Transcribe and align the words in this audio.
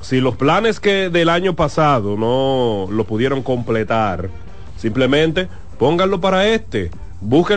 si 0.00 0.20
los 0.20 0.34
planes 0.34 0.80
que 0.80 1.08
del 1.08 1.28
año 1.28 1.54
pasado 1.54 2.16
no 2.16 2.88
lo 2.90 3.04
pudieron 3.04 3.44
completar, 3.44 4.28
simplemente 4.76 5.46
pónganlo 5.78 6.20
para 6.20 6.48
este. 6.48 6.90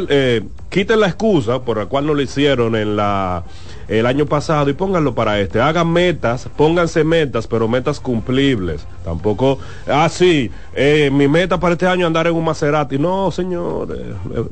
Eh, 0.09 0.44
quiten 0.70 0.99
la 0.99 1.07
excusa 1.07 1.63
por 1.63 1.79
la 1.79 1.88
cual 1.88 2.05
no 2.05 2.13
lo 2.13 2.21
hicieron 2.21 2.75
en 2.75 2.96
la 2.96 3.44
el 3.88 4.05
año 4.05 4.28
pasado 4.28 4.70
y 4.70 4.73
pónganlo 4.73 5.15
para 5.15 5.39
este. 5.39 5.62
Hagan 5.62 5.91
metas, 5.91 6.47
pónganse 6.55 7.04
metas, 7.04 7.47
pero 7.47 7.67
metas 7.67 7.99
cumplibles. 7.99 8.85
Tampoco, 9.03 9.58
ah, 9.87 10.10
sí, 10.10 10.51
eh, 10.76 11.10
mi 11.12 11.28
meta 11.28 11.60
para 11.60 11.74
este 11.74 11.87
año 11.87 12.01
es 12.01 12.08
andar 12.08 12.28
en 12.28 12.35
un 12.35 12.46
Maserati. 12.46 12.99
No, 12.99 13.31
señor. 13.31 13.97
eh, 13.97 14.13
eh, 14.35 14.44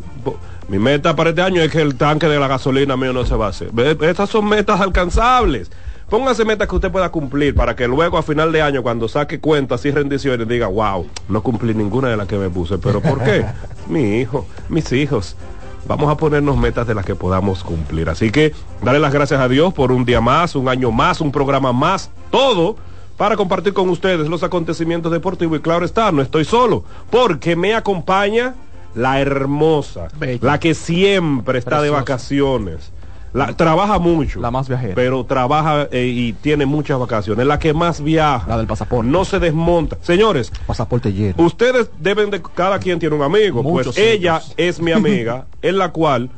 mi 0.70 0.80
meta 0.80 1.16
para 1.16 1.30
este 1.30 1.44
año 1.44 1.62
es 1.62 1.72
que 1.72 1.82
el 1.82 1.98
tanque 1.98 2.28
de 2.28 2.40
la 2.40 2.48
gasolina 2.48 2.98
mío 2.98 3.14
no 3.14 3.28
se 3.28 3.36
va 3.36 3.46
a 3.46 3.50
hacer. 3.50 3.70
Estas 4.02 4.28
son 4.28 4.50
metas 4.50 4.82
alcanzables. 4.82 5.70
Póngase 6.12 6.44
metas 6.44 6.68
que 6.68 6.76
usted 6.76 6.92
pueda 6.92 7.10
cumplir 7.10 7.56
para 7.56 7.74
que 7.74 7.88
luego 7.88 8.18
a 8.18 8.22
final 8.22 8.52
de 8.52 8.62
año, 8.62 8.84
cuando 8.84 9.08
saque 9.08 9.40
cuentas 9.40 9.86
y 9.86 9.92
rendiciones, 9.92 10.46
diga, 10.46 10.68
wow, 10.68 11.08
no 11.30 11.42
cumplí 11.42 11.74
ninguna 11.74 12.10
de 12.10 12.18
las 12.18 12.28
que 12.28 12.38
me 12.38 12.50
puse. 12.50 12.78
¿Pero 12.80 13.00
por 13.02 13.24
qué? 13.24 13.46
Mi 13.88 14.18
hijo, 14.18 14.46
mis 14.68 14.92
hijos. 14.92 15.38
Vamos 15.88 16.12
a 16.12 16.18
ponernos 16.18 16.58
metas 16.58 16.86
de 16.86 16.96
las 16.96 17.06
que 17.06 17.16
podamos 17.16 17.64
cumplir. 17.64 18.10
Así 18.10 18.30
que 18.30 18.54
darle 18.84 19.00
las 19.00 19.14
gracias 19.14 19.40
a 19.40 19.48
Dios 19.48 19.74
por 19.74 19.94
un 19.94 20.04
día 20.04 20.20
más, 20.20 20.54
un 20.54 20.68
año 20.68 20.92
más, 20.92 21.22
un 21.22 21.32
programa 21.32 21.72
más, 21.72 22.10
todo 22.30 22.76
para 23.16 23.38
compartir 23.38 23.72
con 23.72 23.88
ustedes 23.88 24.28
los 24.28 24.44
acontecimientos 24.44 25.14
deportivos. 25.14 25.60
Y 25.60 25.62
claro 25.62 25.86
está, 25.86 26.12
no 26.12 26.22
estoy 26.22 26.44
solo, 26.44 26.84
porque 27.10 27.56
me 27.56 27.74
acompaña 27.74 28.56
la 28.96 29.22
hermosa, 29.22 30.10
Bella. 30.20 30.40
la 30.42 30.60
que 30.60 30.74
siempre 30.74 31.58
está 31.58 31.82
de 31.82 31.90
vacaciones. 31.90 32.92
La, 33.34 33.54
trabaja 33.54 34.00
mucho. 34.00 34.40
La 34.40 34.52
más 34.52 34.68
viajera. 34.68 34.96
Pero 34.96 35.24
trabaja 35.26 35.88
eh, 35.92 36.06
y 36.08 36.34
tiene 36.34 36.66
muchas 36.66 37.00
vacaciones. 37.00 37.46
La 37.46 37.60
que 37.60 37.74
más 37.74 38.02
viaja. 38.02 38.48
La 38.48 38.58
del 38.58 38.68
pasaporte. 38.68 39.10
No 39.10 39.26
se 39.26 39.40
desmonta. 39.40 39.98
Señores, 40.02 40.52
Pasaporte 40.66 41.14
lleno. 41.14 41.36
ustedes 41.38 41.90
deben 42.00 42.30
de, 42.30 42.42
cada 42.42 42.80
quien 42.80 43.00
tiene 43.00 43.16
un 43.16 43.22
amigo, 43.22 43.64
Muchos 43.64 43.96
pues 43.96 43.98
ella 43.98 44.42
es 44.58 44.82
mi 44.82 44.92
amiga, 44.92 45.46
en 45.62 45.78
la 45.78 45.92
cual 45.92 46.30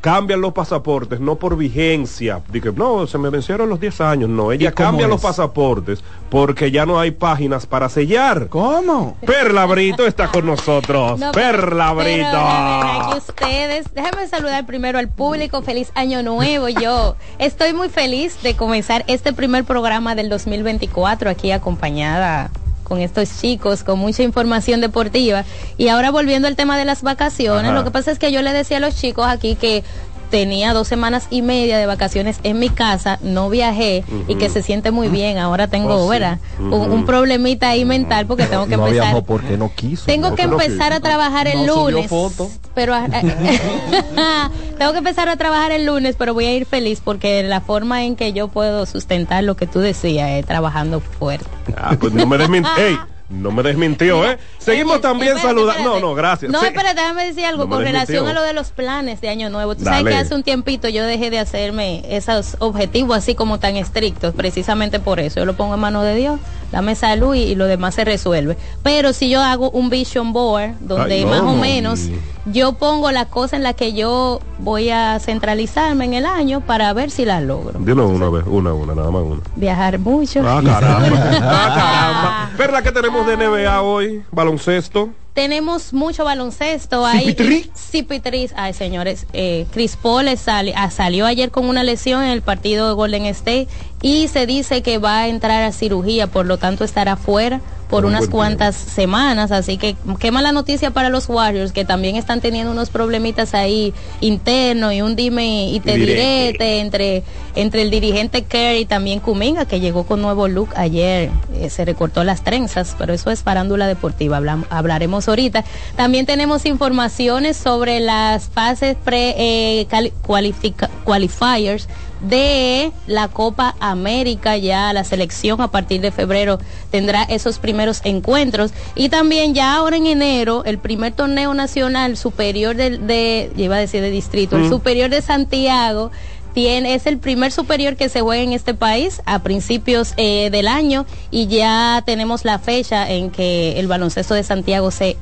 cambian 0.00 0.40
los 0.40 0.52
pasaportes, 0.52 1.20
no 1.20 1.36
por 1.36 1.56
vigencia, 1.56 2.40
de 2.48 2.60
que 2.60 2.72
no, 2.72 3.06
se 3.06 3.18
me 3.18 3.30
vencieron 3.30 3.68
los 3.68 3.80
10 3.80 4.00
años, 4.00 4.30
no, 4.30 4.52
ella 4.52 4.70
¿Y 4.70 4.72
cómo 4.72 4.88
cambia 4.90 5.08
los 5.08 5.16
es? 5.16 5.22
pasaportes 5.22 6.04
porque 6.30 6.70
ya 6.70 6.84
no 6.86 7.00
hay 7.00 7.10
páginas 7.10 7.66
para 7.66 7.88
sellar. 7.88 8.48
¿Cómo? 8.48 9.16
Perla 9.26 9.66
Brito 9.66 10.06
está 10.06 10.28
con 10.28 10.46
nosotros. 10.46 11.18
No, 11.18 11.32
Perla 11.32 11.94
pero 11.96 12.10
Brito. 12.10 13.10
que 13.10 13.18
ustedes, 13.18 13.86
déjame 13.94 14.26
saludar 14.28 14.66
primero 14.66 14.98
al 14.98 15.08
público, 15.08 15.62
feliz 15.62 15.90
año 15.94 16.22
nuevo. 16.22 16.68
Yo 16.68 17.16
estoy 17.38 17.72
muy 17.72 17.88
feliz 17.88 18.42
de 18.42 18.54
comenzar 18.54 19.04
este 19.06 19.32
primer 19.32 19.64
programa 19.64 20.14
del 20.14 20.28
2024 20.28 21.30
aquí 21.30 21.50
acompañada 21.50 22.50
con 22.88 23.00
estos 23.00 23.28
chicos, 23.40 23.84
con 23.84 23.98
mucha 23.98 24.22
información 24.22 24.80
deportiva. 24.80 25.44
Y 25.76 25.88
ahora 25.88 26.10
volviendo 26.10 26.48
al 26.48 26.56
tema 26.56 26.78
de 26.78 26.84
las 26.84 27.02
vacaciones, 27.02 27.66
Ajá. 27.66 27.74
lo 27.78 27.84
que 27.84 27.90
pasa 27.90 28.10
es 28.10 28.18
que 28.18 28.32
yo 28.32 28.42
le 28.42 28.52
decía 28.52 28.78
a 28.78 28.80
los 28.80 28.96
chicos 28.96 29.26
aquí 29.26 29.54
que 29.54 29.84
tenía 30.30 30.72
dos 30.72 30.86
semanas 30.88 31.26
y 31.30 31.42
media 31.42 31.78
de 31.78 31.86
vacaciones 31.86 32.40
en 32.42 32.58
mi 32.58 32.68
casa, 32.68 33.18
no 33.22 33.48
viajé 33.50 34.04
y 34.28 34.34
que 34.36 34.48
se 34.48 34.62
siente 34.62 34.90
muy 34.90 35.08
bien. 35.08 35.38
Ahora 35.38 35.68
tengo, 35.68 35.94
Oh, 35.96 36.04
sí. 36.04 36.10
¿verdad? 36.10 36.38
Un- 36.60 37.04
problemita 37.06 37.70
ahí 37.70 37.84
mental 37.84 38.26
porque 38.26 38.44
tengo 38.46 38.66
que 38.66 38.76
no 38.76 38.86
empezar. 38.86 39.08
viajó 39.12 39.24
porque 39.24 39.56
no 39.56 39.70
quiso. 39.74 40.04
Tengo 40.06 40.30
No, 40.30 40.36
que 40.36 40.42
empezar 40.42 40.92
a 40.92 41.00
trabajar 41.00 41.48
el 41.48 41.64
No 41.66 41.90
lunes. 41.90 42.08
foto. 42.08 42.50
Pero 42.74 42.94
a- 42.94 43.08
tengo 44.78 44.92
que 44.92 44.98
empezar 44.98 45.28
a 45.28 45.36
trabajar 45.36 45.72
el 45.72 45.86
lunes, 45.86 46.14
pero 46.18 46.34
voy 46.34 46.44
a 46.46 46.54
ir 46.54 46.66
feliz 46.66 47.00
porque 47.04 47.42
la 47.42 47.60
forma 47.60 48.04
en 48.04 48.16
que 48.16 48.32
yo 48.32 48.48
puedo 48.48 48.86
sustentar 48.86 49.44
lo 49.44 49.56
que 49.56 49.66
tú 49.66 49.80
decías 49.80 50.30
es 50.30 50.46
trabajando 50.46 51.00
fuerte. 51.00 51.46
Ah, 51.76 51.96
pues 51.98 52.12
no 52.12 52.26
me 52.26 52.38
desmintió. 52.38 52.70
No 53.28 53.50
me 53.50 53.62
desmintió, 53.62 54.24
¿eh? 54.24 54.38
Seguimos 54.58 55.02
también 55.02 55.36
saludando. 55.38 55.94
No, 55.94 56.00
no, 56.00 56.14
gracias. 56.14 56.50
No, 56.50 56.60
Sí. 56.60 56.66
espérate, 56.66 56.98
déjame 57.00 57.26
decir 57.26 57.44
algo 57.44 57.64
No 57.64 57.70
con 57.70 57.82
relación 57.84 58.26
a 58.26 58.32
lo 58.32 58.40
de 58.42 58.54
los 58.54 58.70
planes 58.70 59.20
de 59.20 59.28
Año 59.28 59.50
Nuevo. 59.50 59.76
Tú 59.76 59.84
Dale. 59.84 59.98
sabes 59.98 60.14
que 60.14 60.18
hace 60.18 60.34
un 60.34 60.42
tiempito 60.42 60.88
yo 60.88 61.04
dejé 61.04 61.28
de 61.28 61.38
hacerme 61.38 62.02
esos 62.08 62.56
objetivos 62.58 63.18
así 63.18 63.34
como 63.34 63.58
tan 63.58 63.76
estrictos, 63.76 64.34
precisamente 64.34 64.98
por 64.98 65.20
eso. 65.20 65.40
Yo 65.40 65.44
lo 65.44 65.54
pongo 65.54 65.74
en 65.74 65.80
manos 65.80 66.04
de 66.04 66.14
Dios, 66.14 66.40
dame 66.72 66.94
salud 66.94 67.34
y, 67.34 67.40
y 67.42 67.54
lo 67.54 67.66
demás 67.66 67.94
se 67.94 68.04
resuelve. 68.04 68.56
Pero 68.82 69.12
si 69.12 69.28
yo 69.30 69.42
hago 69.42 69.70
un 69.70 69.90
vision 69.90 70.32
board, 70.32 70.72
donde 70.80 71.14
Ay, 71.16 71.24
no, 71.24 71.30
más 71.30 71.40
o 71.40 71.44
no. 71.44 71.56
menos 71.56 72.08
yo 72.46 72.72
pongo 72.72 73.10
las 73.12 73.26
cosas 73.26 73.54
en 73.54 73.62
las 73.62 73.74
que 73.74 73.92
yo 73.92 74.40
voy 74.58 74.88
a 74.90 75.18
centralizarme 75.20 76.04
en 76.06 76.14
el 76.14 76.24
año 76.26 76.60
para 76.62 76.92
ver 76.94 77.10
si 77.10 77.24
las 77.24 77.42
logro. 77.42 77.78
Dilo 77.80 78.08
una 78.08 78.30
vez, 78.30 78.44
una, 78.46 78.72
una, 78.72 78.94
nada 78.94 79.10
más 79.10 79.22
una. 79.22 79.40
Viajar 79.56 79.98
mucho. 79.98 80.40
Ah, 80.46 80.62
caramba. 80.64 81.18
Ah, 81.42 81.74
caramba. 81.76 82.50
Perla, 82.56 82.82
¿qué 82.82 82.92
tenemos 82.92 83.26
de 83.26 83.36
NBA 83.36 83.82
hoy? 83.82 84.22
Baloncesto. 84.32 85.10
Tenemos 85.38 85.92
mucho 85.92 86.24
baloncesto 86.24 87.06
ahí. 87.06 87.26
Cipitrí. 87.26 87.70
Cipitrí. 87.76 88.50
Ay, 88.56 88.72
señores, 88.74 89.24
eh, 89.32 89.66
Chris 89.70 89.94
Paul 89.94 90.26
es 90.26 90.40
sali- 90.40 90.72
ah, 90.74 90.90
salió 90.90 91.26
ayer 91.26 91.52
con 91.52 91.66
una 91.68 91.84
lesión 91.84 92.24
en 92.24 92.30
el 92.30 92.42
partido 92.42 92.88
de 92.88 92.94
Golden 92.94 93.24
State 93.26 93.68
y 94.02 94.26
se 94.26 94.46
dice 94.46 94.82
que 94.82 94.98
va 94.98 95.20
a 95.20 95.28
entrar 95.28 95.62
a 95.62 95.70
cirugía, 95.70 96.26
por 96.26 96.44
lo 96.44 96.58
tanto 96.58 96.82
estará 96.82 97.14
fuera 97.14 97.60
por 97.88 98.02
Por 98.02 98.04
un 98.04 98.10
unas 98.12 98.28
cuantas 98.28 98.76
semanas, 98.76 99.50
así 99.50 99.78
que 99.78 99.96
qué 100.20 100.30
mala 100.30 100.52
noticia 100.52 100.90
para 100.90 101.08
los 101.08 101.28
Warriors 101.28 101.72
que 101.72 101.84
también 101.84 102.16
están 102.16 102.40
teniendo 102.40 102.70
unos 102.70 102.90
problemitas 102.90 103.54
ahí 103.54 103.94
internos 104.20 104.92
y 104.92 105.00
un 105.02 105.16
dime 105.16 105.70
y 105.70 105.80
te 105.80 105.96
direte. 105.96 106.12
direte 106.12 106.80
entre 106.80 107.22
entre 107.54 107.82
el 107.82 107.90
dirigente 107.90 108.44
Kerry 108.44 108.80
y 108.80 108.84
también 108.84 109.20
Kuminga 109.20 109.64
que 109.64 109.80
llegó 109.80 110.04
con 110.04 110.20
nuevo 110.22 110.48
look 110.48 110.68
ayer 110.76 111.30
eh, 111.54 111.70
se 111.70 111.84
recortó 111.84 112.22
las 112.24 112.44
trenzas 112.44 112.94
pero 112.98 113.12
eso 113.14 113.30
es 113.30 113.42
farándula 113.42 113.86
deportiva 113.86 114.40
hablaremos 114.70 115.26
ahorita 115.28 115.64
también 115.96 116.26
tenemos 116.26 116.66
informaciones 116.66 117.56
sobre 117.56 118.00
las 118.00 118.48
fases 118.48 118.96
pre 119.02 119.34
eh, 119.38 119.86
cualifica- 120.26 120.90
qualifiers 121.04 121.88
de 122.20 122.92
la 123.06 123.28
Copa 123.28 123.74
América. 123.80 124.56
Ya 124.56 124.92
la 124.92 125.04
selección 125.04 125.60
a 125.60 125.68
partir 125.70 126.00
de 126.00 126.10
febrero 126.10 126.58
tendrá 126.90 127.22
esos 127.24 127.58
primeros 127.58 128.00
encuentros. 128.04 128.72
Y 128.94 129.08
también 129.08 129.54
ya 129.54 129.74
ahora 129.76 129.96
en 129.96 130.06
enero 130.06 130.62
el 130.64 130.78
primer 130.78 131.12
torneo 131.12 131.54
nacional 131.54 132.16
superior 132.16 132.76
del- 132.76 133.06
de, 133.06 133.50
iba 133.56 133.76
a 133.76 133.80
decir 133.80 134.00
de 134.00 134.10
distrito 134.10 134.56
el 134.56 134.68
superior 134.68 135.10
de 135.10 135.22
Santiago 135.22 136.10
tiene, 136.52 136.94
es 136.94 137.06
el 137.06 137.18
primer 137.18 137.52
superior 137.52 137.96
que 137.96 138.08
se 138.08 138.20
juega 138.20 138.42
en 138.42 138.52
este 138.52 138.74
país 138.74 139.22
a 139.26 139.42
principios 139.42 140.14
eh, 140.16 140.50
del 140.50 140.68
año 140.68 141.06
y 141.30 141.46
ya 141.46 142.02
tenemos 142.04 142.44
la 142.44 142.58
fecha 142.58 143.10
en 143.10 143.30
que 143.30 143.78
el 143.78 143.86
baloncesto 143.86 144.34
de 144.34 144.42
Santiago 144.42 144.90
se, 144.90 145.16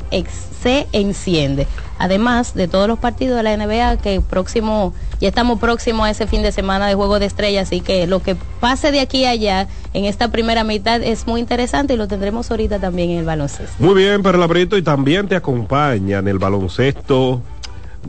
se 0.62 0.86
enciende. 0.92 1.66
Además 1.98 2.54
de 2.54 2.68
todos 2.68 2.88
los 2.88 2.98
partidos 2.98 3.36
de 3.36 3.42
la 3.42 3.56
NBA 3.56 3.96
que 3.98 4.20
próximo, 4.20 4.92
ya 5.20 5.28
estamos 5.28 5.58
próximos 5.58 6.06
a 6.06 6.10
ese 6.10 6.26
fin 6.26 6.42
de 6.42 6.52
semana 6.52 6.86
de 6.88 6.94
Juego 6.94 7.18
de 7.18 7.26
Estrellas, 7.26 7.68
así 7.68 7.80
que 7.80 8.06
lo 8.06 8.20
que 8.22 8.36
pase 8.60 8.92
de 8.92 9.00
aquí 9.00 9.24
a 9.24 9.30
allá 9.30 9.66
en 9.94 10.04
esta 10.04 10.28
primera 10.28 10.62
mitad 10.62 11.02
es 11.02 11.26
muy 11.26 11.40
interesante 11.40 11.94
y 11.94 11.96
lo 11.96 12.06
tendremos 12.06 12.50
ahorita 12.50 12.78
también 12.78 13.10
en 13.10 13.18
el 13.18 13.24
baloncesto. 13.24 13.74
Muy 13.78 13.94
bien, 13.94 14.22
Perla 14.22 14.46
Brito, 14.46 14.76
y 14.76 14.82
también 14.82 15.26
te 15.26 15.36
acompaña 15.36 16.18
en 16.18 16.28
el 16.28 16.38
baloncesto. 16.38 17.40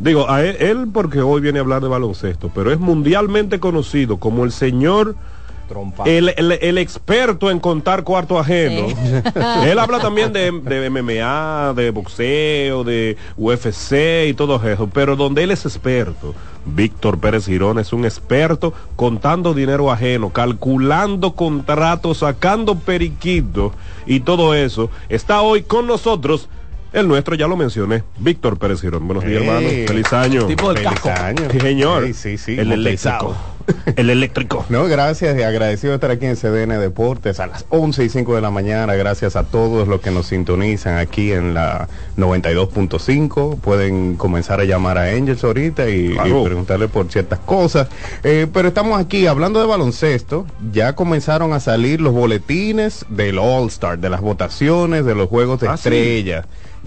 Digo, 0.01 0.29
a 0.29 0.43
él, 0.43 0.55
él 0.59 0.87
porque 0.93 1.21
hoy 1.21 1.41
viene 1.41 1.59
a 1.59 1.61
hablar 1.61 1.81
de 1.81 1.87
baloncesto, 1.87 2.51
pero 2.53 2.71
es 2.71 2.79
mundialmente 2.79 3.59
conocido 3.59 4.17
como 4.17 4.43
el 4.45 4.51
señor, 4.51 5.15
el, 6.05 6.29
el- 6.37 6.51
el 6.61 6.77
experto 6.77 7.51
en 7.51 7.59
contar 7.59 8.03
cuarto 8.03 8.39
ajeno. 8.39 8.87
Sí. 8.89 8.95
él 9.65 9.79
habla 9.79 9.99
también 9.99 10.31
de, 10.31 10.51
de 10.51 10.89
MMA, 10.89 11.73
de 11.75 11.91
boxeo, 11.91 12.83
de 12.85 13.17
UFC 13.35 14.27
y 14.29 14.33
todo 14.33 14.55
eso, 14.65 14.87
pero 14.93 15.15
donde 15.15 15.43
él 15.43 15.51
es 15.51 15.65
experto. 15.65 16.33
Víctor 16.69 17.17
Pérez 17.19 17.45
Girón 17.45 17.79
es 17.79 17.91
un 17.93 18.03
experto 18.05 18.73
contando 18.97 19.53
dinero 19.53 19.89
ajeno, 19.91 20.29
calculando 20.31 21.31
contratos, 21.33 22.19
sacando 22.19 22.75
periquitos 22.79 23.71
y 24.05 24.19
todo 24.21 24.53
eso. 24.53 24.89
Está 25.09 25.41
hoy 25.41 25.63
con 25.63 25.87
nosotros. 25.87 26.49
El 26.93 27.07
nuestro 27.07 27.35
ya 27.35 27.47
lo 27.47 27.57
mencioné, 27.57 28.03
Víctor 28.17 28.57
Pérez 28.57 28.81
Girón. 28.81 29.05
Buenos 29.07 29.25
días, 29.25 29.41
Hey. 29.43 29.47
hermano. 29.49 29.87
Feliz 29.87 30.13
año. 30.13 30.45
Tipo 30.47 30.73
del 30.73 30.83
Feliz 30.83 30.99
casco. 31.01 31.23
año. 31.23 31.41
Sí, 31.51 31.59
señor. 31.59 32.05
Sí, 32.07 32.13
sí, 32.13 32.37
sí. 32.37 32.59
El 32.59 32.71
eléctrico. 32.71 33.35
El 33.97 34.09
eléctrico. 34.09 34.65
No, 34.69 34.85
gracias 34.85 35.37
y 35.37 35.43
agradecido 35.43 35.91
de 35.91 35.95
estar 35.95 36.09
aquí 36.09 36.25
en 36.25 36.37
CDN 36.37 36.77
Deportes 36.79 37.41
a 37.41 37.47
las 37.47 37.65
11 37.67 38.05
y 38.05 38.09
5 38.09 38.33
de 38.35 38.39
la 38.41 38.49
mañana. 38.49 38.95
Gracias 38.95 39.35
a 39.35 39.43
todos 39.43 39.89
los 39.89 39.99
que 39.99 40.09
nos 40.09 40.27
sintonizan 40.27 40.97
aquí 40.97 41.33
en 41.33 41.53
la 41.53 41.89
92.5. 42.15 43.57
Pueden 43.59 44.15
comenzar 44.15 44.61
a 44.61 44.63
llamar 44.63 44.97
a 44.97 45.09
Angels 45.11 45.43
ahorita 45.43 45.89
y, 45.89 46.13
Claro. 46.13 46.41
y 46.41 46.45
preguntarle 46.45 46.87
por 46.87 47.11
ciertas 47.11 47.39
cosas. 47.39 47.89
Eh, 48.23 48.47
pero 48.53 48.69
estamos 48.69 48.99
aquí 49.01 49.27
hablando 49.27 49.59
de 49.59 49.65
baloncesto. 49.67 50.45
Ya 50.71 50.93
comenzaron 50.95 51.51
a 51.51 51.59
salir 51.59 51.99
los 51.99 52.13
boletines 52.13 53.05
del 53.09 53.37
All 53.37 53.67
Star, 53.67 53.99
de 53.99 54.09
las 54.09 54.21
votaciones, 54.21 55.03
de 55.05 55.13
los 55.13 55.27
juegos 55.27 55.59
de 55.59 55.67
Ah, 55.67 55.75
sí. 55.75 55.83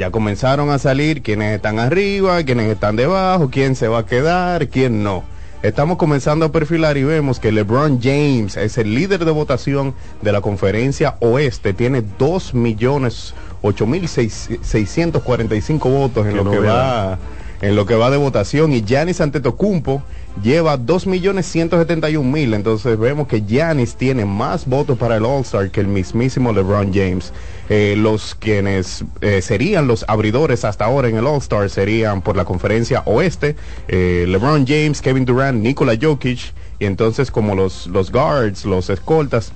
Ya 0.01 0.11
comenzaron 0.11 0.71
a 0.71 0.79
salir 0.79 1.21
quienes 1.21 1.55
están 1.55 1.79
arriba, 1.79 2.43
quienes 2.43 2.71
están 2.71 2.97
debajo, 2.97 3.51
quién 3.51 3.77
se 3.77 3.87
va 3.87 3.99
a 3.99 4.07
quedar, 4.07 4.69
quién 4.69 5.03
no. 5.03 5.25
estamos 5.63 5.99
comenzando 5.99 6.47
a 6.47 6.53
perfilar 6.53 6.97
y 6.97 7.05
vemos 7.05 7.39
que 7.39 7.53
LeBron 7.53 8.01
James 8.01 8.57
es 8.57 8.79
el 8.79 8.95
líder 8.95 9.27
de 9.27 9.31
votación 9.31 9.95
de 10.23 10.33
la 10.33 10.41
conferencia 10.41 11.17
oeste, 11.21 11.75
tiene 11.75 12.03
2 12.19 12.55
millones 12.55 13.35
8 13.61 13.87
mil 13.87 14.09
645 14.09 15.91
votos 15.91 16.25
en 16.25 16.33
Que 16.33 16.39
lo 16.39 16.45
no 16.45 16.51
que 16.51 16.61
va 16.61 17.19
en 17.61 17.77
lo 17.77 17.85
que 17.85 17.95
va 17.95 18.11
de 18.11 18.17
votación. 18.17 18.73
Y 18.73 18.83
Giannis 18.83 19.21
Antetokounmpo 19.21 20.03
lleva 20.43 20.79
2 20.79 21.07
millones 21.07 21.45
171 21.45 22.27
mil. 22.27 22.55
Entonces 22.55 22.99
vemos 22.99 23.29
que 23.29 23.43
Giannis 23.43 23.97
tiene 23.97 24.25
más 24.25 24.67
votos 24.67 24.97
para 24.97 25.17
el 25.17 25.27
All-Star 25.27 25.71
que 25.71 25.81
el 25.81 25.89
mismísimo 25.89 26.53
LeBron 26.53 26.91
James 26.93 27.33
Eh, 27.73 27.95
los 27.97 28.35
quienes 28.35 29.05
eh, 29.21 29.43
serían 29.43 29.87
los 29.87 30.05
abridores 30.09 30.65
hasta 30.65 30.87
ahora 30.87 31.09
en 31.09 31.17
el 31.17 31.25
All-Star 31.25 31.71
serían 31.71 32.21
por 32.21 32.37
la 32.37 32.45
conferencia 32.45 33.05
oeste 33.07 33.55
eh, 33.87 34.25
LeBron 34.27 34.67
James, 34.67 35.01
Kevin 35.01 35.25
Durant, 35.25 35.63
Nikola 35.63 35.97
Jokic 35.97 36.53
y 36.81 36.87
entonces 36.87 37.31
como 37.31 37.55
los, 37.55 37.87
los 37.87 38.11
guards, 38.11 38.65
los 38.65 38.91
escoltas 38.91 39.53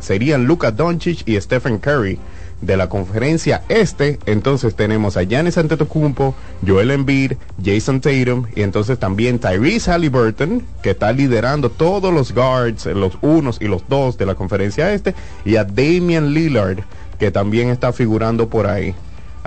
serían 0.00 0.46
Luka 0.46 0.70
Doncic 0.70 1.28
y 1.28 1.38
Stephen 1.38 1.78
Curry 1.78 2.18
de 2.62 2.78
la 2.78 2.88
conferencia 2.88 3.62
este, 3.68 4.18
entonces 4.24 4.74
tenemos 4.74 5.18
a 5.18 5.22
Giannis 5.22 5.58
Antetokounmpo, 5.58 6.34
Joel 6.66 6.92
Embiid, 6.92 7.32
Jason 7.62 8.00
Tatum 8.00 8.46
y 8.56 8.62
entonces 8.62 8.98
también 8.98 9.38
Tyrese 9.38 9.90
Halliburton 9.90 10.62
que 10.82 10.90
está 10.90 11.12
liderando 11.12 11.68
todos 11.68 12.10
los 12.10 12.32
guards, 12.32 12.86
los 12.86 13.18
unos 13.20 13.60
y 13.60 13.66
los 13.66 13.86
dos 13.86 14.16
de 14.16 14.24
la 14.24 14.34
conferencia 14.34 14.94
este 14.94 15.14
y 15.44 15.56
a 15.56 15.64
Damian 15.64 16.32
Lillard 16.32 16.78
que 17.18 17.30
también 17.30 17.68
está 17.68 17.92
figurando 17.92 18.48
por 18.48 18.66
ahí. 18.66 18.94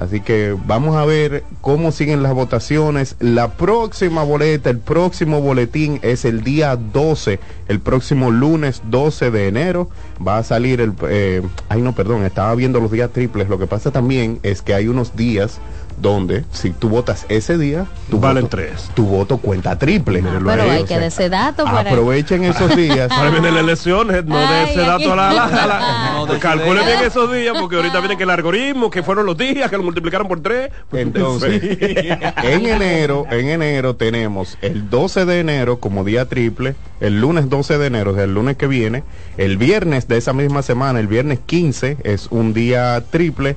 Así 0.01 0.19
que 0.19 0.57
vamos 0.65 0.95
a 0.95 1.05
ver 1.05 1.43
cómo 1.61 1.91
siguen 1.91 2.23
las 2.23 2.33
votaciones. 2.33 3.15
La 3.19 3.51
próxima 3.51 4.23
boleta, 4.23 4.71
el 4.71 4.79
próximo 4.79 5.41
boletín 5.41 5.99
es 6.01 6.25
el 6.25 6.43
día 6.43 6.75
12, 6.75 7.39
el 7.67 7.79
próximo 7.79 8.31
lunes 8.31 8.81
12 8.85 9.29
de 9.29 9.47
enero. 9.47 9.89
Va 10.25 10.39
a 10.39 10.43
salir 10.43 10.81
el... 10.81 10.93
eh, 11.07 11.43
ay, 11.69 11.83
no, 11.83 11.93
perdón, 11.93 12.23
estaba 12.23 12.55
viendo 12.55 12.79
los 12.79 12.91
días 12.91 13.11
triples. 13.11 13.47
Lo 13.47 13.59
que 13.59 13.67
pasa 13.67 13.91
también 13.91 14.39
es 14.41 14.63
que 14.63 14.73
hay 14.73 14.87
unos 14.87 15.15
días 15.15 15.59
donde 16.01 16.43
si 16.51 16.71
tú 16.71 16.89
votas 16.89 17.25
ese 17.29 17.57
día, 17.57 17.85
tu, 18.09 18.19
Valen 18.19 18.43
voto, 18.43 18.57
tres. 18.57 18.89
tu 18.95 19.05
voto 19.05 19.37
cuenta 19.37 19.77
triple. 19.77 20.23
Ah, 20.25 20.39
pero 20.43 20.63
ahí, 20.63 20.69
hay 20.71 20.81
o 20.83 20.85
que 20.85 20.95
dar 20.95 21.03
ese 21.03 21.29
dato 21.29 21.63
para 21.65 21.89
Aprovechen 21.91 22.43
esos 22.43 22.75
días. 22.75 23.11
Ahora 23.11 23.29
vienen 23.29 23.53
las 23.53 23.63
elecciones, 23.63 24.25
no 24.25 24.37
de 24.37 24.63
ese 24.63 24.79
dato 24.81 25.13
a 25.13 25.15
la, 25.15 25.29
a 25.29 25.33
la- 25.33 25.43
a 25.63 25.67
la- 25.67 26.11
No, 26.15 26.25
de 26.25 26.33
ese 26.33 26.41
calcule 26.41 26.79
día. 26.83 26.95
bien 26.97 27.07
esos 27.07 27.31
días, 27.31 27.55
porque 27.59 27.75
ahorita 27.75 27.99
viene 27.99 28.17
que 28.17 28.23
el 28.23 28.29
algoritmo, 28.31 28.89
que 28.89 29.03
fueron 29.03 29.25
los 29.25 29.37
días, 29.37 29.69
que 29.69 29.77
lo 29.77 29.83
multiplicaron 29.83 30.27
por 30.27 30.41
tres. 30.41 30.71
Pues, 30.89 31.03
Entonces, 31.03 31.61
en 32.43 32.65
enero, 32.65 33.25
en 33.29 33.49
enero 33.49 33.95
tenemos 33.95 34.57
el 34.61 34.89
12 34.89 35.25
de 35.25 35.39
enero 35.39 35.79
como 35.79 36.03
día 36.03 36.25
triple, 36.27 36.75
el 36.99 37.21
lunes 37.21 37.49
12 37.49 37.77
de 37.77 37.87
enero, 37.87 38.11
o 38.11 38.15
sea, 38.15 38.23
el 38.23 38.33
lunes 38.33 38.57
que 38.57 38.67
viene, 38.67 39.03
el 39.37 39.57
viernes 39.57 40.07
de 40.07 40.17
esa 40.17 40.33
misma 40.33 40.61
semana, 40.61 40.99
el 40.99 41.07
viernes 41.07 41.39
15 41.45 41.97
es 42.03 42.27
un 42.31 42.53
día 42.53 43.03
triple 43.09 43.55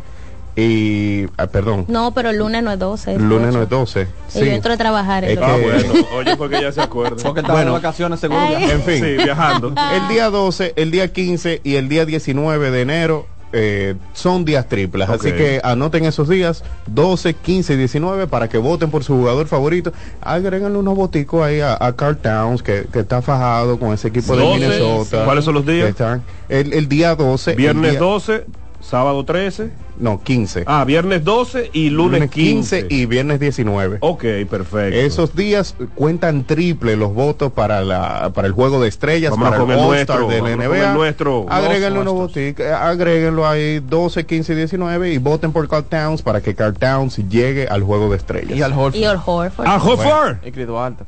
y, 0.56 1.26
ah, 1.36 1.46
perdón, 1.48 1.84
No, 1.88 2.12
pero 2.14 2.30
el 2.30 2.36
lunes 2.38 2.62
no 2.62 2.72
es 2.72 2.78
12. 2.78 3.14
es 3.14 3.20
lunes 3.20 3.52
no 3.52 3.60
8. 3.60 3.62
es 3.62 3.68
12. 3.68 4.08
Y 4.36 4.38
yo 4.40 4.52
entro 4.52 4.72
a 4.72 4.76
trabajar. 4.76 5.24
el. 5.24 5.38
Ah, 5.42 5.56
que- 5.56 5.62
bueno, 5.62 6.06
oye, 6.16 6.36
porque 6.36 6.60
ya 6.60 6.70
se 6.72 6.80
acuerda. 6.80 7.16
Porque 7.22 7.40
estaba 7.40 7.58
Bueno. 7.60 7.72
de 7.72 7.78
vacaciones 7.78 8.20
seguro. 8.20 8.40
Ay. 8.40 8.64
En 8.70 8.82
fin, 8.82 9.02
Sí, 9.04 9.24
viajando. 9.24 9.68
el 9.94 10.08
día 10.08 10.30
12, 10.30 10.72
el 10.76 10.90
día 10.90 11.12
15 11.12 11.60
y 11.64 11.74
el 11.76 11.88
día 11.88 12.04
19 12.06 12.70
de 12.70 12.80
enero 12.82 13.26
eh, 13.56 13.94
son 14.14 14.44
días 14.44 14.68
triples. 14.68 15.08
Así 15.08 15.28
Ok. 15.28 15.36
que 15.36 15.60
anoten 15.62 16.04
esos 16.04 16.28
días, 16.28 16.64
12, 16.86 17.34
15 17.34 17.74
y 17.74 17.76
19, 17.76 18.26
para 18.26 18.48
que 18.48 18.58
voten 18.58 18.90
por 18.90 19.04
su 19.04 19.14
jugador 19.14 19.46
favorito. 19.46 19.92
Agréganle 20.20 20.76
unos 20.78 20.96
boticos 20.96 21.44
ahí 21.44 21.60
a, 21.60 21.76
a 21.80 21.94
Carl 21.94 22.16
Towns, 22.16 22.62
que, 22.64 22.86
que 22.92 23.00
está 23.00 23.22
fajado 23.22 23.78
con 23.78 23.92
ese 23.92 24.08
equipo 24.08 24.36
de 24.36 24.42
12, 24.42 24.58
Minnesota. 24.58 25.24
¿Cuáles 25.24 25.44
son 25.44 25.54
los 25.54 25.64
días? 25.66 25.88
Están- 25.88 26.22
el, 26.48 26.72
el 26.72 26.88
día 26.88 27.14
12. 27.14 27.52
el 27.52 27.56
Viernes 27.56 27.90
día- 27.92 28.00
12, 28.00 28.44
sábado 28.80 29.24
13. 29.24 29.70
No, 29.96 30.20
15. 30.23 30.64
Ah, 30.67 30.85
viernes 30.85 31.23
12 31.23 31.70
y 31.73 31.91
lunes 31.91 32.31
15. 32.31 32.87
y 32.91 33.06
viernes 33.06 33.38
19. 33.38 33.99
Ok, 34.00 34.25
perfecto. 34.50 34.99
Esos 34.99 35.37
días 35.37 35.76
cuentan 35.94 36.44
triple 36.44 36.96
los 36.96 37.14
votos 37.14 37.52
para 37.52 37.82
la 37.82 38.32
para 38.35 38.49
el 38.49 38.52
juego 38.52 38.81
de 38.82 38.88
estrellas, 38.88 39.31
Vámonos 39.31 39.50
para 39.52 39.62
el 39.62 39.69
con 39.69 39.79
el 39.79 39.85
nuestro, 39.87 40.29
de 40.29 40.37
la 40.37 40.43
vámonos 40.43 40.67
con 40.67 40.76
NBA. 40.76 40.88
el 40.91 40.94
nuestro. 40.94 41.46
Agréguenle 41.49 42.05
Los 42.05 42.14
unos 42.14 42.37
eh, 42.37 42.55
agréguenlo 42.76 43.46
ahí 43.46 43.81
12, 43.81 44.26
15 44.26 44.52
y 44.52 44.56
19 44.56 45.12
y 45.12 45.19
voten 45.19 45.52
por 45.52 45.69
Carl 45.69 45.85
Towns 45.85 46.23
para 46.23 46.40
que 46.40 46.55
Carl 46.55 46.75
Towns 46.75 47.17
llegue 47.29 47.69
al 47.69 47.82
juego 47.82 48.11
de 48.11 48.17
estrellas. 48.17 48.58
Y 48.58 48.62
al 48.62 48.73
Horford. 48.73 48.94
Y 48.97 49.05
Al 49.05 49.20
Horford. 49.25 49.67
Al 49.67 49.81
Horford. 49.81 50.67
Duarte. 50.67 51.05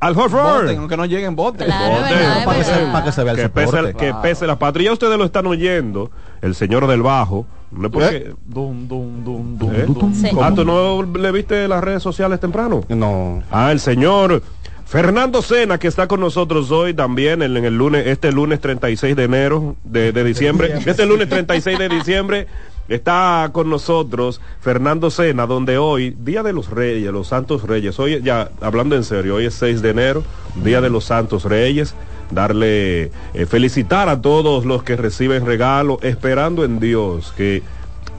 Al 0.00 0.16
Horford. 0.16 0.62
Voten, 0.62 0.78
aunque 0.78 0.96
no 0.96 1.06
lleguen, 1.06 1.34
voten. 1.34 1.66
Claro, 1.66 1.96
Voten. 1.96 2.16
verdad, 2.16 2.44
para, 2.44 2.58
que 2.58 2.64
se, 2.64 2.72
para 2.92 3.04
que 3.04 3.12
se 3.12 3.24
vea 3.24 3.32
el 3.32 3.38
que 3.40 3.48
pese, 3.48 3.66
soporte. 3.66 3.94
que 3.94 4.14
pese 4.22 4.46
la 4.46 4.56
patria. 4.58 4.86
Ya 4.86 4.92
ustedes 4.92 5.18
lo 5.18 5.24
están 5.24 5.46
oyendo, 5.46 6.10
el 6.40 6.54
señor 6.54 6.86
del 6.86 7.02
bajo. 7.02 7.46
No 7.70 7.86
es 7.86 7.92
porque, 7.92 8.16
¿Eh? 8.16 8.34
Dum, 8.46 8.88
dum, 8.88 9.24
dum, 9.24 9.70
¿Eh? 9.72 9.86
Sí. 10.14 10.28
Ah, 10.40 10.52
¿tú 10.54 10.64
no 10.64 11.02
le 11.02 11.32
viste 11.32 11.68
las 11.68 11.82
redes 11.84 12.02
sociales 12.02 12.40
temprano? 12.40 12.84
No. 12.88 13.42
Ah, 13.50 13.72
el 13.72 13.80
señor 13.80 14.42
Fernando 14.86 15.42
Sena, 15.42 15.78
que 15.78 15.86
está 15.86 16.06
con 16.08 16.20
nosotros 16.20 16.70
hoy 16.70 16.94
también 16.94 17.42
en, 17.42 17.56
en 17.58 17.64
el 17.66 17.76
lunes, 17.76 18.06
este 18.06 18.32
lunes 18.32 18.60
36 18.60 19.14
de 19.14 19.24
enero 19.24 19.76
de, 19.84 20.12
de 20.12 20.24
diciembre. 20.24 20.78
Este 20.86 21.04
lunes 21.04 21.28
36 21.28 21.78
de 21.78 21.88
diciembre 21.90 22.46
está 22.88 23.50
con 23.52 23.68
nosotros 23.68 24.40
Fernando 24.60 25.10
Sena, 25.10 25.46
donde 25.46 25.76
hoy, 25.76 26.16
Día 26.18 26.42
de 26.42 26.54
los 26.54 26.70
Reyes, 26.70 27.12
los 27.12 27.28
Santos 27.28 27.64
Reyes, 27.64 27.98
hoy 28.00 28.22
ya 28.22 28.50
hablando 28.62 28.96
en 28.96 29.04
serio, 29.04 29.34
hoy 29.34 29.44
es 29.44 29.54
6 29.54 29.82
de 29.82 29.90
enero, 29.90 30.22
Día 30.64 30.80
de 30.80 30.88
los 30.88 31.04
Santos 31.04 31.44
Reyes. 31.44 31.94
Darle, 32.30 33.10
eh, 33.34 33.46
felicitar 33.48 34.08
a 34.08 34.20
todos 34.20 34.64
los 34.64 34.82
que 34.82 34.96
reciben 34.96 35.46
regalo, 35.46 35.98
esperando 36.02 36.64
en 36.64 36.78
Dios 36.78 37.32
que 37.36 37.62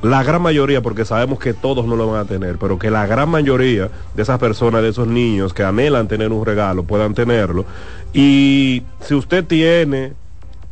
la 0.01 0.23
gran 0.23 0.41
mayoría, 0.41 0.81
porque 0.81 1.03
sabemos 1.03 1.39
que 1.39 1.53
todos 1.53 1.85
no 1.85 1.95
lo 1.95 2.09
van 2.09 2.21
a 2.21 2.25
tener, 2.25 2.57
pero 2.57 2.79
que 2.79 2.89
la 2.89 3.05
gran 3.05 3.29
mayoría 3.29 3.89
de 4.15 4.23
esas 4.23 4.39
personas, 4.39 4.81
de 4.81 4.89
esos 4.89 5.07
niños 5.07 5.53
que 5.53 5.63
anhelan 5.63 6.07
tener 6.07 6.31
un 6.31 6.45
regalo, 6.45 6.83
puedan 6.83 7.13
tenerlo. 7.13 7.65
Y 8.13 8.83
si 9.01 9.13
usted 9.13 9.45
tiene 9.45 10.13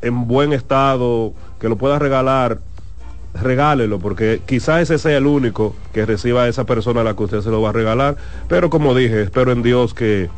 en 0.01 0.28
buen 0.28 0.54
estado 0.54 1.33
que 1.60 1.68
lo 1.68 1.75
pueda 1.75 2.00
regalar, 2.00 2.60
regálelo, 3.33 4.00
porque 4.00 4.42
quizás 4.45 4.81
ese 4.81 4.98
sea 4.98 5.18
el 5.18 5.28
único 5.28 5.75
que 5.94 6.06
reciba 6.06 6.44
a 6.44 6.48
esa 6.48 6.66
persona 6.66 7.01
a 7.01 7.04
la 7.04 7.16
que 7.16 7.24
usted 7.24 7.42
se 7.42 7.50
lo 7.50 7.62
va 7.62 7.69
a 7.69 7.74
regalar. 7.74 8.18
Pero 8.48 8.69
como 8.69 8.95
dije, 8.95 9.22
espero 9.24 9.51
en 9.51 9.62
Dios 9.62 9.94
que 9.94 10.30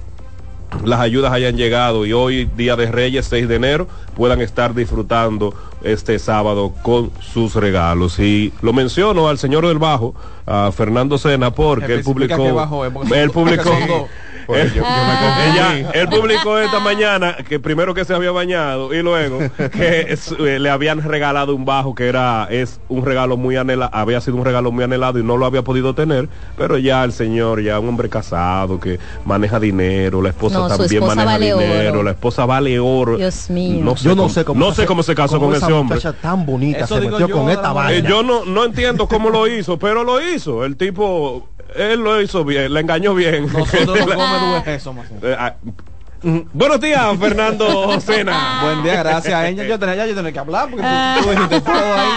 las 0.84 1.00
ayudas 1.00 1.32
hayan 1.32 1.58
llegado 1.58 2.06
y 2.06 2.14
hoy, 2.14 2.46
día 2.56 2.76
de 2.76 2.92
Reyes, 2.92 3.26
6 3.28 3.48
de 3.48 3.56
enero, 3.56 3.88
puedan 4.16 4.42
estar 4.42 4.74
disfrutando 4.74 5.54
este 5.84 6.20
sábado 6.20 6.74
con 6.82 7.12
sus 7.22 7.56
regalos. 7.56 8.20
Y 8.20 8.54
lo 8.62 8.74
menciono 8.74 9.28
al 9.28 9.38
señor 9.38 9.68
del 9.68 9.80
bajo, 9.80 10.16
a 10.46 10.72
Fernando 10.72 11.18
Sena, 11.18 11.52
porque 11.52 11.94
él 11.94 12.04
publicó... 12.04 12.90
Él 13.14 13.32
publicó... 13.32 13.72
Pues 14.50 14.74
yo- 14.74 14.82
yo 14.82 14.88
me 14.90 15.52
Ella- 15.52 15.92
él 15.94 16.08
publicó 16.10 16.58
esta 16.58 16.80
mañana 16.80 17.36
que 17.48 17.60
primero 17.60 17.94
que 17.94 18.04
se 18.04 18.16
había 18.16 18.32
bañado 18.32 18.92
y 18.96 19.04
luego 19.04 19.38
que 19.72 20.08
es- 20.10 20.32
eh, 20.40 20.58
le 20.58 20.70
habían 20.72 21.04
regalado 21.04 21.54
un 21.56 21.66
bajo 21.66 21.94
que 21.94 22.08
era 22.08 22.48
es 22.50 22.80
un 22.90 23.06
regalo 23.06 23.38
muy 23.38 23.58
anhelado, 23.58 23.92
había 23.94 24.20
sido 24.22 24.38
un 24.38 24.46
regalo 24.46 24.72
muy 24.72 24.84
anhelado 24.84 25.20
y 25.20 25.24
no 25.24 25.38
lo 25.38 25.46
había 25.46 25.62
podido 25.62 25.94
tener, 25.94 26.30
pero 26.58 26.80
ya 26.80 27.04
el 27.04 27.12
señor, 27.14 27.62
ya 27.62 27.80
un 27.80 27.90
hombre 27.90 28.10
casado 28.10 28.80
que 28.80 29.00
maneja 29.24 29.60
dinero, 29.60 30.20
la 30.24 30.30
esposa 30.30 30.58
No, 30.58 30.68
también 30.68 30.94
esposa 31.04 31.16
maneja 31.16 31.32
vale 31.32 31.54
dinero, 31.54 31.90
oro. 31.92 32.04
la 32.04 32.12
esposa 32.12 32.46
vale 32.48 32.80
oro. 32.80 33.18
Dios 33.18 33.50
mío. 33.52 33.84
No 33.84 33.96
sé 33.96 34.06
Yo 34.06 34.16
no 34.16 34.24
cómo- 34.24 34.34
sé 34.34 34.46
cómo, 34.46 34.60
no 34.66 34.72
sé 34.74 34.86
cómo 34.88 35.04
se 35.04 35.14
casó 35.14 35.40
con 35.40 35.54
esa 35.54 35.68
ese 35.68 35.74
hombre. 35.74 36.00
tan 36.22 36.46
bonita 36.48 36.80
Eso 36.86 36.96
se 36.96 37.02
metió 37.02 37.28
yo, 37.28 37.36
con 37.38 37.52
esta. 37.52 37.70
Eh, 37.70 37.74
vaina. 37.76 38.10
yo 38.10 38.24
no, 38.24 38.46
no 38.46 38.66
entiendo 38.66 39.08
cómo 39.08 39.30
lo 39.30 39.46
hizo, 39.48 39.78
pero 39.78 40.04
lo 40.04 40.20
hizo. 40.28 40.66
El 40.66 40.76
tipo, 40.76 41.48
él 41.76 42.00
lo 42.00 42.22
hizo 42.22 42.44
bien, 42.44 42.74
le 42.74 42.80
engañó 42.80 43.14
bien. 43.14 43.52
Nosotros 43.52 44.00
no 44.08 44.16
comemos 44.16 44.68
eso, 44.68 44.94
más. 44.94 45.08
Eh, 45.22 45.36
ah, 45.38 45.56
mm, 46.22 46.40
Buenos 46.54 46.80
días, 46.82 47.18
Fernando 47.20 48.00
Sena. 48.02 48.60
Buen 48.64 48.84
día, 48.84 49.04
gracias 49.04 49.34
a 49.34 49.48
ella. 49.48 49.66
Yo 49.66 49.80
tenía, 49.80 49.96
ya 49.96 50.06
yo 50.08 50.16
tenía 50.16 50.32
que 50.32 50.40
hablar 50.40 50.70
porque 50.70 50.86
tú, 50.86 51.24
tú 51.24 51.30
dijiste 51.32 51.62
todo 51.62 51.94
ahí. 51.94 52.10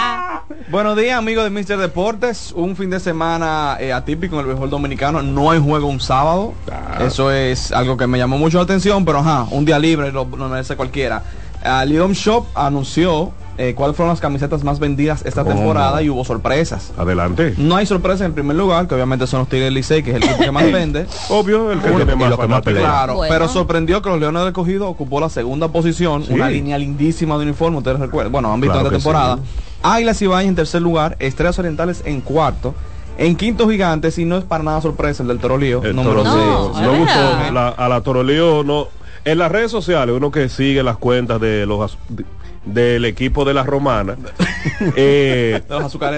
Buenos 0.69 0.97
días, 0.97 1.17
amigos 1.17 1.43
de 1.43 1.49
Mister 1.49 1.77
Deportes. 1.77 2.51
Un 2.55 2.75
fin 2.75 2.89
de 2.89 2.99
semana 2.99 3.77
eh, 3.79 3.93
atípico 3.93 4.35
en 4.35 4.41
el 4.41 4.47
béisbol 4.47 4.69
dominicano. 4.69 5.21
No 5.21 5.51
hay 5.51 5.59
juego 5.59 5.87
un 5.87 5.99
sábado. 5.99 6.53
Ah. 6.71 7.03
Eso 7.05 7.31
es 7.31 7.71
algo 7.71 7.97
que 7.97 8.07
me 8.07 8.17
llamó 8.17 8.37
mucho 8.37 8.57
la 8.57 8.63
atención, 8.63 9.05
pero 9.05 9.19
ajá, 9.19 9.45
un 9.51 9.65
día 9.65 9.79
libre 9.79 10.11
lo, 10.11 10.25
lo 10.25 10.49
merece 10.49 10.75
cualquiera. 10.75 11.23
Uh, 11.63 11.85
Lidom 11.85 12.11
Shop 12.11 12.45
anunció 12.55 13.31
eh, 13.57 13.73
cuáles 13.75 13.95
fueron 13.95 14.09
las 14.11 14.19
camisetas 14.19 14.63
más 14.63 14.79
vendidas 14.79 15.23
esta 15.25 15.43
¿Cómo? 15.43 15.55
temporada 15.55 16.01
y 16.01 16.09
hubo 16.09 16.25
sorpresas. 16.25 16.91
Adelante. 16.97 17.53
No 17.57 17.75
hay 17.75 17.85
sorpresa 17.85 18.25
en 18.25 18.33
primer 18.33 18.55
lugar, 18.57 18.87
que 18.87 18.95
obviamente 18.95 19.27
son 19.27 19.39
los 19.41 19.49
Tigres 19.49 19.67
del 19.67 19.73
Licey, 19.75 20.01
que 20.03 20.11
es 20.11 20.15
el 20.17 20.23
equipo 20.23 20.39
que 20.43 20.51
más 20.51 20.63
vende. 20.71 21.05
Obvio, 21.29 21.71
el 21.71 21.79
que 21.79 21.87
Uno, 21.89 21.97
tiene 21.97 22.13
y 22.13 22.15
más 22.15 22.29
lo 22.29 22.35
que 22.37 22.41
más 22.43 22.49
fanáticos. 22.49 22.73
pelea. 22.73 22.81
Claro, 22.89 23.15
Bueno. 23.15 23.33
pero 23.33 23.47
sorprendió 23.47 24.01
que 24.01 24.09
los 24.09 24.19
Leones 24.19 24.43
del 24.43 24.53
Cogido 24.53 24.87
ocupó 24.89 25.19
la 25.19 25.29
segunda 25.29 25.67
posición, 25.67 26.23
Sí. 26.25 26.33
una 26.33 26.49
línea 26.49 26.77
lindísima 26.77 27.37
de 27.37 27.43
uniforme, 27.43 27.77
ustedes 27.77 27.99
recuerdan, 27.99 28.31
bueno, 28.31 28.51
han 28.53 28.59
visto 28.61 28.73
Claro 28.73 28.87
esta 28.87 28.97
que 28.97 29.03
temporada. 29.03 29.35
sí. 29.37 29.41
Águilas 29.83 30.21
y 30.21 30.25
en 30.25 30.55
tercer 30.55 30.81
lugar, 30.81 31.17
Estrellas 31.19 31.59
Orientales 31.59 32.01
en 32.05 32.21
cuarto, 32.21 32.73
en 33.17 33.35
quinto 33.35 33.69
Gigantes, 33.69 34.17
y 34.17 34.25
no 34.25 34.37
es 34.37 34.43
para 34.45 34.63
nada 34.63 34.81
sorpresa 34.81 35.21
el 35.21 35.27
del 35.27 35.39
Toro 35.39 35.57
Lío, 35.57 35.83
El 35.83 35.95
número 35.95 36.23
Toro 36.23 36.35
No, 36.35 36.97
gustó 36.97 37.51
la- 37.53 37.67
a 37.69 37.89
la 37.89 38.01
Toro 38.01 38.23
Lío, 38.23 38.63
no. 38.63 38.87
En 39.25 39.37
las 39.37 39.51
redes 39.51 39.71
sociales, 39.71 40.15
uno 40.17 40.31
que 40.31 40.49
sigue 40.49 40.83
las 40.83 40.97
cuentas 40.97 41.39
de 41.39 41.65
los 41.65 41.97
de- 42.09 42.25
del 42.65 43.03
equipo 43.05 43.43
de 43.45 43.53
la 43.53 43.63
romana, 43.63 44.15
eh, 44.95 45.61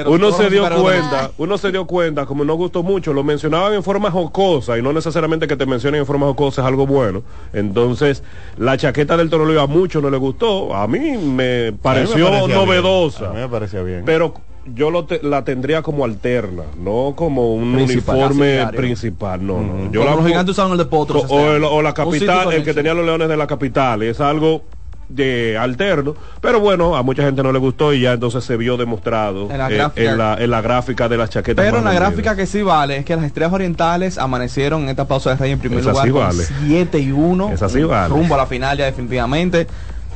uno 0.08 0.32
se 0.32 0.50
dio 0.50 0.68
cuenta, 0.80 1.32
uno 1.38 1.58
se 1.58 1.72
dio 1.72 1.86
cuenta, 1.88 2.25
como 2.25 2.46
no 2.46 2.54
gustó 2.56 2.84
mucho, 2.84 3.14
lo 3.14 3.24
mencionaban 3.24 3.74
en 3.74 3.84
forma 3.84 4.12
jocosa 4.12 4.78
y 4.78 4.82
no 4.82 4.94
necesariamente 4.94 5.48
que 5.48 5.56
te 5.56 5.66
mencionen 5.66 6.02
en 6.02 6.06
forma 6.06 6.28
jocosa 6.28 6.62
es 6.62 6.68
algo 6.68 6.86
bueno. 6.86 7.24
Entonces, 7.54 8.24
la 8.58 8.78
chaqueta 8.78 9.18
del 9.18 9.30
Torolio 9.30 9.62
a 9.62 9.68
muchos 9.68 10.02
no 10.04 10.10
le 10.10 10.18
gustó, 10.18 10.75
a 10.75 10.88
mí 10.88 11.00
me 11.18 11.74
pareció 11.74 12.30
mí 12.30 12.48
me 12.48 12.54
novedosa. 12.54 13.20
bien. 13.20 13.32
A 13.32 13.34
mí 13.34 13.40
me 13.42 13.50
parecía 13.50 13.82
bien. 13.82 14.04
Pero 14.06 14.34
yo 14.68 14.90
lo 14.90 15.06
te- 15.06 15.22
la 15.24 15.44
tendría 15.44 15.82
como 15.82 16.06
alterna, 16.06 16.64
no 16.78 17.14
como 17.16 17.54
un 17.54 17.74
Principal, 17.75 18.16
uniforme 18.18 18.68
principal, 18.75 19.46
no, 19.46 19.62
no. 19.62 19.92
Yo 19.92 20.02
Como 20.02 20.12
la 20.12 20.16
los 20.18 20.25
gigantes 20.28 20.58
el 20.60 20.78
de 20.78 20.86
Potros 20.86 21.24
o, 21.24 21.25
este 21.25 21.36
o 21.36 21.40
año. 21.40 21.56
el- 21.56 21.64
o 21.66 21.82
la 21.82 21.94
capital, 21.94 22.52
el 22.54 22.64
que 22.64 22.74
tenía 22.74 22.94
los 22.94 23.06
leones 23.06 23.30
de 23.30 23.38
la 23.38 23.46
capital, 23.48 24.02
es 24.04 24.20
algo 24.20 24.64
de 25.10 25.58
alterno, 25.58 26.16
pero 26.42 26.60
bueno, 26.60 26.96
a 26.96 27.04
mucha 27.04 27.24
gente 27.24 27.44
no 27.44 27.52
le 27.52 27.60
gustó 27.60 27.94
y 27.94 28.02
ya 28.02 28.14
entonces 28.14 28.44
se 28.44 28.58
vio 28.58 28.76
demostrado 28.78 29.50
En 29.52 29.58
la 29.58 29.70
eh, 29.70 29.76
gráfica. 29.76 30.12
en, 30.12 30.18
la, 30.18 30.36
en 30.40 30.50
la 30.52 30.62
gráfica 30.62 31.08
de 31.10 31.18
las 31.18 31.30
chaquetas. 31.30 31.64
Pero 31.64 31.78
la 31.78 31.84
vendidas. 31.92 32.10
gráfica 32.10 32.36
que 32.36 32.46
sí 32.46 32.62
vale 32.64 32.98
es 32.98 33.06
que 33.06 33.16
las 33.16 33.26
estrellas 33.26 33.54
orientales 33.54 34.18
amanecieron 34.18 34.84
en 34.84 34.90
esta 34.90 35.08
pausa 35.08 35.32
de 35.32 35.36
rey 35.38 35.52
en 35.52 35.60
primer 35.60 35.80
Esa 35.80 35.90
lugar 35.92 36.06
sí 36.06 36.12
con 36.12 36.22
vale. 36.22 36.44
7 36.66 37.00
y 37.00 37.12
1 37.12 37.52
Esa 37.54 37.70
sí 37.70 37.84
vale. 37.84 38.10
rumbo 38.14 38.34
a 38.36 38.38
la 38.38 38.46
final 38.48 38.78
ya 38.78 38.86
definitivamente. 38.86 39.68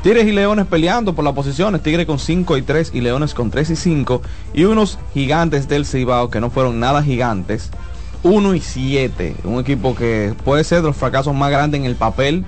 Tigres 0.01 0.25
y 0.27 0.31
Leones 0.31 0.65
peleando 0.65 1.13
por 1.13 1.25
las 1.25 1.33
posiciones, 1.33 1.83
Tigres 1.83 2.05
con 2.05 2.19
5 2.19 2.55
y 2.57 2.61
3 2.61 2.91
y 2.93 3.01
Leones 3.01 3.33
con 3.33 3.51
3 3.51 3.69
y 3.71 3.75
5 3.75 4.21
y 4.53 4.63
unos 4.63 4.97
gigantes 5.13 5.67
del 5.67 5.85
Cibao 5.85 6.29
que 6.29 6.39
no 6.39 6.49
fueron 6.49 6.79
nada 6.79 7.03
gigantes, 7.03 7.69
1 8.23 8.55
y 8.55 8.61
7, 8.61 9.35
un 9.43 9.59
equipo 9.59 9.95
que 9.95 10.33
puede 10.45 10.63
ser 10.63 10.81
de 10.81 10.87
los 10.87 10.95
fracasos 10.95 11.35
más 11.35 11.51
grandes 11.51 11.81
en 11.81 11.85
el 11.85 11.95
papel 11.95 12.45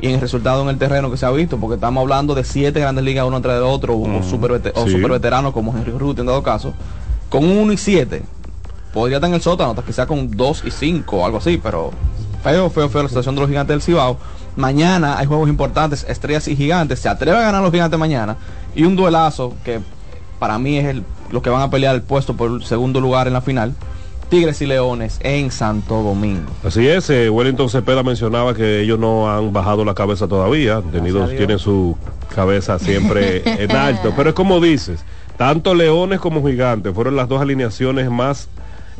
y 0.00 0.08
en 0.08 0.14
el 0.14 0.20
resultado 0.20 0.62
en 0.62 0.68
el 0.68 0.78
terreno 0.78 1.10
que 1.10 1.16
se 1.16 1.26
ha 1.26 1.30
visto, 1.30 1.58
porque 1.58 1.74
estamos 1.74 2.00
hablando 2.02 2.34
de 2.34 2.44
siete 2.44 2.80
grandes 2.80 3.04
ligas 3.04 3.26
uno 3.26 3.40
tras 3.40 3.56
de 3.56 3.62
otro, 3.62 3.96
o, 3.96 4.22
super, 4.22 4.52
vete- 4.52 4.72
o 4.74 4.86
sí. 4.86 4.92
super 4.92 5.10
veteranos 5.10 5.52
como 5.52 5.72
Henry 5.76 5.92
Ruth 5.92 6.18
en 6.18 6.26
dado 6.26 6.42
caso, 6.42 6.72
con 7.28 7.44
un 7.44 7.58
1 7.58 7.72
y 7.72 7.76
7. 7.76 8.22
Podría 8.92 9.18
estar 9.18 9.28
en 9.28 9.34
el 9.34 9.40
sótano, 9.42 9.70
hasta 9.70 9.82
quizá 9.82 10.06
con 10.06 10.30
2 10.36 10.64
y 10.66 10.70
5 10.70 11.16
o 11.18 11.24
algo 11.24 11.38
así, 11.38 11.58
pero 11.62 11.90
feo, 12.42 12.70
feo, 12.70 12.88
feo 12.88 13.02
la 13.02 13.08
situación 13.08 13.34
de 13.36 13.40
los 13.42 13.48
gigantes 13.50 13.74
del 13.74 13.82
Cibao. 13.82 14.16
Mañana 14.56 15.16
hay 15.18 15.26
juegos 15.26 15.48
importantes, 15.48 16.04
estrellas 16.08 16.48
y 16.48 16.56
gigantes. 16.56 16.98
Se 16.98 17.08
atreve 17.08 17.38
a 17.38 17.42
ganar 17.42 17.62
los 17.62 17.70
gigantes 17.70 17.98
mañana. 18.00 18.36
Y 18.74 18.82
un 18.84 18.96
duelazo 18.96 19.54
que 19.64 19.80
para 20.40 20.58
mí 20.58 20.76
es 20.78 20.86
el, 20.86 21.04
los 21.30 21.40
que 21.42 21.50
van 21.50 21.62
a 21.62 21.70
pelear 21.70 21.94
el 21.94 22.02
puesto 22.02 22.34
por 22.36 22.50
el 22.50 22.64
segundo 22.64 23.00
lugar 23.00 23.28
en 23.28 23.32
la 23.34 23.40
final. 23.42 23.74
Tigres 24.30 24.62
y 24.62 24.66
Leones 24.66 25.18
en 25.24 25.50
Santo 25.50 26.02
Domingo. 26.02 26.48
Así 26.62 26.86
es, 26.86 27.10
eh, 27.10 27.28
Wellington 27.28 27.68
Cepeda 27.68 28.04
mencionaba 28.04 28.54
que 28.54 28.80
ellos 28.80 28.96
no 28.96 29.28
han 29.28 29.52
bajado 29.52 29.84
la 29.84 29.92
cabeza 29.94 30.28
todavía, 30.28 30.80
tenido, 30.92 31.26
tienen 31.26 31.58
su 31.58 31.96
cabeza 32.32 32.78
siempre 32.78 33.42
en 33.62 33.72
alto, 33.72 34.14
pero 34.16 34.30
es 34.30 34.34
como 34.36 34.60
dices, 34.60 35.04
tanto 35.36 35.74
Leones 35.74 36.20
como 36.20 36.46
Gigantes 36.46 36.94
fueron 36.94 37.16
las 37.16 37.28
dos 37.28 37.42
alineaciones 37.42 38.08
más 38.08 38.48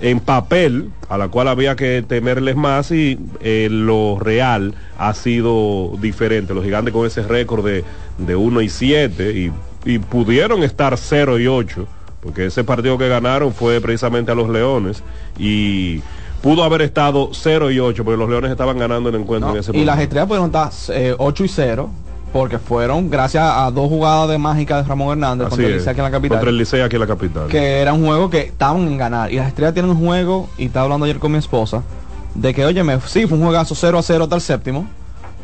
en 0.00 0.18
papel, 0.18 0.90
a 1.08 1.16
la 1.16 1.28
cual 1.28 1.46
había 1.46 1.76
que 1.76 2.02
temerles 2.06 2.56
más 2.56 2.90
y 2.90 3.16
eh, 3.40 3.68
lo 3.70 4.18
real 4.18 4.74
ha 4.98 5.14
sido 5.14 5.92
diferente. 6.00 6.54
Los 6.54 6.64
Gigantes 6.64 6.92
con 6.92 7.06
ese 7.06 7.22
récord 7.22 7.64
de, 7.64 7.84
de 8.18 8.34
1 8.34 8.62
y 8.62 8.68
7 8.68 9.32
y, 9.32 9.52
y 9.84 9.98
pudieron 10.00 10.64
estar 10.64 10.96
0 10.96 11.38
y 11.38 11.46
8 11.46 11.86
porque 12.22 12.46
ese 12.46 12.64
partido 12.64 12.98
que 12.98 13.08
ganaron 13.08 13.52
fue 13.52 13.80
precisamente 13.80 14.30
a 14.32 14.34
los 14.34 14.48
Leones 14.48 15.02
y 15.38 16.00
pudo 16.42 16.64
haber 16.64 16.82
estado 16.82 17.30
0 17.32 17.70
y 17.70 17.78
8 17.80 18.04
porque 18.04 18.18
los 18.18 18.28
Leones 18.28 18.50
estaban 18.50 18.78
ganando 18.78 19.08
el 19.08 19.14
encuentro 19.16 19.48
¿no? 19.50 19.54
en 19.54 19.60
ese 19.60 19.72
Y 19.72 19.84
las 19.84 19.96
momento. 19.96 20.02
estrellas 20.02 20.26
pudieron 20.28 20.46
estar 20.46 20.70
eh, 20.96 21.14
8 21.18 21.44
y 21.44 21.48
0 21.48 21.90
porque 22.32 22.58
fueron 22.58 23.10
gracias 23.10 23.42
a 23.44 23.70
dos 23.72 23.88
jugadas 23.88 24.28
de 24.30 24.38
mágica 24.38 24.76
de 24.80 24.88
Ramón 24.88 25.10
Hernández 25.18 25.48
Así 25.48 25.56
contra 25.56 25.66
el 25.66 25.72
es, 25.74 25.78
Licey 25.80 25.90
aquí 25.90 25.98
en 26.00 26.04
la 26.04 26.10
capital. 26.10 26.38
Contra 26.38 26.50
el 26.50 26.56
Licey 26.58 26.80
aquí 26.80 26.96
en 26.96 27.00
la 27.00 27.06
capital. 27.06 27.48
que 27.48 27.78
era 27.80 27.92
un 27.92 28.06
juego 28.06 28.30
que 28.30 28.40
estaban 28.40 28.82
en 28.86 28.96
ganar. 28.98 29.32
Y 29.32 29.36
las 29.36 29.48
estrellas 29.48 29.74
tienen 29.74 29.90
un 29.90 29.98
juego, 29.98 30.48
y 30.56 30.66
estaba 30.66 30.84
hablando 30.84 31.06
ayer 31.06 31.18
con 31.18 31.32
mi 31.32 31.38
esposa, 31.38 31.82
de 32.36 32.54
que, 32.54 32.64
oye, 32.64 32.84
sí, 33.06 33.26
fue 33.26 33.36
un 33.36 33.42
juegazo 33.44 33.74
0 33.74 33.98
a 33.98 34.02
0 34.02 34.24
hasta 34.24 34.36
el 34.36 34.40
séptimo, 34.42 34.86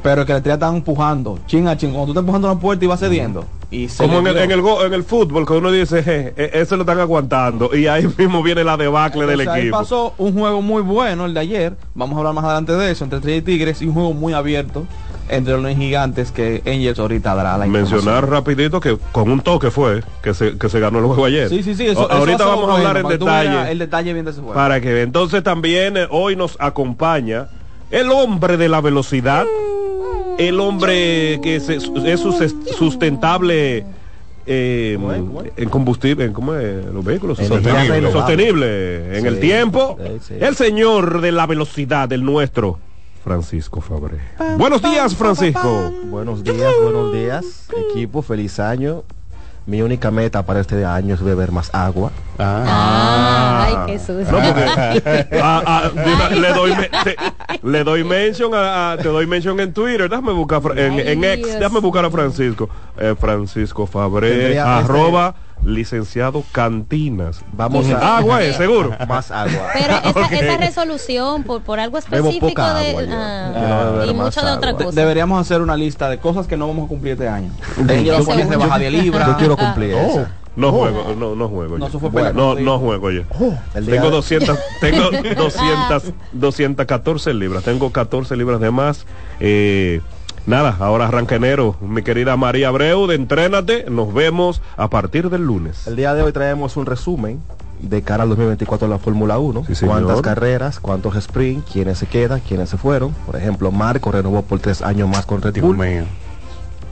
pero 0.02 0.24
que 0.24 0.32
las 0.32 0.38
estrellas 0.38 0.56
estaban 0.56 0.76
empujando, 0.76 1.38
chin 1.46 1.66
a 1.68 1.76
chin, 1.76 1.90
cuando 1.90 2.06
tú 2.06 2.10
estás 2.12 2.22
empujando 2.22 2.50
una 2.52 2.60
puerta 2.60 2.84
y 2.84 2.88
vas 2.88 3.00
cediendo. 3.00 3.44
Y 3.68 3.88
se 3.88 4.04
Como 4.04 4.20
en 4.20 4.28
el, 4.28 4.34
dio. 4.34 4.42
en, 4.44 4.50
el 4.52 4.60
go- 4.62 4.84
en 4.84 4.94
el 4.94 5.02
fútbol, 5.02 5.44
que 5.44 5.54
uno 5.54 5.72
dice, 5.72 6.00
"Je, 6.00 6.32
eh, 6.36 6.50
ese 6.54 6.76
lo 6.76 6.82
están 6.82 7.00
aguantando. 7.00 7.74
Y 7.76 7.88
ahí 7.88 8.06
mismo 8.16 8.40
viene 8.40 8.62
la 8.62 8.76
debacle 8.76 9.26
del 9.26 9.40
ahí 9.48 9.62
equipo. 9.62 9.78
pasó 9.78 10.14
un 10.18 10.34
juego 10.34 10.62
muy 10.62 10.82
bueno, 10.82 11.24
el 11.26 11.34
de 11.34 11.40
ayer, 11.40 11.76
vamos 11.94 12.14
a 12.14 12.18
hablar 12.20 12.34
más 12.34 12.44
adelante 12.44 12.72
de 12.74 12.92
eso, 12.92 13.02
entre 13.02 13.18
Estrella 13.18 13.38
y 13.38 13.42
Tigres, 13.42 13.82
y 13.82 13.86
un 13.86 13.94
juego 13.94 14.12
muy 14.12 14.34
abierto 14.34 14.86
entre 15.28 15.60
los 15.60 15.74
gigantes 15.74 16.30
que 16.30 16.62
Angels 16.64 17.00
ahorita 17.00 17.34
dará 17.34 17.58
la 17.58 17.66
Mencionar 17.66 18.30
rapidito 18.30 18.78
que 18.80 18.96
con 19.10 19.28
un 19.28 19.40
toque 19.40 19.72
fue 19.72 20.04
que 20.22 20.32
se, 20.32 20.56
que 20.56 20.68
se 20.68 20.78
ganó 20.78 21.00
el 21.00 21.06
juego 21.06 21.24
ayer. 21.24 21.48
Sí, 21.48 21.64
sí, 21.64 21.74
sí, 21.74 21.86
eso, 21.86 22.02
A- 22.02 22.04
eso 22.04 22.12
ahorita 22.14 22.46
vamos 22.46 22.70
a 22.70 22.74
hablar 22.76 22.96
en 22.98 23.08
detalle. 23.08 23.72
El 23.72 23.78
detalle 23.80 24.12
bien 24.12 24.24
de 24.24 24.30
ese 24.30 24.38
juego. 24.40 24.54
Para 24.54 24.80
que 24.80 25.02
entonces 25.02 25.42
también 25.42 25.96
eh, 25.96 26.06
hoy 26.10 26.36
nos 26.36 26.56
acompaña 26.60 27.48
el 27.90 28.12
hombre 28.12 28.56
de 28.56 28.68
la 28.68 28.80
velocidad, 28.80 29.44
el 30.38 30.60
hombre 30.60 31.40
que 31.42 31.60
se- 31.60 31.76
es 31.76 32.20
sus- 32.20 32.54
sustentable 32.76 33.84
eh, 34.48 34.96
en 35.56 35.68
combustible, 35.68 36.24
en 36.26 36.32
¿cómo 36.32 36.54
es? 36.54 36.84
los 36.86 37.04
vehículos 37.04 37.38
sostenible, 37.38 39.16
en 39.16 39.22
Sí, 39.22 39.26
el 39.28 39.40
tiempo, 39.40 39.98
sí, 40.00 40.10
sí. 40.28 40.34
el 40.40 40.54
señor 40.54 41.20
de 41.20 41.32
la 41.32 41.46
velocidad, 41.46 42.12
el 42.12 42.24
nuestro. 42.24 42.78
Francisco 43.24 43.80
Fabre. 43.80 44.18
Buenos 44.56 44.80
días, 44.82 45.16
Francisco. 45.16 45.92
Buenos 46.04 46.44
días, 46.44 46.72
buenos 46.80 47.12
días, 47.12 47.68
equipo, 47.90 48.22
feliz 48.22 48.60
año. 48.60 49.02
Mi 49.66 49.82
única 49.82 50.12
meta 50.12 50.44
para 50.46 50.60
este 50.60 50.84
año 50.84 51.14
es 51.14 51.22
beber 51.22 51.50
más 51.50 51.74
agua. 51.74 52.12
Ah, 52.38 53.64
ay, 53.66 53.74
qué 53.86 53.98
sucio. 53.98 54.24
No, 54.30 54.38
porque- 54.38 55.26
ah, 55.42 55.62
ah, 55.66 55.90
una- 55.92 56.28
le 56.30 56.52
doy 56.52 56.70
me- 56.76 56.88
te, 57.02 57.16
le 57.64 57.82
doy 57.84 58.04
mention 58.04 58.54
a, 58.54 58.92
a- 58.92 58.96
te 58.96 59.08
doy 59.08 59.26
mention 59.26 59.58
en 59.58 59.72
Twitter. 59.72 60.08
Déjame 60.08 60.32
buscar 60.32 60.60
en, 60.78 61.00
en 61.00 61.24
Ay, 61.24 61.30
ex 61.32 61.46
Dios 61.48 61.58
déjame 61.58 61.80
buscar 61.80 62.04
a 62.04 62.10
Francisco. 62.10 62.68
Eh, 62.96 63.14
Francisco 63.18 63.86
Fabre 63.86 64.28
Tendría 64.30 64.80
este- 64.80 64.92
arroba 64.92 65.34
licenciado 65.64 66.44
cantinas 66.52 67.40
Vamos 67.52 67.88
a- 67.90 68.18
agua 68.18 68.42
es 68.42 68.56
seguro 68.56 68.92
Más 69.08 69.30
agua. 69.30 69.68
Pero 69.72 69.94
esa, 69.96 70.56
resolución 70.58 71.42
por, 71.42 71.62
por 71.62 71.80
algo 71.80 71.98
específico 71.98 72.48
poca 72.48 72.74
de 72.74 72.88
agua 72.90 73.02
yo. 73.04 73.10
ah, 73.12 74.04
y 74.08 74.14
mucho 74.14 74.44
de 74.44 74.52
otra. 74.52 74.72
De- 74.72 74.84
cosa. 74.84 75.00
deberíamos 75.00 75.40
hacer 75.40 75.60
una 75.60 75.76
lista 75.76 76.08
de 76.08 76.18
cosas 76.18 76.46
que 76.46 76.56
no 76.56 76.68
vamos 76.68 76.86
a 76.86 76.88
cumplir 76.88 77.12
este 77.14 77.28
año. 77.28 77.50
Yo- 77.76 77.82
Angels 77.82 78.18
yo- 78.18 78.24
ponerse 78.24 78.52
yo- 78.52 78.58
baja 78.58 78.78
de 78.78 78.90
libra. 78.90 79.26
Yo 79.26 79.36
quiero 79.36 79.56
cumplir 79.56 79.94
Oh. 79.94 79.98
esa. 80.10 80.30
no 80.56 80.72
juego 80.72 81.14
no, 81.14 81.34
no 81.34 81.48
juego 81.48 81.76
No, 81.78 81.86
eso 81.88 82.00
fue 82.00 82.08
Bueno, 82.10 82.32
no, 82.32 82.54
no 82.54 82.78
juego 82.78 83.10
El 83.10 83.86
día 83.86 83.94
tengo 83.94 84.06
de- 84.06 84.16
200 84.16 84.58
tengo 84.80 85.10
200 85.36 86.12
214 86.32 87.34
libras 87.34 87.62
tengo 87.64 87.92
14 87.92 88.36
libras 88.36 88.60
de 88.60 88.70
más 88.70 89.04
eh, 89.40 90.00
Nada, 90.46 90.76
ahora 90.78 91.08
arranca 91.08 91.34
enero. 91.34 91.74
Mi 91.80 92.02
querida 92.02 92.36
María 92.36 92.68
Abreu, 92.68 93.08
de 93.08 93.16
Entrénate, 93.16 93.90
nos 93.90 94.14
vemos 94.14 94.62
a 94.76 94.88
partir 94.88 95.28
del 95.28 95.42
lunes. 95.44 95.88
El 95.88 95.96
día 95.96 96.14
de 96.14 96.22
hoy 96.22 96.32
traemos 96.32 96.76
un 96.76 96.86
resumen 96.86 97.40
de 97.80 98.02
cara 98.02 98.22
al 98.22 98.28
2024 98.28 98.86
de 98.86 98.94
la 98.94 99.00
Fórmula 99.00 99.40
1. 99.40 99.64
Sí, 99.66 99.74
señor. 99.74 100.02
cuántas 100.04 100.22
carreras, 100.22 100.78
cuántos 100.78 101.16
sprint, 101.16 101.66
quiénes 101.68 101.98
se 101.98 102.06
quedan, 102.06 102.38
quiénes 102.40 102.70
se 102.70 102.76
fueron. 102.76 103.12
Por 103.26 103.34
ejemplo, 103.34 103.72
Marco 103.72 104.12
renovó 104.12 104.42
por 104.42 104.60
tres 104.60 104.82
años 104.82 105.08
más 105.08 105.26
con 105.26 105.42
Red 105.42 105.60
Bull. 105.60 105.82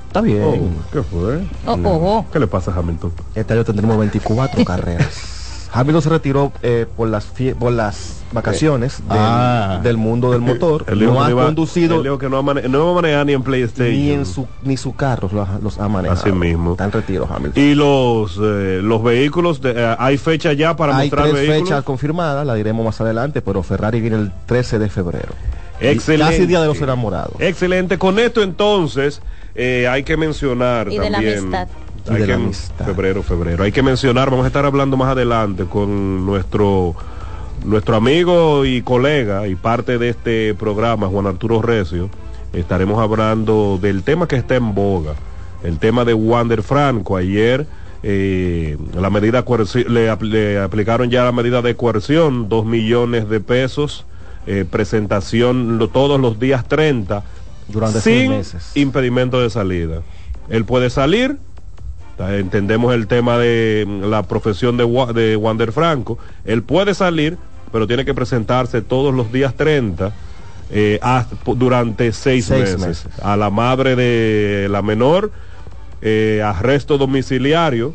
Está 0.09 0.21
bien. 0.21 0.43
Oh, 0.43 0.93
¿Qué 0.93 1.03
fue? 1.05 1.39
Oh, 1.65 1.75
oh, 1.75 1.79
oh. 1.85 2.27
¿Qué 2.33 2.41
le 2.41 2.49
pasa 2.49 2.73
a 2.73 2.79
Hamilton? 2.79 3.13
Este 3.37 3.53
año 3.55 3.65
tendremos 3.65 3.97
24 3.99 4.65
carreras. 4.67 5.44
Hamilton 5.75 6.03
se 6.03 6.09
retiró 6.09 6.53
eh, 6.63 6.87
por 6.97 7.09
las 7.09 7.27
fie- 7.35 7.55
por 7.55 7.73
las 7.73 8.23
vacaciones 8.33 8.99
del, 8.99 9.19
Ah. 9.21 9.81
del 9.83 9.97
mundo 9.97 10.31
del 10.31 10.41
motor. 10.53 10.85
Dijo 10.97 11.13
no 11.15 11.25
ha 11.25 11.31
iba- 11.31 11.45
conducido 11.47 12.03
dijo 12.03 12.17
que 12.19 12.29
no, 12.29 12.43
mane- 12.43 12.69
no 12.69 12.85
va 12.87 12.93
a 12.93 12.95
manejar 13.03 13.27
ni 13.27 13.33
en 13.33 13.43
PlayStation. 13.43 13.93
ni 13.95 14.11
en 14.13 14.25
su 14.27 14.47
ni 14.63 14.77
su 14.77 14.95
carro 14.95 15.29
los, 15.33 15.49
ha- 15.49 15.59
los 15.63 15.79
ha 15.79 15.89
manejado. 15.89 16.21
Así 16.21 16.31
mismo. 16.33 16.73
Está 16.73 16.85
en 16.85 16.93
retiro 16.93 17.29
Hamilton. 17.29 17.63
Y 17.63 17.75
los, 17.75 18.39
eh, 18.41 18.81
los 18.83 19.03
vehículos, 19.03 19.61
de- 19.61 19.73
eh, 19.77 19.97
hay 19.99 20.17
fecha 20.17 20.53
ya 20.53 20.77
para 20.77 20.97
Hay 20.97 21.09
mostrar 21.09 21.25
tres 21.31 21.35
vehículos. 21.41 21.69
fechas 21.69 21.85
confirmadas, 21.85 22.47
la 22.47 22.55
diremos 22.55 22.85
más 22.85 23.01
adelante, 23.01 23.43
pero 23.43 23.63
Ferrari 23.63 24.01
viene 24.01 24.17
el 24.17 24.33
13 24.47 24.79
de 24.79 24.89
febrero. 24.89 25.33
Excelente. 25.81 26.33
Casi 26.33 26.47
día 26.47 26.61
de 26.61 26.69
los 26.69 26.81
enamorados. 26.81 27.33
Excelente. 27.41 27.99
Con 27.99 28.19
esto 28.21 28.43
entonces 28.43 29.21
eh, 29.57 29.89
hay 29.89 30.03
que 30.05 30.17
mencionar 30.17 30.89
Y 30.91 30.99
de 30.99 31.11
la 31.11 31.17
también. 31.19 31.39
amistad. 31.39 31.69
Hay 32.09 32.21
de 32.21 32.27
que- 32.27 32.27
la 32.29 32.35
amistad. 32.37 32.85
Febrero, 32.87 33.23
febrero. 33.23 33.65
Hay 33.65 33.73
que 33.73 33.83
mencionar, 33.83 34.31
vamos 34.31 34.45
a 34.45 34.49
estar 34.49 34.65
hablando 34.65 34.97
más 34.97 35.09
adelante 35.09 35.65
con 35.65 36.25
nuestro 36.27 36.95
nuestro 37.65 37.97
amigo 37.97 38.65
y 38.67 38.83
colega 38.83 39.47
y 39.49 39.55
parte 39.55 39.97
de 39.97 40.11
este 40.11 40.55
programa, 40.55 41.07
Juan 41.07 41.27
Arturo 41.27 41.63
Recio. 41.63 42.11
Estaremos 42.53 43.01
hablando 43.01 43.79
del 43.81 44.03
tema 44.03 44.29
que 44.29 44.37
está 44.37 44.57
en 44.57 44.75
boga, 44.75 45.15
el 45.63 45.79
tema 45.79 46.05
de 46.05 46.13
Wander 46.15 46.63
Franco. 46.63 47.17
Ayer 47.17 47.67
eh, 48.03 48.77
la 48.95 49.09
medida 49.09 49.45
le, 49.89 50.17
le 50.29 50.59
aplicaron 50.61 51.09
ya 51.11 51.25
la 51.25 51.33
medida 51.33 51.63
de 51.63 51.75
coerción, 51.75 52.51
dos 52.51 52.67
millones 52.67 53.31
de 53.31 53.41
pesos, 53.41 54.05
eh, 54.47 54.67
presentación 54.71 55.79
lo- 55.79 55.89
todos 55.89 56.21
los 56.21 56.39
días 56.39 56.69
30 56.69 57.23
Durante 57.69 58.01
sin 58.03 58.29
meses. 58.31 58.73
impedimento 58.75 59.41
de 59.41 59.49
salida. 59.49 60.03
Él 60.51 60.67
puede 60.67 60.91
salir, 60.91 61.39
entendemos 62.19 62.95
el 62.95 63.07
tema 63.07 63.39
de 63.39 63.85
mm, 63.87 64.05
la 64.05 64.23
profesión 64.23 64.77
de, 64.77 64.85
de 65.15 65.37
Wander 65.37 65.73
Franco, 65.73 66.19
él 66.45 66.63
puede 66.63 66.95
salir, 66.95 67.37
pero 67.73 67.87
tiene 67.87 68.05
que 68.05 68.15
presentarse 68.15 68.83
todos 68.83 69.15
los 69.15 69.33
días 69.33 69.55
30 69.55 70.13
eh, 70.71 70.99
hasta- 71.03 71.37
durante 71.55 72.13
seis, 72.13 72.47
Seis 72.47 72.61
meses. 72.79 72.81
meses. 73.07 73.07
A 73.23 73.37
la 73.37 73.51
madre 73.51 73.97
de 73.97 74.69
la 74.71 74.83
menor, 74.83 75.31
eh, 76.03 76.43
arresto 76.45 76.99
domiciliario, 76.99 77.95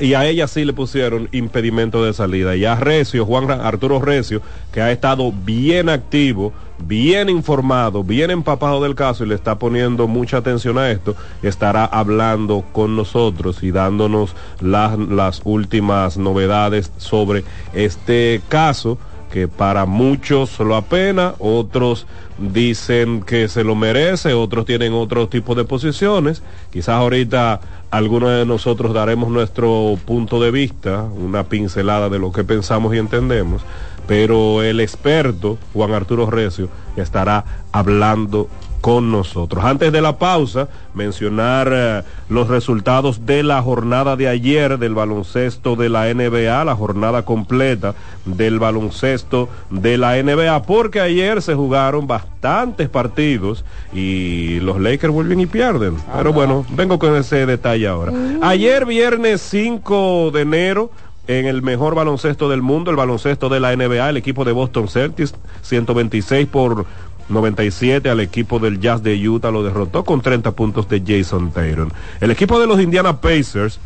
y 0.00 0.14
a 0.14 0.26
ella 0.26 0.46
sí 0.46 0.64
le 0.64 0.72
pusieron 0.72 1.28
impedimento 1.32 2.04
de 2.04 2.12
salida. 2.12 2.56
Y 2.56 2.64
a 2.64 2.76
Recio, 2.76 3.26
Juan 3.26 3.50
Arturo 3.50 4.00
Recio, 4.00 4.42
que 4.72 4.80
ha 4.80 4.92
estado 4.92 5.32
bien 5.32 5.88
activo, 5.88 6.52
bien 6.78 7.28
informado, 7.28 8.04
bien 8.04 8.30
empapado 8.30 8.82
del 8.82 8.94
caso 8.94 9.24
y 9.24 9.28
le 9.28 9.34
está 9.34 9.58
poniendo 9.58 10.06
mucha 10.06 10.38
atención 10.38 10.78
a 10.78 10.90
esto, 10.90 11.16
estará 11.42 11.84
hablando 11.84 12.64
con 12.72 12.96
nosotros 12.96 13.62
y 13.62 13.70
dándonos 13.70 14.34
las, 14.60 14.98
las 14.98 15.40
últimas 15.44 16.16
novedades 16.16 16.92
sobre 16.96 17.44
este 17.72 18.40
caso 18.48 18.98
que 19.32 19.48
para 19.48 19.84
muchos 19.84 20.58
lo 20.58 20.74
apena, 20.74 21.34
otros 21.38 22.06
dicen 22.38 23.22
que 23.22 23.48
se 23.48 23.64
lo 23.64 23.74
merece, 23.74 24.32
otros 24.32 24.64
tienen 24.64 24.92
otro 24.92 25.28
tipo 25.28 25.54
de 25.54 25.64
posiciones. 25.64 26.42
Quizás 26.70 26.94
ahorita 26.94 27.60
algunos 27.90 28.30
de 28.30 28.46
nosotros 28.46 28.94
daremos 28.94 29.30
nuestro 29.30 29.98
punto 30.04 30.40
de 30.40 30.50
vista, 30.50 31.02
una 31.02 31.44
pincelada 31.44 32.08
de 32.08 32.18
lo 32.18 32.32
que 32.32 32.44
pensamos 32.44 32.94
y 32.94 32.98
entendemos, 32.98 33.62
pero 34.06 34.62
el 34.62 34.80
experto, 34.80 35.58
Juan 35.72 35.92
Arturo 35.92 36.30
Recio, 36.30 36.68
estará 36.96 37.44
hablando 37.72 38.48
con 38.88 39.12
nosotros. 39.12 39.62
Antes 39.66 39.92
de 39.92 40.00
la 40.00 40.16
pausa, 40.16 40.70
mencionar 40.94 41.68
eh, 41.70 42.02
los 42.30 42.48
resultados 42.48 43.26
de 43.26 43.42
la 43.42 43.60
jornada 43.60 44.16
de 44.16 44.28
ayer 44.28 44.78
del 44.78 44.94
baloncesto 44.94 45.76
de 45.76 45.90
la 45.90 46.06
NBA, 46.14 46.64
la 46.64 46.74
jornada 46.74 47.26
completa 47.26 47.94
del 48.24 48.58
baloncesto 48.58 49.50
de 49.68 49.98
la 49.98 50.16
NBA, 50.22 50.62
porque 50.62 51.02
ayer 51.02 51.42
se 51.42 51.54
jugaron 51.54 52.06
bastantes 52.06 52.88
partidos 52.88 53.62
y 53.92 54.58
los 54.60 54.80
Lakers 54.80 55.12
vuelven 55.12 55.40
y 55.40 55.46
pierden. 55.46 55.96
Pero 56.16 56.32
bueno, 56.32 56.64
vengo 56.70 56.98
con 56.98 57.14
ese 57.14 57.44
detalle 57.44 57.86
ahora. 57.86 58.14
Ayer, 58.40 58.86
viernes 58.86 59.42
5 59.42 60.30
de 60.30 60.40
enero, 60.40 60.90
en 61.28 61.44
el 61.44 61.60
mejor 61.60 61.94
baloncesto 61.94 62.48
del 62.48 62.62
mundo, 62.62 62.90
el 62.90 62.96
baloncesto 62.96 63.50
de 63.50 63.60
la 63.60 63.76
NBA, 63.76 64.08
el 64.08 64.16
equipo 64.16 64.46
de 64.46 64.52
Boston 64.52 64.88
Celtics, 64.88 65.34
126 65.60 66.48
por 66.48 66.86
97 67.28 68.08
al 68.08 68.20
equipo 68.20 68.58
del 68.58 68.80
Jazz 68.80 69.02
de 69.02 69.28
Utah 69.28 69.50
lo 69.50 69.62
derrotó 69.62 70.04
con 70.04 70.20
30 70.20 70.52
puntos 70.52 70.88
de 70.88 71.02
Jason 71.06 71.50
Tatum. 71.50 71.90
El 72.20 72.30
equipo 72.30 72.58
de 72.58 72.66
los 72.66 72.80
Indiana 72.80 73.20
Pacers, 73.20 73.78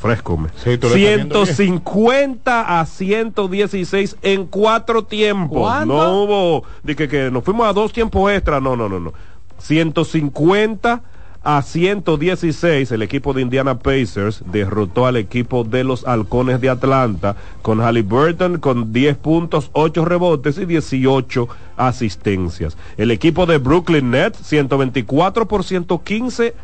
fresco, 0.00 0.36
me, 0.36 0.48
Sí, 0.56 0.78
tú 0.78 0.88
lo 0.88 0.94
estás 0.94 0.96
viendo 0.96 1.44
bien. 1.44 1.56
150 1.56 2.80
a 2.80 2.86
116 2.86 4.16
en 4.22 4.46
cuatro 4.46 5.04
tiempos. 5.04 5.86
No 5.86 6.22
hubo, 6.22 6.64
de 6.82 6.96
que, 6.96 7.08
que 7.08 7.30
nos 7.30 7.44
fuimos 7.44 7.66
a 7.66 7.72
dos 7.72 7.92
tiempos 7.92 8.30
extra, 8.32 8.60
no, 8.60 8.76
no, 8.76 8.88
no, 8.88 9.00
no. 9.00 9.12
150 9.58 11.02
a 11.42 11.62
116 11.62 12.92
el 12.92 13.02
equipo 13.02 13.32
de 13.32 13.42
Indiana 13.42 13.78
Pacers 13.78 14.42
derrotó 14.46 15.06
al 15.06 15.16
equipo 15.16 15.64
de 15.64 15.84
los 15.84 16.06
Halcones 16.06 16.60
de 16.60 16.68
Atlanta 16.68 17.36
con 17.62 17.80
Halliburton 17.80 18.58
con 18.58 18.92
10 18.92 19.16
puntos, 19.16 19.70
8 19.72 20.04
rebotes 20.04 20.58
y 20.58 20.66
18 20.66 21.48
asistencias. 21.76 22.76
El 22.98 23.10
equipo 23.10 23.46
de 23.46 23.58
Brooklyn 23.58 24.10
Nets 24.10 24.38
124 24.38 25.48
por 25.48 25.64
115 25.64 26.54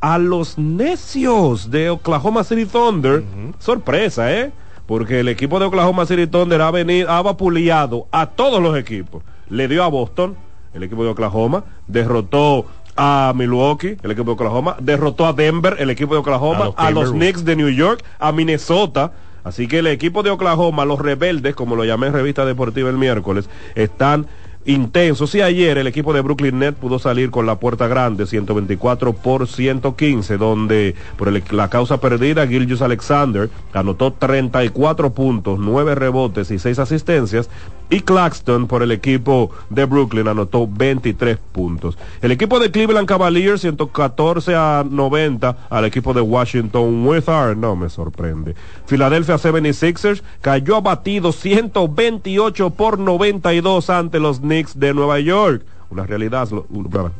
a 0.00 0.18
los 0.18 0.58
necios 0.58 1.70
de 1.70 1.90
Oklahoma 1.90 2.42
City 2.42 2.64
Thunder. 2.64 3.22
Sorpresa, 3.58 4.32
¿eh? 4.32 4.50
Porque 4.86 5.20
el 5.20 5.28
equipo 5.28 5.60
de 5.60 5.66
Oklahoma 5.66 6.06
City 6.06 6.26
Thunder 6.26 6.60
ha 6.62 6.70
venido, 6.70 7.10
ha 7.10 7.22
vapuleado 7.22 8.08
a 8.10 8.26
todos 8.26 8.62
los 8.62 8.76
equipos. 8.76 9.22
Le 9.48 9.68
dio 9.68 9.84
a 9.84 9.88
Boston, 9.88 10.34
el 10.74 10.82
equipo 10.82 11.04
de 11.04 11.10
Oklahoma, 11.10 11.64
derrotó 11.86 12.66
a 12.96 13.32
Milwaukee, 13.34 13.96
el 14.02 14.10
equipo 14.10 14.26
de 14.30 14.32
Oklahoma, 14.32 14.76
derrotó 14.80 15.26
a 15.26 15.32
Denver, 15.32 15.76
el 15.78 15.90
equipo 15.90 16.14
de 16.14 16.20
Oklahoma, 16.20 16.70
A 16.76 16.86
a 16.88 16.90
los. 16.90 17.10
Knicks 17.12 17.44
de 17.44 17.56
New 17.56 17.70
York, 17.70 18.02
a 18.18 18.32
Minnesota. 18.32 19.12
Así 19.44 19.66
que 19.66 19.78
el 19.80 19.86
equipo 19.88 20.22
de 20.22 20.30
Oklahoma, 20.30 20.84
los 20.84 21.00
rebeldes, 21.00 21.54
como 21.54 21.74
lo 21.74 21.84
llamé 21.84 22.06
en 22.08 22.12
revista 22.12 22.44
deportiva 22.44 22.90
el 22.90 22.96
miércoles, 22.98 23.48
están 23.74 24.26
intensos. 24.64 25.34
Y 25.34 25.42
ayer 25.42 25.76
el 25.78 25.88
equipo 25.88 26.12
de 26.12 26.20
Brooklyn 26.20 26.60
Net 26.60 26.76
pudo 26.76 27.00
salir 27.00 27.32
con 27.32 27.46
la 27.46 27.56
puerta 27.56 27.88
grande, 27.88 28.26
124 28.26 29.12
por 29.12 29.48
115, 29.48 30.36
donde 30.36 30.94
por 31.16 31.26
el- 31.26 31.42
la 31.50 31.68
causa 31.68 31.98
perdida, 31.98 32.46
Gilgius 32.46 32.82
Alexander 32.82 33.50
anotó 33.72 34.12
34 34.12 35.12
puntos, 35.12 35.58
9 35.58 35.96
rebotes 35.96 36.52
y 36.52 36.60
6 36.60 36.78
asistencias. 36.78 37.50
Y 37.92 38.00
Claxton 38.00 38.68
por 38.68 38.82
el 38.82 38.90
equipo 38.90 39.50
de 39.68 39.84
Brooklyn 39.84 40.26
anotó 40.26 40.66
23 40.66 41.36
puntos. 41.36 41.98
El 42.22 42.32
equipo 42.32 42.58
de 42.58 42.70
Cleveland 42.70 43.06
Cavaliers 43.06 43.60
114 43.60 44.54
a 44.54 44.82
90 44.88 45.56
al 45.68 45.84
equipo 45.84 46.14
de 46.14 46.22
Washington 46.22 47.06
Wizards. 47.06 47.58
No 47.58 47.76
me 47.76 47.90
sorprende. 47.90 48.54
Philadelphia 48.86 49.34
76ers 49.34 50.22
cayó 50.40 50.76
abatido 50.76 51.32
128 51.32 52.70
por 52.70 52.98
92 52.98 53.90
ante 53.90 54.20
los 54.20 54.40
Knicks 54.40 54.80
de 54.80 54.94
Nueva 54.94 55.20
York. 55.20 55.62
Una 55.90 56.06
realidad, 56.06 56.48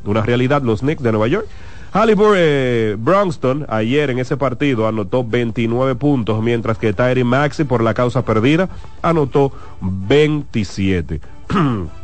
una 0.05 0.23
realidad 0.23 0.63
los 0.63 0.81
Knicks 0.81 1.03
de 1.03 1.13
Nueva 1.13 1.29
York. 1.29 1.47
Halliburton 1.93 3.63
eh, 3.63 3.67
ayer 3.69 4.11
en 4.11 4.19
ese 4.19 4.37
partido 4.37 4.89
anotó 4.89 5.25
29 5.25 5.95
puntos, 5.97 6.43
mientras 6.43 6.79
que 6.79 6.93
Tyree 6.93 7.25
Maxi 7.25 7.65
por 7.65 7.83
la 7.83 7.93
causa 7.93 8.25
perdida 8.25 8.71
anotó 9.03 9.53
27. 9.81 11.21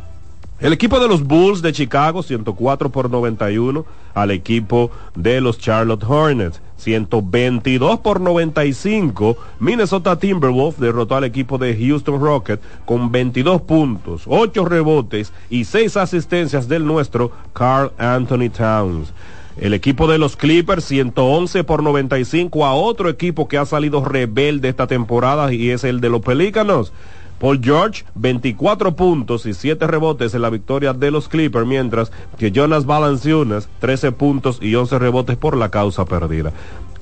El 0.59 0.73
equipo 0.73 0.99
de 0.99 1.07
los 1.07 1.23
Bulls 1.23 1.61
de 1.61 1.71
Chicago, 1.71 2.21
104 2.21 2.89
por 2.89 3.09
91, 3.09 3.85
al 4.13 4.31
equipo 4.31 4.91
de 5.15 5.39
los 5.39 5.57
Charlotte 5.57 6.03
Hornets, 6.03 6.61
122 6.75 7.99
por 7.99 8.19
95. 8.19 9.37
Minnesota 9.61 10.19
Timberwolves 10.19 10.77
derrotó 10.77 11.15
al 11.15 11.23
equipo 11.23 11.57
de 11.57 11.77
Houston 11.77 12.19
Rockets 12.19 12.61
con 12.85 13.09
22 13.09 13.61
puntos, 13.61 14.23
8 14.27 14.65
rebotes 14.65 15.31
y 15.49 15.63
6 15.63 15.95
asistencias 15.95 16.67
del 16.67 16.85
nuestro 16.85 17.31
Carl 17.53 17.93
Anthony 17.97 18.49
Towns. 18.49 19.13
El 19.59 19.73
equipo 19.73 20.07
de 20.07 20.17
los 20.17 20.37
Clippers 20.37 20.85
111 20.85 21.65
por 21.65 21.83
95 21.83 22.65
a 22.65 22.73
otro 22.75 23.09
equipo 23.09 23.49
que 23.49 23.57
ha 23.57 23.65
salido 23.65 24.05
rebelde 24.05 24.69
esta 24.69 24.87
temporada 24.87 25.53
y 25.53 25.71
es 25.71 25.83
el 25.83 25.99
de 25.99 26.09
los 26.09 26.21
Pelícanos. 26.21 26.93
Paul 27.39 27.59
George, 27.61 28.05
24 28.15 28.95
puntos 28.95 29.45
y 29.45 29.53
7 29.53 29.85
rebotes 29.85 30.33
en 30.33 30.43
la 30.43 30.49
victoria 30.49 30.93
de 30.93 31.11
los 31.11 31.27
Clippers, 31.27 31.67
mientras 31.67 32.09
que 32.37 32.51
Jonas 32.51 32.85
Valanciunas, 32.85 33.67
13 33.79 34.13
puntos 34.13 34.59
y 34.61 34.75
11 34.75 34.97
rebotes 34.97 35.35
por 35.35 35.57
la 35.57 35.69
causa 35.69 36.05
perdida. 36.05 36.53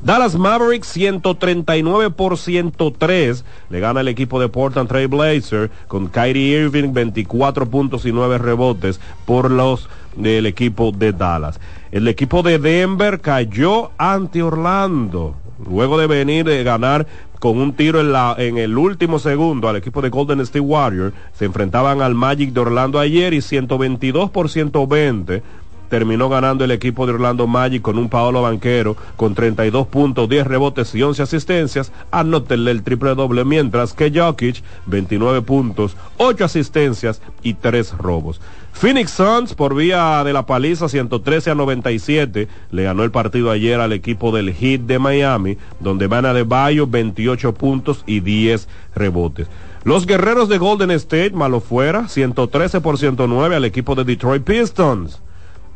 Dallas 0.01 0.35
Mavericks 0.35 0.87
139 0.87 2.11
por 2.11 2.37
103 2.37 3.45
le 3.69 3.79
gana 3.79 4.01
el 4.01 4.07
equipo 4.07 4.39
de 4.39 4.47
Portland 4.47 4.89
Trail 4.89 5.07
Blazer 5.07 5.71
con 5.87 6.07
Kyrie 6.07 6.61
Irving 6.61 6.93
24 6.93 7.67
puntos 7.67 8.05
y 8.05 8.11
9 8.11 8.37
rebotes 8.39 8.99
por 9.25 9.49
los 9.51 9.89
del 10.15 10.45
equipo 10.45 10.91
de 10.91 11.13
Dallas. 11.13 11.59
El 11.97 12.07
equipo 12.07 12.43
de 12.43 12.59
Denver 12.59 13.21
cayó 13.21 13.89
ante 13.97 14.43
Orlando 14.43 15.35
luego 15.67 15.97
de 15.97 16.05
venir 16.05 16.45
de 16.45 16.63
ganar 16.63 17.07
con 17.39 17.57
un 17.57 17.73
tiro 17.73 17.99
en, 17.99 18.11
la, 18.11 18.35
en 18.37 18.59
el 18.59 18.77
último 18.77 19.17
segundo 19.17 19.67
al 19.67 19.77
equipo 19.77 20.03
de 20.03 20.09
Golden 20.09 20.39
State 20.41 20.59
Warriors. 20.59 21.15
Se 21.33 21.45
enfrentaban 21.45 22.03
al 22.03 22.13
Magic 22.13 22.53
de 22.53 22.59
Orlando 22.59 22.99
ayer 22.99 23.33
y 23.33 23.41
122 23.41 24.29
por 24.29 24.47
120 24.47 25.41
terminó 25.89 26.29
ganando 26.29 26.63
el 26.63 26.71
equipo 26.71 27.05
de 27.05 27.13
Orlando 27.13 27.47
Magic 27.47 27.81
con 27.81 27.97
un 27.97 28.09
Paolo 28.09 28.41
Banquero 28.41 28.95
con 29.15 29.33
32 29.33 29.87
puntos, 29.87 30.29
10 30.29 30.45
rebotes 30.47 30.93
y 30.93 31.01
11 31.01 31.23
asistencias. 31.23 31.91
Anótenle 32.11 32.71
el 32.71 32.83
triple 32.83 33.15
doble, 33.15 33.45
mientras 33.45 33.93
que 33.93 34.11
Jokic 34.13 34.61
29 34.85 35.41
puntos, 35.41 35.95
8 36.17 36.45
asistencias 36.45 37.21
y 37.41 37.55
3 37.55 37.97
robos. 37.97 38.39
Phoenix 38.79 39.09
Suns 39.09 39.55
por 39.55 39.73
vía 39.73 40.23
de 40.23 40.33
la 40.33 40.45
paliza 40.45 40.87
113 40.87 41.49
a 41.49 41.55
97 41.55 42.47
le 42.69 42.83
ganó 42.83 43.03
el 43.03 43.09
partido 43.09 43.49
ayer 43.49 43.79
al 43.79 43.91
equipo 43.91 44.31
del 44.31 44.53
Heat 44.53 44.81
de 44.81 44.99
Miami, 44.99 45.57
donde 45.79 46.05
van 46.05 46.27
a 46.27 46.33
de 46.35 46.43
Bayo 46.43 46.85
28 46.85 47.55
puntos 47.55 48.03
y 48.05 48.19
10 48.19 48.67
rebotes. 48.93 49.47
Los 49.83 50.05
guerreros 50.05 50.47
de 50.47 50.59
Golden 50.59 50.91
State, 50.91 51.31
malo 51.31 51.59
fuera, 51.59 52.07
113 52.07 52.79
por 52.81 52.99
109 52.99 53.55
al 53.55 53.65
equipo 53.65 53.95
de 53.95 54.03
Detroit 54.03 54.43
Pistons. 54.43 55.23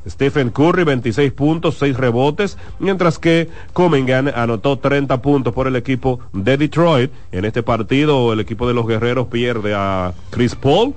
Stephen 0.07 0.51
Curry 0.51 0.83
26 0.83 1.31
puntos, 1.31 1.77
6 1.79 1.97
rebotes, 1.97 2.55
mientras 2.77 3.17
que 3.17 3.49
Cummingham 3.73 4.27
anotó 4.35 4.77
30 4.77 5.23
puntos 5.23 5.55
por 5.55 5.65
el 5.65 5.75
equipo 5.75 6.19
de 6.33 6.55
Detroit. 6.55 7.11
En 7.31 7.45
este 7.45 7.63
partido 7.63 8.31
el 8.31 8.39
equipo 8.41 8.67
de 8.67 8.75
los 8.75 8.85
guerreros 8.85 9.25
pierde 9.25 9.73
a 9.73 10.13
Chris 10.29 10.53
Paul, 10.53 10.93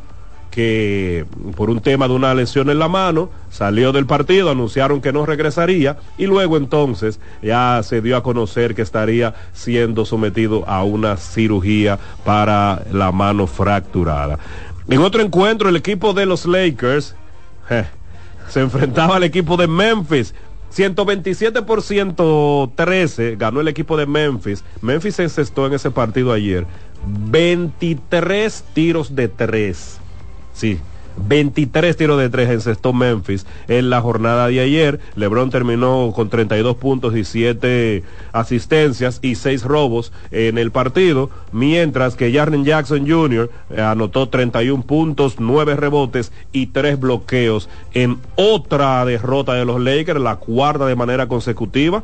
que 0.54 1.26
por 1.56 1.68
un 1.68 1.80
tema 1.80 2.06
de 2.06 2.14
una 2.14 2.32
lesión 2.32 2.70
en 2.70 2.78
la 2.78 2.86
mano 2.86 3.28
salió 3.50 3.90
del 3.90 4.06
partido, 4.06 4.50
anunciaron 4.50 5.00
que 5.00 5.12
no 5.12 5.26
regresaría 5.26 5.96
y 6.16 6.26
luego 6.26 6.56
entonces 6.56 7.18
ya 7.42 7.80
se 7.82 8.00
dio 8.00 8.16
a 8.16 8.22
conocer 8.22 8.76
que 8.76 8.82
estaría 8.82 9.34
siendo 9.52 10.04
sometido 10.04 10.64
a 10.68 10.84
una 10.84 11.16
cirugía 11.16 11.98
para 12.24 12.84
la 12.92 13.10
mano 13.10 13.48
fracturada. 13.48 14.38
En 14.88 15.00
otro 15.00 15.22
encuentro, 15.22 15.70
el 15.70 15.74
equipo 15.74 16.12
de 16.12 16.24
los 16.24 16.46
Lakers 16.46 17.16
se 18.48 18.60
enfrentaba 18.60 19.16
al 19.16 19.24
equipo 19.24 19.56
de 19.56 19.66
Memphis. 19.66 20.36
127 20.70 21.62
por 21.62 21.82
113 21.82 23.34
ganó 23.36 23.60
el 23.60 23.66
equipo 23.66 23.96
de 23.96 24.06
Memphis. 24.06 24.62
Memphis 24.82 25.16
se 25.16 25.24
encestó 25.24 25.66
en 25.66 25.72
ese 25.72 25.90
partido 25.90 26.32
ayer. 26.32 26.64
23 27.06 28.64
tiros 28.72 29.16
de 29.16 29.26
3. 29.26 30.00
Sí, 30.54 30.78
23 31.16 31.96
tiros 31.96 32.18
de 32.18 32.28
3 32.28 32.50
encestó 32.50 32.92
Memphis 32.92 33.46
en 33.68 33.90
la 33.90 34.00
jornada 34.00 34.48
de 34.48 34.60
ayer. 34.60 35.00
LeBron 35.16 35.50
terminó 35.50 36.12
con 36.14 36.28
32 36.28 36.76
puntos 36.76 37.16
y 37.16 37.24
7 37.24 38.02
asistencias 38.32 39.20
y 39.22 39.36
6 39.36 39.62
robos 39.64 40.12
en 40.30 40.58
el 40.58 40.70
partido, 40.70 41.30
mientras 41.52 42.16
que 42.16 42.32
Jarren 42.32 42.64
Jackson 42.64 43.08
Jr. 43.08 43.50
anotó 43.78 44.28
31 44.28 44.82
puntos, 44.82 45.36
9 45.38 45.76
rebotes 45.76 46.32
y 46.52 46.66
3 46.66 46.98
bloqueos 46.98 47.68
en 47.92 48.18
otra 48.36 49.04
derrota 49.04 49.54
de 49.54 49.64
los 49.64 49.80
Lakers, 49.80 50.20
la 50.20 50.36
cuarta 50.36 50.86
de 50.86 50.96
manera 50.96 51.28
consecutiva 51.28 52.02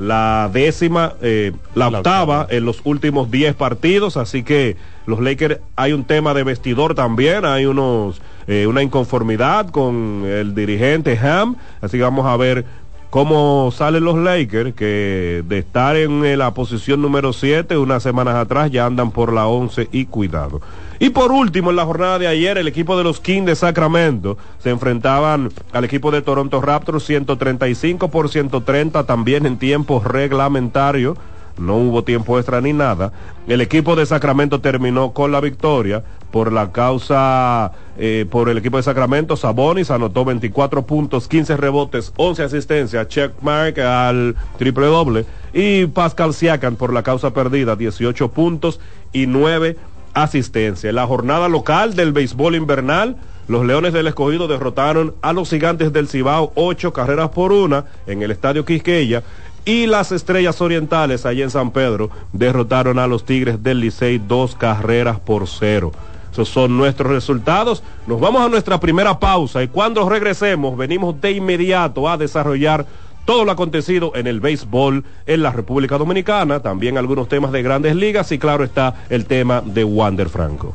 la 0.00 0.48
décima, 0.50 1.12
eh, 1.20 1.52
la, 1.74 1.90
la 1.90 1.98
octava, 1.98 2.40
octava 2.40 2.56
en 2.56 2.64
los 2.64 2.80
últimos 2.84 3.30
10 3.30 3.54
partidos, 3.54 4.16
así 4.16 4.42
que 4.42 4.78
los 5.04 5.20
Lakers 5.20 5.60
hay 5.76 5.92
un 5.92 6.04
tema 6.04 6.32
de 6.32 6.42
vestidor 6.42 6.94
también, 6.94 7.44
hay 7.44 7.66
unos 7.66 8.22
eh, 8.46 8.66
una 8.66 8.82
inconformidad 8.82 9.68
con 9.68 10.24
el 10.24 10.54
dirigente 10.54 11.18
Ham, 11.18 11.56
así 11.82 11.98
que 11.98 12.02
vamos 12.02 12.24
a 12.24 12.36
ver 12.38 12.64
cómo 13.10 13.70
salen 13.72 14.04
los 14.04 14.16
Lakers, 14.16 14.74
que 14.74 15.44
de 15.46 15.58
estar 15.58 15.96
en 15.96 16.38
la 16.38 16.54
posición 16.54 17.02
número 17.02 17.34
7 17.34 17.76
unas 17.76 18.02
semanas 18.02 18.36
atrás 18.36 18.70
ya 18.70 18.86
andan 18.86 19.10
por 19.10 19.34
la 19.34 19.48
11 19.48 19.90
y 19.92 20.06
cuidado. 20.06 20.62
Y 21.02 21.08
por 21.08 21.32
último, 21.32 21.70
en 21.70 21.76
la 21.76 21.86
jornada 21.86 22.18
de 22.18 22.26
ayer, 22.26 22.58
el 22.58 22.68
equipo 22.68 22.94
de 22.98 23.04
los 23.04 23.20
Kings 23.20 23.46
de 23.46 23.56
Sacramento 23.56 24.36
se 24.58 24.68
enfrentaban 24.68 25.50
al 25.72 25.84
equipo 25.84 26.10
de 26.10 26.20
Toronto 26.20 26.60
Raptors 26.60 27.04
135 27.04 28.10
por 28.10 28.28
130 28.28 29.04
también 29.04 29.46
en 29.46 29.58
tiempo 29.58 30.02
reglamentario. 30.04 31.16
No 31.56 31.76
hubo 31.76 32.04
tiempo 32.04 32.38
extra 32.38 32.60
ni 32.60 32.74
nada. 32.74 33.12
El 33.46 33.62
equipo 33.62 33.96
de 33.96 34.04
Sacramento 34.04 34.60
terminó 34.60 35.12
con 35.12 35.32
la 35.32 35.40
victoria 35.40 36.04
por 36.30 36.52
la 36.52 36.70
causa, 36.70 37.72
eh, 37.98 38.26
por 38.30 38.50
el 38.50 38.58
equipo 38.58 38.76
de 38.76 38.82
Sacramento. 38.82 39.36
Sabonis 39.36 39.90
anotó 39.90 40.26
24 40.26 40.86
puntos, 40.86 41.28
15 41.28 41.56
rebotes, 41.56 42.12
11 42.16 42.42
asistencias, 42.42 43.08
checkmark 43.08 43.78
al 43.78 44.36
triple 44.58 44.86
doble. 44.86 45.24
Y 45.52 45.86
Pascal 45.86 46.34
Siakam 46.34 46.76
por 46.76 46.92
la 46.92 47.02
causa 47.02 47.32
perdida, 47.32 47.74
18 47.74 48.30
puntos 48.32 48.80
y 49.12 49.26
9 49.26 49.76
asistencia. 50.14 50.90
En 50.90 50.96
la 50.96 51.06
jornada 51.06 51.48
local 51.48 51.94
del 51.94 52.12
béisbol 52.12 52.56
invernal, 52.56 53.16
los 53.48 53.66
Leones 53.66 53.92
del 53.92 54.06
Escogido 54.06 54.48
derrotaron 54.48 55.14
a 55.22 55.32
los 55.32 55.50
Gigantes 55.50 55.92
del 55.92 56.08
Cibao 56.08 56.52
ocho 56.54 56.92
carreras 56.92 57.30
por 57.30 57.52
una 57.52 57.86
en 58.06 58.22
el 58.22 58.30
Estadio 58.30 58.64
Quisqueya 58.64 59.22
y 59.64 59.86
las 59.86 60.12
Estrellas 60.12 60.60
Orientales 60.60 61.26
allá 61.26 61.44
en 61.44 61.50
San 61.50 61.70
Pedro 61.70 62.10
derrotaron 62.32 62.98
a 62.98 63.06
los 63.06 63.24
Tigres 63.24 63.62
del 63.62 63.80
Licey 63.80 64.18
dos 64.18 64.54
carreras 64.54 65.18
por 65.18 65.48
cero. 65.48 65.92
Esos 66.32 66.48
son 66.48 66.76
nuestros 66.76 67.10
resultados. 67.10 67.82
Nos 68.06 68.20
vamos 68.20 68.42
a 68.42 68.48
nuestra 68.48 68.78
primera 68.78 69.18
pausa 69.18 69.62
y 69.62 69.68
cuando 69.68 70.08
regresemos 70.08 70.76
venimos 70.76 71.20
de 71.20 71.32
inmediato 71.32 72.08
a 72.08 72.16
desarrollar 72.16 72.86
todo 73.30 73.44
lo 73.44 73.52
acontecido 73.52 74.10
en 74.16 74.26
el 74.26 74.40
béisbol 74.40 75.04
en 75.24 75.42
la 75.44 75.52
República 75.52 75.96
Dominicana, 75.96 76.58
también 76.58 76.98
algunos 76.98 77.28
temas 77.28 77.52
de 77.52 77.62
grandes 77.62 77.94
ligas 77.94 78.32
y 78.32 78.40
claro 78.40 78.64
está 78.64 79.04
el 79.08 79.26
tema 79.26 79.62
de 79.64 79.84
Wander 79.84 80.28
Franco. 80.28 80.74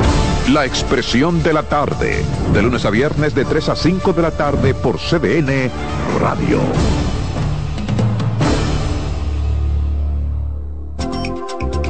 La 0.51 0.65
expresión 0.65 1.41
de 1.43 1.53
la 1.53 1.63
tarde, 1.63 2.25
de 2.51 2.61
lunes 2.61 2.83
a 2.83 2.89
viernes 2.89 3.33
de 3.33 3.45
3 3.45 3.69
a 3.69 3.75
5 3.77 4.11
de 4.11 4.21
la 4.21 4.31
tarde 4.31 4.73
por 4.73 4.97
CDN 4.97 5.71
Radio. 6.19 6.59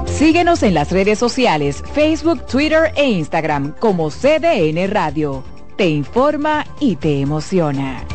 Síguenos 0.06 0.62
en 0.62 0.76
las 0.76 0.92
redes 0.92 1.18
sociales, 1.18 1.84
Facebook, 1.96 2.46
Twitter 2.46 2.94
e 2.96 3.10
Instagram 3.10 3.74
como 3.80 4.12
CDN 4.12 4.92
Radio. 4.92 5.44
Te 5.76 5.90
informa 5.90 6.64
y 6.80 6.98
te 6.98 7.20
emociona. 7.20 8.06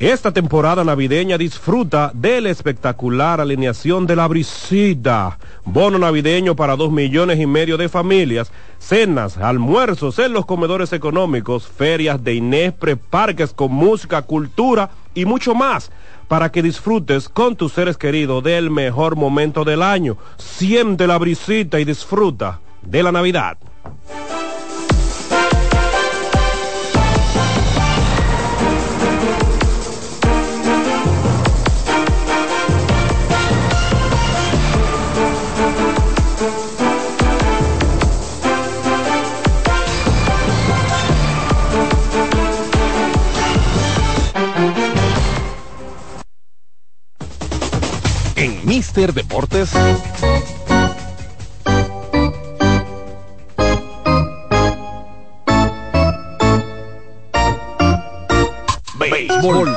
Esta 0.00 0.32
temporada 0.32 0.82
navideña 0.82 1.36
disfruta 1.36 2.10
de 2.14 2.40
la 2.40 2.48
espectacular 2.48 3.38
alineación 3.38 4.06
de 4.06 4.16
la 4.16 4.26
brisita. 4.26 5.38
Bono 5.66 5.98
navideño 5.98 6.56
para 6.56 6.74
dos 6.74 6.90
millones 6.90 7.38
y 7.38 7.44
medio 7.46 7.76
de 7.76 7.90
familias, 7.90 8.50
cenas, 8.78 9.36
almuerzos 9.36 10.18
en 10.18 10.32
los 10.32 10.46
comedores 10.46 10.94
económicos, 10.94 11.68
ferias 11.68 12.24
de 12.24 12.32
Inespre, 12.32 12.96
parques 12.96 13.52
con 13.52 13.72
música, 13.72 14.22
cultura 14.22 14.88
y 15.12 15.26
mucho 15.26 15.54
más 15.54 15.92
para 16.28 16.50
que 16.50 16.62
disfrutes 16.62 17.28
con 17.28 17.54
tus 17.54 17.74
seres 17.74 17.98
queridos 17.98 18.42
del 18.42 18.70
mejor 18.70 19.16
momento 19.16 19.64
del 19.64 19.82
año. 19.82 20.16
Siente 20.38 21.06
la 21.06 21.18
brisita 21.18 21.78
y 21.78 21.84
disfruta 21.84 22.60
de 22.80 23.02
la 23.02 23.12
Navidad. 23.12 23.58
Mister 48.70 49.12
Deportes. 49.12 49.72
Béisbol. 58.96 59.76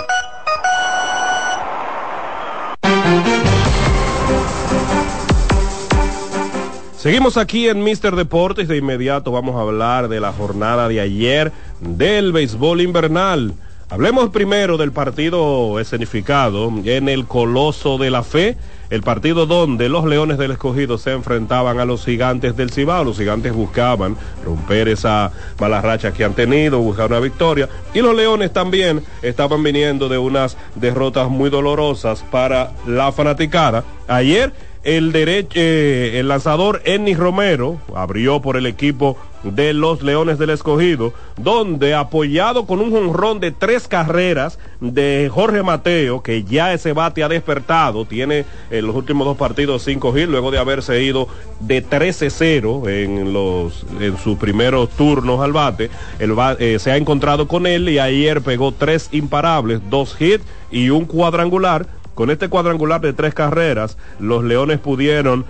Seguimos 6.95 7.38
aquí 7.38 7.67
en 7.69 7.84
Mister 7.84 8.15
Deportes. 8.15 8.67
De 8.67 8.77
inmediato 8.77 9.32
vamos 9.32 9.56
a 9.56 9.62
hablar 9.62 10.08
de 10.08 10.19
la 10.19 10.32
jornada 10.34 10.88
de 10.88 11.01
ayer 11.01 11.51
del 11.79 12.32
béisbol 12.32 12.82
invernal. 12.82 13.56
Hablemos 13.89 14.29
primero 14.29 14.77
del 14.77 14.91
partido 14.91 15.79
escenificado 15.79 16.71
en 16.84 17.10
el 17.10 17.27
Coloso 17.27 17.99
de 17.99 18.10
la 18.10 18.23
Fe, 18.23 18.58
el 18.93 19.01
partido 19.01 19.47
donde 19.47 19.89
los 19.89 20.06
Leones 20.06 20.38
del 20.38 20.51
Escogido 20.51 20.99
se 20.99 21.13
enfrentaban 21.13 21.79
a 21.79 21.86
los 21.86 22.06
Gigantes 22.06 22.56
del 22.56 22.69
Cibao. 22.69 23.03
Los 23.03 23.17
Gigantes 23.17 23.51
buscaban 23.51 24.15
romper 24.45 24.88
esa 24.88 25.32
mala 25.60 25.82
racha 25.82 26.13
que 26.13 26.23
han 26.23 26.36
tenido, 26.36 26.79
buscar 26.79 27.10
una 27.10 27.19
victoria. 27.19 27.67
Y 27.95 28.01
los 28.01 28.15
Leones 28.15 28.53
también 28.53 29.03
estaban 29.23 29.63
viniendo 29.63 30.10
de 30.10 30.19
unas 30.19 30.58
derrotas 30.75 31.27
muy 31.27 31.49
dolorosas 31.49 32.23
para 32.29 32.73
la 32.86 33.12
fanaticada. 33.12 33.84
Ayer 34.08 34.53
el, 34.84 35.12
derecho, 35.12 35.53
eh, 35.56 36.19
el 36.19 36.27
lanzador 36.27 36.84
Ennis 36.86 37.17
Romero 37.17 37.79
abrió 37.95 38.43
por 38.43 38.58
el 38.58 38.67
equipo 38.67 39.17
de 39.43 39.73
los 39.73 40.01
Leones 40.01 40.39
del 40.39 40.51
Escogido, 40.51 41.13
donde 41.38 41.93
apoyado 41.93 42.65
con 42.65 42.79
un 42.79 42.91
jonrón 42.91 43.39
de 43.39 43.51
tres 43.51 43.88
carreras 43.88 44.60
de 44.79 45.29
Jorge 45.32 45.63
Mateo, 45.63 46.23
que 46.23 46.43
ya 46.43 46.73
ese 46.73 46.93
bate 46.93 47.23
ha 47.23 47.29
despertado, 47.29 48.06
tiene 48.06 48.45
en 48.71 48.88
los 48.88 48.95
últimos 48.95 49.25
dos 49.25 49.38
partidos 49.38 49.84
cinco 49.84 50.17
hits, 50.17 50.29
luego 50.29 50.51
de 50.51 50.60
haberse 50.60 51.03
ido 51.03 51.27
de 51.60 51.86
13-0 51.86 52.89
en 52.89 53.34
los 53.34 53.86
en 53.99 54.17
sus 54.17 54.38
primeros 54.38 54.89
turnos 54.89 55.41
al 55.41 55.53
bate, 55.53 55.89
eh, 56.19 56.77
se 56.79 56.91
ha 56.91 56.97
encontrado 56.97 57.47
con 57.47 57.67
él 57.67 57.89
y 57.89 57.99
ayer 57.99 58.41
pegó 58.41 58.71
tres 58.71 59.10
imparables, 59.12 59.82
dos 59.89 60.19
hits 60.19 60.45
y 60.71 60.89
un 60.89 61.06
cuadrangular. 61.06 61.88
Con 62.13 62.29
este 62.29 62.47
cuadrangular 62.47 63.01
de 63.01 63.13
tres 63.13 63.34
carreras, 63.34 63.97
los 64.19 64.43
Leones 64.43 64.77
pudieron 64.77 65.45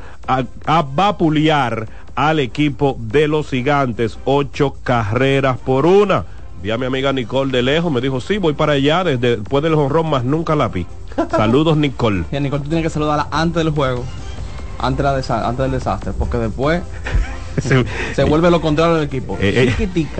abapulear 0.66 1.90
al 2.16 2.40
equipo 2.40 2.96
de 3.00 3.28
los 3.28 3.50
gigantes, 3.50 4.18
ocho 4.26 4.76
carreras 4.84 5.58
por 5.58 5.86
una. 5.86 6.26
Vi 6.62 6.72
a 6.72 6.78
mi 6.78 6.86
amiga 6.86 7.12
Nicole 7.12 7.52
de 7.52 7.62
lejos, 7.62 7.92
me 7.92 8.02
dijo, 8.02 8.22
sí, 8.22 8.38
voy 8.38 8.54
para 8.54 8.74
allá 8.74 9.04
desde 9.04 9.38
después 9.38 9.64
del 9.64 9.74
honrón, 9.74 10.10
más 10.10 10.24
nunca 10.24 10.56
la 10.56 10.70
vi. 10.70 10.86
Saludos, 11.32 11.78
Nicole. 11.78 12.24
Y 12.32 12.36
a 12.36 12.40
Nicole 12.40 12.64
tú 12.64 12.70
tienes 12.70 12.84
que 12.84 12.90
saludarla 12.90 13.28
antes 13.32 13.64
del 13.64 13.74
juego, 13.74 14.04
antes, 14.80 15.04
la 15.04 15.48
antes 15.48 15.58
del 15.58 15.72
desastre, 15.72 16.14
porque 16.18 16.38
después 16.38 16.82
Se- 17.62 17.86
se 18.14 18.24
vuelve 18.24 18.50
lo 18.52 18.62
contrario 18.62 18.96
del 18.96 19.06
equipo. 19.06 19.38
Eh, 19.42 19.54
eh, 19.56 19.66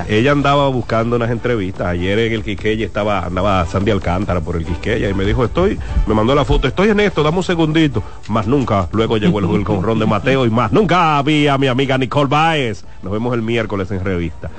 ella 0.10 0.32
andaba 0.32 0.68
buscando 0.70 1.16
unas 1.16 1.32
entrevistas. 1.32 1.88
Ayer 1.88 2.18
en 2.20 2.34
el 2.34 2.44
Quisqueya 2.44 2.86
estaba, 2.86 3.26
andaba 3.26 3.66
Sandy 3.66 3.92
Alcántara 3.92 4.42
por 4.42 4.56
el 4.56 4.66
Quisqueya 4.66 5.10
y 5.10 5.14
me 5.14 5.26
dijo, 5.26 5.44
estoy, 5.46 5.78
me 6.08 6.14
mandó 6.14 6.36
la 6.36 6.46
foto, 6.46 6.68
estoy 6.68 6.90
en 6.90 7.00
esto, 7.00 7.24
dame 7.24 7.38
un 7.38 7.44
segundito. 7.44 8.04
Más 8.30 8.48
nunca, 8.48 8.88
luego 8.92 9.18
llegó 9.18 9.40
el, 9.40 9.46
el 9.46 9.64
conrón 9.64 10.00
de 10.00 10.06
Mateo 10.06 10.46
y 10.46 10.50
más 10.50 10.72
nunca 10.72 11.22
vi 11.24 11.48
a 11.48 11.58
mi 11.58 11.68
amiga 11.68 11.98
Nicole 11.98 12.28
Baez. 12.30 12.84
Nos 13.02 13.12
vemos 13.12 13.34
el 13.34 13.42
miércoles 13.42 13.90
en 13.92 14.04
revista. 14.04 14.50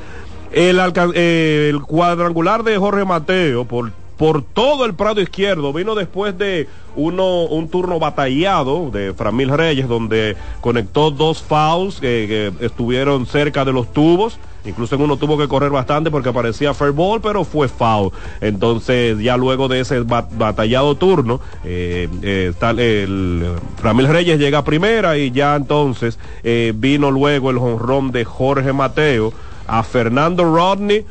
El, 0.52 0.80
eh, 1.14 1.70
el 1.72 1.80
cuadrangular 1.82 2.62
de 2.62 2.76
Jorge 2.78 3.04
Mateo 3.04 3.64
por, 3.64 3.90
por 4.16 4.42
todo 4.42 4.84
el 4.84 4.94
prado 4.94 5.20
izquierdo 5.20 5.72
vino 5.72 5.94
después 5.94 6.36
de 6.38 6.68
uno, 6.96 7.42
un 7.44 7.68
turno 7.68 7.98
batallado 7.98 8.90
de 8.90 9.12
Framil 9.14 9.48
Reyes 9.48 9.88
donde 9.88 10.36
conectó 10.60 11.10
dos 11.10 11.42
fouls 11.42 12.00
que, 12.00 12.52
estuvieron 12.60 13.26
cerca 13.26 13.64
de 13.64 13.72
los 13.72 13.92
tubos. 13.92 14.38
Incluso 14.66 14.94
en 14.94 15.02
uno 15.02 15.18
tuvo 15.18 15.36
que 15.36 15.46
correr 15.46 15.70
bastante 15.70 16.10
porque 16.10 16.32
parecía 16.32 16.72
fair 16.72 16.92
ball, 16.92 17.20
pero 17.20 17.44
fue 17.44 17.68
foul. 17.68 18.12
Entonces, 18.40 19.18
ya 19.18 19.36
luego 19.36 19.68
de 19.68 19.80
ese 19.80 20.00
ba- 20.00 20.26
batallado 20.30 20.94
turno, 20.94 21.40
eh, 21.64 22.08
eh, 22.22 22.52
Reyes 23.82 24.38
llega 24.38 24.58
a 24.58 24.64
primera 24.64 25.18
y 25.18 25.32
ya 25.32 25.54
entonces 25.56 26.18
eh, 26.42 26.72
vino 26.74 27.10
luego 27.10 27.50
el 27.50 27.58
jonrón 27.58 28.10
de 28.10 28.24
Jorge 28.24 28.72
Mateo 28.72 29.34
a 29.66 29.82
Fernando 29.82 30.44
Rodney, 30.44 31.04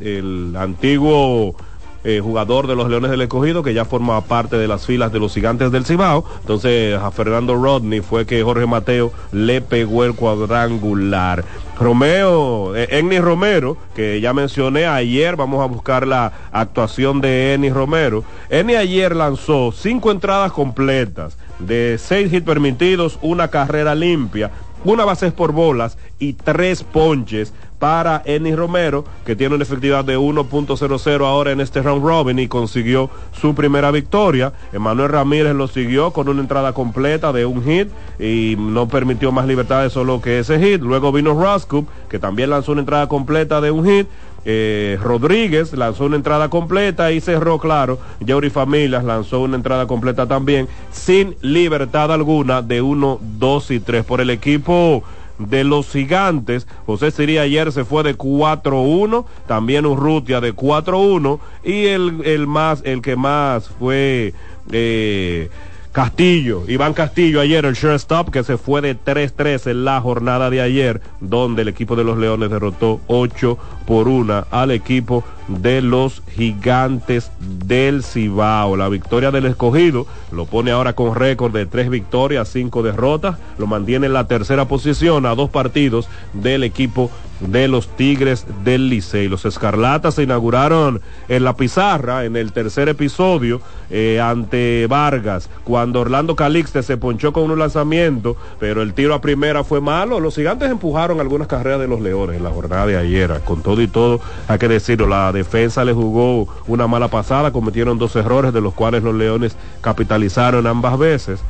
el 0.00 0.54
antiguo 0.56 1.56
eh, 2.04 2.20
jugador 2.22 2.66
de 2.66 2.76
los 2.76 2.88
Leones 2.88 3.10
del 3.10 3.22
Escogido, 3.22 3.62
que 3.62 3.74
ya 3.74 3.84
forma 3.84 4.20
parte 4.22 4.56
de 4.56 4.68
las 4.68 4.86
filas 4.86 5.12
de 5.12 5.20
los 5.20 5.34
gigantes 5.34 5.70
del 5.70 5.84
Cibao. 5.84 6.24
Entonces 6.40 6.98
a 6.98 7.10
Fernando 7.10 7.54
Rodney 7.54 8.00
fue 8.00 8.26
que 8.26 8.42
Jorge 8.42 8.66
Mateo 8.66 9.12
le 9.30 9.60
pegó 9.60 10.04
el 10.04 10.14
cuadrangular. 10.14 11.44
Romeo, 11.78 12.76
eh, 12.76 12.88
Ennis 12.90 13.20
Romero, 13.20 13.76
que 13.94 14.20
ya 14.20 14.32
mencioné 14.32 14.86
ayer, 14.86 15.36
vamos 15.36 15.62
a 15.62 15.66
buscar 15.66 16.06
la 16.06 16.32
actuación 16.52 17.20
de 17.20 17.54
Ennis 17.54 17.72
Romero. 17.72 18.24
Ennis 18.50 18.76
ayer 18.76 19.16
lanzó 19.16 19.72
cinco 19.72 20.10
entradas 20.10 20.52
completas 20.52 21.36
de 21.58 21.96
seis 21.98 22.32
hits 22.32 22.46
permitidos, 22.46 23.18
una 23.22 23.48
carrera 23.48 23.94
limpia, 23.94 24.50
una 24.84 25.04
base 25.04 25.30
por 25.30 25.52
bolas 25.52 25.96
y 26.18 26.32
tres 26.32 26.82
ponches 26.82 27.52
para 27.82 28.22
Ennis 28.26 28.54
Romero, 28.54 29.04
que 29.26 29.34
tiene 29.34 29.56
una 29.56 29.64
efectividad 29.64 30.04
de 30.04 30.16
1.00 30.16 31.26
ahora 31.26 31.50
en 31.50 31.60
este 31.60 31.82
round 31.82 32.04
robin 32.04 32.38
y 32.38 32.46
consiguió 32.46 33.10
su 33.32 33.56
primera 33.56 33.90
victoria. 33.90 34.52
Emanuel 34.72 35.08
Ramírez 35.08 35.52
lo 35.56 35.66
siguió 35.66 36.12
con 36.12 36.28
una 36.28 36.42
entrada 36.42 36.74
completa 36.74 37.32
de 37.32 37.44
un 37.44 37.64
hit 37.64 37.88
y 38.20 38.54
no 38.56 38.86
permitió 38.86 39.32
más 39.32 39.48
libertades 39.48 39.92
solo 39.92 40.22
que 40.22 40.38
ese 40.38 40.60
hit. 40.60 40.80
Luego 40.80 41.10
vino 41.10 41.34
Roscoe, 41.34 41.84
que 42.08 42.20
también 42.20 42.50
lanzó 42.50 42.70
una 42.70 42.82
entrada 42.82 43.08
completa 43.08 43.60
de 43.60 43.72
un 43.72 43.84
hit. 43.84 44.06
Eh, 44.44 44.96
Rodríguez 45.02 45.72
lanzó 45.72 46.04
una 46.04 46.14
entrada 46.14 46.48
completa 46.50 47.10
y 47.10 47.20
cerró, 47.20 47.58
claro. 47.58 47.98
Yuri 48.20 48.50
Familias 48.50 49.02
lanzó 49.02 49.40
una 49.40 49.56
entrada 49.56 49.88
completa 49.88 50.28
también, 50.28 50.68
sin 50.92 51.34
libertad 51.40 52.12
alguna 52.12 52.62
de 52.62 52.80
1, 52.80 53.18
2 53.40 53.70
y 53.72 53.80
3 53.80 54.04
por 54.04 54.20
el 54.20 54.30
equipo 54.30 55.02
de 55.38 55.64
los 55.64 55.90
gigantes. 55.90 56.66
José 56.86 57.10
Siria 57.10 57.42
ayer 57.42 57.72
se 57.72 57.84
fue 57.84 58.02
de 58.02 58.16
4-1, 58.16 59.24
también 59.46 59.86
Urrutia 59.86 60.40
de 60.40 60.54
4-1 60.54 61.38
y 61.64 61.86
el, 61.86 62.22
el 62.24 62.46
más, 62.46 62.82
el 62.84 63.02
que 63.02 63.16
más 63.16 63.68
fue 63.68 64.34
eh, 64.70 65.50
Castillo, 65.92 66.64
Iván 66.68 66.94
Castillo 66.94 67.40
ayer, 67.40 67.66
el 67.66 67.74
shortstop 67.74 68.30
que 68.30 68.42
se 68.44 68.56
fue 68.56 68.80
de 68.80 68.98
3-3 68.98 69.70
en 69.70 69.84
la 69.84 70.00
jornada 70.00 70.48
de 70.48 70.62
ayer, 70.62 71.02
donde 71.20 71.62
el 71.62 71.68
equipo 71.68 71.96
de 71.96 72.04
los 72.04 72.16
Leones 72.16 72.50
derrotó 72.50 73.00
8 73.08 73.58
por 73.86 74.08
1 74.08 74.46
al 74.50 74.70
equipo 74.70 75.22
de 75.48 75.82
los 75.82 76.22
gigantes 76.34 77.30
del 77.40 78.02
Cibao. 78.02 78.76
La 78.76 78.88
victoria 78.88 79.30
del 79.30 79.46
escogido 79.46 80.06
lo 80.30 80.46
pone 80.46 80.70
ahora 80.70 80.94
con 80.94 81.14
récord 81.14 81.52
de 81.52 81.66
3 81.66 81.90
victorias, 81.90 82.48
5 82.48 82.82
derrotas, 82.82 83.36
lo 83.58 83.66
mantiene 83.66 84.06
en 84.06 84.12
la 84.12 84.26
tercera 84.26 84.66
posición 84.66 85.26
a 85.26 85.34
dos 85.34 85.50
partidos 85.50 86.08
del 86.32 86.64
equipo 86.64 87.10
de 87.40 87.68
los 87.68 87.88
Tigres 87.96 88.46
del 88.64 88.88
Licey. 88.88 89.28
Los 89.28 89.44
Escarlatas 89.44 90.14
se 90.14 90.22
inauguraron 90.22 91.00
en 91.28 91.44
la 91.44 91.56
pizarra 91.56 92.24
en 92.24 92.36
el 92.36 92.52
tercer 92.52 92.88
episodio 92.88 93.60
eh, 93.90 94.20
ante 94.20 94.86
Vargas, 94.88 95.50
cuando 95.64 96.00
Orlando 96.00 96.36
Calixte 96.36 96.82
se 96.82 96.96
ponchó 96.96 97.32
con 97.32 97.50
un 97.50 97.58
lanzamiento, 97.58 98.36
pero 98.60 98.82
el 98.82 98.94
tiro 98.94 99.14
a 99.14 99.20
primera 99.20 99.64
fue 99.64 99.80
malo. 99.80 100.20
Los 100.20 100.36
gigantes 100.36 100.70
empujaron 100.70 101.20
algunas 101.20 101.48
carreras 101.48 101.80
de 101.80 101.88
los 101.88 102.00
Leones 102.00 102.36
en 102.36 102.44
la 102.44 102.50
jornada 102.50 102.86
de 102.86 102.96
ayer, 102.96 103.40
con 103.44 103.62
todo 103.62 103.82
y 103.82 103.88
todo, 103.88 104.20
hay 104.48 104.58
que 104.58 104.68
decirlo, 104.68 105.06
la 105.06 105.31
defensa 105.32 105.84
le 105.84 105.92
jugó 105.92 106.48
una 106.66 106.86
mala 106.86 107.08
pasada, 107.08 107.52
cometieron 107.52 107.98
dos 107.98 108.14
errores 108.16 108.52
de 108.52 108.60
los 108.60 108.74
cuales 108.74 109.02
los 109.02 109.14
Leones 109.14 109.56
capitalizaron 109.80 110.66
ambas 110.66 110.98
veces. 110.98 111.40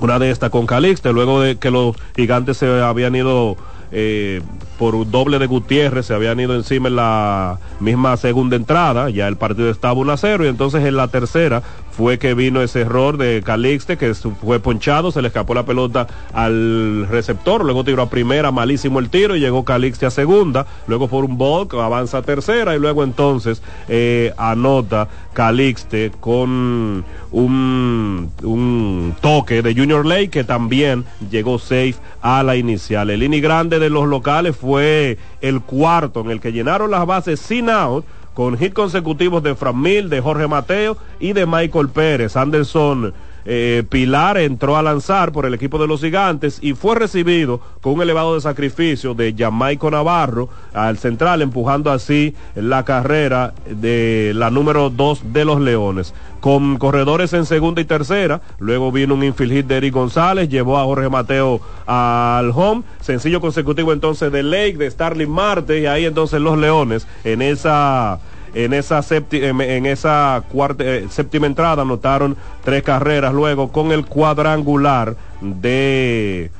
Una 0.00 0.18
de 0.18 0.30
estas 0.30 0.50
con 0.50 0.66
Calixte, 0.66 1.12
luego 1.12 1.40
de 1.40 1.56
que 1.56 1.70
los 1.70 1.96
gigantes 2.14 2.56
se 2.56 2.66
habían 2.82 3.14
ido 3.14 3.56
eh, 3.92 4.42
por 4.78 4.94
un 4.96 5.10
doble 5.10 5.38
de 5.38 5.46
Gutiérrez, 5.46 6.06
se 6.06 6.14
habían 6.14 6.40
ido 6.40 6.54
encima 6.54 6.88
en 6.88 6.96
la 6.96 7.58
misma 7.78 8.16
segunda 8.16 8.56
entrada, 8.56 9.08
ya 9.08 9.28
el 9.28 9.36
partido 9.36 9.70
estaba 9.70 9.94
1 9.94 10.12
a 10.12 10.16
0 10.16 10.44
y 10.44 10.48
entonces 10.48 10.84
en 10.84 10.96
la 10.96 11.08
tercera 11.08 11.62
fue 11.96 12.18
que 12.18 12.34
vino 12.34 12.60
ese 12.60 12.80
error 12.80 13.16
de 13.16 13.42
Calixte 13.44 13.96
que 13.96 14.12
fue 14.14 14.60
ponchado, 14.60 15.12
se 15.12 15.22
le 15.22 15.28
escapó 15.28 15.54
la 15.54 15.64
pelota 15.64 16.06
al 16.32 17.06
receptor, 17.08 17.64
luego 17.64 17.84
tiró 17.84 18.02
a 18.02 18.10
primera, 18.10 18.50
malísimo 18.50 18.98
el 18.98 19.10
tiro 19.10 19.36
y 19.36 19.40
llegó 19.40 19.64
Calixte 19.64 20.06
a 20.06 20.10
segunda, 20.10 20.66
luego 20.86 21.08
por 21.08 21.24
un 21.24 21.38
ball 21.38 21.68
avanza 21.80 22.18
a 22.18 22.22
tercera 22.22 22.74
y 22.74 22.78
luego 22.78 23.04
entonces 23.04 23.62
eh, 23.88 24.32
anota 24.36 25.08
Calixte 25.32 26.12
con 26.20 27.04
un, 27.30 29.14
toque 29.20 29.62
de 29.62 29.74
Junior 29.74 30.04
Lake 30.04 30.30
que 30.30 30.44
también 30.44 31.04
llegó 31.30 31.58
safe 31.58 31.96
a 32.20 32.42
la 32.42 32.56
inicial. 32.56 33.10
El 33.10 33.22
inning 33.22 33.42
grande 33.42 33.78
de 33.78 33.90
los 33.90 34.06
locales 34.06 34.56
fue 34.56 35.18
el 35.40 35.60
cuarto 35.60 36.20
en 36.20 36.30
el 36.30 36.40
que 36.40 36.52
llenaron 36.52 36.90
las 36.90 37.06
bases 37.06 37.40
sin 37.40 37.70
out 37.70 38.04
con 38.34 38.58
hit 38.58 38.72
consecutivos 38.72 39.42
de 39.42 39.54
Fran 39.54 39.80
Mil, 39.80 40.10
de 40.10 40.20
Jorge 40.20 40.48
Mateo 40.48 40.96
y 41.20 41.32
de 41.32 41.46
Michael 41.46 41.88
Pérez. 41.88 42.36
Anderson 42.36 43.14
eh, 43.44 43.82
Pilar 43.88 44.38
entró 44.38 44.76
a 44.76 44.82
lanzar 44.82 45.32
por 45.32 45.46
el 45.46 45.54
equipo 45.54 45.78
de 45.78 45.86
los 45.86 46.00
gigantes 46.00 46.58
y 46.62 46.74
fue 46.74 46.94
recibido 46.94 47.60
con 47.80 47.94
un 47.94 48.02
elevado 48.02 48.34
de 48.34 48.40
sacrificio 48.40 49.14
de 49.14 49.34
Jamaico 49.36 49.90
Navarro 49.90 50.48
al 50.72 50.98
central, 50.98 51.42
empujando 51.42 51.90
así 51.90 52.34
la 52.54 52.84
carrera 52.84 53.54
de 53.66 54.32
la 54.34 54.50
número 54.50 54.90
2 54.90 55.32
de 55.32 55.44
los 55.44 55.60
Leones. 55.60 56.14
Con 56.40 56.76
corredores 56.76 57.32
en 57.32 57.46
segunda 57.46 57.80
y 57.80 57.86
tercera, 57.86 58.42
luego 58.58 58.92
vino 58.92 59.14
un 59.14 59.24
infield 59.24 59.52
hit 59.52 59.66
de 59.66 59.78
Eric 59.78 59.94
González, 59.94 60.48
llevó 60.48 60.78
a 60.78 60.84
Jorge 60.84 61.08
Mateo 61.08 61.60
al 61.86 62.50
home, 62.50 62.82
sencillo 63.00 63.40
consecutivo 63.40 63.92
entonces 63.94 64.30
de 64.30 64.42
Lake, 64.42 64.76
de 64.76 64.90
Starling 64.90 65.30
Marte, 65.30 65.80
y 65.80 65.86
ahí 65.86 66.04
entonces 66.04 66.40
los 66.40 66.58
Leones 66.58 67.06
en 67.24 67.40
esa 67.40 68.18
en 68.54 68.72
esa, 68.72 69.00
esa 69.00 70.42
cuarta, 70.50 70.84
eh, 70.84 71.06
séptima 71.10 71.46
entrada 71.46 71.82
anotaron 71.82 72.36
tres 72.62 72.82
carreras 72.82 73.34
luego 73.34 73.72
con 73.72 73.92
el 73.92 74.06
cuadrangular 74.06 75.16
de 75.40 76.50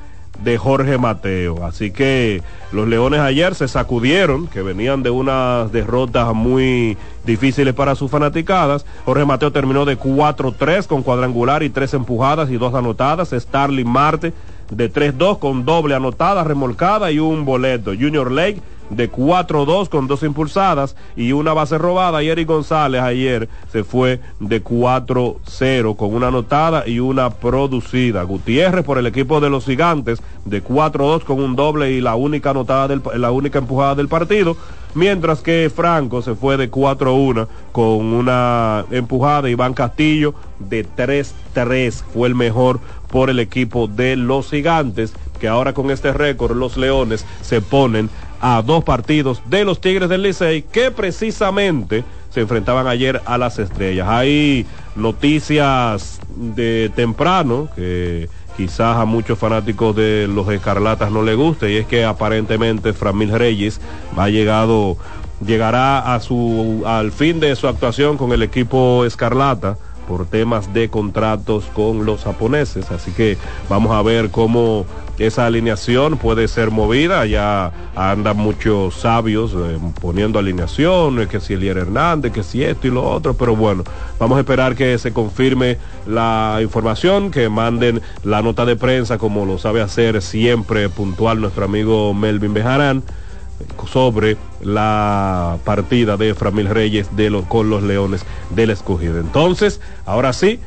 de 0.43 0.59
Jorge 0.59 0.99
Mateo. 0.99 1.65
Así 1.65 1.91
que 1.91 2.43
los 2.73 2.89
Leones 2.89 3.21
ayer 3.21 3.55
se 3.55 3.69
sacudieron, 3.69 4.47
que 4.49 4.63
venían 4.63 5.03
de 5.03 5.11
unas 5.11 5.71
derrotas 5.71 6.35
muy 6.35 6.97
difíciles 7.25 7.75
para 7.75 7.95
sus 7.95 8.11
fanaticadas. 8.11 8.85
Jorge 9.05 9.25
Mateo 9.25 9.53
terminó 9.53 9.85
de 9.85 9.99
4-3 9.99 10.87
con 10.87 11.03
cuadrangular 11.03 11.63
y 11.63 11.71
tres 11.71 11.95
empujadas 11.95 12.51
y 12.51 12.57
dos 12.57 12.75
anotadas. 12.75 13.31
Starling 13.31 13.89
Marte 13.89 14.33
de 14.71 14.93
3-2 14.93 15.39
con 15.39 15.65
doble 15.65 15.95
anotada, 15.95 16.43
remolcada 16.43 17.11
y 17.13 17.19
un 17.19 17.45
boleto. 17.45 17.93
Junior 17.93 18.31
Lake 18.31 18.61
de 18.91 19.11
4-2 19.11 19.89
con 19.89 20.07
dos 20.07 20.23
impulsadas 20.23 20.97
y 21.17 21.33
una 21.33 21.53
base 21.53 21.79
robada. 21.79 22.23
Y 22.23 22.29
Eric 22.29 22.49
González 22.49 23.03
ayer 23.03 23.49
se 23.73 23.85
fue 23.85 24.21
de 24.41 24.63
4-0 24.63 25.97
con 25.97 26.15
una 26.15 26.29
anotada 26.29 26.87
y 26.87 27.01
una 27.01 27.31
producida. 27.31 28.23
Gutiérrez 28.23 28.85
por 28.85 28.99
el 28.99 29.07
equipo 29.07 29.41
de 29.41 29.51
los 29.51 29.65
gigantes 29.65 30.23
de 30.45 30.63
4-2 30.63 31.25
con 31.25 31.41
un 31.41 31.57
doble 31.57 31.93
y 31.93 32.01
la 32.01 32.15
única 32.15 32.51
anotada 32.51 32.89
del, 32.89 33.03
la 33.17 33.31
única 33.31 33.59
empujada 33.59 33.95
del 33.95 34.09
partido. 34.09 34.57
Mientras 34.95 35.41
que 35.41 35.73
Franco 35.75 36.23
se 36.23 36.37
fue 36.37 36.57
de 36.57 36.71
4-1 36.71 37.49
con 37.73 37.87
una 38.13 38.85
empujada. 38.91 39.51
Iván 39.51 39.75
Castillo 39.75 40.35
de 40.61 40.87
3-3 40.87 42.05
fue 42.13 42.29
el 42.29 42.37
mejor 42.37 42.79
por 43.11 43.29
el 43.29 43.41
equipo 43.41 43.89
de 43.89 44.17
los 44.17 44.51
gigantes. 44.51 45.13
Que 45.41 45.49
ahora 45.49 45.73
con 45.73 45.91
este 45.91 46.13
récord 46.13 46.57
los 46.57 46.77
leones 46.77 47.27
se 47.43 47.61
ponen 47.61 48.09
a 48.41 48.63
dos 48.63 48.85
partidos 48.85 49.43
de 49.47 49.65
los 49.65 49.81
Tigres 49.81 50.09
del 50.09 50.23
Licey 50.23 50.63
que 50.63 50.91
precisamente 50.91 52.05
se 52.31 52.41
enfrentaban 52.41 52.87
ayer 52.87 53.23
a 53.27 53.39
las 53.39 53.59
estrellas. 53.59 54.09
Hay 54.09 54.67
noticias 54.97 56.21
de 56.37 56.91
temprano 56.95 57.69
que 57.77 58.29
quizás 58.57 58.97
a 58.97 59.05
muchos 59.05 59.39
fanáticos 59.39 59.95
de 59.97 60.29
los 60.29 60.49
escarlatas 60.49 61.11
no 61.11 61.23
les 61.23 61.37
guste 61.37 61.73
y 61.73 61.77
es 61.77 61.87
que 61.87 62.05
aparentemente 62.05 62.93
Framil 62.93 63.31
Reyes 63.31 63.81
ha 64.17 64.29
llegado 64.29 64.97
llegará 65.45 66.15
a 66.15 66.21
su 66.21 66.83
al 66.87 67.13
fin 67.13 67.41
de 67.41 67.55
su 67.57 67.69
actuación 67.69 68.17
con 68.17 68.33
el 68.33 68.43
equipo 68.43 69.05
escarlata 69.05 69.77
por 70.09 70.27
temas 70.27 70.73
de 70.73 70.91
contratos 70.91 71.65
con 71.73 72.05
los 72.05 72.25
japoneses. 72.25 72.91
Así 72.91 73.11
que 73.13 73.39
vamos 73.69 73.93
a 73.93 74.03
ver 74.03 74.31
cómo 74.31 74.87
esa 75.19 75.47
alineación 75.47 76.19
puede 76.19 76.49
ser 76.49 76.71
movida. 76.71 77.27
Ya 77.27 77.73
andan 77.95 78.37
muchos 78.37 78.95
sabios 78.95 79.53
eh, 79.55 79.79
poniendo 80.01 80.39
alineaciones, 80.39 81.29
que 81.29 81.41
si 81.41 81.55
Elier 81.55 81.79
Hernández, 81.79 82.33
que 82.33 82.43
si 82.43 82.63
esto 82.63 82.87
y 82.87 82.91
lo 82.91 83.09
otro. 83.09 83.35
Pero 83.35 83.57
bueno, 83.57 83.85
vamos 84.19 84.37
a 84.37 84.41
esperar 84.41 84.75
que 84.75 84.99
se 84.99 85.13
confirme 85.13 85.79
la 86.07 86.59
información, 86.63 87.31
que 87.31 87.49
manden 87.49 88.03
la 88.23 88.43
nota 88.43 88.65
de 88.65 88.77
prensa 88.77 89.19
como 89.19 89.47
lo 89.47 89.59
sabe 89.59 89.81
hacer 89.81 90.23
siempre 90.23 90.89
puntual 90.89 91.41
nuestro 91.41 91.65
amigo 91.65 92.15
Melvin 92.15 92.55
Bejarán 92.55 93.03
sobre 93.91 94.37
la 94.63 95.59
partida 95.65 96.17
de 96.17 96.35
Framil 96.35 96.69
Reyes 96.69 97.15
de 97.17 97.31
los, 97.31 97.45
con 97.47 97.71
los 97.71 97.83
Leones 97.83 98.25
del 98.51 98.71
Escogido. 98.71 99.21
Entonces, 99.21 99.81
ahora 100.07 100.33
sí, 100.33 100.61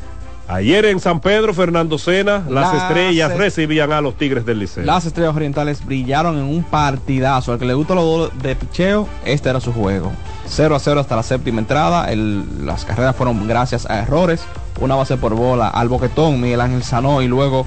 ayer 0.47 0.85
en 0.85 0.99
San 0.99 1.19
Pedro, 1.19 1.53
Fernando 1.53 1.97
Sena, 1.97 2.43
las, 2.49 2.73
Las 2.73 2.83
estrellas 2.83 3.31
es- 3.31 3.37
recibían 3.37 3.91
a 3.91 4.01
los 4.01 4.15
Tigres 4.15 4.45
del 4.45 4.59
Liceo. 4.59 4.83
Las 4.85 5.05
estrellas 5.05 5.35
orientales 5.35 5.85
brillaron 5.85 6.37
en 6.37 6.43
un 6.43 6.63
partidazo. 6.63 7.51
Al 7.51 7.59
que 7.59 7.65
le 7.65 7.73
gusta 7.73 7.95
los 7.95 8.03
dos 8.05 8.31
de 8.41 8.55
picheo, 8.55 9.07
este 9.25 9.49
era 9.49 9.59
su 9.59 9.73
juego. 9.73 10.11
0 10.47 10.75
a 10.75 10.79
0 10.79 10.99
hasta 11.01 11.15
la 11.15 11.23
séptima 11.23 11.59
entrada. 11.59 12.11
El- 12.11 12.65
las 12.65 12.85
carreras 12.85 13.15
fueron 13.15 13.47
gracias 13.47 13.85
a 13.89 13.99
errores. 13.99 14.41
Una 14.79 14.95
base 14.95 15.17
por 15.17 15.33
bola 15.35 15.67
al 15.69 15.89
boquetón, 15.89 16.39
Miguel 16.39 16.61
Ángel 16.61 16.83
Sanó 16.83 17.21
y 17.21 17.27
luego 17.27 17.65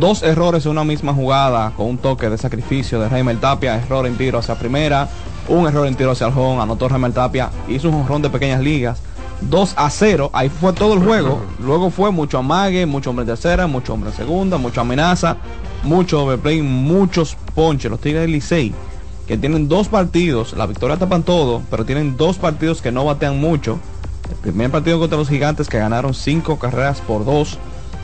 dos 0.00 0.22
errores 0.22 0.64
en 0.64 0.72
una 0.72 0.84
misma 0.84 1.12
jugada 1.12 1.72
con 1.76 1.86
un 1.86 1.98
toque 1.98 2.28
de 2.30 2.38
sacrificio 2.38 3.00
de 3.00 3.08
Raimel 3.08 3.38
Tapia, 3.38 3.76
error 3.76 4.06
en 4.06 4.16
tiro 4.16 4.38
hacia 4.38 4.54
primera, 4.56 5.08
un 5.48 5.66
error 5.66 5.86
en 5.86 5.94
tiro 5.94 6.10
hacia 6.12 6.26
el 6.28 6.32
home, 6.36 6.60
anotó 6.62 6.88
Raimel 6.88 7.12
Tapia, 7.12 7.50
hizo 7.68 7.88
un 7.88 7.94
jonrón 8.00 8.22
de 8.22 8.30
pequeñas 8.30 8.60
ligas. 8.60 9.00
2 9.42 9.74
a 9.76 9.90
0, 9.90 10.30
ahí 10.32 10.48
fue 10.48 10.72
todo 10.72 10.94
el 10.94 11.00
juego. 11.00 11.40
Luego 11.58 11.90
fue 11.90 12.10
mucho 12.10 12.38
amague, 12.38 12.86
mucho 12.86 13.10
hombre 13.10 13.24
en 13.24 13.28
tercera, 13.28 13.66
mucho 13.66 13.94
hombre 13.94 14.10
en 14.10 14.16
segunda, 14.16 14.58
mucha 14.58 14.80
amenaza, 14.80 15.36
mucho 15.82 16.24
overplay, 16.24 16.62
muchos 16.62 17.36
ponches. 17.54 17.90
Los 17.90 18.00
Tigres 18.00 18.22
del 18.22 18.32
Licey, 18.32 18.74
que 19.26 19.36
tienen 19.36 19.68
dos 19.68 19.88
partidos, 19.88 20.54
la 20.54 20.66
victoria 20.66 20.96
tapan 20.96 21.22
todo, 21.22 21.62
pero 21.70 21.84
tienen 21.84 22.16
dos 22.16 22.38
partidos 22.38 22.80
que 22.82 22.92
no 22.92 23.04
batean 23.04 23.40
mucho. 23.40 23.78
El 24.30 24.36
primer 24.36 24.70
partido 24.70 24.98
contra 24.98 25.18
los 25.18 25.28
gigantes 25.28 25.68
que 25.68 25.78
ganaron 25.78 26.14
cinco 26.14 26.58
carreras 26.58 27.00
por 27.00 27.24
dos. 27.24 27.58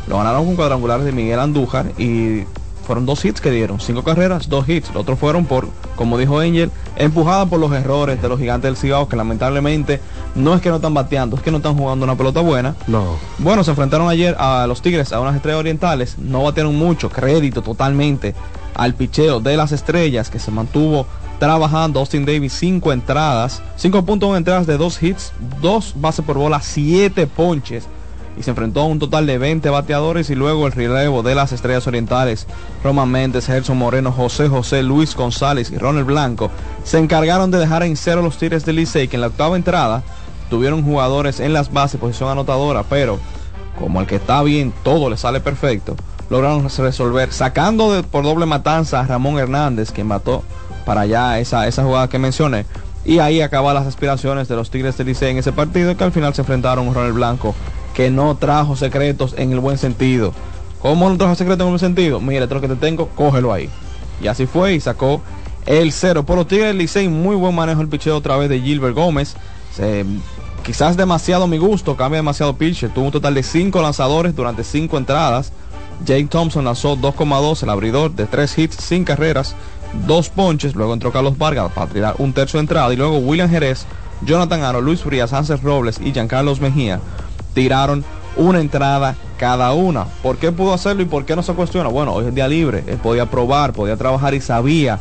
Lo 0.08 0.18
ganaron 0.18 0.46
con 0.46 0.56
cuadrangulares 0.56 1.04
de 1.04 1.12
Miguel 1.12 1.38
Andújar 1.38 1.86
y 1.98 2.44
fueron 2.92 3.06
dos 3.06 3.24
hits 3.24 3.40
que 3.40 3.50
dieron. 3.50 3.80
Cinco 3.80 4.04
carreras, 4.04 4.50
dos 4.50 4.68
hits. 4.68 4.88
Los 4.88 5.04
otros 5.04 5.18
fueron 5.18 5.46
por, 5.46 5.66
como 5.96 6.18
dijo 6.18 6.40
Angel, 6.40 6.70
empujada 6.96 7.46
por 7.46 7.58
los 7.58 7.72
errores 7.72 8.20
de 8.20 8.28
los 8.28 8.38
gigantes 8.38 8.68
del 8.68 8.76
Cibao, 8.76 9.08
que 9.08 9.16
lamentablemente 9.16 9.98
no 10.34 10.54
es 10.54 10.60
que 10.60 10.68
no 10.68 10.76
están 10.76 10.92
bateando, 10.92 11.36
es 11.36 11.42
que 11.42 11.50
no 11.50 11.56
están 11.56 11.74
jugando 11.74 12.04
una 12.04 12.16
pelota 12.16 12.42
buena. 12.42 12.76
No. 12.88 13.16
Bueno, 13.38 13.64
se 13.64 13.70
enfrentaron 13.70 14.10
ayer 14.10 14.36
a 14.38 14.66
los 14.66 14.82
Tigres, 14.82 15.10
a 15.14 15.20
unas 15.20 15.36
estrellas 15.36 15.60
orientales. 15.60 16.18
No 16.18 16.42
batearon 16.42 16.76
mucho, 16.76 17.08
crédito 17.08 17.62
totalmente 17.62 18.34
al 18.74 18.92
picheo 18.92 19.40
de 19.40 19.56
las 19.56 19.72
estrellas 19.72 20.28
que 20.28 20.38
se 20.38 20.50
mantuvo 20.50 21.06
trabajando. 21.38 21.98
Austin 21.98 22.26
Davis, 22.26 22.52
cinco 22.52 22.92
entradas, 22.92 23.62
5.1 23.80 24.36
entradas 24.36 24.66
de 24.66 24.76
dos 24.76 25.02
hits, 25.02 25.32
dos 25.62 25.94
bases 25.96 26.26
por 26.26 26.36
bola, 26.36 26.60
siete 26.60 27.26
ponches. 27.26 27.88
Y 28.36 28.42
se 28.42 28.50
enfrentó 28.50 28.80
a 28.80 28.86
un 28.86 28.98
total 28.98 29.26
de 29.26 29.38
20 29.38 29.68
bateadores 29.70 30.30
y 30.30 30.34
luego 30.34 30.66
el 30.66 30.72
relevo 30.72 31.22
de 31.22 31.34
las 31.34 31.52
estrellas 31.52 31.86
orientales, 31.86 32.46
Roman 32.82 33.10
Méndez, 33.10 33.46
Gerson 33.46 33.76
Moreno, 33.76 34.10
José 34.10 34.48
José, 34.48 34.82
Luis 34.82 35.14
González 35.14 35.70
y 35.70 35.78
Ronald 35.78 36.06
Blanco, 36.06 36.50
se 36.84 36.98
encargaron 36.98 37.50
de 37.50 37.58
dejar 37.58 37.82
en 37.82 37.96
cero 37.96 38.22
los 38.22 38.38
Tigres 38.38 38.64
del 38.64 38.76
Licey, 38.76 39.08
que 39.08 39.16
en 39.16 39.20
la 39.20 39.26
octava 39.26 39.56
entrada 39.56 40.02
tuvieron 40.48 40.82
jugadores 40.82 41.40
en 41.40 41.52
las 41.52 41.72
bases, 41.72 42.00
posición 42.00 42.30
anotadora, 42.30 42.82
pero 42.82 43.18
como 43.78 44.00
el 44.00 44.06
que 44.06 44.16
está 44.16 44.42
bien, 44.42 44.72
todo 44.82 45.10
le 45.10 45.16
sale 45.16 45.40
perfecto, 45.40 45.96
lograron 46.30 46.68
resolver, 46.68 47.32
sacando 47.32 48.02
por 48.10 48.24
doble 48.24 48.46
matanza 48.46 49.00
a 49.00 49.06
Ramón 49.06 49.38
Hernández, 49.38 49.90
quien 49.90 50.06
mató 50.06 50.42
para 50.84 51.02
allá 51.02 51.38
esa, 51.38 51.66
esa 51.66 51.84
jugada 51.84 52.08
que 52.08 52.18
mencioné. 52.18 52.66
Y 53.04 53.18
ahí 53.18 53.40
acaban 53.40 53.74
las 53.74 53.86
aspiraciones 53.86 54.46
de 54.48 54.56
los 54.56 54.70
Tigres 54.70 54.96
del 54.96 55.08
Licey 55.08 55.30
en 55.30 55.38
ese 55.38 55.52
partido, 55.52 55.96
que 55.96 56.04
al 56.04 56.12
final 56.12 56.34
se 56.34 56.42
enfrentaron 56.42 56.92
Ronald 56.94 57.14
Blanco, 57.14 57.54
que 57.94 58.10
no 58.10 58.36
trajo 58.36 58.76
secretos 58.76 59.34
en 59.36 59.52
el 59.52 59.60
buen 59.60 59.78
sentido. 59.78 60.32
¿Cómo 60.80 61.08
no 61.08 61.16
trajo 61.16 61.34
secretos 61.34 61.60
en 61.60 61.66
el 61.68 61.72
buen 61.72 61.78
sentido? 61.78 62.20
Mira, 62.20 62.44
esto 62.44 62.56
es 62.56 62.62
lo 62.62 62.68
que 62.68 62.74
te 62.74 62.80
tengo, 62.80 63.08
cógelo 63.08 63.52
ahí. 63.52 63.68
Y 64.22 64.26
así 64.28 64.46
fue 64.46 64.74
y 64.74 64.80
sacó 64.80 65.20
el 65.66 65.92
cero. 65.92 66.24
Por 66.24 66.36
los 66.36 66.46
Tigres 66.48 66.68
del 66.68 66.78
Licey, 66.78 67.08
muy 67.08 67.36
buen 67.36 67.54
manejo 67.54 67.80
el 67.80 67.88
picheo 67.88 68.16
otra 68.16 68.36
vez 68.36 68.48
de 68.48 68.60
Gilbert 68.60 68.94
Gómez. 68.94 69.34
Se- 69.74 70.04
quizás 70.64 70.96
demasiado 70.96 71.44
a 71.44 71.46
mi 71.46 71.58
gusto, 71.58 71.96
cambia 71.96 72.16
demasiado 72.18 72.56
pitcher. 72.56 72.90
Tuvo 72.92 73.06
un 73.06 73.12
total 73.12 73.34
de 73.34 73.42
cinco 73.42 73.80
lanzadores 73.82 74.34
durante 74.34 74.64
cinco 74.64 74.96
entradas. 74.98 75.52
Jake 76.04 76.26
Thompson 76.26 76.64
lanzó 76.64 76.96
2,2 76.96 77.62
el 77.62 77.70
abridor 77.70 78.10
de 78.12 78.26
tres 78.26 78.58
hits 78.58 78.76
sin 78.76 79.04
carreras, 79.04 79.54
dos 80.06 80.30
ponches. 80.30 80.74
Luego 80.74 80.94
entró 80.94 81.12
Carlos 81.12 81.38
Vargas 81.38 81.70
para 81.72 81.86
tirar 81.92 82.14
un 82.18 82.32
tercio 82.32 82.58
de 82.58 82.62
entrada. 82.62 82.92
Y 82.92 82.96
luego 82.96 83.18
William 83.18 83.48
Jerez, 83.48 83.86
Jonathan 84.22 84.62
Aro, 84.64 84.80
Luis 84.80 85.00
Frías, 85.02 85.32
Hansel 85.32 85.60
Robles 85.60 86.00
y 86.02 86.12
Giancarlos 86.12 86.60
Mejía 86.60 87.00
tiraron 87.54 88.04
una 88.36 88.60
entrada 88.60 89.16
cada 89.36 89.72
una. 89.72 90.04
¿Por 90.22 90.38
qué 90.38 90.52
pudo 90.52 90.72
hacerlo 90.72 91.02
y 91.02 91.06
por 91.06 91.24
qué 91.24 91.36
no 91.36 91.42
se 91.42 91.52
cuestiona? 91.54 91.88
Bueno, 91.88 92.12
hoy 92.12 92.26
es 92.26 92.34
día 92.34 92.48
libre. 92.48 92.84
Él 92.86 92.98
podía 92.98 93.26
probar, 93.26 93.72
podía 93.72 93.96
trabajar 93.96 94.34
y 94.34 94.40
sabía 94.40 94.98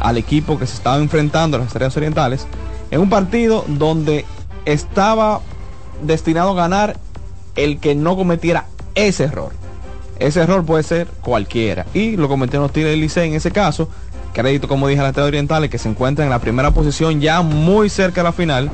al 0.00 0.16
equipo 0.16 0.58
que 0.58 0.66
se 0.66 0.74
estaba 0.74 0.96
enfrentando 0.98 1.58
las 1.58 1.68
Estrellas 1.68 1.96
Orientales 1.96 2.46
en 2.90 3.00
un 3.00 3.10
partido 3.10 3.64
donde 3.68 4.24
estaba 4.64 5.40
destinado 6.02 6.50
a 6.50 6.54
ganar 6.54 6.96
el 7.56 7.78
que 7.78 7.94
no 7.94 8.16
cometiera 8.16 8.66
ese 8.94 9.24
error. 9.24 9.52
Ese 10.18 10.40
error 10.40 10.64
puede 10.64 10.82
ser 10.82 11.08
cualquiera. 11.22 11.86
Y 11.94 12.16
lo 12.16 12.28
cometieron 12.28 12.64
los 12.64 12.72
Tigres 12.72 12.92
del 12.92 13.00
Licey 13.00 13.28
en 13.28 13.34
ese 13.34 13.50
caso. 13.50 13.88
Crédito, 14.32 14.68
como 14.68 14.86
dije, 14.86 15.00
a 15.00 15.02
las 15.02 15.10
Estrellas 15.10 15.28
Orientales 15.28 15.70
que 15.70 15.78
se 15.78 15.88
encuentran 15.88 16.26
en 16.26 16.30
la 16.30 16.38
primera 16.38 16.70
posición 16.70 17.20
ya 17.20 17.42
muy 17.42 17.88
cerca 17.88 18.20
de 18.20 18.24
la 18.24 18.32
final. 18.32 18.70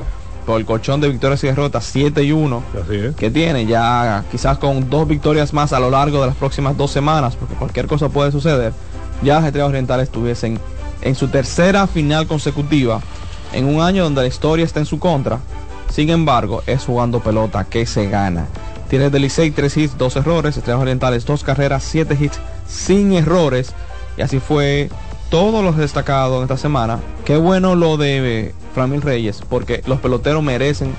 Por 0.47 0.59
el 0.61 0.65
colchón 0.65 1.01
de 1.01 1.09
victorias 1.09 1.43
y 1.43 1.47
derrotas 1.47 1.83
7 1.83 2.23
y 2.23 2.31
1 2.31 2.63
Así 2.83 2.95
es. 2.95 3.15
que 3.15 3.29
tiene 3.29 3.65
ya 3.65 4.23
quizás 4.31 4.57
con 4.57 4.89
dos 4.89 5.05
victorias 5.07 5.53
más 5.53 5.73
a 5.73 5.79
lo 5.79 5.91
largo 5.91 6.21
de 6.21 6.27
las 6.27 6.37
próximas 6.37 6.75
dos 6.77 6.89
semanas, 6.89 7.35
porque 7.35 7.53
cualquier 7.53 7.85
cosa 7.85 8.07
puede 8.07 8.31
suceder, 8.31 8.71
ya 9.21 9.35
las 9.35 9.45
Estrellas 9.45 9.67
Orientales 9.69 10.05
estuviesen 10.05 10.57
en 11.01 11.15
su 11.15 11.27
tercera 11.27 11.85
final 11.85 12.27
consecutiva, 12.27 13.01
en 13.51 13.65
un 13.65 13.81
año 13.81 14.05
donde 14.05 14.21
la 14.21 14.27
historia 14.27 14.63
está 14.63 14.79
en 14.79 14.85
su 14.85 14.99
contra. 14.99 15.39
Sin 15.91 16.09
embargo, 16.09 16.63
es 16.65 16.85
jugando 16.85 17.19
pelota 17.19 17.65
que 17.65 17.85
se 17.85 18.07
gana. 18.09 18.47
Tiene 18.89 19.09
del 19.09 19.23
Licey 19.23 19.51
3 19.51 19.77
hits, 19.77 19.97
2 19.97 20.15
errores, 20.15 20.55
Estrellas 20.55 20.81
Orientales 20.81 21.25
2 21.25 21.43
carreras, 21.43 21.83
7 21.83 22.17
hits 22.19 22.39
sin 22.67 23.11
errores. 23.13 23.73
Y 24.17 24.21
así 24.21 24.39
fue 24.39 24.89
todos 25.29 25.63
los 25.63 25.77
destacados 25.77 26.37
en 26.37 26.43
esta 26.43 26.57
semana. 26.57 26.99
Qué 27.25 27.37
bueno 27.37 27.75
lo 27.75 27.97
de 27.97 28.53
Framil 28.73 29.01
Reyes, 29.01 29.41
porque 29.49 29.81
los 29.85 29.99
peloteros 29.99 30.43
merecen 30.43 30.93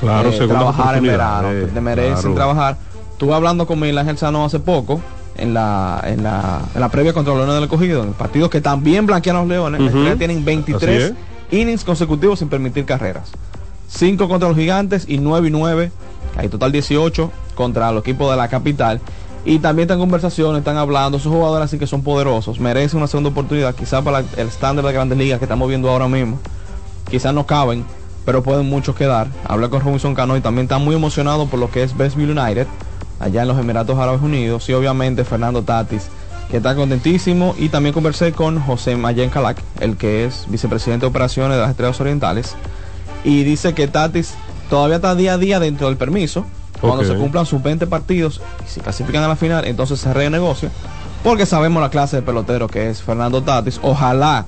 Claro, 0.00 0.30
eh, 0.30 0.48
trabajar 0.48 0.96
en 0.96 1.04
verano, 1.04 1.50
eh, 1.52 1.68
te 1.72 1.80
merecen 1.80 2.16
claro. 2.16 2.34
trabajar. 2.34 2.76
Estuve 3.12 3.34
hablando 3.34 3.66
con 3.66 3.78
Miguel 3.78 3.96
Ángel 3.98 4.18
Sano 4.18 4.44
hace 4.44 4.58
poco, 4.58 5.00
en 5.36 5.54
la, 5.54 6.00
en 6.04 6.22
la, 6.22 6.60
en 6.74 6.80
la 6.80 6.88
previa 6.88 7.12
contra 7.12 7.32
los 7.32 7.42
Leones 7.42 7.60
del 7.60 7.68
Cogido, 7.68 8.02
en 8.02 8.08
el 8.08 8.14
partido 8.14 8.50
que 8.50 8.60
también 8.60 9.06
blanquearon 9.06 9.42
los 9.42 9.48
Leones. 9.48 9.80
Ujú. 9.80 9.88
Estrellas 9.88 10.18
tienen 10.18 10.44
23 10.44 11.04
Así 11.04 11.14
innings 11.50 11.84
consecutivos 11.84 12.38
sin 12.38 12.48
permitir 12.48 12.84
carreras. 12.84 13.30
5 13.88 14.28
contra 14.28 14.48
los 14.48 14.58
Gigantes 14.58 15.04
y 15.08 15.18
9 15.18 15.48
y 15.48 15.50
9, 15.50 15.92
hay 16.36 16.48
total 16.48 16.72
18 16.72 17.30
contra 17.54 17.92
los 17.92 18.02
equipos 18.02 18.30
de 18.30 18.36
la 18.36 18.48
capital. 18.48 19.00
Y 19.44 19.58
también 19.58 19.84
están 19.86 19.98
conversaciones, 19.98 20.60
están 20.60 20.78
hablando, 20.78 21.18
esos 21.18 21.32
jugadores 21.32 21.66
así 21.66 21.78
que 21.78 21.86
son 21.86 22.02
poderosos, 22.02 22.58
merecen 22.60 22.98
una 22.98 23.06
segunda 23.06 23.30
oportunidad, 23.30 23.74
quizás 23.74 24.02
para 24.02 24.20
el 24.20 24.48
estándar 24.48 24.84
de 24.86 24.92
grandes 24.92 25.18
ligas 25.18 25.38
que 25.38 25.44
estamos 25.44 25.68
viendo 25.68 25.90
ahora 25.90 26.08
mismo 26.08 26.38
quizás 27.10 27.34
no 27.34 27.46
caben, 27.46 27.84
pero 28.24 28.42
pueden 28.42 28.68
muchos 28.68 28.96
quedar. 28.96 29.28
Hablé 29.46 29.68
con 29.68 29.80
Robinson 29.80 30.14
Cano 30.14 30.36
y 30.36 30.40
también 30.40 30.64
está 30.64 30.78
muy 30.78 30.94
emocionado 30.94 31.46
por 31.46 31.60
lo 31.60 31.70
que 31.70 31.82
es 31.82 31.96
Bestville 31.96 32.32
United, 32.32 32.66
allá 33.20 33.42
en 33.42 33.48
los 33.48 33.58
Emiratos 33.58 33.98
Árabes 33.98 34.22
Unidos, 34.22 34.68
y 34.68 34.72
obviamente 34.72 35.24
Fernando 35.24 35.62
Tatis, 35.62 36.08
que 36.50 36.58
está 36.58 36.74
contentísimo. 36.74 37.54
Y 37.58 37.68
también 37.68 37.92
conversé 37.92 38.32
con 38.32 38.60
José 38.60 38.96
Mayen 38.96 39.30
Calac, 39.30 39.62
el 39.80 39.96
que 39.96 40.24
es 40.24 40.46
vicepresidente 40.48 41.06
de 41.06 41.10
operaciones 41.10 41.56
de 41.56 41.62
las 41.62 41.70
Estrellas 41.70 42.00
Orientales, 42.00 42.56
y 43.24 43.44
dice 43.44 43.74
que 43.74 43.88
Tatis 43.88 44.34
todavía 44.68 44.96
está 44.96 45.14
día 45.14 45.34
a 45.34 45.38
día 45.38 45.60
dentro 45.60 45.86
del 45.86 45.96
permiso. 45.96 46.44
Cuando 46.86 47.04
se 47.04 47.14
cumplan 47.14 47.46
sus 47.46 47.62
20 47.62 47.86
partidos 47.86 48.40
y 48.66 48.68
si 48.70 48.80
clasifican 48.80 49.22
a 49.24 49.28
la 49.28 49.36
final, 49.36 49.64
entonces 49.66 50.00
se 50.00 50.12
renegocia. 50.12 50.70
Porque 51.22 51.46
sabemos 51.46 51.82
la 51.82 51.90
clase 51.90 52.16
de 52.16 52.22
pelotero 52.22 52.68
que 52.68 52.90
es 52.90 53.02
Fernando 53.02 53.42
Tatis. 53.42 53.80
Ojalá 53.82 54.44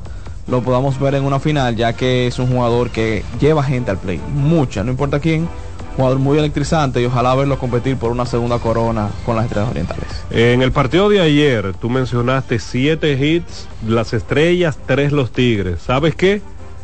lo 0.46 0.62
podamos 0.62 1.00
ver 1.00 1.14
en 1.14 1.24
una 1.24 1.40
final, 1.40 1.74
ya 1.76 1.94
que 1.94 2.26
es 2.26 2.38
un 2.38 2.48
jugador 2.48 2.90
que 2.90 3.24
lleva 3.40 3.62
gente 3.62 3.90
al 3.90 3.98
play. 3.98 4.20
Mucha, 4.34 4.84
no 4.84 4.90
importa 4.90 5.18
quién. 5.18 5.48
Jugador 5.96 6.18
muy 6.18 6.38
electrizante 6.38 7.00
y 7.00 7.06
ojalá 7.06 7.34
verlo 7.34 7.58
competir 7.58 7.96
por 7.96 8.10
una 8.10 8.26
segunda 8.26 8.58
corona 8.58 9.08
con 9.24 9.34
las 9.34 9.46
estrellas 9.46 9.70
orientales. 9.70 10.04
En 10.30 10.60
el 10.60 10.70
partido 10.70 11.08
de 11.08 11.22
ayer, 11.22 11.72
tú 11.80 11.88
mencionaste 11.88 12.58
siete 12.58 13.12
hits, 13.14 13.66
las 13.88 14.12
estrellas, 14.12 14.76
tres 14.86 15.10
los 15.12 15.32
tigres. 15.32 15.80
¿Sabes 15.80 16.14
qué? 16.14 16.42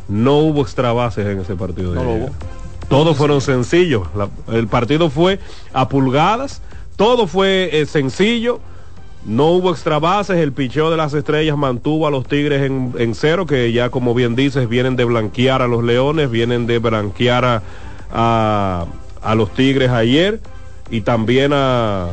No 0.09 0.37
hubo 0.39 0.63
extra 0.63 0.91
bases 0.93 1.27
en 1.27 1.39
ese 1.41 1.53
partido 1.55 1.91
de 1.91 1.97
No 1.97 2.03
lo 2.03 2.09
ayer. 2.13 2.23
hubo. 2.23 2.33
Todos 2.89 3.17
fueron 3.17 3.41
sencillos. 3.41 4.07
El 4.47 4.67
partido 4.67 5.09
fue 5.09 5.39
a 5.73 5.89
pulgadas, 5.89 6.61
todo 6.95 7.27
fue 7.27 7.69
eh, 7.71 7.85
sencillo. 7.85 8.59
No 9.25 9.51
hubo 9.51 9.71
extra 9.71 9.99
bases, 9.99 10.37
el 10.37 10.51
picheo 10.51 10.91
de 10.91 10.97
las 10.97 11.13
estrellas 11.13 11.57
mantuvo 11.57 12.07
a 12.07 12.11
los 12.11 12.27
Tigres 12.27 12.63
en, 12.63 12.93
en 12.97 13.15
cero, 13.15 13.45
que 13.45 13.71
ya 13.71 13.89
como 13.89 14.13
bien 14.13 14.35
dices, 14.35 14.67
vienen 14.67 14.97
de 14.97 15.05
blanquear 15.05 15.61
a 15.61 15.67
los 15.67 15.83
Leones, 15.83 16.29
vienen 16.29 16.67
de 16.67 16.79
blanquear 16.79 17.45
a, 17.45 17.61
a, 18.11 18.85
a 19.21 19.35
los 19.35 19.53
Tigres 19.53 19.89
ayer 19.91 20.41
y 20.91 21.01
también 21.01 21.51
a... 21.53 22.09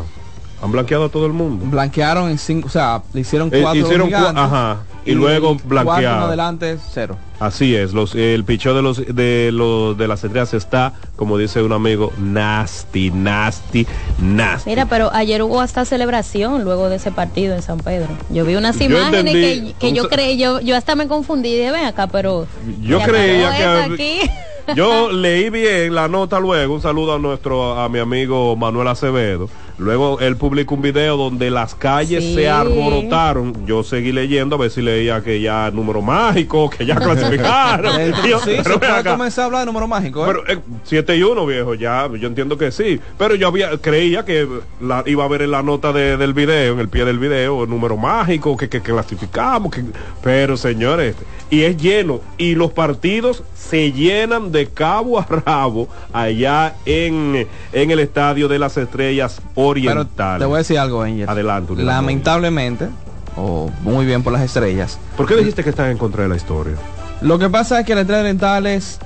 Han 0.63 0.73
blanqueado 0.73 1.07
a 1.07 1.09
todo 1.09 1.27
el 1.27 1.33
mundo. 1.33 1.65
Blanquearon 1.67 2.31
en 2.31 2.39
cinco, 2.39 2.69
o 2.69 2.71
sea, 2.71 3.03
le 3.13 3.21
hicieron 3.21 3.49
Eh, 3.53 3.61
cuatro 3.63 3.81
hicieron 3.81 4.09
gigantes, 4.09 4.43
ajá, 4.43 4.79
y 5.07 5.13
luego 5.13 5.57
blanquearon. 5.65 6.25
adelante, 6.25 6.79
cero. 6.93 7.17
Así 7.39 7.75
es, 7.75 7.95
los, 7.95 8.15
el 8.15 8.45
picheo 8.45 8.75
de 8.75 8.83
los 8.83 8.99
de 8.99 9.51
los 9.53 9.97
de 9.97 10.07
las 10.07 10.23
estrellas 10.23 10.53
está, 10.53 10.93
como 11.17 11.39
dice 11.39 11.63
un 11.63 11.73
amigo, 11.73 12.13
nasty, 12.19 13.11
nasty, 13.11 13.87
nasty. 14.19 14.69
Mira, 14.69 14.85
pero 14.85 15.11
ayer 15.15 15.43
hubo 15.43 15.63
hasta 15.63 15.87
celebración 15.87 16.65
luego 16.65 16.91
de 16.91 16.97
ese 16.97 17.11
partido 17.11 17.55
en 17.55 17.63
San 17.63 17.79
Pedro. 17.79 18.09
Yo 18.29 18.45
vi 18.45 18.57
unas 18.57 18.79
Yo 18.79 18.85
imágenes 18.85 19.35
entendí, 19.35 19.73
que, 19.73 19.79
que 19.79 19.89
un 19.89 19.95
yo 19.95 20.09
creí, 20.11 20.37
yo, 20.37 20.61
yo 20.61 20.77
hasta 20.77 20.95
me 20.95 21.09
confundí 21.09 21.57
dije, 21.57 21.71
ven 21.71 21.87
acá, 21.87 22.07
pero... 22.09 22.47
Yo 22.83 23.01
¿se 23.01 23.07
creía 23.07 23.57
que 23.57 23.65
aquí? 23.95 24.31
yo 24.77 25.11
leí 25.13 25.49
bien 25.49 25.95
la 25.95 26.09
nota 26.09 26.39
luego, 26.39 26.75
un 26.75 26.83
saludo 26.83 27.15
a 27.15 27.19
nuestro 27.19 27.79
a 27.81 27.89
mi 27.89 27.99
amigo 28.01 28.55
Manuel 28.57 28.89
Acevedo. 28.89 29.49
Luego 29.81 30.21
él 30.21 30.37
publicó 30.37 30.75
un 30.75 30.83
video 30.83 31.17
donde 31.17 31.51
las 31.51 31.75
calles 31.75 32.23
Sí. 32.23 32.35
se 32.35 32.49
alborotaron. 32.51 33.67
Yo 33.67 33.83
seguí 33.83 34.13
leyendo 34.13 34.57
a 34.57 34.59
ver 34.59 34.71
si 34.71 34.83
leía 34.83 35.23
que 35.23 35.41
ya 35.41 35.71
número 35.71 36.03
mágico, 36.03 36.69
que 36.69 36.85
ya 36.85 36.95
clasificaron. 37.01 37.99
Eh, 38.01 38.13
yo, 38.29 38.39
sí, 38.41 38.57
pero 38.63 38.79
se 38.79 39.05
comenzar 39.09 39.43
a 39.43 39.47
hablar 39.47 39.61
de 39.63 39.67
número 39.67 39.89
mágico. 39.89 40.25
¿eh? 40.25 40.29
Pero 40.29 40.49
eh, 40.49 40.63
7 40.85 41.17
y 41.17 41.23
1, 41.23 41.47
viejo, 41.47 41.75
ya, 41.75 42.09
yo 42.19 42.29
entiendo 42.29 42.59
que 42.59 42.71
sí. 42.71 43.01
Pero 43.19 43.35
yo 43.35 43.49
había 43.49 43.77
creía 43.79 44.25
que 44.25 44.47
la, 44.81 45.03
iba 45.07 45.25
a 45.25 45.29
ver 45.29 45.43
en 45.43 45.51
la 45.51 45.63
nota 45.63 45.93
de- 45.93 46.17
del 46.17 46.35
video, 46.35 46.75
en 46.75 46.81
el 46.81 46.89
pie 46.89 47.05
del 47.05 47.19
video, 47.19 47.65
el 47.65 47.71
número 47.71 47.97
mágico, 47.97 48.57
que, 48.57 48.69
que, 48.69 48.83
que 48.83 48.93
clasificamos. 48.93 49.73
Que, 49.73 49.83
pero 50.23 50.57
señores, 50.57 51.17
y 51.51 51.63
es 51.63 51.77
lleno. 51.77 52.21
Y 52.39 52.55
los 52.55 52.73
partidos 52.73 53.43
se 53.55 53.93
llenan 53.93 54.53
de 54.53 54.67
cabo 54.69 55.19
a 55.19 55.27
rabo 55.27 55.89
allá 56.13 56.75
en, 56.87 57.47
en 57.73 57.91
el 57.91 57.99
estadio 58.01 58.49
de 58.49 58.59
las 58.59 58.77
estrellas 58.77 59.41
Pero 59.55 59.69
orientales. 59.69 60.41
te 60.41 60.47
voy 60.47 60.55
a 60.55 60.59
decir 60.59 60.79
algo, 60.79 61.03
Angel. 61.03 61.29
Adelante. 61.29 61.75
Lamentablemente, 61.77 62.89
o 63.37 63.71
muy 63.83 64.07
bien 64.07 64.23
por 64.23 64.33
las 64.33 64.43
estrellas. 64.43 64.99
¿Por 65.17 65.27
qué 65.27 65.37
dijiste 65.37 65.63
que 65.65 65.71
están 65.71 65.91
en 65.91 65.99
contra 65.99 66.23
de 66.23 66.29
la 66.29 66.37
historia? 66.37 66.75
Lo 67.21 67.39
que 67.39 67.49
pasa 67.51 67.81
es 67.81 67.87
que 67.87 67.95
las 67.95 68.03
estrellas 68.03 68.23
orientales 68.23 68.99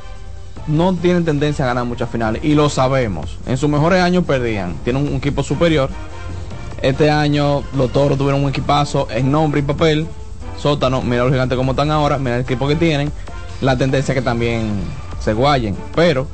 no 0.67 0.95
tienen 0.95 1.25
tendencia 1.25 1.65
a 1.65 1.69
ganar 1.69 1.85
muchas 1.85 2.09
finales 2.09 2.43
y 2.45 2.55
lo 2.55 2.69
sabemos. 2.71 3.39
En 3.47 3.57
sus 3.59 3.69
mejores 3.69 4.01
años 4.01 4.25
perdían. 4.25 4.75
Tienen 4.85 5.07
un 5.07 5.15
equipo 5.15 5.43
superior. 5.43 5.91
Este 6.81 7.11
año 7.11 7.63
los 7.77 7.93
toros 7.93 8.17
tuvieron 8.19 8.43
un 8.43 8.51
equipazo 8.51 9.09
en 9.11 9.31
nombre 9.33 9.61
y 9.61 9.63
papel. 9.63 10.07
Sótano, 10.65 11.03
mira 11.03 11.25
los 11.25 11.31
gigantes 11.31 11.59
como 11.59 11.73
están 11.73 11.91
ahora, 11.91 12.17
mira 12.17 12.37
el 12.37 12.41
equipo 12.41 12.67
que 12.67 12.75
tienen. 12.75 13.13
La 13.61 13.77
tendencia 13.77 14.15
que 14.15 14.23
también 14.23 14.73
se 15.21 15.35
guayen. 15.35 15.77
Pero 15.95 16.27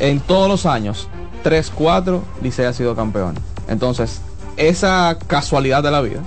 en 0.00 0.20
todos 0.20 0.50
los 0.50 0.66
años, 0.66 1.08
3-4, 1.44 2.20
Licey 2.42 2.66
ha 2.66 2.74
sido 2.74 2.94
campeón. 2.94 3.36
Entonces, 3.66 4.20
esa 4.58 5.16
casualidad 5.26 5.82
de 5.82 5.90
la 5.90 6.02
vida 6.02 6.20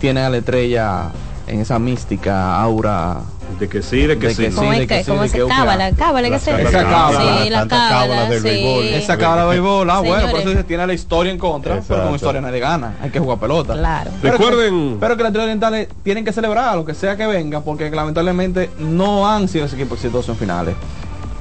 tiene 0.00 0.22
a 0.22 0.28
la 0.28 0.38
estrella 0.38 1.12
en 1.46 1.60
esa 1.60 1.78
mística 1.78 2.60
aura 2.60 3.20
De 3.60 3.68
que 3.68 3.82
sí, 3.82 4.06
de 4.06 4.18
que 4.18 4.28
De 4.28 4.34
sí. 4.34 4.42
que 4.44 4.50
¿Cómo 4.52 4.70
sí, 4.72 4.74
es 4.74 4.80
de 4.80 4.86
que, 4.86 5.04
sí, 5.04 5.10
cómo 5.10 5.22
de 5.22 5.28
se 5.28 5.38
que, 5.38 5.46
cábala? 5.46 5.90
Se 5.90 6.50
Esa 6.62 6.82
cábala, 6.82 7.42
Sí, 7.44 7.50
la 7.50 7.68
cábala, 7.68 8.24
del 8.30 8.42
béisbol. 8.42 8.84
Esa 8.86 9.18
cábala 9.18 9.42
de 9.42 9.48
béisbol, 9.50 9.90
ah, 9.90 9.98
bueno, 10.00 10.14
por 10.14 10.20
Señores. 10.22 10.40
eso 10.40 10.50
dice, 10.50 10.64
tiene 10.64 10.86
la 10.86 10.94
historia 10.94 11.30
en 11.30 11.38
contra, 11.38 11.82
pero 11.86 12.04
con 12.04 12.14
historia 12.14 12.40
nadie 12.40 12.58
gana, 12.58 12.94
hay 13.02 13.10
que 13.10 13.20
jugar 13.20 13.38
pelota. 13.38 13.74
Claro. 13.74 14.10
Pero 14.22 14.38
Recuerden- 14.38 14.94
que, 14.94 14.96
pero 14.98 15.16
que 15.18 15.22
las 15.24 15.28
estrellas 15.30 15.44
orientales 15.44 15.88
tienen 16.02 16.24
que 16.24 16.32
celebrar 16.32 16.74
lo 16.74 16.86
que 16.86 16.94
sea 16.94 17.16
que 17.18 17.26
venga, 17.26 17.60
porque 17.60 17.90
lamentablemente 17.90 18.70
no 18.78 19.28
han 19.30 19.46
sido 19.46 19.66
ese 19.66 19.76
equipo 19.76 19.94
exitoso 19.94 20.32
en 20.32 20.38
finales. 20.38 20.74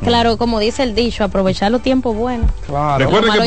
Claro, 0.03 0.37
como 0.37 0.59
dice 0.59 0.83
el 0.83 0.93
dicho, 0.95 1.23
aprovechar 1.23 1.71
los 1.71 1.81
tiempos 1.81 2.13
buenos. 2.15 2.51
Recuerden 2.97 3.31
que 3.33 3.39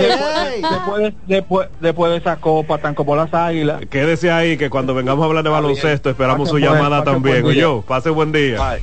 Después, 0.00 0.60
después, 0.68 1.14
después, 1.28 1.68
después 1.78 2.10
de 2.10 2.18
esa 2.18 2.36
copa, 2.38 2.78
tan 2.78 2.96
como 2.96 3.14
las 3.14 3.32
águilas. 3.32 3.86
Quédese 3.88 4.32
ahí 4.32 4.56
que 4.56 4.68
cuando 4.68 4.92
vengamos 4.92 5.22
a 5.22 5.26
hablar 5.26 5.44
de 5.44 5.50
baloncesto 5.50 6.10
esperamos 6.10 6.48
su 6.48 6.56
Pase 6.56 6.66
llamada 6.66 7.04
también. 7.04 7.42
buen. 7.42 7.54
Yo, 7.54 7.84
pase 7.86 8.10
buen 8.10 8.32
día. 8.32 8.80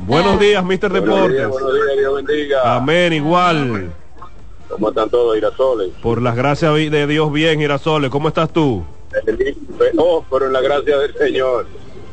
Buenos 0.00 0.40
días, 0.40 0.64
Mr. 0.64 0.92
Deportes. 0.92 1.46
buenos 1.48 1.72
días, 1.72 1.98
Dios 1.98 2.16
bendiga. 2.16 2.74
Amén, 2.74 3.12
igual. 3.12 3.92
¿Cómo 4.68 4.88
están 4.88 5.08
todos, 5.08 5.36
Irasoles? 5.36 5.90
Por 6.02 6.20
las 6.20 6.34
gracias 6.34 6.74
de 6.74 7.06
Dios, 7.06 7.30
bien, 7.30 7.60
Girasoles. 7.60 8.10
¿Cómo 8.10 8.26
estás 8.26 8.52
tú? 8.52 8.84
Oh, 9.98 10.24
pero 10.28 10.46
en 10.46 10.52
la 10.52 10.62
gracia 10.62 10.98
del 10.98 11.14
Señor. 11.14 11.66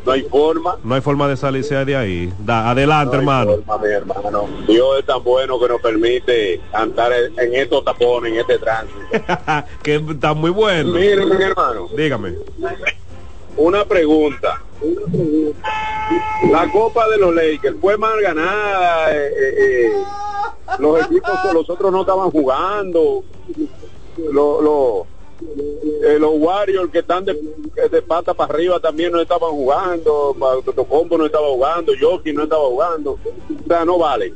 No 0.05 0.11
hay 0.11 0.21
forma. 0.23 0.77
No 0.83 0.93
hay 0.95 1.01
forma 1.01 1.27
de 1.27 1.35
salirse 1.35 1.83
de 1.83 1.95
ahí. 1.95 2.33
Da, 2.39 2.69
adelante, 2.69 3.15
no 3.15 3.21
hermano. 3.21 3.51
forma, 3.55 3.77
mi 3.79 3.93
hermano. 3.93 4.47
Dios 4.67 4.99
es 4.99 5.05
tan 5.05 5.23
bueno 5.23 5.59
que 5.59 5.67
nos 5.67 5.81
permite 5.81 6.61
andar 6.73 7.11
en 7.13 7.55
estos 7.55 7.83
tapones, 7.83 8.33
en 8.33 8.39
este 8.39 8.59
tránsito. 8.59 8.99
que 9.83 9.95
está 9.95 10.33
muy 10.33 10.51
bueno. 10.51 10.91
Mire, 10.93 11.25
mi 11.25 11.43
hermano. 11.43 11.87
Dígame. 11.97 12.35
Una 13.57 13.83
pregunta. 13.85 14.61
La 16.51 16.69
Copa 16.71 17.07
de 17.09 17.17
los 17.17 17.33
Lakers 17.33 17.77
fue 17.81 17.97
mal 17.97 18.21
ganada. 18.21 19.15
eh, 19.15 19.27
eh, 19.27 19.85
eh, 19.87 19.91
los 20.79 21.03
equipos, 21.05 21.31
los 21.53 21.69
otros 21.69 21.91
no 21.91 22.01
estaban 22.01 22.29
jugando. 22.29 23.23
Los, 24.17 24.63
los, 24.63 25.07
eh, 26.03 26.17
los 26.19 26.31
Warriors 26.35 26.91
que 26.91 26.99
están 26.99 27.25
de, 27.25 27.37
de 27.91 28.01
pata 28.01 28.33
para 28.33 28.53
arriba 28.53 28.79
también 28.79 29.11
no 29.11 29.19
estaban 29.21 29.51
jugando. 29.51 30.35
Totocombo 30.63 31.17
no 31.17 31.25
estaba 31.25 31.47
jugando. 31.47 31.93
Yoki 31.93 32.33
no 32.33 32.43
estaba 32.43 32.63
jugando. 32.65 33.11
O 33.13 33.67
sea, 33.67 33.85
no 33.85 33.97
vale. 33.97 34.33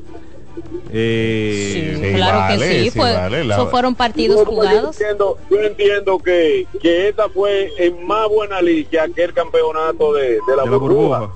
Eh, 0.92 2.14
claro 2.16 2.58
que 2.60 2.68
sí, 2.68 2.92
fue- 2.92 3.16
esos 3.50 3.70
fueron 3.70 3.96
partidos 3.96 4.38
No, 4.40 4.46
jugados. 4.46 4.98
Yo 4.98 5.06
entiendo, 5.06 5.38
yo 5.50 5.62
entiendo 5.62 6.20
que, 6.20 6.68
que 6.82 7.08
esta 7.10 7.30
fue 7.30 7.72
en 7.78 8.06
más 8.06 8.28
buena 8.30 8.62
liga 8.62 8.90
que 8.90 9.00
aquel 9.00 9.34
campeonato 9.34 10.14
de, 10.14 10.32
de 10.32 10.56
la, 10.56 10.64
De 10.64 10.70
la 10.72 10.78
burbuja. 10.78 11.32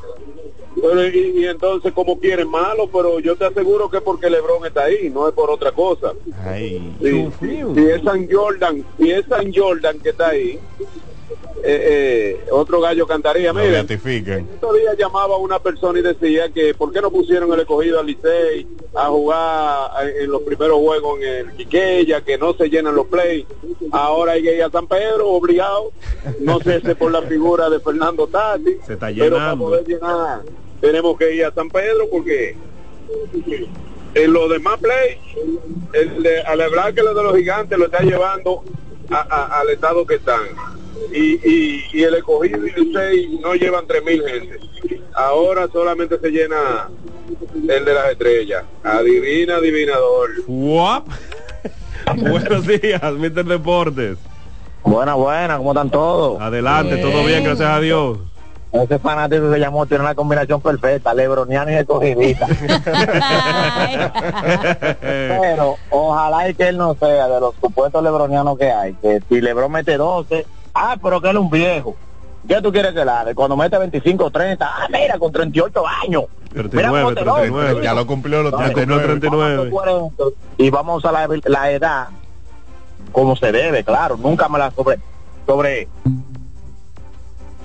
Pero, 0.83 1.07
y, 1.07 1.39
y 1.39 1.45
entonces, 1.45 1.93
como 1.93 2.19
quieren 2.19 2.49
malo, 2.49 2.89
pero 2.91 3.19
yo 3.21 3.37
te 3.37 3.45
aseguro 3.45 3.89
que 3.89 3.97
es 3.97 4.03
porque 4.03 4.29
Lebron 4.29 4.65
está 4.65 4.83
ahí, 4.83 5.09
no 5.09 5.29
es 5.29 5.33
por 5.33 5.49
otra 5.49 5.71
cosa. 5.71 6.11
Ay. 6.43 6.93
Sí, 7.01 7.29
si 7.73 7.85
es 7.89 8.03
San 8.03 8.27
Jordan, 8.29 8.83
si 8.99 9.11
es 9.11 9.25
San 9.27 9.53
Jordan 9.53 9.97
que 9.99 10.09
está 10.09 10.27
ahí, 10.29 10.59
eh, 11.65 12.39
eh, 12.43 12.45
otro 12.51 12.81
gallo 12.81 13.07
cantaría. 13.07 13.53
Beatifican. 13.53 14.45
estos 14.53 14.77
días 14.77 14.97
llamaba 14.97 15.37
una 15.37 15.59
persona 15.59 15.99
y 15.99 16.01
decía 16.01 16.49
que 16.49 16.73
por 16.73 16.91
qué 16.91 16.99
no 17.01 17.09
pusieron 17.09 17.53
el 17.53 17.61
escogido 17.61 18.01
al 18.01 18.05
Licey 18.07 18.67
a 18.93 19.05
jugar 19.07 19.91
en 20.19 20.29
los 20.29 20.41
primeros 20.41 20.77
juegos 20.79 21.21
en 21.21 21.47
el 21.49 21.51
Quiqueya, 21.55 22.19
que 22.19 22.37
no 22.37 22.53
se 22.55 22.67
llenan 22.69 22.95
los 22.95 23.07
play. 23.07 23.47
Ahora 23.91 24.33
hay 24.33 24.43
que 24.43 24.55
ir 24.57 24.63
a 24.63 24.69
San 24.69 24.87
Pedro 24.87 25.29
obligado, 25.29 25.91
no 26.41 26.59
sé 26.59 26.81
si 26.81 26.93
por 26.95 27.11
la 27.13 27.21
figura 27.21 27.69
de 27.69 27.79
Fernando 27.79 28.27
Tati, 28.27 28.79
Se 28.85 28.93
está 28.93 29.07
pero 29.07 29.37
para 29.37 29.53
llenando. 29.53 29.65
poder 29.65 29.87
llenar 29.87 30.41
tenemos 30.83 31.17
que 31.17 31.33
ir 31.33 31.45
a 31.45 31.51
San 31.53 31.69
Pedro 31.69 32.09
porque 32.11 32.57
en 34.15 34.33
los 34.33 34.49
demás 34.49 34.77
play, 34.81 35.17
el 35.93 36.21
de, 36.21 36.41
al 36.41 36.59
hablar 36.59 36.93
que 36.93 37.01
lo 37.01 37.13
de 37.13 37.23
los 37.23 37.35
gigantes 37.37 37.77
lo 37.79 37.85
está 37.85 38.03
llevando 38.03 38.63
a- 39.09 39.21
a- 39.21 39.61
al 39.61 39.69
estado 39.69 40.05
que 40.05 40.15
están. 40.15 40.41
Y, 41.13 41.35
y, 41.49 41.83
y 41.93 42.03
el 42.03 42.15
escogido 42.15 42.67
y 42.67 42.71
el 42.75 42.83
Licey 42.89 43.39
no 43.41 43.55
llevan 43.55 43.85
3.000 43.87 44.25
gente. 44.27 44.59
Ahora 45.15 45.69
solamente 45.71 46.19
se 46.19 46.29
llena 46.29 46.89
el 47.55 47.85
de 47.85 47.93
las 47.93 48.11
estrellas. 48.11 48.65
Adivina, 48.83 49.55
adivinador. 49.57 50.31
Guap. 50.47 51.07
Buenos 52.17 52.67
días, 52.67 53.01
Mr. 53.01 53.45
Deportes. 53.45 54.17
Buena, 54.83 55.13
buena, 55.15 55.57
¿cómo 55.57 55.71
están 55.71 55.89
todos? 55.89 56.41
Adelante, 56.41 56.97
todo 56.97 57.23
bien, 57.25 57.43
gracias 57.45 57.69
a 57.69 57.79
Dios. 57.79 58.17
Ese 58.73 58.97
fanático 58.97 59.51
que 59.51 59.59
llamó 59.59 59.85
tiene 59.85 60.03
una 60.03 60.15
combinación 60.15 60.59
perfecta, 60.59 61.13
Lebroniano 61.13 61.69
y 61.69 61.75
escogidita. 61.75 62.47
Pero 64.99 65.75
ojalá 65.91 66.49
y 66.49 66.55
que 66.55 66.69
él 66.69 66.77
no 66.77 66.95
sea 66.95 67.27
de 67.27 67.39
los 67.39 67.53
supuestos 67.61 68.03
lebronianos 68.03 68.57
que 68.57 68.71
hay. 68.71 68.93
Que 68.95 69.21
si 69.29 69.41
Lebron 69.41 69.71
mete 69.71 69.95
12, 69.95 70.45
ah, 70.73 70.97
pero 71.01 71.21
que 71.21 71.29
él 71.29 71.35
es 71.35 71.41
un 71.41 71.49
viejo. 71.51 71.95
¿Qué 72.47 72.61
tú 72.63 72.71
quieres 72.71 72.93
que 72.93 73.05
la? 73.05 73.25
Cuando 73.35 73.55
mete 73.55 73.77
25, 73.77 74.31
30, 74.31 74.65
ah, 74.67 74.87
mira, 74.91 75.19
con 75.19 75.31
38 75.31 75.83
años. 76.03 76.23
Mira 76.53 76.89
cómo 76.89 77.13
39, 77.13 77.15
te 77.15 77.25
lo- 77.25 77.35
39. 77.35 77.81
Ya 77.83 77.93
lo 77.93 78.07
cumplió 78.07 78.41
los 78.43 78.51
Ya 78.53 78.73
cumplió 78.73 78.85
39. 79.01 79.05
39. 79.05 79.69
40, 79.69 80.23
y 80.57 80.69
vamos 80.71 81.05
a 81.05 81.11
la, 81.11 81.29
la 81.45 81.71
edad 81.71 82.07
como 83.11 83.35
se 83.35 83.51
debe, 83.51 83.83
claro. 83.83 84.17
Nunca 84.17 84.49
me 84.49 84.57
la 84.57 84.71
sobre... 84.71 84.97
sobre 85.45 85.87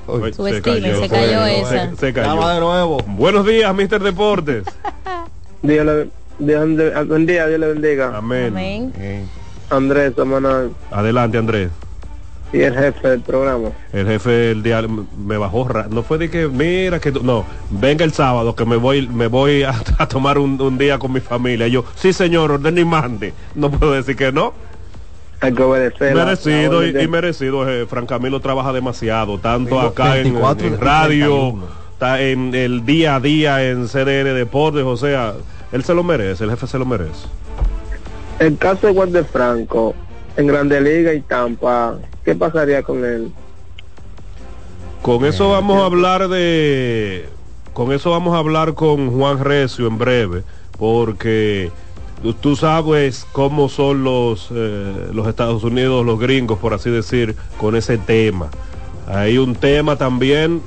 Uy, 0.08 0.32
Subestimen, 0.32 0.96
se 1.00 1.08
cayó 1.08 1.44
esa. 1.44 1.90
Se, 1.90 1.96
se 1.96 2.12
cayó. 2.12 2.34
Llama 2.34 2.54
de 2.54 2.60
nuevo. 2.60 2.98
Buenos 3.06 3.46
días, 3.46 3.74
Mr. 3.74 4.00
Deportes. 4.02 4.64
Dios 5.62 5.84
le, 5.86 6.08
buen 7.04 7.26
día, 7.26 7.46
Dios 7.46 7.60
le 7.60 7.66
bendiga. 7.68 8.16
Amén. 8.16 8.46
Amén. 8.48 9.28
Andrés, 9.70 10.14
hermano, 10.16 10.70
Adelante, 10.90 11.36
Andrés. 11.36 11.68
y 12.54 12.60
el 12.62 12.74
jefe 12.74 13.08
del 13.08 13.20
programa. 13.20 13.68
El 13.92 14.06
jefe 14.06 14.52
el 14.52 14.62
día 14.62 14.82
me 15.18 15.36
bajó, 15.36 15.68
no 15.90 16.02
fue 16.02 16.16
de 16.16 16.30
que 16.30 16.48
mira 16.48 16.98
que 17.00 17.12
tú- 17.12 17.22
no, 17.22 17.44
venga 17.68 18.02
el 18.06 18.12
sábado 18.14 18.54
que 18.54 18.64
me 18.64 18.76
voy 18.76 19.06
me 19.06 19.26
voy 19.26 19.64
a, 19.64 19.74
a 19.98 20.08
tomar 20.08 20.38
un, 20.38 20.58
un 20.62 20.78
día 20.78 20.98
con 20.98 21.12
mi 21.12 21.20
familia. 21.20 21.66
Y 21.66 21.72
yo, 21.72 21.84
sí 21.96 22.14
señor, 22.14 22.50
orden 22.50 22.78
y 22.78 22.84
mande. 22.86 23.34
No 23.54 23.70
puedo 23.70 23.92
decir 23.92 24.16
que 24.16 24.32
no. 24.32 24.54
Merecido 25.40 26.80
la 26.82 26.86
y, 26.88 26.92
de- 26.92 27.02
y 27.04 27.08
merecido. 27.08 27.68
eh, 27.68 27.86
Fran 27.86 28.06
Camilo 28.06 28.40
trabaja 28.40 28.72
demasiado, 28.72 29.38
tanto 29.38 29.70
Tengo 29.76 29.80
acá 29.80 30.16
en, 30.18 30.24
24 30.24 30.66
en 30.66 30.72
de 30.72 30.78
radio, 30.78 31.26
31. 31.36 31.66
está 31.92 32.20
en 32.22 32.54
el 32.54 32.84
día 32.84 33.16
a 33.16 33.20
día 33.20 33.68
en 33.70 33.86
CDN 33.88 34.34
Deportes, 34.34 34.84
o 34.84 34.96
sea, 34.96 35.34
él 35.72 35.84
se 35.84 35.94
lo 35.94 36.02
merece, 36.02 36.44
el 36.44 36.50
jefe 36.50 36.66
se 36.66 36.78
lo 36.78 36.84
merece. 36.86 37.26
El 38.38 38.56
caso 38.56 38.86
de 38.86 38.92
Walter 38.92 39.24
Franco 39.24 39.94
en 40.36 40.46
Grande 40.46 40.80
Liga 40.80 41.12
y 41.12 41.20
Tampa, 41.20 41.96
¿qué 42.24 42.34
pasaría 42.34 42.82
con 42.82 43.04
él? 43.04 43.32
Con 45.02 45.24
eso 45.24 45.50
vamos 45.50 45.80
a 45.82 45.86
hablar 45.86 46.28
de. 46.28 47.28
Con 47.72 47.92
eso 47.92 48.10
vamos 48.10 48.34
a 48.34 48.38
hablar 48.38 48.74
con 48.74 49.10
Juan 49.16 49.38
Recio 49.42 49.86
en 49.86 49.98
breve, 49.98 50.42
porque 50.78 51.70
tú- 52.40 52.56
sabes 52.56 53.26
cómo 53.32 53.68
son 53.68 54.04
los, 54.04 54.48
eh, 54.52 55.08
los 55.12 55.26
Estados 55.28 55.62
Unidos, 55.64 56.04
los 56.04 56.18
gringos, 56.18 56.58
por 56.58 56.74
así 56.74 56.90
decir, 56.90 57.36
con 57.58 57.76
ese 57.76 57.98
tema. 57.98 58.48
Hay 59.06 59.38
un 59.38 59.54
tema 59.54 59.96
también 59.96 60.60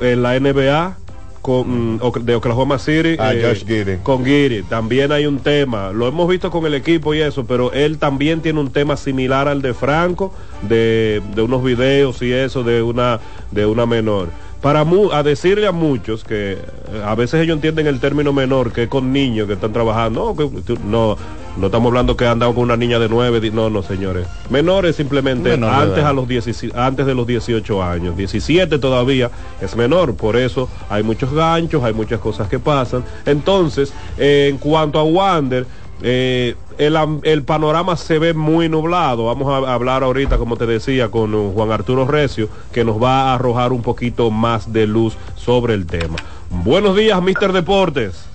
en 0.00 0.22
la 0.22 0.36
NBA 0.36 0.96
con, 1.42 1.98
de 2.24 2.34
Oklahoma 2.36 2.78
City 2.78 3.16
Ah, 3.18 3.34
eh, 3.34 3.42
Josh 3.44 3.66
Giddey. 3.66 3.98
con 4.02 4.24
Giri. 4.24 4.62
También 4.62 5.12
hay 5.12 5.26
un 5.26 5.40
tema, 5.40 5.90
lo 5.92 6.08
hemos 6.08 6.26
visto 6.28 6.50
con 6.50 6.64
el 6.64 6.72
equipo 6.74 7.12
y 7.14 7.20
eso, 7.20 7.44
pero 7.44 7.70
él 7.72 7.98
también 7.98 8.40
tiene 8.40 8.60
un 8.60 8.70
tema 8.70 8.96
similar 8.96 9.46
al 9.48 9.60
de 9.60 9.74
Franco, 9.74 10.32
de, 10.62 11.20
de 11.34 11.42
unos 11.42 11.62
videos 11.62 12.22
y 12.22 12.32
eso, 12.32 12.62
de 12.62 12.80
una, 12.82 13.20
de 13.50 13.66
una 13.66 13.84
menor. 13.84 14.28
Para 14.64 14.82
mu- 14.84 15.12
a 15.12 15.22
decirle 15.22 15.66
a 15.66 15.72
muchos 15.72 16.24
que 16.24 16.52
eh, 16.52 16.58
a 17.04 17.14
veces 17.14 17.42
ellos 17.42 17.54
entienden 17.56 17.86
el 17.86 18.00
término 18.00 18.32
menor, 18.32 18.72
que 18.72 18.84
es 18.84 18.88
con 18.88 19.12
niños 19.12 19.46
que 19.46 19.52
están 19.52 19.74
trabajando, 19.74 20.34
no, 20.34 20.36
que 20.36 20.62
tú- 20.62 20.78
no, 20.84 21.16
No 21.56 21.66
estamos 21.66 21.86
hablando 21.90 22.16
que 22.16 22.26
andamos 22.26 22.56
con 22.56 22.64
una 22.64 22.76
niña 22.76 22.98
de 22.98 23.08
9, 23.08 23.50
no, 23.52 23.70
no, 23.70 23.80
señores. 23.84 24.26
Menores 24.50 24.96
simplemente 24.96 25.50
Menor 25.50 25.72
antes 25.72 26.02
a 26.02 26.12
los 26.12 26.26
10 26.26 26.48
antes 26.74 27.06
de 27.06 27.14
los 27.14 27.28
18 27.28 27.80
años. 27.80 28.16
17 28.16 28.76
todavía 28.80 29.30
es 29.60 29.76
menor, 29.76 30.16
por 30.16 30.34
eso 30.36 30.68
hay 30.90 31.04
muchos 31.04 31.32
ganchos, 31.32 31.84
hay 31.84 31.92
muchas 31.94 32.18
cosas 32.18 32.48
que 32.48 32.58
pasan. 32.58 33.04
Entonces, 33.24 33.92
eh, 34.18 34.48
en 34.50 34.58
cuanto 34.58 34.98
a 34.98 35.04
Wander, 35.04 35.64
eh, 36.02 36.56
el, 36.78 36.96
el 37.22 37.42
panorama 37.44 37.96
se 37.96 38.18
ve 38.18 38.34
muy 38.34 38.68
nublado. 38.68 39.26
Vamos 39.26 39.48
a 39.48 39.72
hablar 39.72 40.02
ahorita, 40.02 40.38
como 40.38 40.56
te 40.56 40.66
decía, 40.66 41.10
con 41.10 41.34
uh, 41.34 41.52
Juan 41.52 41.70
Arturo 41.70 42.06
Recio, 42.06 42.48
que 42.72 42.84
nos 42.84 43.02
va 43.02 43.30
a 43.30 43.34
arrojar 43.34 43.72
un 43.72 43.82
poquito 43.82 44.30
más 44.30 44.72
de 44.72 44.86
luz 44.86 45.16
sobre 45.36 45.74
el 45.74 45.86
tema. 45.86 46.16
Buenos 46.50 46.96
días, 46.96 47.20
Mister 47.22 47.52
Deportes. 47.52 48.26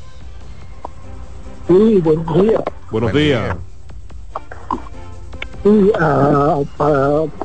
Sí, 1.68 2.02
buenos 2.04 2.42
días. 2.42 2.64
Buenos 2.90 3.12
Buen 3.12 3.24
días. 3.24 3.44
día. 3.44 3.58
Sí, 5.62 5.92
ah, 6.00 6.58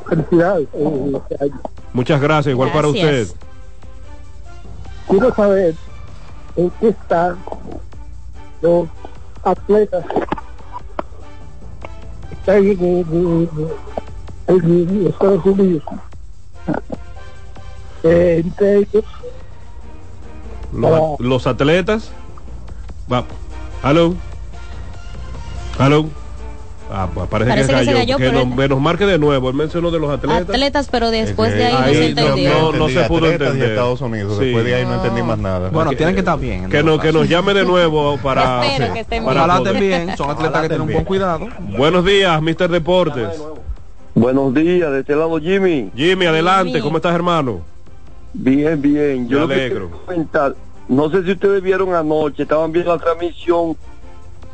felicidades. 0.08 0.68
eh, 0.72 1.12
este. 1.30 1.50
Muchas 1.92 2.20
gracias, 2.20 2.52
igual 2.52 2.72
para 2.72 2.88
usted. 2.88 3.28
Quiero 5.08 5.34
saber 5.34 5.74
en 6.56 6.70
qué 6.80 6.88
están 6.88 7.36
los 8.62 8.88
atletas 9.44 10.04
en- 12.46 13.48
en- 14.48 14.64
en 14.90 15.06
Estados 15.08 15.44
Unidos. 15.46 15.82
Eh, 18.02 18.42
entre 18.44 18.76
ellos, 18.78 19.04
Los, 20.72 20.90
Oh. 21.00 21.16
los 21.20 21.46
atletas. 21.46 22.10
Va. 23.10 23.24
Aló. 23.82 24.14
Aló. 25.78 26.06
Ah, 26.96 27.08
pa- 27.12 27.26
parece, 27.26 27.50
Parece 27.50 27.72
que 27.72 27.78
que 27.80 27.84
se 27.86 27.92
cayó. 27.92 28.16
que 28.18 28.24
pero- 28.30 28.44
nos, 28.44 28.54
me 28.56 28.68
nos 28.68 28.80
marque 28.80 29.04
de 29.04 29.18
nuevo. 29.18 29.48
Él 29.50 29.54
mencionó 29.56 29.90
de 29.90 29.98
los 29.98 30.10
atletas. 30.10 30.42
Atletas, 30.42 30.88
pero 30.90 31.10
después 31.10 31.50
Es 31.50 31.56
de 31.58 31.60
que 31.62 31.66
ahí 31.66 31.72
no 31.72 31.78
ahí 31.80 31.94
se 31.94 32.00
no- 32.00 32.20
entendió. 32.20 32.50
no- 32.50 32.72
no 32.72 32.88
se 32.88 33.00
pudo 33.04 33.30
entender. 33.30 33.70
Estados 33.70 34.00
Unidos. 34.00 34.38
Sí. 34.38 34.44
Después 34.44 34.64
de 34.64 34.74
ahí 34.76 34.84
no 34.86 34.94
entendí 34.94 35.22
más 35.22 35.38
nada. 35.38 35.70
Bueno, 35.70 35.90
tienen 35.92 36.14
que 36.14 36.20
estar 36.20 36.38
bien. 36.38 36.70
Que, 36.70 36.82
no, 36.84 36.98
que 37.00 37.12
nos 37.12 37.28
llame 37.28 37.52
de 37.54 37.64
nuevo 37.64 38.16
para. 38.18 38.64
Espero 38.66 38.92
que 38.94 39.00
estén 39.00 39.24
para 39.24 39.44
poder- 39.58 39.66
estén 39.74 39.80
bien. 40.06 40.16
Son 40.16 40.30
atletas 40.30 40.62
que 40.62 40.68
tienen 40.68 40.86
un 40.86 40.92
buen 40.92 41.04
cuidado. 41.04 41.48
Buenos 41.76 42.04
días, 42.04 42.40
Mr. 42.40 42.68
Deportes. 42.68 43.28
Buenos 44.14 44.54
días, 44.54 44.92
de 44.92 45.00
este 45.00 45.16
lado 45.16 45.40
Jimmy. 45.40 45.90
Jimmy, 45.96 46.26
adelante. 46.26 46.68
Jimmy. 46.70 46.80
¿Cómo 46.82 46.98
estás, 46.98 47.14
hermano? 47.14 47.62
Bien, 48.32 48.80
bien. 48.80 49.28
Yo 49.28 49.46
Me 49.48 49.54
que 49.56 49.60
alegro. 49.62 49.90
no 50.88 51.10
sé 51.10 51.24
si 51.24 51.32
ustedes 51.32 51.62
vieron 51.62 51.94
anoche, 51.94 52.44
estaban 52.44 52.70
viendo 52.72 52.94
la 52.94 53.02
transmisión 53.02 53.76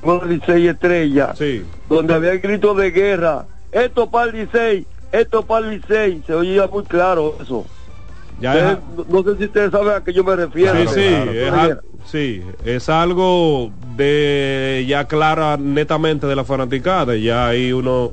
con 0.01 0.29
Licey 0.29 0.69
Estrella, 0.69 1.35
Sí. 1.37 1.63
donde 1.89 2.15
había 2.15 2.33
el 2.33 2.41
grito 2.41 2.75
de 2.75 2.91
guerra. 2.91 3.47
Esto 3.73 4.11
para 4.11 4.31
el 4.31 4.37
Licey, 4.47 4.87
esto 5.13 5.43
para 5.45 5.67
el 5.67 5.73
Licey. 5.81 6.23
Se 6.27 6.35
oía 6.35 6.67
muy 6.67 6.85
claro 6.85 7.37
eso. 7.41 7.67
Ya 8.41 8.53
Ustedes- 8.55 8.73
es- 8.79 9.09
no, 9.09 9.23
no 9.23 9.31
sé 9.33 9.39
si 9.39 9.45
ustedes 9.45 9.71
saben 9.71 9.89
a 9.95 10.03
qué 10.03 10.13
yo 10.15 10.25
me 10.25 10.35
refiero. 10.37 10.75
Sí, 10.75 10.87
sí, 10.95 11.09
claro, 11.09 11.31
es, 11.33 11.49
claro. 11.51 11.61
al- 11.73 11.81
sí, 12.07 12.43
es 12.65 12.89
algo 12.89 13.71
de 13.97 14.85
ya 14.89 15.05
clara 15.05 15.57
netamente 15.59 16.27
de 16.27 16.35
la 16.37 16.45
fanaticada, 16.45 17.15
ya 17.17 17.49
ahí 17.49 17.73
uno 17.73 18.11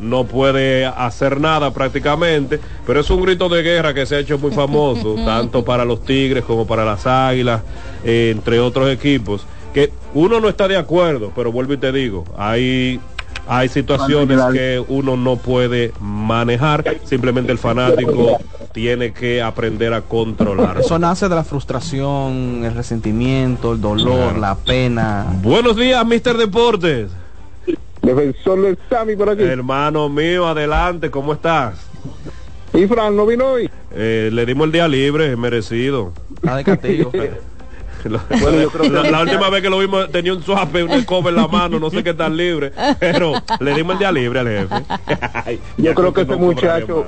no 0.00 0.24
puede 0.24 0.84
hacer 0.86 1.38
nada 1.40 1.72
prácticamente, 1.72 2.58
pero 2.84 3.00
es 3.00 3.10
un 3.10 3.22
grito 3.22 3.48
de 3.48 3.62
guerra 3.62 3.94
que 3.94 4.04
se 4.04 4.16
ha 4.16 4.18
hecho 4.18 4.36
muy 4.36 4.50
famoso, 4.50 5.14
tanto 5.24 5.64
para 5.64 5.84
los 5.84 6.04
Tigres 6.04 6.42
como 6.44 6.66
para 6.66 6.84
las 6.84 7.06
Águilas, 7.06 7.62
eh, 8.04 8.32
entre 8.34 8.58
otros 8.58 8.90
equipos, 8.90 9.46
que 9.72 9.92
uno 10.14 10.40
no 10.40 10.48
está 10.48 10.68
de 10.68 10.76
acuerdo, 10.76 11.32
pero 11.34 11.50
vuelvo 11.52 11.72
y 11.72 11.78
te 11.78 11.92
digo, 11.92 12.24
hay 12.36 13.00
hay 13.48 13.68
situaciones 13.68 14.40
que 14.52 14.84
uno 14.88 15.16
no 15.16 15.36
puede 15.36 15.92
manejar, 16.00 16.98
simplemente 17.04 17.50
el 17.50 17.58
fanático 17.58 18.38
tiene 18.72 19.12
que 19.12 19.42
aprender 19.42 19.92
a 19.92 20.02
controlar. 20.02 20.78
Eso 20.78 20.98
nace 20.98 21.28
de 21.28 21.34
la 21.34 21.44
frustración, 21.44 22.64
el 22.64 22.74
resentimiento, 22.74 23.72
el 23.72 23.80
dolor, 23.80 24.38
la 24.38 24.54
pena. 24.54 25.26
Buenos 25.42 25.76
días, 25.76 26.04
Mister 26.06 26.36
Deportes. 26.36 27.10
Defensor 28.00 28.62
del 28.62 28.78
Sami 28.88 29.16
por 29.16 29.30
aquí. 29.30 29.42
Hermano 29.42 30.08
mío, 30.08 30.46
adelante, 30.46 31.10
¿cómo 31.10 31.32
estás? 31.32 31.78
Y 32.74 32.86
Fran 32.86 33.14
no 33.14 33.26
vino 33.26 33.46
hoy. 33.46 33.70
Eh, 33.92 34.30
le 34.32 34.46
dimos 34.46 34.66
el 34.66 34.72
día 34.72 34.88
libre, 34.88 35.36
merecido. 35.36 36.12
Está 36.36 36.56
de 36.56 36.64
castigo. 36.64 37.12
Bueno, 38.08 38.60
yo 38.60 38.70
creo 38.70 38.82
que- 38.90 38.90
la, 38.90 39.10
la 39.10 39.20
última 39.22 39.50
vez 39.50 39.62
que 39.62 39.70
lo 39.70 39.78
vimos 39.78 40.10
tenía 40.10 40.32
un 40.34 40.42
suape, 40.42 40.82
una 40.84 40.96
escoba 40.96 41.30
en 41.30 41.36
la 41.36 41.48
mano, 41.48 41.78
no 41.78 41.90
sé 41.90 42.02
qué 42.02 42.14
tan 42.14 42.36
libre, 42.36 42.72
pero 42.98 43.32
le 43.60 43.74
dimos 43.74 43.94
el 43.94 43.98
día 44.00 44.12
libre 44.12 44.40
al 44.40 44.48
jefe. 44.48 44.74
Ay, 45.44 45.60
Yo 45.76 45.94
creo 45.94 46.12
que 46.12 46.24
no 46.24 46.34
ese 46.34 46.40
cobraré 46.42 46.80
muchacho, 46.86 47.06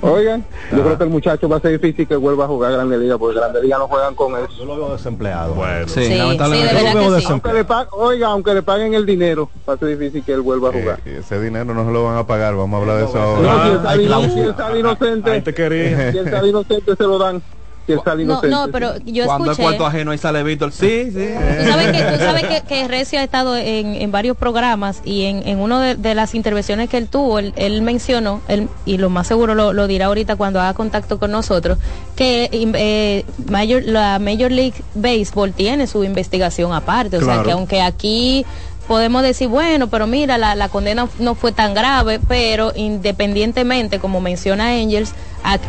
oigan, 0.00 0.44
yo 0.72 0.82
creo 0.82 0.98
que 0.98 1.04
el 1.04 1.10
muchacho 1.10 1.48
va 1.48 1.56
a 1.56 1.60
ser 1.60 1.72
difícil 1.78 2.06
que 2.08 2.16
vuelva 2.16 2.44
a 2.44 2.48
jugar 2.48 2.72
Grande 2.72 2.98
Liga, 2.98 3.18
porque 3.18 3.38
Grande 3.38 3.62
Liga 3.62 3.78
no 3.78 3.86
juegan 3.86 4.14
con 4.14 4.32
eso. 4.36 4.48
Yo 4.58 4.64
lo 4.64 4.76
veo 4.76 4.92
desempleado. 4.96 5.54
Bueno, 5.54 5.86
Sí, 5.88 6.00
Sí, 6.02 6.06
sí, 6.12 6.14
lamentablemente. 6.18 6.74
Yo 6.74 6.94
veo 6.98 7.14
que 7.16 7.20
sí. 7.22 7.32
Le 7.54 7.64
pa- 7.64 7.88
oiga, 7.92 8.28
aunque 8.28 8.54
le 8.54 8.62
paguen 8.62 8.94
el 8.94 9.06
dinero, 9.06 9.50
va 9.68 9.74
a 9.74 9.76
ser 9.76 9.88
difícil 9.96 10.24
que 10.24 10.32
él 10.32 10.40
vuelva 10.40 10.70
a 10.70 10.72
jugar. 10.72 11.00
Eh, 11.04 11.18
ese 11.20 11.40
dinero 11.40 11.72
no 11.74 11.84
se 11.86 11.92
lo 11.92 12.04
van 12.04 12.16
a 12.16 12.26
pagar. 12.26 12.54
Vamos 12.56 12.78
a 12.78 12.80
hablar 12.80 12.96
de 12.98 13.04
eso 13.04 13.14
No, 13.40 13.50
ahora. 13.50 13.94
él 13.94 14.06
cláusula. 14.06 14.54
si 14.56 14.72
él 14.72 14.78
inocente, 14.78 15.54
quería. 15.54 16.12
si 16.12 16.18
él 16.18 16.30
sale 16.30 16.48
inocente 16.48 16.96
se 16.96 17.02
lo 17.04 17.18
dan. 17.18 17.42
Él 17.88 18.00
sale 18.04 18.24
No, 18.24 18.32
inocente. 18.32 18.48
no, 18.56 18.68
pero 18.72 18.96
yo 19.04 19.26
Cuando 19.26 19.44
es 19.46 19.50
escuché. 19.52 19.62
cuarto 19.62 19.86
ajeno 19.86 20.10
ahí 20.10 20.18
sale 20.18 20.42
Víctor. 20.42 20.72
Sí, 20.72 21.10
sí. 21.12 21.28
Tú 21.60 21.70
sabes 21.70 21.92
que, 21.92 22.02
tú 22.02 22.18
sabes 22.24 22.42
que, 22.44 22.60
que 22.68 22.88
Recio 22.88 23.20
ha 23.20 23.22
estado 23.22 23.56
en, 23.56 23.94
en 23.94 24.10
varios 24.10 24.36
programas 24.36 25.02
y 25.04 25.24
en, 25.24 25.46
en 25.46 25.58
una 25.60 25.80
de, 25.80 25.94
de 25.94 26.14
las 26.14 26.34
intervenciones 26.34 26.88
que 26.90 26.96
él 26.98 27.08
tuvo, 27.08 27.38
él, 27.38 27.52
él 27.56 27.82
mencionó, 27.82 28.40
él, 28.48 28.68
y 28.86 28.98
lo 28.98 29.08
más 29.10 29.26
seguro 29.28 29.54
lo, 29.54 29.72
lo 29.72 29.86
dirá 29.86 30.06
ahorita 30.06 30.36
cuando 30.36 30.60
haga 30.60 30.74
contacto 30.74 31.18
con 31.18 31.30
nosotros, 31.30 31.78
que 32.16 32.48
eh, 32.52 33.24
Major- 33.48 33.84
la 33.84 34.18
Major 34.18 34.50
League 34.50 34.74
Baseball 34.94 35.52
tiene 35.52 35.86
su 35.86 36.02
investigación 36.04 36.72
aparte. 36.72 37.16
O 37.18 37.20
sea, 37.20 37.26
Claro. 37.34 37.42
que 37.44 37.52
aunque 37.52 37.80
aquí 37.82 38.44
podemos 38.86 39.22
decir, 39.22 39.48
bueno, 39.48 39.88
pero 39.88 40.06
mira, 40.06 40.38
la, 40.38 40.54
la 40.54 40.68
condena 40.68 41.08
no 41.18 41.34
fue 41.34 41.52
tan 41.52 41.74
grave, 41.74 42.20
pero 42.26 42.72
independientemente, 42.74 43.98
como 43.98 44.20
menciona 44.20 44.68
Angels, 44.70 45.12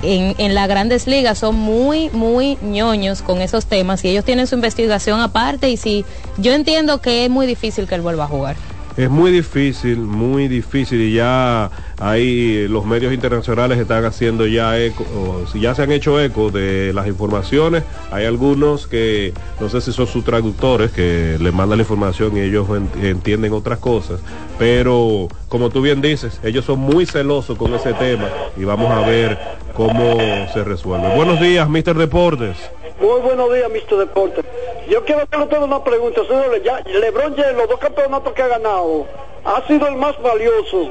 en, 0.02 0.36
en 0.38 0.56
las 0.56 0.68
grandes 0.68 1.08
ligas 1.08 1.38
son 1.40 1.56
muy, 1.56 2.10
muy 2.12 2.58
ñoños 2.62 3.22
con 3.22 3.42
esos 3.42 3.66
temas 3.66 4.04
y 4.04 4.10
ellos 4.10 4.26
tienen 4.26 4.48
su 4.48 4.56
investigación 4.56 5.20
aparte 5.20 5.70
y 5.70 5.78
si 5.78 6.06
yo 6.38 6.54
entiendo 6.54 7.00
que 7.00 7.26
es 7.26 7.30
muy 7.30 7.46
difícil 7.46 7.88
que 7.88 7.96
él 7.96 8.02
vuelva 8.02 8.26
a 8.26 8.28
jugar. 8.28 8.56
Es 8.98 9.12
muy 9.12 9.30
difícil, 9.32 9.98
muy 10.00 10.48
difícil 10.48 11.00
y 11.02 11.14
ya 11.14 11.70
ahí 12.00 12.68
los 12.68 12.84
medios 12.84 13.14
internacionales 13.14 13.78
están 13.78 14.04
haciendo 14.06 14.48
ya 14.48 14.80
eco, 14.80 15.06
o 15.16 15.58
ya 15.58 15.76
se 15.76 15.84
han 15.84 15.92
hecho 15.92 16.20
eco 16.20 16.50
de 16.50 16.94
las 16.94 17.06
informaciones. 17.08 17.84
Hay 18.12 18.26
algunos 18.26 18.88
que 18.88 19.34
no 19.60 19.70
sé 19.70 19.82
si 19.82 19.92
son 19.92 20.08
sus 20.08 20.24
traductores 20.26 20.90
que 20.92 21.38
le 21.40 21.52
mandan 21.52 21.78
la 21.78 21.84
información 21.84 22.36
y 22.38 22.40
ellos 22.40 22.68
en- 22.70 23.06
entienden 23.06 23.54
otras 23.54 23.78
cosas, 23.78 24.20
pero 24.58 25.28
como 25.48 25.70
tú 25.70 25.82
bien 25.82 26.02
dices, 26.02 26.40
ellos 26.44 26.66
son 26.66 26.80
muy 26.80 27.06
celosos 27.06 27.56
con 27.56 27.76
ese 27.76 27.94
tema 27.94 28.30
y 28.58 28.64
vamos 28.64 28.90
a 28.90 29.08
ver 29.08 29.38
cómo 29.76 30.18
se 30.52 30.64
resuelve. 30.64 31.16
Buenos 31.16 31.40
días, 31.40 31.70
Mr. 31.70 31.96
Deportes. 32.00 32.58
Muy 33.00 33.22
buenos 33.22 33.54
días, 33.54 33.70
Mr. 33.70 33.98
Deporte. 33.98 34.42
Yo 34.88 35.04
quiero 35.06 35.22
hacerle 35.22 35.46
usted 35.46 35.62
una 35.62 35.84
pregunta. 35.84 36.22
Señor, 36.28 36.62
ya 36.64 36.80
LeBron 36.86 37.36
James, 37.36 37.56
los 37.56 37.70
dos 37.70 37.80
campeonatos 37.80 38.34
que 38.34 38.42
ha 38.42 38.48
ganado, 38.48 39.06
ha 39.46 39.66
sido 39.68 39.88
el 39.88 39.96
más 39.96 40.20
valioso. 40.22 40.90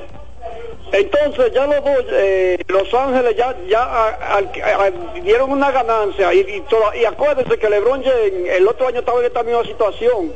Entonces, 0.93 1.53
ya 1.53 1.67
los 1.67 1.85
dos, 1.85 2.05
eh, 2.13 2.59
Los 2.69 2.93
Ángeles 2.95 3.37
ya 3.37 3.57
ya 3.69 3.83
a- 3.83 4.37
al- 4.37 4.51
a- 4.63 4.91
dieron 5.21 5.51
una 5.51 5.73
ganancia. 5.73 6.33
Y, 6.33 6.41
y, 6.41 6.61
toda- 6.71 6.97
y 6.97 7.05
acuérdense 7.05 7.59
que 7.59 7.69
LeBron 7.69 8.05
James 8.05 8.51
el 8.57 8.69
otro 8.69 8.87
año 8.87 9.01
estaba 9.01 9.19
en 9.21 9.27
esta 9.27 9.43
misma 9.43 9.65
situación. 9.65 10.33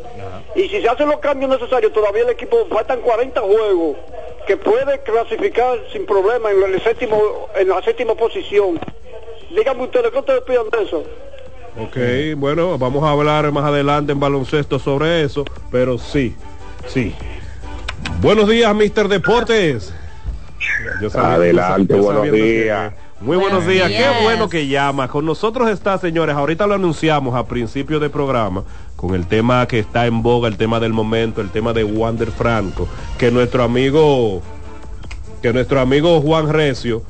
Y 0.56 0.68
si 0.68 0.82
se 0.82 0.88
hacen 0.88 1.08
los 1.08 1.20
cambios 1.20 1.50
necesarios, 1.52 1.92
todavía 1.92 2.22
el 2.24 2.30
equipo 2.30 2.66
faltan 2.68 3.00
40 3.00 3.40
juegos 3.42 3.96
que 4.46 4.56
puede 4.56 4.98
clasificar 5.00 5.78
sin 5.92 6.04
problema 6.04 6.50
en 6.50 6.62
el 6.64 6.82
séptimo 6.82 7.48
en 7.54 7.68
la 7.68 7.80
séptima 7.82 8.16
posición. 8.16 8.80
Díganme 9.50 9.84
ustedes, 9.84 10.10
¿qué 10.10 10.18
ustedes 10.18 10.42
piensan 10.42 10.70
de 10.70 10.82
eso? 10.82 11.04
Ok, 11.78 11.96
bueno, 12.36 12.76
vamos 12.78 13.04
a 13.04 13.10
hablar 13.10 13.50
más 13.52 13.64
adelante 13.64 14.12
en 14.12 14.20
baloncesto 14.20 14.78
sobre 14.78 15.22
eso, 15.22 15.44
pero 15.70 15.98
sí, 15.98 16.34
sí. 16.88 17.14
Buenos 18.20 18.48
días, 18.48 18.74
Mr. 18.74 19.08
Deportes. 19.08 19.94
Yo 21.00 21.10
sabía- 21.10 21.34
Adelante, 21.34 21.94
yo 21.96 22.02
buenos 22.02 22.30
días. 22.32 22.92
Muy 23.20 23.36
buenos 23.36 23.64
Buenos 23.64 23.72
días. 23.72 23.88
días. 23.88 24.16
qué 24.18 24.24
bueno 24.24 24.48
que 24.48 24.66
llama. 24.66 25.08
Con 25.08 25.26
nosotros 25.26 25.68
está, 25.68 25.98
señores, 25.98 26.34
ahorita 26.34 26.66
lo 26.66 26.74
anunciamos 26.74 27.34
a 27.34 27.46
principio 27.46 28.00
de 28.00 28.08
programa, 28.08 28.64
con 28.96 29.14
el 29.14 29.26
tema 29.26 29.66
que 29.68 29.78
está 29.78 30.06
en 30.06 30.22
boga, 30.22 30.48
el 30.48 30.56
tema 30.56 30.80
del 30.80 30.92
momento, 30.94 31.40
el 31.42 31.50
tema 31.50 31.72
de 31.74 31.84
Wander 31.84 32.30
Franco, 32.30 32.88
que 33.18 33.30
nuestro 33.30 33.62
amigo, 33.62 34.40
que 35.42 35.52
nuestro 35.52 35.80
amigo 35.80 36.20
Juan 36.22 36.48
Recio 36.50 37.02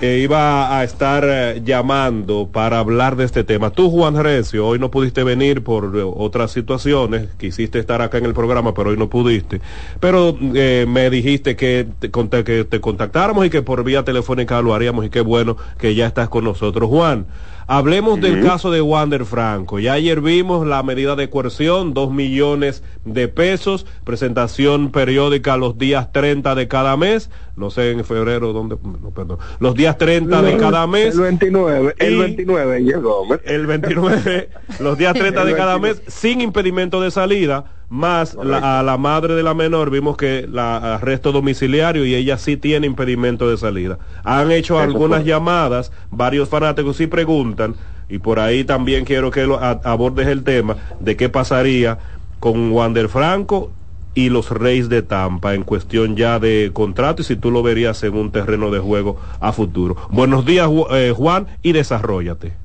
eh, 0.00 0.20
iba 0.22 0.78
a 0.78 0.84
estar 0.84 1.24
eh, 1.26 1.62
llamando 1.64 2.48
para 2.50 2.78
hablar 2.78 3.16
de 3.16 3.24
este 3.24 3.44
tema. 3.44 3.70
Tú, 3.70 3.90
Juan 3.90 4.16
Recio, 4.22 4.66
hoy 4.66 4.78
no 4.78 4.90
pudiste 4.90 5.24
venir 5.24 5.62
por 5.62 5.96
eh, 5.96 6.02
otras 6.02 6.52
situaciones, 6.52 7.28
quisiste 7.38 7.78
estar 7.78 8.00
acá 8.00 8.18
en 8.18 8.24
el 8.24 8.34
programa, 8.34 8.72
pero 8.72 8.90
hoy 8.90 8.96
no 8.96 9.10
pudiste. 9.10 9.60
Pero 10.00 10.36
eh, 10.54 10.86
me 10.88 11.10
dijiste 11.10 11.54
que 11.56 11.86
te, 11.98 12.10
que 12.10 12.64
te 12.64 12.80
contactáramos 12.80 13.46
y 13.46 13.50
que 13.50 13.62
por 13.62 13.84
vía 13.84 14.04
telefónica 14.04 14.62
lo 14.62 14.74
haríamos 14.74 15.04
y 15.04 15.10
qué 15.10 15.20
bueno 15.20 15.56
que 15.78 15.94
ya 15.94 16.06
estás 16.06 16.28
con 16.28 16.44
nosotros. 16.44 16.88
Juan, 16.88 17.26
hablemos 17.70 18.20
del 18.20 18.42
caso 18.42 18.72
de 18.72 18.80
Wander 18.80 19.24
Franco. 19.24 19.78
Ya 19.78 19.92
ayer 19.92 20.20
vimos 20.20 20.66
la 20.66 20.82
medida 20.82 21.14
de 21.14 21.30
coerción, 21.30 21.94
dos 21.94 22.12
millones 22.12 22.82
de 23.04 23.28
pesos, 23.28 23.86
presentación 24.02 24.90
periódica 24.90 25.56
los 25.56 25.78
días 25.78 26.12
30 26.12 26.56
de 26.56 26.66
cada 26.66 26.96
mes, 26.96 27.30
no 27.54 27.70
sé 27.70 27.92
en 27.92 28.04
febrero 28.04 28.52
dónde, 28.52 28.76
no, 28.82 29.10
perdón, 29.10 29.38
los 29.60 29.76
días 29.76 29.96
30 29.98 30.42
de 30.42 30.56
cada 30.56 30.88
mes. 30.88 31.14
El 31.14 31.20
29, 31.20 31.94
el 31.98 32.12
Y 32.12 32.18
29 32.18 32.80
llegó. 32.82 33.22
El 33.44 33.66
29, 33.68 34.48
los 34.80 34.98
días 34.98 35.14
30 35.14 35.44
de 35.44 35.54
cada 35.54 35.78
mes, 35.78 36.02
sin 36.08 36.40
impedimento 36.40 37.00
de 37.00 37.12
salida, 37.12 37.66
más 37.90 38.34
la- 38.42 38.78
a 38.78 38.82
la 38.82 38.96
madre 38.96 39.34
de 39.34 39.42
la 39.42 39.52
menor 39.52 39.90
vimos 39.90 40.16
que 40.16 40.46
la 40.50 40.94
arresto 40.94 41.32
domiciliario 41.32 42.06
y 42.06 42.14
ella 42.14 42.38
sí 42.38 42.56
tiene 42.56 42.86
impedimento 42.86 43.50
de 43.50 43.58
salida. 43.58 43.98
Han 44.24 44.50
hecho 44.52 44.76
Eso 44.76 44.84
algunas 44.84 45.20
fue. 45.20 45.28
llamadas, 45.28 45.92
varios 46.10 46.48
fanáticos 46.48 46.96
sí 46.96 47.06
preguntan, 47.08 47.74
y 48.08 48.18
por 48.18 48.38
ahí 48.38 48.64
también 48.64 49.04
quiero 49.04 49.30
que 49.30 49.44
lo 49.46 49.58
a- 49.60 49.80
abordes 49.84 50.28
el 50.28 50.44
tema 50.44 50.76
de 51.00 51.16
qué 51.16 51.28
pasaría 51.28 51.98
con 52.38 52.72
Wander 52.72 53.08
Franco 53.08 53.72
y 54.14 54.28
los 54.28 54.50
Reyes 54.50 54.88
de 54.88 55.02
Tampa 55.02 55.54
en 55.54 55.62
cuestión 55.62 56.16
ya 56.16 56.38
de 56.38 56.70
contrato 56.72 57.22
y 57.22 57.24
si 57.24 57.36
tú 57.36 57.50
lo 57.50 57.62
verías 57.62 58.02
en 58.02 58.14
un 58.14 58.30
terreno 58.30 58.70
de 58.70 58.78
juego 58.80 59.16
a 59.40 59.52
futuro. 59.52 59.96
Buenos 60.10 60.44
días, 60.46 60.68
eh, 60.92 61.12
Juan, 61.16 61.46
y 61.62 61.72
desarrollate. 61.72 62.59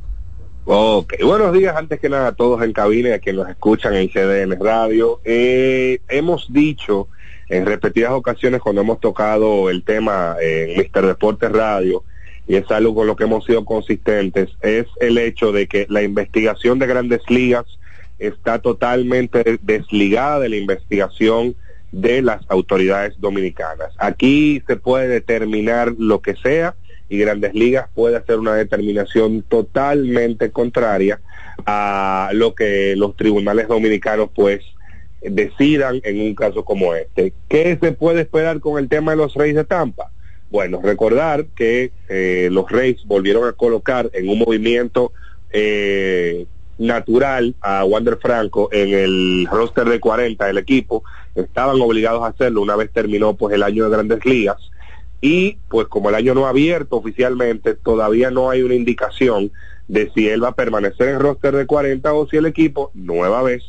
Ok, 0.68 1.14
buenos 1.24 1.54
días 1.54 1.76
antes 1.76 2.00
que 2.00 2.10
nada 2.10 2.30
a 2.30 2.32
todos 2.32 2.64
en 2.64 2.74
cabina 2.74 3.10
y 3.10 3.12
a 3.12 3.20
quienes 3.20 3.44
nos 3.44 3.52
escuchan 3.52 3.94
en 3.94 4.10
CDN 4.10 4.60
Radio. 4.60 5.22
Eh, 5.24 6.00
hemos 6.10 6.52
dicho 6.52 7.08
en 7.50 7.68
repetidas 7.68 8.10
ocasiones 8.14 8.62
cuando 8.62 8.82
hemos 8.82 9.00
tocado 9.00 9.70
el 9.70 9.84
tema 9.84 10.38
en 10.42 10.76
Mister 10.76 11.06
Deportes 11.06 11.52
Radio, 11.52 12.04
y 12.48 12.56
es 12.56 12.72
algo 12.72 12.96
con 12.96 13.06
lo 13.06 13.16
que 13.16 13.26
hemos 13.26 13.46
sido 13.46 13.64
consistentes, 13.64 14.50
es 14.62 14.88
el 15.00 15.20
hecho 15.20 15.52
de 15.52 15.68
que 15.68 15.86
la 15.88 16.02
investigación 16.02 16.80
de 16.80 16.88
grandes 16.88 17.22
ligas 17.30 17.66
está 18.18 18.58
totalmente 18.58 19.60
desligada 19.62 20.40
de 20.40 20.50
la 20.50 20.56
investigación 20.56 21.56
de 21.92 22.24
las 22.24 22.42
autoridades 22.50 23.14
dominicanas. 23.22 23.92
Aquí 24.00 24.64
se 24.66 24.78
puede 24.78 25.10
determinar 25.10 25.94
lo 26.00 26.22
que 26.22 26.36
sea 26.36 26.74
y 27.10 27.18
Grandes 27.18 27.54
Ligas 27.54 27.88
puede 27.94 28.18
hacer 28.18 28.40
una 28.40 28.56
determinación 28.56 29.44
totalmente 29.44 30.52
contraria 30.52 31.20
a 31.66 32.30
lo 32.34 32.56
que 32.56 32.96
los 32.96 33.16
tribunales 33.16 33.68
dominicanos 33.68 34.30
pues 34.34 34.62
decidan 35.22 36.02
en 36.04 36.22
un 36.22 36.36
caso 36.36 36.66
como 36.66 36.94
este. 36.96 37.34
¿Qué 37.48 37.78
se 37.82 37.92
puede 37.92 38.22
esperar 38.22 38.60
con 38.60 38.80
el 38.80 38.90
tema 38.90 39.12
de 39.12 39.18
los 39.18 39.34
Reyes 39.34 39.56
de 39.56 39.64
Tampa? 39.64 40.12
Bueno, 40.50 40.80
recordar 40.84 41.46
que 41.56 41.92
eh, 42.08 42.50
los 42.52 42.70
Reyes 42.70 43.04
volvieron 43.06 43.48
a 43.48 43.54
colocar 43.54 44.10
en 44.14 44.30
un 44.30 44.40
movimiento 44.40 45.12
eh, 45.52 46.46
natural 46.78 47.56
a 47.62 47.84
Wander 47.86 48.18
Franco 48.18 48.70
en 48.72 48.94
el 48.94 49.48
roster 49.50 49.86
de 49.86 50.00
40 50.00 50.46
del 50.46 50.58
equipo. 50.58 51.04
Estaban 51.34 51.80
obligados 51.82 52.24
a 52.24 52.28
hacerlo 52.28 52.62
una 52.62 52.76
vez 52.76 52.92
terminó 52.92 53.36
pues 53.36 53.56
el 53.56 53.64
año 53.64 53.86
de 53.86 53.90
Grandes 53.90 54.26
Ligas 54.26 54.58
y 55.26 55.58
pues 55.70 55.88
como 55.88 56.10
el 56.10 56.16
año 56.16 56.36
no 56.36 56.46
ha 56.46 56.50
abierto 56.50 56.98
oficialmente, 56.98 57.74
todavía 57.74 58.30
no 58.30 58.52
hay 58.52 58.62
una 58.62 58.76
indicación 58.76 59.52
de 59.88 60.12
si 60.14 60.30
él 60.30 60.44
va 60.44 60.50
a 60.50 60.56
permanecer 60.56 61.10
en 61.10 61.20
roster 61.20 61.56
de 61.56 61.66
40 61.66 62.14
o 62.14 62.28
si 62.28 62.38
el 62.38 62.46
equipo, 62.46 62.92
nueva 62.94 63.42
vez, 63.42 63.64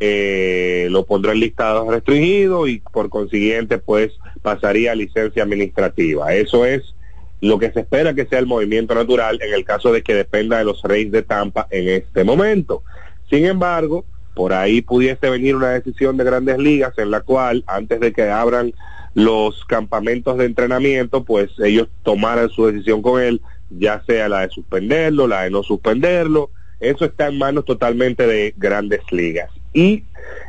eh, 0.00 0.88
lo 0.90 1.04
pondrá 1.04 1.32
en 1.32 1.40
listado 1.40 1.90
restringido 1.90 2.66
y 2.66 2.80
por 2.80 3.10
consiguiente 3.10 3.76
pues 3.76 4.12
pasaría 4.40 4.92
a 4.92 4.94
licencia 4.94 5.42
administrativa. 5.42 6.32
Eso 6.32 6.64
es 6.64 6.94
lo 7.42 7.58
que 7.58 7.70
se 7.70 7.80
espera 7.80 8.14
que 8.14 8.24
sea 8.24 8.38
el 8.38 8.46
movimiento 8.46 8.94
natural 8.94 9.38
en 9.42 9.52
el 9.52 9.62
caso 9.62 9.92
de 9.92 10.02
que 10.02 10.14
dependa 10.14 10.56
de 10.56 10.64
los 10.64 10.82
Reyes 10.82 11.12
de 11.12 11.20
Tampa 11.20 11.66
en 11.70 11.86
este 11.86 12.24
momento. 12.24 12.82
Sin 13.28 13.44
embargo, 13.44 14.06
por 14.34 14.54
ahí 14.54 14.80
pudiese 14.80 15.28
venir 15.28 15.54
una 15.54 15.68
decisión 15.68 16.16
de 16.16 16.24
grandes 16.24 16.56
ligas 16.56 16.96
en 16.96 17.10
la 17.10 17.20
cual 17.20 17.62
antes 17.66 18.00
de 18.00 18.14
que 18.14 18.30
abran 18.30 18.72
los 19.14 19.64
campamentos 19.64 20.36
de 20.38 20.44
entrenamiento, 20.44 21.24
pues 21.24 21.50
ellos 21.58 21.88
tomaran 22.02 22.50
su 22.50 22.66
decisión 22.66 23.00
con 23.00 23.22
él, 23.22 23.40
ya 23.70 24.02
sea 24.06 24.28
la 24.28 24.40
de 24.40 24.50
suspenderlo, 24.50 25.26
la 25.26 25.42
de 25.42 25.50
no 25.50 25.62
suspenderlo. 25.62 26.50
Eso 26.80 27.04
está 27.04 27.28
en 27.28 27.38
manos 27.38 27.64
totalmente 27.64 28.26
de 28.26 28.54
grandes 28.56 29.00
ligas. 29.10 29.50
Y 29.72 30.04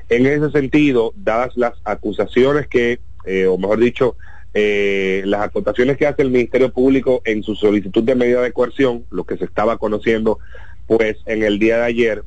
en 0.09 0.25
ese 0.25 0.51
sentido, 0.51 1.13
dadas 1.15 1.55
las 1.55 1.73
acusaciones 1.83 2.67
que, 2.67 2.99
eh, 3.25 3.45
o 3.45 3.57
mejor 3.57 3.79
dicho, 3.79 4.15
eh, 4.53 5.21
las 5.25 5.41
acotaciones 5.41 5.97
que 5.97 6.07
hace 6.07 6.21
el 6.21 6.31
Ministerio 6.31 6.71
Público 6.71 7.21
en 7.25 7.43
su 7.43 7.55
solicitud 7.55 8.03
de 8.03 8.15
medida 8.15 8.41
de 8.41 8.53
coerción, 8.53 9.05
lo 9.11 9.25
que 9.25 9.37
se 9.37 9.45
estaba 9.45 9.77
conociendo 9.77 10.39
pues 10.87 11.17
en 11.25 11.43
el 11.43 11.59
día 11.59 11.77
de 11.77 11.83
ayer, 11.83 12.23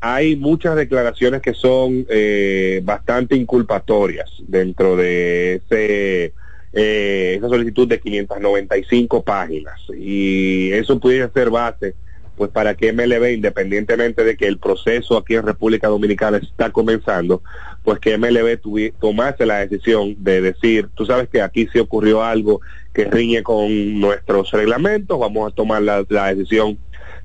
hay 0.00 0.36
muchas 0.36 0.76
declaraciones 0.76 1.42
que 1.42 1.52
son 1.52 2.06
eh, 2.08 2.80
bastante 2.82 3.36
inculpatorias 3.36 4.30
dentro 4.48 4.96
de 4.96 5.56
ese, 5.56 6.32
eh, 6.72 7.34
esa 7.36 7.48
solicitud 7.48 7.86
de 7.86 8.00
595 8.00 9.22
páginas. 9.22 9.78
Y 9.96 10.72
eso 10.72 10.98
pudiera 10.98 11.30
ser 11.30 11.50
base 11.50 11.94
pues 12.36 12.50
para 12.50 12.74
que 12.74 12.90
MLB, 12.90 13.34
independientemente 13.34 14.24
de 14.24 14.34
que 14.34 14.46
el 14.46 14.56
proceso 14.56 15.18
aquí 15.18 15.34
en 15.34 15.44
República 15.44 15.88
Dominicana 15.88 16.38
está 16.38 16.70
comenzando, 16.70 17.42
pues 17.84 17.98
que 17.98 18.16
MLB 18.16 18.58
tomase 18.98 19.44
la 19.44 19.58
decisión 19.58 20.16
de 20.24 20.40
decir, 20.40 20.88
tú 20.94 21.04
sabes 21.04 21.28
que 21.28 21.42
aquí 21.42 21.68
sí 21.70 21.78
ocurrió 21.78 22.22
algo 22.24 22.62
que 22.94 23.04
riñe 23.04 23.42
con 23.42 24.00
nuestros 24.00 24.50
reglamentos, 24.52 25.20
vamos 25.20 25.52
a 25.52 25.54
tomar 25.54 25.82
la 25.82 26.34
decisión 26.34 26.78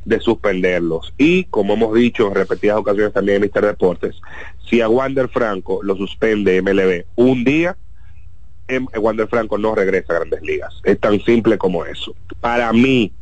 de 0.06 0.20
suspenderlos. 0.20 1.14
Y 1.18 1.46
como 1.46 1.74
hemos 1.74 1.94
dicho 1.96 2.28
en 2.28 2.36
repetidas 2.36 2.78
ocasiones 2.78 3.14
también 3.14 3.38
en 3.38 3.42
Mister 3.42 3.66
Deportes, 3.66 4.16
si 4.70 4.80
a 4.82 4.88
Wander 4.88 5.28
Franco 5.28 5.82
lo 5.84 5.96
suspende 5.96 6.62
MLB 6.62 7.06
un 7.16 7.44
día, 7.44 7.78
em- 8.68 8.88
Wander 8.96 9.28
Franco 9.28 9.58
no 9.58 9.76
regresa 9.76 10.14
a 10.14 10.20
grandes 10.20 10.42
ligas. 10.44 10.74
Es 10.84 11.00
tan 11.00 11.20
simple 11.22 11.58
como 11.58 11.86
eso. 11.86 12.16
Para 12.40 12.72
mí, 12.72 13.14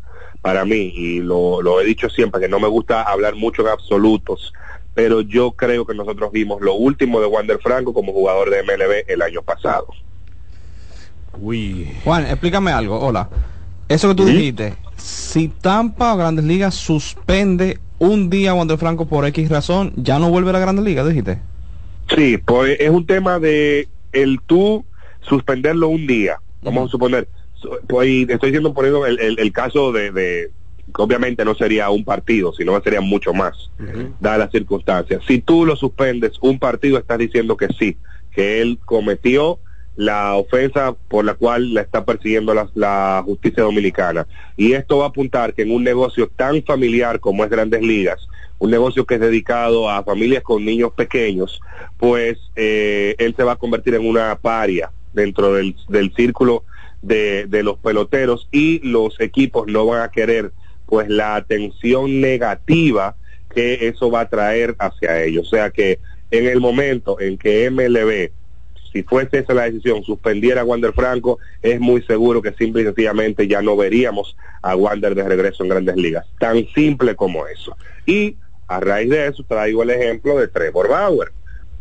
para 0.41 0.65
mí, 0.65 0.93
y 0.95 1.19
lo, 1.19 1.61
lo 1.61 1.79
he 1.79 1.85
dicho 1.85 2.09
siempre, 2.09 2.41
que 2.41 2.49
no 2.49 2.59
me 2.59 2.67
gusta 2.67 3.03
hablar 3.03 3.35
mucho 3.35 3.61
en 3.61 3.69
absolutos, 3.69 4.53
pero 4.93 5.21
yo 5.21 5.53
creo 5.53 5.85
que 5.85 5.95
nosotros 5.95 6.31
vimos 6.31 6.61
lo 6.61 6.73
último 6.75 7.19
de 7.19 7.27
Wander 7.27 7.59
Franco 7.59 7.93
como 7.93 8.11
jugador 8.11 8.49
de 8.49 8.61
MLB 8.61 9.05
el 9.07 9.21
año 9.21 9.41
pasado. 9.41 9.87
Uy. 11.39 11.89
Juan, 12.03 12.25
explícame 12.27 12.71
algo. 12.71 12.99
Hola. 12.99 13.27
Eso 13.89 14.09
que 14.09 14.15
tú 14.15 14.25
dijiste, 14.25 14.75
si 14.97 15.47
Tampa 15.49 16.13
o 16.13 16.17
Grandes 16.17 16.45
Ligas 16.45 16.75
suspende 16.75 17.79
un 17.99 18.29
día 18.29 18.51
a 18.51 18.53
Wander 18.53 18.77
Franco 18.77 19.05
por 19.05 19.25
X 19.25 19.49
razón, 19.49 19.93
ya 19.95 20.19
no 20.19 20.29
vuelve 20.29 20.49
a 20.49 20.53
la 20.53 20.59
Grandes 20.59 20.85
Ligas, 20.85 21.07
dijiste. 21.07 21.39
Sí, 22.15 22.37
pues 22.37 22.77
es 22.79 22.89
un 22.89 23.05
tema 23.05 23.39
de 23.39 23.87
el 24.11 24.39
tú 24.45 24.85
suspenderlo 25.21 25.87
un 25.87 26.05
día. 26.05 26.39
Vamos 26.61 26.87
a 26.87 26.91
suponer, 26.91 27.27
su- 27.53 27.77
pues 27.87 28.07
estoy 28.29 28.49
diciendo 28.49 28.73
poniendo 28.73 29.05
el, 29.05 29.19
el, 29.19 29.39
el 29.39 29.51
caso 29.51 29.91
de, 29.91 30.11
de 30.11 30.51
que 30.93 31.01
obviamente 31.01 31.45
no 31.45 31.55
sería 31.55 31.89
un 31.89 32.03
partido, 32.03 32.53
sino 32.53 32.75
que 32.77 32.83
sería 32.83 33.01
mucho 33.01 33.33
más, 33.33 33.69
dadas 34.19 34.39
las 34.39 34.51
circunstancias. 34.51 35.21
Si 35.27 35.39
tú 35.39 35.65
lo 35.65 35.75
suspendes 35.75 36.33
un 36.41 36.59
partido, 36.59 36.97
estás 36.97 37.17
diciendo 37.17 37.55
que 37.57 37.67
sí, 37.79 37.97
que 38.31 38.61
él 38.61 38.79
cometió 38.85 39.59
la 39.95 40.35
ofensa 40.35 40.95
por 41.07 41.25
la 41.25 41.35
cual 41.35 41.73
la 41.73 41.81
está 41.81 42.03
persiguiendo 42.03 42.53
la, 42.53 42.69
la 42.73 43.21
justicia 43.25 43.63
dominicana. 43.63 44.27
Y 44.57 44.73
esto 44.73 44.99
va 44.99 45.05
a 45.05 45.09
apuntar 45.09 45.53
que 45.53 45.61
en 45.61 45.71
un 45.71 45.83
negocio 45.83 46.27
tan 46.27 46.63
familiar 46.63 47.19
como 47.19 47.43
es 47.43 47.49
Grandes 47.49 47.81
Ligas, 47.81 48.27
un 48.59 48.71
negocio 48.71 49.05
que 49.05 49.15
es 49.15 49.21
dedicado 49.21 49.89
a 49.89 50.03
familias 50.03 50.43
con 50.43 50.63
niños 50.63 50.93
pequeños, 50.93 51.59
pues 51.97 52.37
eh, 52.55 53.15
él 53.17 53.33
se 53.35 53.43
va 53.43 53.53
a 53.53 53.57
convertir 53.57 53.95
en 53.95 54.07
una 54.07 54.35
paria 54.35 54.91
dentro 55.13 55.53
del, 55.53 55.75
del 55.89 56.13
círculo 56.13 56.63
de, 57.01 57.45
de 57.47 57.61
los 57.61 57.77
peloteros 57.77 58.47
y 58.51 58.79
los 58.79 59.19
equipos 59.19 59.67
no 59.67 59.85
van 59.85 60.01
a 60.01 60.11
querer 60.11 60.51
pues 60.85 61.09
la 61.09 61.35
atención 61.35 62.21
negativa 62.21 63.15
que 63.53 63.87
eso 63.87 64.09
va 64.09 64.21
a 64.21 64.29
traer 64.29 64.75
hacia 64.79 65.23
ellos. 65.23 65.47
O 65.47 65.49
sea 65.49 65.69
que 65.69 65.99
en 66.31 66.47
el 66.47 66.59
momento 66.59 67.19
en 67.19 67.37
que 67.37 67.69
MLB 67.69 68.31
si 68.93 69.01
fuese 69.01 69.39
esa 69.39 69.55
la 69.55 69.63
decisión, 69.63 70.03
suspendiera 70.03 70.61
a 70.61 70.63
Wander 70.63 70.93
Franco, 70.93 71.39
es 71.63 71.79
muy 71.79 72.03
seguro 72.03 72.41
que 72.43 72.53
simple 72.53 72.83
y 72.83 72.85
sencillamente 72.85 73.47
ya 73.47 73.61
no 73.61 73.75
veríamos 73.75 74.37
a 74.61 74.75
Wander 74.75 75.15
de 75.15 75.23
regreso 75.23 75.63
en 75.63 75.69
grandes 75.69 75.95
ligas. 75.95 76.25
Tan 76.39 76.67
simple 76.75 77.15
como 77.15 77.47
eso. 77.47 77.75
Y 78.05 78.37
a 78.67 78.79
raíz 78.79 79.09
de 79.09 79.27
eso 79.27 79.43
traigo 79.47 79.81
el 79.81 79.89
ejemplo 79.89 80.37
de 80.37 80.47
Trevor 80.47 80.89
Bauer. 80.89 81.31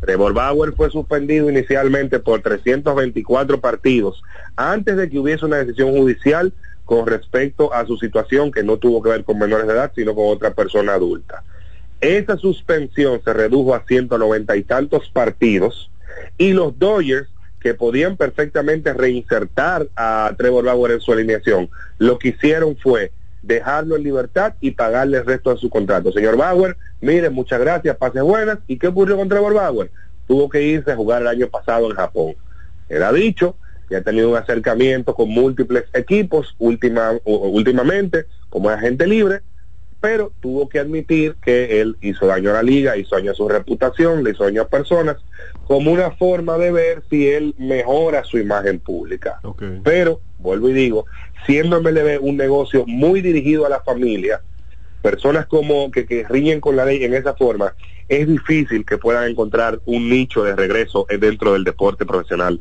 Trevor 0.01 0.33
Bauer 0.33 0.73
fue 0.73 0.91
suspendido 0.91 1.49
inicialmente 1.49 2.19
por 2.19 2.41
324 2.41 3.61
partidos 3.61 4.23
antes 4.57 4.97
de 4.97 5.09
que 5.09 5.19
hubiese 5.19 5.45
una 5.45 5.59
decisión 5.59 5.93
judicial 5.97 6.53
con 6.85 7.07
respecto 7.07 7.73
a 7.73 7.87
su 7.87 7.97
situación 7.99 8.51
que 8.51 8.65
no 8.65 8.79
tuvo 8.79 9.03
que 9.03 9.11
ver 9.11 9.25
con 9.25 9.39
menores 9.39 9.67
de 9.67 9.75
edad, 9.75 9.93
sino 9.95 10.15
con 10.15 10.27
otra 10.29 10.55
persona 10.55 10.95
adulta. 10.95 11.45
Esa 12.01 12.37
suspensión 12.37 13.21
se 13.23 13.33
redujo 13.33 13.77
a 13.77 13.85
190 13.87 14.57
y 14.57 14.65
tantos 14.65 15.09
partidos 15.11 15.92
y 16.39 16.53
los 16.53 16.79
Dodgers 16.79 17.29
que 17.61 17.75
podían 17.75 18.17
perfectamente 18.17 18.93
reinsertar 18.93 19.87
a 19.95 20.35
Trevor 20.37 20.65
Bauer 20.65 20.93
en 20.93 21.01
su 21.01 21.13
alineación, 21.13 21.71
lo 21.99 22.19
que 22.19 22.29
hicieron 22.29 22.77
fue 22.77 23.13
dejarlo 23.43 23.97
en 23.97 24.03
libertad 24.03 24.55
y 24.61 24.73
pagarle 24.73 25.19
el 25.19 25.27
resto 25.27 25.53
de 25.55 25.61
su 25.61 25.71
contrato. 25.71 26.13
Señor 26.13 26.37
Bauer, 26.37 26.77
mire, 27.01 27.31
muchas 27.31 27.61
gracias, 27.61 27.97
pase 27.97 28.21
buenas. 28.21 28.59
¿Y 28.67 28.79
qué 28.79 28.89
ocurrió 28.89 29.17
con 29.17 29.29
Trevor 29.29 29.55
Bauer? 29.55 29.91
Tuvo 30.27 30.49
que 30.49 30.63
irse 30.63 30.93
a 30.93 30.97
jugar 30.97 31.23
el 31.23 31.29
año 31.29 31.49
pasado 31.49 31.89
en 31.89 31.97
Japón. 31.97 32.35
Ha 32.91 33.13
dicho 33.13 33.57
que 33.89 33.97
ha 33.97 34.03
tenido 34.03 34.31
un 34.31 34.37
acercamiento 34.37 35.15
con 35.15 35.29
múltiples 35.29 35.85
equipos 35.93 36.55
última, 36.59 37.13
últimamente 37.25 38.27
como 38.49 38.71
agente 38.71 39.07
libre, 39.07 39.41
pero 40.03 40.33
tuvo 40.41 40.69
que 40.69 40.81
admitir 40.81 41.37
que 41.37 41.81
él 41.81 41.97
hizo 42.01 42.27
daño 42.27 42.51
a 42.51 42.55
la 42.55 42.63
liga, 42.65 42.97
hizo 42.97 43.15
daño 43.15 43.31
a 43.31 43.35
su 43.35 43.49
reputación, 43.49 44.25
le 44.25 44.33
hizo 44.33 44.43
daño 44.43 44.63
a 44.63 44.69
personas, 44.69 45.17
como 45.65 45.93
una 45.93 46.11
forma 46.11 46.59
de 46.59 46.73
ver 46.73 47.05
si 47.09 47.29
él 47.29 47.55
mejora 47.57 48.25
su 48.25 48.37
imagen 48.37 48.81
pública. 48.81 49.41
Pero, 49.85 50.21
vuelvo 50.39 50.69
y 50.71 50.73
digo, 50.73 51.07
siendo 51.47 51.81
MLB 51.81 52.19
un 52.21 52.37
negocio 52.37 52.85
muy 52.85 53.21
dirigido 53.21 53.65
a 53.65 53.69
la 53.69 53.81
familia, 53.81 54.43
personas 55.03 55.47
como 55.47 55.93
que, 55.93 56.05
que 56.05 56.27
riñen 56.29 56.61
con 56.61 56.75
la 56.75 56.85
ley 56.85 57.05
en 57.05 57.15
esa 57.15 57.35
forma, 57.35 57.73
es 58.09 58.27
difícil 58.27 58.85
que 58.85 58.99
puedan 58.99 59.31
encontrar 59.31 59.81
un 59.85 60.11
nicho 60.11 60.43
de 60.43 60.57
regreso 60.57 61.07
dentro 61.09 61.53
del 61.53 61.63
deporte 61.63 62.05
profesional 62.05 62.59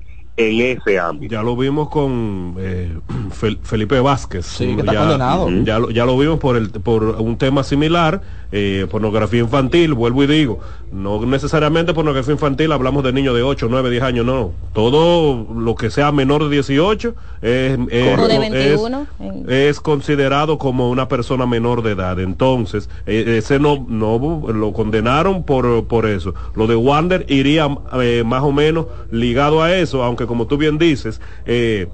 en 0.49 0.77
ese 0.77 0.99
ámbito. 0.99 1.31
Ya 1.31 1.41
lo 1.43 1.55
vimos 1.55 1.89
con 1.89 2.55
eh, 2.59 2.91
Fel- 3.39 3.59
Felipe 3.63 3.99
Vázquez. 3.99 4.45
Sí, 4.45 4.73
que 4.75 4.81
está 4.81 4.93
ya, 4.93 4.99
condenado. 4.99 5.45
Ujú. 5.45 5.63
ya, 5.63 5.79
lo, 5.79 5.89
ya 5.91 6.05
lo 6.05 6.17
vimos 6.17 6.39
por, 6.39 6.57
el, 6.57 6.69
por 6.69 7.03
un 7.03 7.37
tema 7.37 7.63
similar, 7.63 8.21
eh, 8.51 8.85
pornografía 8.89 9.39
infantil, 9.41 9.93
vuelvo 9.93 10.23
y 10.23 10.27
digo, 10.27 10.59
no 10.91 11.25
necesariamente 11.25 11.93
pornografía 11.93 12.33
infantil, 12.33 12.71
hablamos 12.73 13.03
de 13.03 13.13
niños 13.13 13.33
de 13.35 13.43
8, 13.43 13.67
9, 13.69 13.89
10 13.89 14.03
años, 14.03 14.25
no. 14.25 14.51
Todo 14.73 15.47
lo 15.53 15.75
que 15.75 15.89
sea 15.89 16.11
menor 16.11 16.43
de 16.43 16.49
18 16.55 17.15
es, 17.41 17.79
es- 17.89 18.19
O 18.19 18.27
de 18.27 18.33
es- 18.33 18.39
21. 18.51 19.07
en- 19.19 19.45
es 19.49 19.79
considerado 19.79 20.57
como 20.57 20.89
una 20.89 21.07
persona 21.07 21.45
menor 21.45 21.81
de 21.81 21.91
edad. 21.91 22.19
Entonces, 22.19 22.89
eh, 23.05 23.35
ese 23.37 23.59
no, 23.59 23.85
no 23.87 24.19
lo 24.53 24.73
condenaron 24.73 25.43
por, 25.43 25.85
por 25.85 26.05
eso. 26.05 26.33
Lo 26.55 26.67
de 26.67 26.75
Wander 26.75 27.25
iría 27.29 27.69
eh, 28.01 28.23
más 28.25 28.43
o 28.43 28.51
menos 28.51 28.87
ligado 29.11 29.61
a 29.63 29.73
eso, 29.75 30.03
aunque 30.03 30.25
como 30.31 30.47
tú 30.47 30.55
bien 30.55 30.77
dices, 30.77 31.19
eh, 31.45 31.89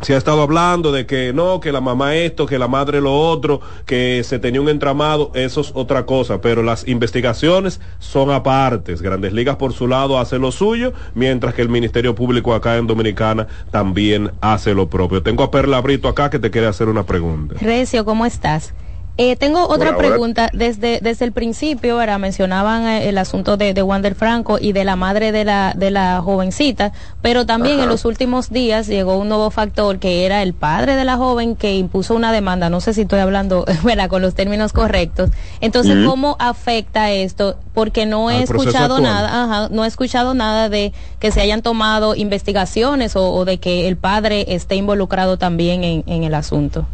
se 0.00 0.14
ha 0.14 0.18
estado 0.18 0.42
hablando 0.42 0.90
de 0.90 1.06
que 1.06 1.32
no, 1.32 1.60
que 1.60 1.70
la 1.70 1.80
mamá 1.80 2.16
esto, 2.16 2.46
que 2.46 2.58
la 2.58 2.66
madre 2.66 3.00
lo 3.00 3.16
otro, 3.16 3.60
que 3.86 4.24
se 4.24 4.40
tenía 4.40 4.60
un 4.60 4.68
entramado, 4.68 5.30
eso 5.34 5.60
es 5.60 5.70
otra 5.76 6.04
cosa, 6.04 6.40
pero 6.40 6.64
las 6.64 6.88
investigaciones 6.88 7.80
son 8.00 8.32
apartes. 8.32 9.02
Grandes 9.02 9.32
Ligas 9.32 9.54
por 9.54 9.72
su 9.72 9.86
lado 9.86 10.18
hace 10.18 10.40
lo 10.40 10.50
suyo, 10.50 10.92
mientras 11.14 11.54
que 11.54 11.62
el 11.62 11.68
Ministerio 11.68 12.16
Público 12.16 12.54
acá 12.54 12.76
en 12.76 12.88
Dominicana 12.88 13.46
también 13.70 14.32
hace 14.40 14.74
lo 14.74 14.90
propio. 14.90 15.22
Tengo 15.22 15.44
a 15.44 15.52
Perla 15.52 15.80
Brito 15.80 16.08
acá 16.08 16.28
que 16.28 16.40
te 16.40 16.50
quiere 16.50 16.66
hacer 16.66 16.88
una 16.88 17.04
pregunta. 17.04 17.54
Recio, 17.60 18.04
¿cómo 18.04 18.26
estás? 18.26 18.74
Eh, 19.16 19.36
tengo 19.36 19.68
otra 19.68 19.96
pregunta. 19.96 20.48
Desde, 20.52 21.00
desde 21.02 21.26
el 21.26 21.32
principio, 21.32 22.00
ahora 22.00 22.16
mencionaban 22.16 22.86
eh, 22.86 23.08
el 23.08 23.18
asunto 23.18 23.56
de, 23.58 23.74
de 23.74 23.82
Wander 23.82 24.14
Franco 24.14 24.58
y 24.58 24.72
de 24.72 24.84
la 24.84 24.96
madre 24.96 25.30
de 25.30 25.44
la, 25.44 25.74
de 25.76 25.90
la 25.90 26.22
jovencita, 26.22 26.92
pero 27.20 27.44
también 27.44 27.74
Ajá. 27.76 27.84
en 27.84 27.88
los 27.90 28.06
últimos 28.06 28.50
días 28.50 28.86
llegó 28.86 29.18
un 29.18 29.28
nuevo 29.28 29.50
factor 29.50 29.98
que 29.98 30.24
era 30.24 30.42
el 30.42 30.54
padre 30.54 30.96
de 30.96 31.04
la 31.04 31.16
joven 31.18 31.54
que 31.54 31.76
impuso 31.76 32.14
una 32.14 32.32
demanda. 32.32 32.70
No 32.70 32.80
sé 32.80 32.94
si 32.94 33.02
estoy 33.02 33.18
hablando 33.18 33.66
¿verdad? 33.84 34.08
con 34.08 34.22
los 34.22 34.34
términos 34.34 34.72
correctos. 34.72 35.30
Entonces. 35.60 35.90
¿cómo 36.06 36.36
afecta 36.38 37.10
esto? 37.10 37.56
Porque 37.74 38.06
no 38.06 38.30
he 38.30 38.36
Al 38.36 38.42
escuchado 38.44 39.00
nada, 39.00 39.44
ajá, 39.44 39.68
no 39.70 39.84
he 39.84 39.88
escuchado 39.88 40.34
nada 40.34 40.68
de 40.68 40.92
que 41.18 41.30
se 41.30 41.40
hayan 41.40 41.62
tomado 41.62 42.14
investigaciones 42.14 43.16
o, 43.16 43.32
o 43.32 43.44
de 43.44 43.58
que 43.58 43.86
el 43.86 43.96
padre 43.96 44.46
esté 44.54 44.76
involucrado 44.76 45.36
también 45.36 45.84
en, 45.84 46.04
en 46.06 46.24
el 46.24 46.34
asunto. 46.34 46.86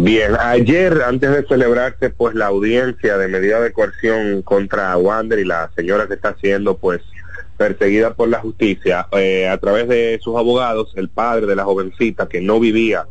Bien, 0.00 0.36
ayer 0.38 1.02
antes 1.04 1.28
de 1.28 1.44
celebrarse 1.48 2.10
pues 2.10 2.32
la 2.36 2.46
audiencia 2.46 3.18
de 3.18 3.26
medida 3.26 3.60
de 3.60 3.72
coerción 3.72 4.42
contra 4.42 4.96
Wander 4.96 5.40
y 5.40 5.44
la 5.44 5.72
señora 5.74 6.06
que 6.06 6.14
está 6.14 6.36
siendo 6.40 6.78
pues 6.78 7.00
perseguida 7.56 8.14
por 8.14 8.28
la 8.28 8.38
justicia, 8.38 9.08
eh, 9.10 9.48
a 9.48 9.58
través 9.58 9.88
de 9.88 10.20
sus 10.22 10.36
abogados, 10.36 10.92
el 10.94 11.08
padre 11.08 11.46
de 11.46 11.56
la 11.56 11.64
jovencita 11.64 12.28
que 12.28 12.40
no 12.40 12.60
vivía 12.60 13.08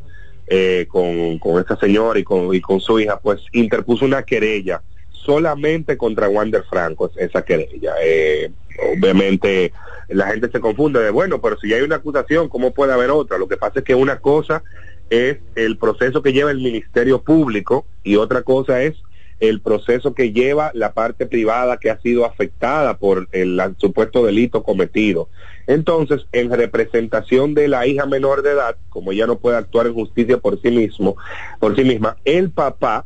eh, 0.48 0.88
con, 0.88 1.40
con 1.40 1.60
esta 1.60 1.76
señora 1.76 2.20
y 2.20 2.24
con, 2.24 2.56
y 2.56 2.62
con 2.62 2.80
su 2.80 3.02
hija, 3.02 3.20
pues 3.20 3.42
interpuso 3.52 4.06
una 4.06 4.24
querella 4.24 4.82
solamente 5.12 5.98
contra 5.98 6.30
Wander 6.30 6.64
Franco, 6.70 7.12
esa 7.18 7.42
querella. 7.42 7.96
Eh, 8.02 8.50
obviamente 8.94 9.74
la 10.08 10.28
gente 10.28 10.50
se 10.50 10.62
confunde 10.62 11.02
de, 11.02 11.10
bueno, 11.10 11.42
pero 11.42 11.60
si 11.60 11.74
hay 11.74 11.82
una 11.82 11.98
acusación, 11.98 12.48
¿cómo 12.48 12.72
puede 12.74 12.94
haber 12.94 13.12
otra? 13.12 13.38
Lo 13.38 13.50
que 13.50 13.58
pasa 13.58 13.80
es 13.80 13.86
que 13.86 13.94
una 13.94 14.20
cosa 14.20 14.64
es 15.10 15.38
el 15.56 15.78
proceso 15.78 16.22
que 16.22 16.34
lleva 16.34 16.52
el 16.52 16.58
Ministerio 16.58 17.22
Público 17.22 17.86
y 18.04 18.16
otra 18.16 18.42
cosa 18.44 18.82
es 18.82 18.96
el 19.40 19.62
proceso 19.62 20.14
que 20.14 20.32
lleva 20.32 20.72
la 20.74 20.94
parte 20.94 21.26
privada 21.26 21.78
que 21.78 21.90
ha 21.90 22.00
sido 22.02 22.26
afectada 22.26 22.98
por 22.98 23.28
el 23.32 23.62
supuesto 23.78 24.26
delito 24.26 24.64
cometido. 24.64 25.30
Entonces, 25.68 26.26
en 26.32 26.52
representación 26.52 27.54
de 27.54 27.68
la 27.68 27.86
hija 27.86 28.06
menor 28.06 28.42
de 28.42 28.52
edad, 28.52 28.78
como 28.90 29.12
ella 29.12 29.28
no 29.28 29.38
puede 29.38 29.58
actuar 29.58 29.88
en 29.88 29.94
justicia 29.94 30.38
por 30.38 30.60
sí 30.62 30.72
mismo, 30.72 31.18
por 31.60 31.76
sí 31.76 31.84
misma, 31.84 32.18
el 32.26 32.50
papá 32.50 33.06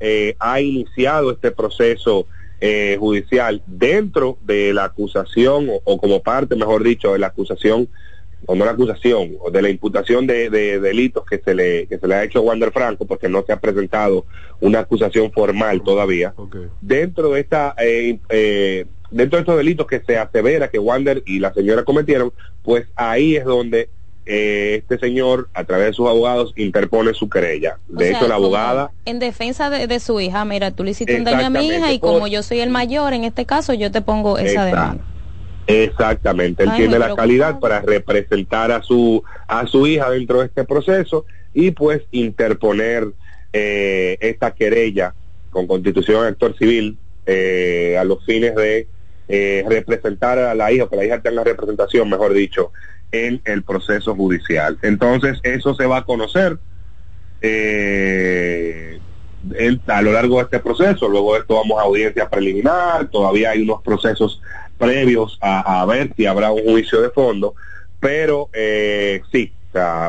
eh, 0.00 0.34
ha 0.38 0.60
iniciado 0.60 1.30
este 1.30 1.52
proceso 1.52 2.26
eh, 2.60 2.96
judicial 2.98 3.62
dentro 3.66 4.36
de 4.42 4.72
la 4.74 4.84
acusación 4.84 5.68
o, 5.70 5.80
o 5.84 5.98
como 5.98 6.22
parte, 6.22 6.56
mejor 6.56 6.82
dicho, 6.82 7.12
de 7.12 7.20
la 7.20 7.28
acusación 7.28 7.88
o 8.46 8.54
no 8.54 8.64
la 8.64 8.72
acusación, 8.72 9.36
o 9.40 9.50
de 9.50 9.62
la 9.62 9.70
imputación 9.70 10.26
de, 10.26 10.50
de 10.50 10.80
delitos 10.80 11.24
que 11.24 11.38
se 11.38 11.54
le 11.54 11.86
que 11.86 11.98
se 11.98 12.06
le 12.06 12.14
ha 12.14 12.24
hecho 12.24 12.38
a 12.38 12.42
Wander 12.42 12.72
Franco, 12.72 13.06
porque 13.06 13.28
no 13.28 13.42
se 13.44 13.52
ha 13.52 13.60
presentado 13.60 14.26
una 14.60 14.80
acusación 14.80 15.30
formal 15.32 15.82
todavía. 15.82 16.34
Dentro 16.80 17.30
de 17.30 17.40
esta 17.40 17.74
eh, 17.78 18.18
eh, 18.28 18.86
dentro 19.10 19.36
de 19.38 19.40
estos 19.42 19.56
delitos 19.56 19.86
que 19.86 20.00
se 20.00 20.18
asevera 20.18 20.68
que 20.68 20.78
Wander 20.78 21.22
y 21.26 21.38
la 21.38 21.52
señora 21.52 21.84
cometieron, 21.84 22.32
pues 22.62 22.86
ahí 22.96 23.36
es 23.36 23.44
donde 23.44 23.88
eh, 24.30 24.82
este 24.82 24.98
señor, 24.98 25.48
a 25.54 25.64
través 25.64 25.86
de 25.86 25.92
sus 25.94 26.06
abogados, 26.06 26.52
interpone 26.56 27.14
su 27.14 27.30
querella. 27.30 27.78
O 27.90 27.96
De 27.96 28.08
sea, 28.08 28.18
hecho, 28.18 28.28
la 28.28 28.34
abogada 28.34 28.90
En 29.06 29.18
defensa 29.18 29.70
de, 29.70 29.86
de 29.86 30.00
su 30.00 30.20
hija, 30.20 30.44
mira, 30.44 30.70
tú 30.70 30.84
le 30.84 30.90
hiciste 30.90 31.16
un 31.16 31.24
daño 31.24 31.46
a 31.46 31.50
mi 31.50 31.66
hija 31.66 31.92
y 31.92 31.98
como 31.98 32.26
yo 32.26 32.42
soy 32.42 32.60
el 32.60 32.68
mayor 32.68 33.14
en 33.14 33.24
este 33.24 33.46
caso, 33.46 33.72
yo 33.72 33.90
te 33.90 34.02
pongo 34.02 34.36
esa 34.36 34.66
demanda. 34.66 35.02
Exactamente, 35.68 36.62
él 36.62 36.70
Ay, 36.70 36.78
tiene 36.78 36.98
la 36.98 37.14
calidad 37.14 37.60
para 37.60 37.80
representar 37.82 38.72
a 38.72 38.82
su 38.82 39.22
a 39.46 39.66
su 39.66 39.86
hija 39.86 40.10
dentro 40.10 40.40
de 40.40 40.46
este 40.46 40.64
proceso 40.64 41.26
y 41.52 41.72
pues 41.72 42.02
interponer 42.10 43.06
eh, 43.52 44.16
esta 44.20 44.52
querella 44.52 45.14
con 45.50 45.66
constitución 45.66 46.22
de 46.22 46.28
actor 46.28 46.56
civil 46.56 46.98
eh, 47.26 47.96
a 47.98 48.04
los 48.04 48.24
fines 48.24 48.54
de 48.54 48.88
eh, 49.28 49.62
representar 49.68 50.38
a 50.38 50.54
la 50.54 50.72
hija, 50.72 50.88
que 50.88 50.96
la 50.96 51.04
hija 51.04 51.20
tenga 51.20 51.44
representación, 51.44 52.08
mejor 52.08 52.32
dicho, 52.32 52.72
en 53.12 53.42
el 53.44 53.62
proceso 53.62 54.14
judicial. 54.14 54.78
Entonces 54.80 55.38
eso 55.42 55.74
se 55.74 55.84
va 55.84 55.98
a 55.98 56.04
conocer 56.04 56.58
eh, 57.42 58.98
a 59.86 60.02
lo 60.02 60.12
largo 60.12 60.36
de 60.36 60.42
este 60.44 60.60
proceso. 60.60 61.08
Luego 61.08 61.34
de 61.34 61.40
esto 61.40 61.54
vamos 61.54 61.78
a 61.78 61.82
audiencia 61.82 62.28
preliminar, 62.28 63.08
todavía 63.08 63.50
hay 63.50 63.62
unos 63.62 63.82
procesos 63.82 64.40
previos 64.78 65.38
a, 65.40 65.84
ver 65.86 66.12
si 66.16 66.26
habrá 66.26 66.52
un 66.52 66.62
juicio 66.62 67.02
de 67.02 67.10
fondo, 67.10 67.54
pero 68.00 68.48
eh, 68.52 69.22
sí, 69.32 69.52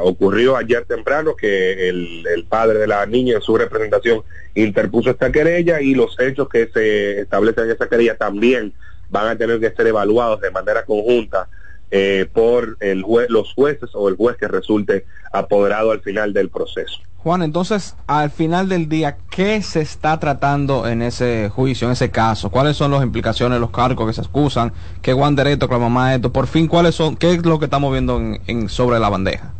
ocurrió 0.03 0.55
ayer 0.55 0.85
temprano 0.85 1.35
que 1.35 1.89
el, 1.89 2.45
padre 2.47 2.79
de 2.79 2.87
la 2.87 3.05
niña 3.05 3.35
en 3.35 3.41
su 3.41 3.57
representación 3.57 4.23
interpuso 4.55 5.11
esta 5.11 5.31
querella 5.31 5.81
y 5.81 5.93
los 5.93 6.19
hechos 6.19 6.49
que 6.49 6.67
se 6.73 7.21
establecen 7.21 7.65
en 7.65 7.71
esa 7.71 7.87
querella 7.87 8.15
también 8.15 8.73
van 9.09 9.27
a 9.27 9.37
tener 9.37 9.59
que 9.59 9.71
ser 9.71 9.87
evaluados 9.87 10.41
de 10.41 10.51
manera 10.51 10.83
conjunta 10.85 11.47
eh, 11.91 12.27
por 12.31 12.77
el 12.79 13.03
jue- 13.03 13.27
los 13.29 13.53
jueces 13.53 13.89
o 13.93 14.09
el 14.09 14.15
juez 14.15 14.37
que 14.37 14.47
resulte 14.47 15.05
apoderado 15.31 15.91
al 15.91 16.01
final 16.01 16.33
del 16.33 16.49
proceso. 16.49 16.99
Juan, 17.21 17.41
entonces, 17.41 17.97
al 18.07 18.29
final 18.31 18.69
del 18.69 18.87
día, 18.87 19.17
¿qué 19.29 19.61
se 19.61 19.81
está 19.81 20.17
tratando 20.21 20.87
en 20.87 21.01
ese 21.01 21.49
juicio, 21.49 21.87
en 21.87 21.91
ese 21.91 22.09
caso? 22.09 22.49
¿Cuáles 22.49 22.77
son 22.77 22.91
las 22.91 23.03
implicaciones, 23.03 23.59
los 23.59 23.71
cargos 23.71 24.07
que 24.07 24.13
se 24.13 24.21
excusan? 24.21 24.71
¿Qué 25.01 25.13
Wander 25.13 25.47
esto, 25.47 25.67
que 25.67 25.73
la 25.73 25.79
mamá 25.79 26.15
esto? 26.15 26.31
Por 26.31 26.47
fin, 26.47 26.67
¿cuáles 26.67 26.95
son? 26.95 27.17
¿Qué 27.17 27.31
es 27.31 27.45
lo 27.45 27.59
que 27.59 27.65
estamos 27.65 27.91
viendo 27.91 28.21
en, 28.47 28.69
sobre 28.69 28.99
la 28.99 29.09
bandeja? 29.09 29.53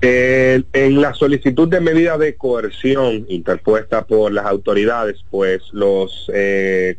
En 0.00 1.00
la 1.00 1.14
solicitud 1.14 1.68
de 1.68 1.80
medida 1.80 2.18
de 2.18 2.34
coerción 2.34 3.24
interpuesta 3.28 4.04
por 4.04 4.32
las 4.32 4.44
autoridades, 4.44 5.24
pues 5.30 5.62
los 5.72 6.28
eh, 6.34 6.98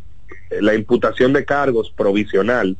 la 0.61 0.73
imputación 0.73 1.33
de 1.33 1.43
cargos 1.43 1.91
provisional 1.95 2.77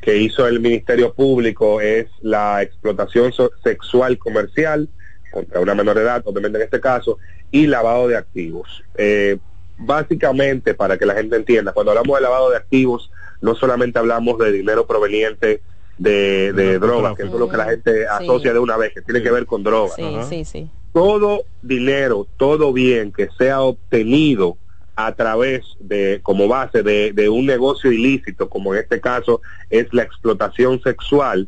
que 0.00 0.16
hizo 0.16 0.46
el 0.48 0.60
Ministerio 0.60 1.12
Público 1.12 1.80
es 1.80 2.06
la 2.22 2.62
explotación 2.62 3.32
sexual 3.62 4.18
comercial 4.18 4.88
contra 5.30 5.60
una 5.60 5.74
menor 5.74 5.96
de 5.96 6.02
edad, 6.02 6.22
obviamente 6.24 6.58
en 6.58 6.64
este 6.64 6.80
caso, 6.80 7.18
y 7.50 7.66
lavado 7.66 8.08
de 8.08 8.16
activos. 8.16 8.82
Eh, 8.96 9.38
básicamente, 9.78 10.74
para 10.74 10.98
que 10.98 11.06
la 11.06 11.14
gente 11.14 11.36
entienda, 11.36 11.72
cuando 11.72 11.92
hablamos 11.92 12.16
de 12.16 12.22
lavado 12.22 12.50
de 12.50 12.56
activos, 12.56 13.10
no 13.40 13.54
solamente 13.54 13.98
hablamos 13.98 14.38
de 14.38 14.52
dinero 14.52 14.86
proveniente 14.86 15.62
de, 15.96 16.52
de 16.52 16.78
drogas, 16.78 17.16
que 17.16 17.24
es 17.24 17.30
lo 17.30 17.48
que 17.48 17.56
la 17.56 17.66
gente 17.66 18.06
asocia 18.06 18.52
de 18.52 18.58
una 18.58 18.76
vez, 18.76 18.92
que 18.94 19.02
tiene 19.02 19.22
que 19.22 19.30
ver 19.30 19.46
con 19.46 19.62
drogas. 19.62 19.96
Sí, 19.96 20.16
sí, 20.28 20.44
sí. 20.44 20.70
Todo 20.92 21.44
dinero, 21.62 22.26
todo 22.36 22.72
bien 22.72 23.12
que 23.12 23.28
sea 23.36 23.60
obtenido 23.60 24.56
a 24.96 25.12
través 25.14 25.64
de, 25.78 26.20
como 26.22 26.48
base 26.48 26.82
de, 26.82 27.12
de 27.12 27.28
un 27.28 27.46
negocio 27.46 27.92
ilícito, 27.92 28.48
como 28.48 28.74
en 28.74 28.80
este 28.80 29.00
caso 29.00 29.40
es 29.70 29.86
la 29.92 30.02
explotación 30.02 30.80
sexual, 30.82 31.46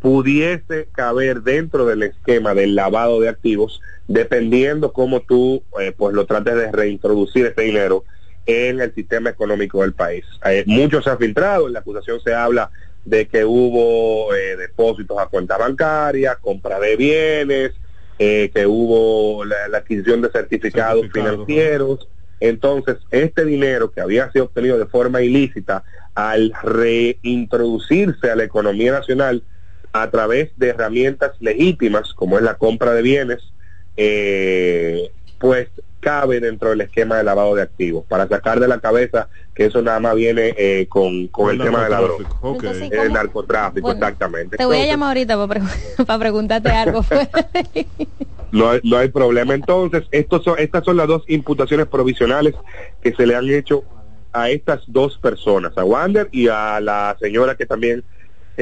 pudiese 0.00 0.88
caber 0.92 1.42
dentro 1.42 1.86
del 1.86 2.02
esquema 2.02 2.54
del 2.54 2.74
lavado 2.74 3.20
de 3.20 3.28
activos, 3.28 3.80
dependiendo 4.08 4.92
cómo 4.92 5.20
tú 5.20 5.62
eh, 5.80 5.92
pues 5.96 6.14
lo 6.14 6.26
trates 6.26 6.54
de 6.54 6.72
reintroducir 6.72 7.46
ese 7.46 7.62
dinero 7.62 8.04
en 8.46 8.80
el 8.80 8.94
sistema 8.94 9.30
económico 9.30 9.82
del 9.82 9.92
país. 9.92 10.24
Eh, 10.44 10.64
mucho 10.66 11.02
se 11.02 11.10
ha 11.10 11.16
filtrado, 11.16 11.66
en 11.66 11.74
la 11.74 11.80
acusación 11.80 12.20
se 12.20 12.34
habla 12.34 12.70
de 13.04 13.28
que 13.28 13.44
hubo 13.44 14.34
eh, 14.34 14.56
depósitos 14.56 15.18
a 15.18 15.26
cuenta 15.26 15.56
bancaria, 15.56 16.36
compra 16.40 16.80
de 16.80 16.96
bienes, 16.96 17.72
eh, 18.18 18.50
que 18.54 18.66
hubo 18.66 19.44
la, 19.44 19.68
la 19.68 19.78
adquisición 19.78 20.22
de 20.22 20.30
certificados 20.30 21.06
financieros. 21.12 22.08
Entonces, 22.40 22.96
este 23.10 23.44
dinero 23.44 23.90
que 23.90 24.00
había 24.00 24.30
sido 24.32 24.46
obtenido 24.46 24.78
de 24.78 24.86
forma 24.86 25.22
ilícita, 25.22 25.84
al 26.14 26.52
reintroducirse 26.62 28.30
a 28.30 28.36
la 28.36 28.44
economía 28.44 28.92
nacional 28.92 29.42
a 29.92 30.10
través 30.10 30.50
de 30.56 30.68
herramientas 30.68 31.32
legítimas, 31.40 32.12
como 32.14 32.36
es 32.36 32.42
la 32.44 32.54
compra 32.54 32.92
de 32.94 33.02
bienes, 33.02 33.52
eh, 33.96 35.10
pues 35.38 35.68
cabe 36.00 36.40
dentro 36.40 36.70
del 36.70 36.80
esquema 36.80 37.18
de 37.18 37.24
lavado 37.24 37.54
de 37.54 37.62
activos, 37.62 38.04
para 38.06 38.26
sacar 38.28 38.58
de 38.60 38.68
la 38.68 38.78
cabeza 38.80 39.28
que 39.54 39.66
eso 39.66 39.82
nada 39.82 40.00
más 40.00 40.14
viene 40.14 40.54
eh, 40.56 40.86
con, 40.88 41.26
con 41.28 41.50
el, 41.50 41.60
El 41.60 41.66
tema 41.66 41.84
de 41.84 41.90
la 41.90 42.00
droga. 42.00 42.18
narcotráfico, 42.24 42.48
ok. 42.48 42.64
Entonces, 42.64 42.92
El 42.92 43.12
narcotráfico, 43.12 43.86
Bueno, 43.86 43.98
exactamente. 44.06 44.56
Te 44.56 44.64
voy 44.64 44.78
a 44.78 44.86
llamar 44.86 45.08
ahorita 45.08 45.36
para, 45.46 45.60
pregu- 45.60 46.04
para 46.06 46.18
preguntarte 46.18 46.70
algo. 46.70 47.04
No 48.52 48.70
hay, 48.70 48.80
no 48.82 48.96
hay 48.96 49.08
problema. 49.10 49.54
Entonces, 49.54 50.04
estos 50.10 50.42
son, 50.42 50.58
estas 50.58 50.84
son 50.84 50.96
las 50.96 51.06
dos 51.06 51.22
imputaciones 51.28 51.86
provisionales 51.86 52.54
que 53.02 53.12
se 53.12 53.26
le 53.26 53.34
han 53.36 53.48
hecho 53.50 53.84
a 54.32 54.48
estas 54.50 54.82
dos 54.86 55.18
personas, 55.18 55.76
a 55.76 55.84
Wander 55.84 56.28
y 56.32 56.48
a 56.48 56.80
la 56.80 57.16
señora 57.20 57.56
que 57.56 57.66
también 57.66 58.04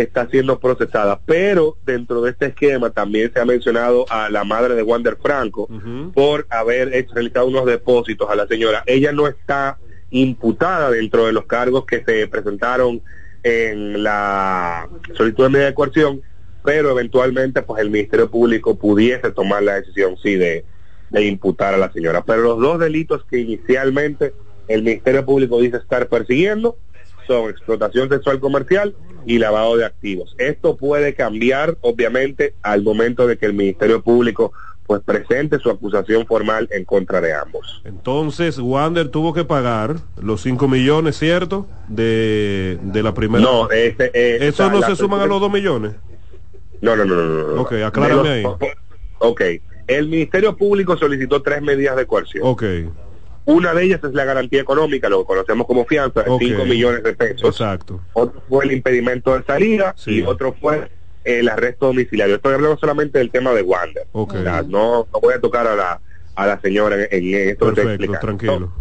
está 0.03 0.29
siendo 0.29 0.59
procesada. 0.59 1.21
Pero 1.25 1.77
dentro 1.85 2.23
de 2.23 2.31
este 2.31 2.47
esquema 2.47 2.91
también 2.91 3.33
se 3.33 3.41
ha 3.41 3.45
mencionado 3.45 4.05
a 4.11 4.29
la 4.31 4.45
madre 4.45 4.75
de 4.75 4.83
Wander 4.83 5.17
Franco 5.21 5.69
por 6.15 6.47
haber 6.51 6.95
hecho, 6.95 7.15
realizado 7.15 7.47
unos 7.47 7.67
depósitos 7.67 8.29
a 8.31 8.37
la 8.37 8.47
señora. 8.47 8.83
Ella 8.87 9.13
no 9.13 9.27
está 9.27 9.79
imputada 10.11 10.91
dentro 10.91 11.27
de 11.27 11.33
los 11.33 11.47
cargos 11.47 11.85
que 11.85 12.03
se 12.05 12.27
presentaron 12.29 13.03
en 13.43 14.03
la 14.03 14.89
solicitud 15.15 15.45
de 15.45 15.51
medida 15.51 15.67
de 15.67 15.75
coerción, 15.75 16.23
pero 16.65 16.91
eventualmente 16.91 17.63
pues 17.63 17.83
el 17.83 17.91
Ministerio 17.91 18.31
Público 18.31 18.77
pudiese 18.77 19.31
tomar 19.31 19.63
la 19.63 19.75
decisión 19.75 20.17
sí 20.23 20.37
de, 20.37 20.65
de 21.11 21.25
imputar 21.25 21.75
a 21.75 21.79
la 21.79 21.93
señora. 21.93 22.25
Pero 22.25 22.43
los 22.43 22.59
dos 22.59 22.79
delitos 22.79 23.25
que 23.25 23.39
inicialmente 23.39 24.35
el 24.69 24.83
Ministerio 24.83 25.25
Público 25.25 25.61
dice 25.61 25.79
estar 25.79 26.09
persiguiendo 26.09 26.77
son 27.29 27.51
explotación 27.51 28.09
sexual 28.09 28.41
comercial 28.41 28.97
y 29.27 29.39
lavado 29.39 29.77
de 29.77 29.85
activos. 29.85 30.35
Esto 30.39 30.77
puede 30.77 31.15
cambiar 31.15 31.77
obviamente 31.83 32.55
al 32.63 32.83
momento 32.83 33.27
de 33.29 33.37
que 33.39 33.47
el 33.47 33.53
Ministerio 33.55 34.03
Público 34.03 34.53
pues 34.87 35.03
presente 35.03 35.59
su 35.59 35.69
acusación 35.69 36.27
formal 36.27 36.67
en 36.73 36.87
contra 36.87 37.21
de 37.21 37.35
ambos. 37.35 37.83
Entonces, 37.85 38.59
Wander 38.59 39.11
tuvo 39.11 39.35
que 39.35 39.45
pagar 39.45 39.97
los 40.17 40.41
5 40.41 40.67
millones, 40.67 41.19
¿cierto? 41.19 41.67
De, 41.89 42.79
de 42.81 43.03
la 43.03 43.13
primera. 43.13 43.45
No, 43.45 43.71
ese, 43.71 44.11
eh, 44.15 44.39
¿Eso 44.41 44.71
no 44.71 44.79
la 44.81 44.87
se 44.87 44.97
suman 44.97 45.21
a 45.21 45.25
persona- 45.25 45.27
los 45.27 45.41
2 45.43 45.53
millones? 45.53 45.93
No, 46.81 46.97
no, 46.97 47.05
no, 47.05 47.15
no. 47.17 47.55
no. 47.57 47.61
Ok, 47.61 47.73
aclárame 47.85 48.23
De 48.31 48.35
ahí. 48.37 48.45
Ok, 49.19 49.43
el 49.89 50.09
Ministerio 50.09 50.57
Público 50.57 50.97
solicitó 50.97 51.43
tres 51.43 51.61
medidas 51.61 51.95
de 51.97 52.07
coerción. 52.07 52.45
Ok, 52.47 52.63
Una 53.51 53.73
de 53.73 53.85
ellas 53.85 54.01
es 54.05 54.13
la 54.13 54.25
garantía 54.27 54.61
económica, 54.61 55.09
lo 55.09 55.21
que 55.21 55.27
conocemos 55.27 55.67
como 55.67 55.87
fianza, 55.87 56.23
de 56.23 56.31
Ok. 56.31 56.43
5 56.43 56.65
millones 56.67 57.03
de 57.03 57.15
pesos. 57.15 57.49
exacto. 57.49 58.01
Otro 58.13 58.43
fue 58.49 58.67
el 58.67 58.73
impedimento 58.73 59.37
de 59.37 59.43
salida 59.45 59.95
Sí. 59.97 60.17
y 60.19 60.23
otro 60.23 60.55
fue 60.61 60.91
el 61.25 61.49
arresto 61.49 61.87
domiciliario. 61.87 62.37
Estoy 62.37 62.55
hablando 62.55 62.77
solamente 62.79 63.19
del 63.19 63.31
tema 63.31 63.53
de 63.55 63.63
Wander. 63.63 64.05
Ok. 64.13 64.35
O 64.35 64.43
sea, 64.43 64.63
no, 64.63 65.07
no 65.13 65.21
voy 65.21 65.33
a 65.35 65.41
tocar 65.41 65.67
a 65.67 65.75
la, 65.75 66.01
a 66.35 66.47
la 66.47 66.61
señora 66.61 66.97
en, 67.05 67.09
en 67.11 67.49
esto 67.49 67.73
Perfecto, 67.75 68.13
tranquilo. 68.21 68.73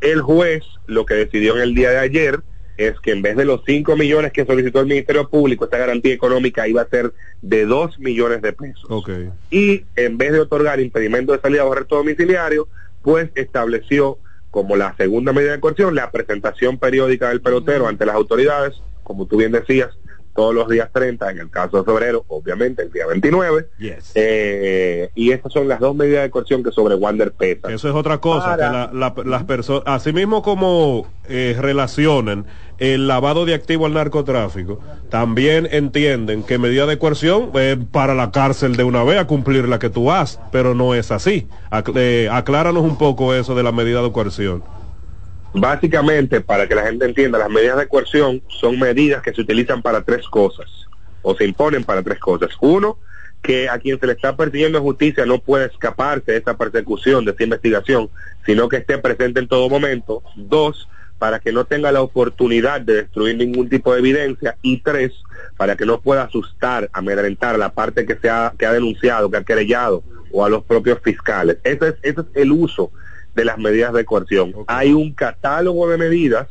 El 0.00 0.20
juez 0.20 0.62
lo 0.86 1.06
que 1.06 1.14
decidió 1.14 1.56
en 1.56 1.62
el 1.62 1.74
día 1.74 1.90
de 1.90 1.98
ayer 1.98 2.40
es 2.76 2.98
que 3.00 3.12
en 3.12 3.22
vez 3.22 3.36
de 3.36 3.44
los 3.44 3.62
5 3.64 3.96
millones 3.96 4.32
que 4.32 4.44
solicitó 4.44 4.80
el 4.80 4.86
Ministerio 4.86 5.30
Público, 5.30 5.64
esta 5.64 5.78
garantía 5.78 6.12
económica 6.12 6.66
iba 6.68 6.82
a 6.82 6.88
ser 6.88 7.14
de 7.40 7.64
2 7.66 8.00
millones 8.00 8.42
de 8.42 8.52
pesos. 8.52 8.84
Ok. 8.88 9.10
Y 9.50 9.84
en 9.96 10.18
vez 10.18 10.32
de 10.32 10.40
otorgar 10.40 10.80
impedimento 10.80 11.32
de 11.32 11.40
salida 11.40 11.64
o 11.64 11.72
arresto 11.72 11.96
domiciliario, 11.96 12.68
pues 13.04 13.30
estableció 13.36 14.18
como 14.50 14.74
la 14.76 14.96
segunda 14.96 15.32
medida 15.32 15.52
de 15.52 15.60
coerción 15.60 15.94
la 15.94 16.10
presentación 16.10 16.78
periódica 16.78 17.28
del 17.28 17.40
pelotero 17.42 17.86
ante 17.86 18.06
las 18.06 18.16
autoridades, 18.16 18.74
como 19.04 19.26
tú 19.26 19.36
bien 19.36 19.52
decías, 19.52 19.90
todos 20.34 20.52
los 20.52 20.68
días 20.68 20.90
30, 20.92 21.30
en 21.30 21.38
el 21.38 21.50
caso 21.50 21.78
de 21.78 21.84
febrero, 21.84 22.24
obviamente 22.26 22.82
el 22.82 22.90
día 22.90 23.06
29. 23.06 23.68
Yes. 23.78 24.10
Eh, 24.16 25.10
y 25.14 25.30
estas 25.30 25.52
son 25.52 25.68
las 25.68 25.78
dos 25.78 25.94
medidas 25.94 26.24
de 26.24 26.30
coerción 26.30 26.64
que 26.64 26.72
sobre 26.72 26.96
Wander 26.96 27.30
pesa. 27.32 27.72
Eso 27.72 27.88
es 27.88 27.94
otra 27.94 28.18
cosa, 28.18 28.56
Para- 28.56 28.56
que 28.56 28.72
la- 28.72 28.90
la- 28.92 29.14
las 29.24 29.44
personas, 29.44 29.84
así 29.86 30.12
mismo 30.12 30.42
como 30.42 31.06
eh, 31.28 31.56
relacionan 31.60 32.46
el 32.78 33.06
lavado 33.06 33.44
de 33.44 33.54
activo 33.54 33.86
al 33.86 33.94
narcotráfico, 33.94 34.80
también 35.10 35.68
entienden 35.70 36.42
que 36.42 36.58
medida 36.58 36.86
de 36.86 36.98
coerción 36.98 37.50
es 37.54 37.78
para 37.92 38.14
la 38.14 38.30
cárcel 38.30 38.76
de 38.76 38.84
una 38.84 39.04
vez 39.04 39.18
a 39.18 39.26
cumplir 39.26 39.68
la 39.68 39.78
que 39.78 39.90
tú 39.90 40.10
has, 40.10 40.40
pero 40.50 40.74
no 40.74 40.94
es 40.94 41.10
así. 41.10 41.46
Eh, 41.94 42.28
acláranos 42.30 42.82
un 42.82 42.98
poco 42.98 43.34
eso 43.34 43.54
de 43.54 43.62
la 43.62 43.72
medida 43.72 44.02
de 44.02 44.12
coerción. 44.12 44.62
Básicamente, 45.52 46.40
para 46.40 46.66
que 46.66 46.74
la 46.74 46.82
gente 46.82 47.04
entienda, 47.04 47.38
las 47.38 47.50
medidas 47.50 47.78
de 47.78 47.86
coerción 47.86 48.42
son 48.48 48.78
medidas 48.78 49.22
que 49.22 49.32
se 49.32 49.40
utilizan 49.40 49.82
para 49.82 50.02
tres 50.02 50.26
cosas, 50.28 50.68
o 51.22 51.34
se 51.36 51.44
imponen 51.44 51.84
para 51.84 52.02
tres 52.02 52.18
cosas. 52.18 52.50
Uno, 52.60 52.98
que 53.44 53.68
a 53.68 53.78
quien 53.78 54.00
se 54.00 54.06
le 54.06 54.14
está 54.14 54.36
persiguiendo 54.36 54.78
en 54.78 54.84
justicia 54.84 55.26
no 55.26 55.38
puede 55.38 55.66
escaparse 55.66 56.32
de 56.32 56.38
esta 56.38 56.56
persecución, 56.56 57.24
de 57.24 57.32
esta 57.32 57.44
investigación, 57.44 58.10
sino 58.44 58.68
que 58.68 58.78
esté 58.78 58.98
presente 58.98 59.38
en 59.38 59.46
todo 59.46 59.68
momento. 59.68 60.22
Dos, 60.34 60.88
para 61.18 61.38
que 61.38 61.52
no 61.52 61.64
tenga 61.64 61.92
la 61.92 62.02
oportunidad 62.02 62.80
de 62.80 62.96
destruir 62.96 63.36
ningún 63.36 63.68
tipo 63.68 63.92
de 63.92 64.00
evidencia. 64.00 64.56
Y 64.62 64.78
tres, 64.78 65.12
para 65.56 65.76
que 65.76 65.86
no 65.86 66.00
pueda 66.00 66.24
asustar, 66.24 66.90
amedrentar 66.92 67.54
a 67.54 67.58
la 67.58 67.72
parte 67.72 68.04
que, 68.04 68.16
se 68.16 68.28
ha, 68.28 68.52
que 68.58 68.66
ha 68.66 68.72
denunciado, 68.72 69.30
que 69.30 69.36
ha 69.38 69.44
querellado, 69.44 70.02
o 70.32 70.44
a 70.44 70.48
los 70.48 70.64
propios 70.64 70.98
fiscales. 71.02 71.58
Ese 71.64 71.88
es, 71.88 71.94
ese 72.02 72.20
es 72.20 72.26
el 72.34 72.52
uso 72.52 72.90
de 73.34 73.44
las 73.44 73.58
medidas 73.58 73.92
de 73.92 74.04
coerción. 74.04 74.54
Hay 74.66 74.92
un 74.92 75.12
catálogo 75.12 75.88
de 75.88 75.98
medidas, 75.98 76.48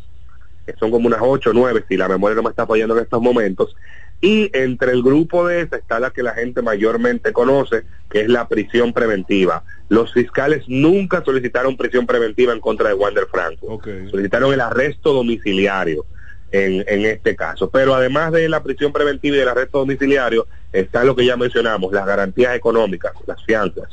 que 0.66 0.74
son 0.74 0.92
como 0.92 1.08
unas 1.08 1.20
ocho 1.22 1.50
o 1.50 1.54
nueve, 1.54 1.84
si 1.88 1.98
la 1.98 2.08
memoria 2.08 2.36
no 2.36 2.44
me 2.44 2.50
está 2.50 2.64
apoyando 2.64 2.96
en 2.96 3.04
estos 3.04 3.22
momentos, 3.22 3.76
y 4.24 4.50
entre 4.54 4.94
el 4.94 5.04
grupo 5.04 5.46
de 5.46 5.60
esa 5.60 5.76
está 5.76 6.00
la 6.00 6.10
que 6.12 6.24
la 6.24 6.34
gente 6.34 6.62
mayormente 6.62 7.34
conoce, 7.34 7.84
que 8.10 8.22
es 8.22 8.30
la 8.30 8.48
prisión 8.48 8.94
preventiva. 8.94 9.66
Los 9.90 10.14
fiscales 10.14 10.64
nunca 10.68 11.22
solicitaron 11.26 11.76
prisión 11.76 12.08
preventiva 12.08 12.54
en 12.54 12.62
contra 12.62 12.88
de 12.88 12.94
Wander 12.94 13.28
Franco. 13.30 13.68
Solicitaron 14.10 14.54
el 14.54 14.62
arresto 14.62 15.12
domiciliario 15.12 16.06
en, 16.54 16.86
en 16.88 17.06
este 17.06 17.36
caso. 17.36 17.70
Pero 17.70 17.94
además 17.96 18.32
de 18.32 18.48
la 18.48 18.64
prisión 18.64 18.94
preventiva 18.94 19.36
y 19.36 19.40
del 19.40 19.50
arresto 19.50 19.80
domiciliario, 19.80 20.48
está 20.72 21.04
lo 21.04 21.18
que 21.18 21.26
ya 21.26 21.36
mencionamos, 21.36 21.92
las 21.92 22.06
garantías 22.06 22.56
económicas, 22.56 23.12
las 23.28 23.44
fianzas, 23.44 23.90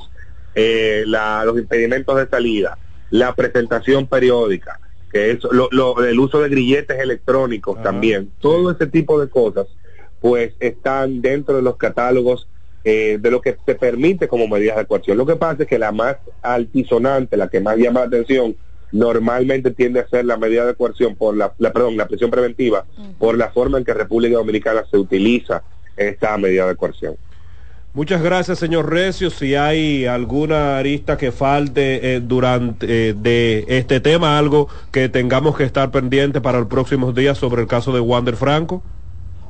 eh, 0.54 1.02
la- 1.08 1.44
los 1.44 1.58
impedimentos 1.58 2.16
de 2.16 2.28
salida, 2.28 2.78
la 3.10 3.34
presentación 3.34 4.06
periódica, 4.06 4.78
que 5.10 5.32
es 5.32 5.42
lo, 5.50 5.68
lo- 5.72 6.04
el 6.04 6.20
uso 6.20 6.40
de 6.40 6.48
grilletes 6.50 7.00
electrónicos 7.00 7.82
también, 7.82 8.30
todo 8.38 8.70
ese 8.70 8.86
tipo 8.86 9.20
de 9.20 9.28
cosas, 9.28 9.66
pues 10.20 10.52
están 10.60 11.22
dentro 11.22 11.56
de 11.56 11.62
los 11.62 11.76
catálogos 11.76 12.46
eh, 12.84 13.18
de 13.20 13.30
lo 13.30 13.40
que 13.40 13.56
se 13.66 13.74
permite 13.74 14.28
como 14.28 14.46
medidas 14.48 14.76
de 14.76 14.86
coerción. 14.86 15.18
Lo 15.18 15.26
que 15.26 15.36
pasa 15.36 15.62
es 15.64 15.68
que 15.68 15.78
la 15.78 15.92
más 15.92 16.16
altisonante, 16.42 17.36
la 17.36 17.48
que 17.48 17.60
más 17.60 17.76
llama 17.76 18.00
la 18.00 18.06
atención, 18.06 18.56
normalmente 18.92 19.70
tiende 19.70 20.00
a 20.00 20.08
ser 20.08 20.24
la 20.24 20.36
medida 20.36 20.66
de 20.66 20.74
coerción 20.74 21.14
por 21.14 21.36
la, 21.36 21.52
la- 21.58 21.72
perdón, 21.72 21.96
la 21.96 22.06
prisión 22.08 22.30
preventiva, 22.30 22.84
por 23.18 23.36
la 23.36 23.50
forma 23.50 23.78
en 23.78 23.84
que 23.84 23.94
República 23.94 24.36
Dominicana 24.36 24.84
se 24.90 24.96
utiliza 24.96 25.62
esta 25.96 26.36
medida 26.38 26.66
de 26.66 26.76
coerción. 26.76 27.16
Muchas 27.92 28.22
gracias, 28.22 28.58
señor 28.60 28.88
Recio. 28.88 29.30
Si 29.30 29.56
hay 29.56 30.06
alguna 30.06 30.78
arista 30.78 31.16
que 31.16 31.32
falte 31.32 32.14
eh, 32.14 32.20
durante 32.20 33.08
eh, 33.10 33.14
de 33.14 33.64
este 33.68 34.00
tema, 34.00 34.38
algo 34.38 34.68
que 34.92 35.08
tengamos 35.08 35.56
que 35.56 35.64
estar 35.64 35.90
pendiente 35.90 36.40
para 36.40 36.60
los 36.60 36.68
próximos 36.68 37.14
días 37.16 37.36
sobre 37.36 37.62
el 37.62 37.68
caso 37.68 37.92
de 37.92 37.98
Wander 38.00 38.36
Franco. 38.36 38.82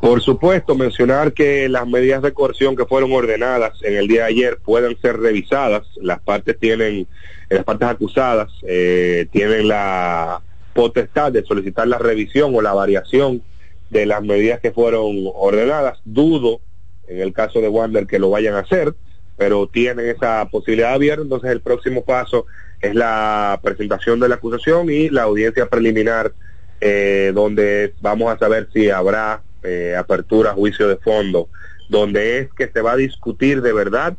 Por 0.00 0.22
supuesto, 0.22 0.74
mencionar 0.74 1.34
que 1.34 1.68
las 1.68 1.86
medidas 1.86 2.22
de 2.22 2.32
coerción 2.32 2.74
que 2.74 2.86
fueron 2.86 3.12
ordenadas 3.12 3.82
en 3.82 3.96
el 3.96 4.08
día 4.08 4.22
de 4.22 4.28
ayer 4.28 4.58
pueden 4.64 4.98
ser 5.00 5.18
revisadas. 5.18 5.86
Las 6.00 6.20
partes 6.20 6.58
tienen, 6.58 7.06
las 7.50 7.64
partes 7.64 7.86
acusadas 7.86 8.50
eh, 8.62 9.26
tienen 9.30 9.68
la 9.68 10.40
potestad 10.72 11.32
de 11.32 11.44
solicitar 11.44 11.86
la 11.86 11.98
revisión 11.98 12.54
o 12.54 12.62
la 12.62 12.72
variación 12.72 13.42
de 13.90 14.06
las 14.06 14.22
medidas 14.22 14.60
que 14.60 14.72
fueron 14.72 15.30
ordenadas. 15.34 16.00
Dudo, 16.06 16.60
en 17.06 17.20
el 17.20 17.34
caso 17.34 17.60
de 17.60 17.68
Wander, 17.68 18.06
que 18.06 18.18
lo 18.18 18.30
vayan 18.30 18.54
a 18.54 18.60
hacer, 18.60 18.94
pero 19.36 19.66
tienen 19.66 20.06
esa 20.08 20.48
posibilidad 20.50 20.94
abierta. 20.94 21.24
Entonces, 21.24 21.50
el 21.50 21.60
próximo 21.60 22.04
paso 22.04 22.46
es 22.80 22.94
la 22.94 23.60
presentación 23.62 24.18
de 24.18 24.30
la 24.30 24.36
acusación 24.36 24.90
y 24.90 25.10
la 25.10 25.24
audiencia 25.24 25.66
preliminar, 25.66 26.32
eh, 26.80 27.32
donde 27.34 27.92
vamos 28.00 28.32
a 28.32 28.38
saber 28.38 28.68
si 28.72 28.88
habrá 28.88 29.42
eh, 29.62 29.94
apertura, 29.96 30.52
juicio 30.52 30.88
de 30.88 30.96
fondo, 30.96 31.48
donde 31.88 32.38
es 32.38 32.52
que 32.54 32.68
se 32.68 32.80
va 32.80 32.92
a 32.92 32.96
discutir 32.96 33.62
de 33.62 33.72
verdad 33.72 34.16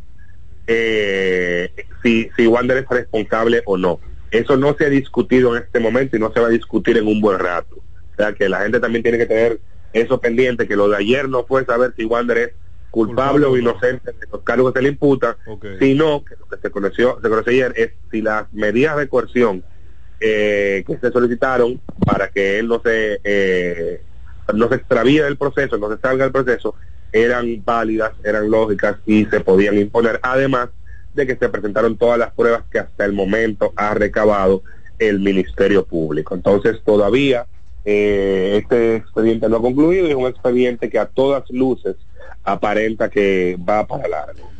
eh, 0.67 1.71
si, 2.03 2.29
si 2.35 2.47
Wander 2.47 2.77
es 2.77 2.87
responsable 2.89 3.61
o 3.65 3.77
no. 3.77 3.99
Eso 4.29 4.55
no 4.55 4.75
se 4.77 4.85
ha 4.85 4.89
discutido 4.89 5.55
en 5.55 5.63
este 5.63 5.79
momento 5.79 6.15
y 6.15 6.19
no 6.19 6.31
se 6.31 6.39
va 6.39 6.47
a 6.47 6.51
discutir 6.51 6.97
en 6.97 7.07
un 7.07 7.19
buen 7.19 7.39
rato. 7.39 7.75
O 7.75 8.15
sea 8.15 8.33
que 8.33 8.47
la 8.47 8.61
gente 8.61 8.79
también 8.79 9.03
tiene 9.03 9.17
que 9.17 9.25
tener 9.25 9.59
eso 9.93 10.19
pendiente, 10.19 10.67
que 10.67 10.75
lo 10.75 10.87
de 10.87 10.97
ayer 10.97 11.27
no 11.27 11.43
fue 11.43 11.65
saber 11.65 11.93
si 11.97 12.05
Wander 12.05 12.37
es 12.37 12.51
culpable, 12.91 13.45
o 13.45 13.57
inocente 13.57 14.11
de 14.11 14.27
los 14.31 14.41
cargos 14.43 14.73
que 14.73 14.79
se 14.79 14.83
le 14.83 14.89
imputa, 14.89 15.37
sino 15.79 16.23
que 16.23 16.35
lo 16.35 16.45
que 16.47 16.57
se 16.61 16.69
conoció, 16.69 17.19
se 17.21 17.29
conoció 17.29 17.51
ayer 17.51 17.73
es 17.77 17.91
si 18.11 18.21
las 18.21 18.51
medidas 18.53 18.97
de 18.97 19.07
coerción 19.07 19.63
eh, 20.19 20.83
que 20.85 20.97
se 20.97 21.11
solicitaron 21.11 21.81
para 22.05 22.29
que 22.29 22.59
él 22.59 22.67
no 22.67 22.81
se 22.83 23.19
eh, 23.23 24.01
no 24.53 24.69
se 24.69 24.75
extravíe 24.75 25.21
del 25.21 25.37
proceso, 25.37 25.77
no 25.77 25.89
se 25.89 26.01
salga 26.01 26.25
del 26.25 26.31
proceso, 26.31 26.75
eran 27.11 27.63
válidas, 27.63 28.11
eran 28.23 28.49
lógicas 28.49 28.97
y 29.05 29.25
se 29.25 29.39
podían 29.41 29.77
imponer, 29.77 30.19
además 30.23 30.69
de 31.13 31.27
que 31.27 31.35
se 31.35 31.49
presentaron 31.49 31.97
todas 31.97 32.17
las 32.17 32.31
pruebas 32.31 32.63
que 32.71 32.79
hasta 32.79 33.05
el 33.05 33.13
momento 33.13 33.73
ha 33.75 33.93
recabado 33.93 34.63
el 34.97 35.19
Ministerio 35.19 35.85
Público. 35.85 36.35
Entonces 36.35 36.81
todavía 36.85 37.45
eh, 37.83 38.59
este 38.61 38.97
expediente 38.97 39.49
no 39.49 39.57
ha 39.57 39.61
concluido 39.61 40.07
y 40.07 40.11
es 40.11 40.15
un 40.15 40.27
expediente 40.27 40.89
que 40.89 40.99
a 40.99 41.07
todas 41.07 41.49
luces 41.49 41.95
aparenta 42.43 43.09
que 43.09 43.57
va 43.67 43.85
para 43.85 44.07
largo. 44.07 44.50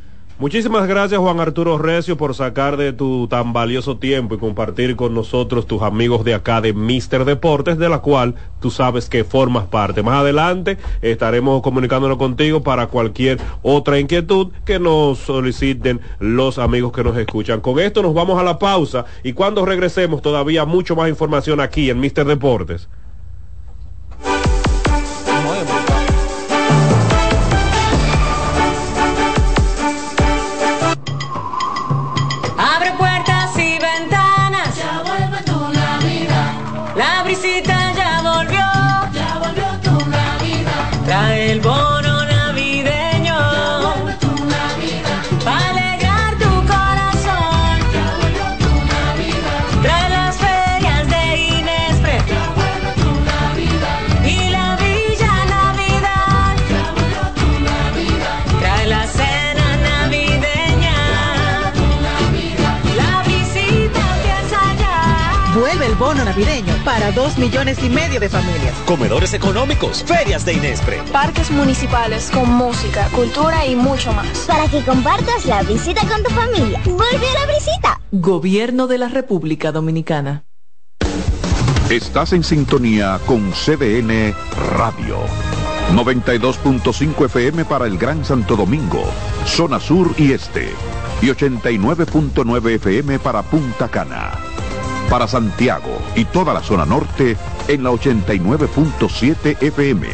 Muchísimas 0.41 0.87
gracias 0.87 1.21
Juan 1.21 1.39
Arturo 1.39 1.77
Recio 1.77 2.17
por 2.17 2.33
sacar 2.33 2.75
de 2.75 2.93
tu 2.93 3.27
tan 3.27 3.53
valioso 3.53 3.97
tiempo 3.97 4.33
y 4.33 4.39
compartir 4.39 4.95
con 4.95 5.13
nosotros 5.13 5.67
tus 5.67 5.83
amigos 5.83 6.23
de 6.23 6.33
acá 6.33 6.61
de 6.61 6.73
Mister 6.73 7.25
Deportes, 7.25 7.77
de 7.77 7.87
la 7.87 7.99
cual 7.99 8.33
tú 8.59 8.71
sabes 8.71 9.07
que 9.07 9.23
formas 9.23 9.65
parte. 9.65 10.01
Más 10.01 10.15
adelante 10.15 10.79
estaremos 11.03 11.61
comunicándonos 11.61 12.17
contigo 12.17 12.63
para 12.63 12.87
cualquier 12.87 13.37
otra 13.61 13.99
inquietud 13.99 14.47
que 14.65 14.79
nos 14.79 15.19
soliciten 15.19 16.01
los 16.17 16.57
amigos 16.57 16.91
que 16.91 17.03
nos 17.03 17.15
escuchan. 17.17 17.61
Con 17.61 17.77
esto 17.77 18.01
nos 18.01 18.15
vamos 18.15 18.39
a 18.39 18.43
la 18.43 18.57
pausa 18.57 19.05
y 19.23 19.33
cuando 19.33 19.63
regresemos 19.63 20.23
todavía 20.23 20.65
mucho 20.65 20.95
más 20.95 21.07
información 21.07 21.59
aquí 21.59 21.91
en 21.91 21.99
Mister 21.99 22.25
Deportes. 22.25 22.89
Navideño 66.31 66.73
para 66.85 67.11
dos 67.11 67.37
millones 67.37 67.83
y 67.83 67.89
medio 67.89 68.19
de 68.19 68.29
familias. 68.29 68.73
Comedores 68.85 69.33
económicos, 69.33 70.03
ferias 70.03 70.45
de 70.45 70.53
Inespre. 70.53 71.01
Parques 71.11 71.51
municipales 71.51 72.31
con 72.31 72.49
música, 72.49 73.09
cultura 73.09 73.65
y 73.65 73.75
mucho 73.75 74.13
más. 74.13 74.45
Para 74.47 74.67
que 74.69 74.81
compartas 74.81 75.45
la 75.45 75.61
visita 75.63 76.07
con 76.07 76.23
tu 76.23 76.29
familia. 76.29 76.79
Vuelve 76.85 77.27
a 77.27 77.45
la 77.45 77.53
visita. 77.53 78.01
Gobierno 78.11 78.87
de 78.87 78.97
la 78.97 79.09
República 79.09 79.73
Dominicana. 79.73 80.45
Estás 81.89 82.31
en 82.31 82.45
sintonía 82.45 83.19
con 83.25 83.51
CDN 83.51 84.33
Radio. 84.77 85.17
92.5 85.93 87.25
FM 87.25 87.65
para 87.65 87.87
el 87.87 87.97
Gran 87.97 88.23
Santo 88.23 88.55
Domingo, 88.55 89.03
zona 89.45 89.81
sur 89.81 90.15
y 90.17 90.31
este. 90.31 90.69
Y 91.21 91.25
89.9 91.25 92.75
FM 92.75 93.19
para 93.19 93.43
Punta 93.43 93.89
Cana. 93.89 94.50
Para 95.11 95.27
Santiago 95.27 96.01
y 96.15 96.23
toda 96.23 96.53
la 96.53 96.63
zona 96.63 96.85
norte 96.85 97.35
en 97.67 97.83
la 97.83 97.91
89.7 97.91 99.61
FM. 99.61 100.07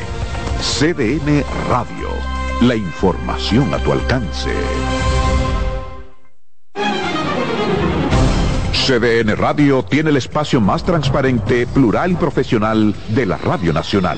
CDN 0.60 1.44
Radio. 1.70 2.10
La 2.62 2.76
información 2.76 3.72
a 3.76 3.78
tu 3.78 3.92
alcance. 3.92 4.50
CDN 8.74 9.36
Radio 9.38 9.84
tiene 9.84 10.10
el 10.10 10.18
espacio 10.18 10.60
más 10.62 10.84
transparente, 10.84 11.68
plural 11.68 12.14
y 12.14 12.16
profesional 12.16 12.96
de 13.10 13.28
la 13.28 13.38
Radio 13.38 13.74
Nacional. 13.74 14.18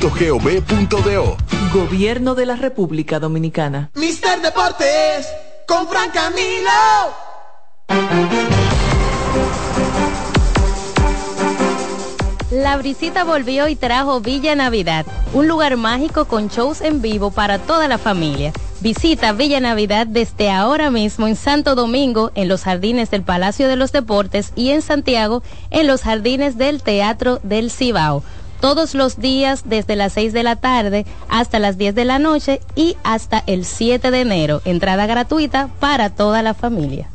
Gobierno 1.71 2.33
de 2.33 2.47
la 2.47 2.55
República 2.55 3.19
Dominicana. 3.19 3.91
Mister 3.93 4.41
Deportes 4.41 5.27
con 5.67 5.87
Fran 5.87 6.09
Camilo. 6.09 6.69
La 12.49 12.77
brisita 12.77 13.23
volvió 13.23 13.67
y 13.67 13.75
trajo 13.75 14.21
Villa 14.21 14.55
Navidad, 14.55 15.05
un 15.33 15.47
lugar 15.47 15.77
mágico 15.77 16.25
con 16.25 16.47
shows 16.47 16.81
en 16.81 17.01
vivo 17.01 17.29
para 17.29 17.59
toda 17.59 17.87
la 17.87 17.99
familia. 17.99 18.51
Visita 18.81 19.31
Villa 19.33 19.59
Navidad 19.59 20.07
desde 20.07 20.49
ahora 20.49 20.89
mismo 20.89 21.27
en 21.27 21.35
Santo 21.35 21.75
Domingo, 21.75 22.31
en 22.33 22.47
los 22.47 22.63
jardines 22.63 23.11
del 23.11 23.21
Palacio 23.21 23.67
de 23.67 23.75
los 23.75 23.91
Deportes 23.91 24.51
y 24.55 24.71
en 24.71 24.81
Santiago, 24.81 25.43
en 25.69 25.85
los 25.85 26.01
jardines 26.01 26.57
del 26.57 26.81
Teatro 26.81 27.39
del 27.43 27.69
Cibao. 27.69 28.23
Todos 28.61 28.93
los 28.93 29.19
días 29.19 29.63
desde 29.65 29.95
las 29.95 30.13
6 30.13 30.33
de 30.33 30.43
la 30.43 30.55
tarde 30.55 31.05
hasta 31.29 31.57
las 31.57 31.79
10 31.79 31.95
de 31.95 32.05
la 32.05 32.19
noche 32.19 32.61
y 32.75 32.95
hasta 33.03 33.43
el 33.47 33.65
7 33.65 34.11
de 34.11 34.21
enero. 34.21 34.61
Entrada 34.65 35.07
gratuita 35.07 35.69
para 35.79 36.11
toda 36.11 36.43
la 36.43 36.53
familia. 36.53 37.09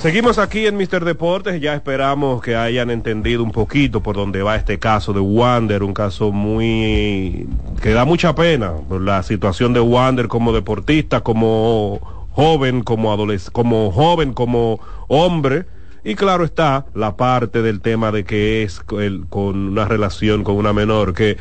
Seguimos 0.00 0.38
aquí 0.38 0.66
en 0.66 0.78
Mister 0.78 1.04
Deportes, 1.04 1.60
ya 1.60 1.74
esperamos 1.74 2.40
que 2.40 2.56
hayan 2.56 2.90
entendido 2.90 3.42
un 3.44 3.52
poquito 3.52 4.02
por 4.02 4.16
dónde 4.16 4.42
va 4.42 4.56
este 4.56 4.78
caso 4.78 5.12
de 5.12 5.20
Wander, 5.20 5.82
un 5.82 5.92
caso 5.92 6.32
muy 6.32 7.46
que 7.82 7.90
da 7.90 8.06
mucha 8.06 8.34
pena 8.34 8.72
por 8.88 9.02
la 9.02 9.22
situación 9.22 9.74
de 9.74 9.80
Wander 9.80 10.26
como 10.28 10.54
deportista, 10.54 11.20
como 11.20 12.00
joven, 12.30 12.82
como 12.82 13.12
adolescente, 13.12 13.52
como 13.52 13.92
joven, 13.92 14.32
como 14.32 14.80
hombre. 15.08 15.66
Y 16.02 16.14
claro 16.14 16.44
está 16.44 16.86
la 16.94 17.18
parte 17.18 17.60
del 17.60 17.82
tema 17.82 18.10
de 18.10 18.24
que 18.24 18.62
es 18.62 18.80
el- 18.98 19.26
con 19.28 19.68
una 19.68 19.84
relación 19.84 20.44
con 20.44 20.54
una 20.56 20.72
menor 20.72 21.12
que 21.12 21.36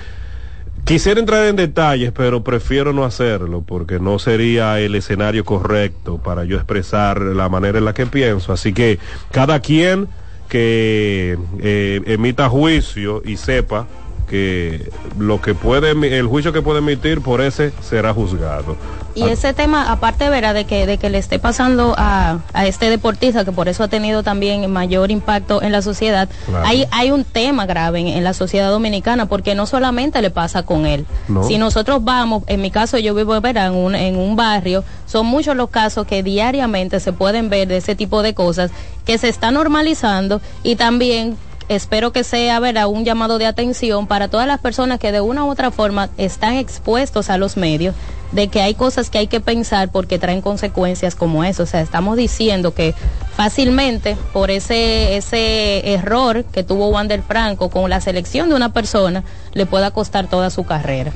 Quisiera 0.86 1.20
entrar 1.20 1.46
en 1.46 1.56
detalles, 1.56 2.12
pero 2.12 2.44
prefiero 2.44 2.94
no 2.94 3.06
hacerlo 3.06 3.64
porque 3.66 4.00
no 4.00 4.18
sería 4.18 4.80
el 4.80 4.96
escenario 4.96 5.46
correcto 5.46 6.18
para 6.18 6.46
yo 6.46 6.58
expresar 6.58 7.22
la 7.22 7.48
manera 7.48 7.78
en 7.78 7.86
la 7.86 7.94
que 7.94 8.08
pienso. 8.08 8.54
Así 8.54 8.74
que 8.74 8.98
cada 9.32 9.60
quien 9.60 10.08
que 10.48 11.38
eh, 11.62 12.02
emita 12.06 12.50
juicio 12.50 13.22
y 13.24 13.38
sepa 13.38 13.88
que 14.30 14.90
lo 15.18 15.42
que 15.42 15.56
puede 15.56 15.92
el 15.92 16.28
juicio 16.28 16.54
que 16.54 16.62
puede 16.62 16.80
emitir 16.80 17.22
por 17.22 17.42
ese 17.42 17.72
será 17.82 18.14
juzgado. 18.14 18.78
Y 19.16 19.24
ese 19.24 19.54
tema, 19.54 19.92
aparte, 19.92 20.30
verá, 20.30 20.54
de 20.54 20.66
que, 20.66 20.86
de 20.86 20.98
que 20.98 21.10
le 21.10 21.18
esté 21.18 21.40
pasando 21.40 21.94
a, 21.98 22.38
a 22.54 22.68
este 22.68 22.90
deportista, 22.90 23.44
que 23.44 23.52
por 23.52 23.68
eso 23.68 23.84
ha 23.84 23.88
tenido 23.90 24.24
también 24.24 24.72
mayor 24.72 25.12
impacto 25.12 25.62
en 25.62 25.72
la 25.74 25.82
sociedad, 25.82 26.30
Claro. 26.46 26.66
hay, 26.66 26.86
hay 26.92 27.12
un 27.12 27.26
tema 27.26 27.66
grave 27.66 28.00
en, 28.00 28.08
en 28.08 28.24
la 28.24 28.34
sociedad 28.34 28.70
dominicana, 28.70 29.26
porque 29.26 29.56
no 29.56 29.66
solamente 29.66 30.22
le 30.22 30.30
pasa 30.30 30.64
con 30.64 30.86
él. 30.86 31.06
No. 31.28 31.44
Si 31.44 31.58
nosotros 31.58 32.04
vamos, 32.04 32.44
en 32.48 32.62
mi 32.62 32.72
caso 32.72 32.98
yo 33.00 33.14
vivo 33.16 33.40
verá, 33.42 33.66
en, 33.66 33.74
un, 33.74 33.96
en 33.96 34.16
un 34.16 34.36
barrio, 34.36 34.84
son 35.06 35.26
muchos 35.26 35.56
los 35.58 35.70
casos 35.70 36.06
que 36.06 36.24
diariamente 36.24 37.00
se 37.00 37.12
pueden 37.12 37.50
ver 37.50 37.68
de 37.68 37.78
ese 37.78 37.96
tipo 37.96 38.22
de 38.22 38.34
cosas 38.36 38.72
que 39.06 39.18
se 39.18 39.28
está 39.28 39.50
normalizando 39.52 40.40
y 40.64 40.76
también 40.76 41.36
espero 41.70 42.12
que 42.12 42.24
sea 42.24 42.60
verá, 42.60 42.88
un 42.88 43.06
llamado 43.06 43.38
de 43.38 43.46
atención 43.46 44.08
para 44.08 44.28
todas 44.28 44.48
las 44.48 44.60
personas 44.60 45.00
que 45.00 45.12
de 45.12 45.22
una 45.22 45.46
u 45.46 45.50
otra 45.50 45.72
forma 45.72 46.10
están 46.18 46.56
expuestos 46.56 47.30
a 47.30 47.38
los 47.38 47.56
medios 47.56 47.96
de 48.32 48.48
que 48.48 48.62
hay 48.62 48.74
cosas 48.74 49.10
que 49.10 49.18
hay 49.18 49.28
que 49.28 49.40
pensar 49.40 49.92
porque 49.92 50.20
traen 50.20 50.42
consecuencias 50.42 51.16
como 51.16 51.44
eso. 51.44 51.64
O 51.64 51.66
sea, 51.66 51.82
estamos 51.82 52.18
diciendo 52.18 52.74
que 52.74 52.94
fácilmente 53.36 54.18
por 54.34 54.52
ese, 54.52 55.18
ese 55.18 55.94
error 55.94 56.44
que 56.44 56.64
tuvo 56.64 56.90
Wander 56.90 57.22
Franco 57.22 57.70
con 57.70 57.90
la 57.90 58.02
selección 58.02 58.50
de 58.50 58.56
una 58.56 58.74
persona 58.74 59.24
le 59.54 59.66
pueda 59.66 59.92
costar 59.92 60.28
toda 60.28 60.50
su 60.50 60.66
carrera. 60.66 61.12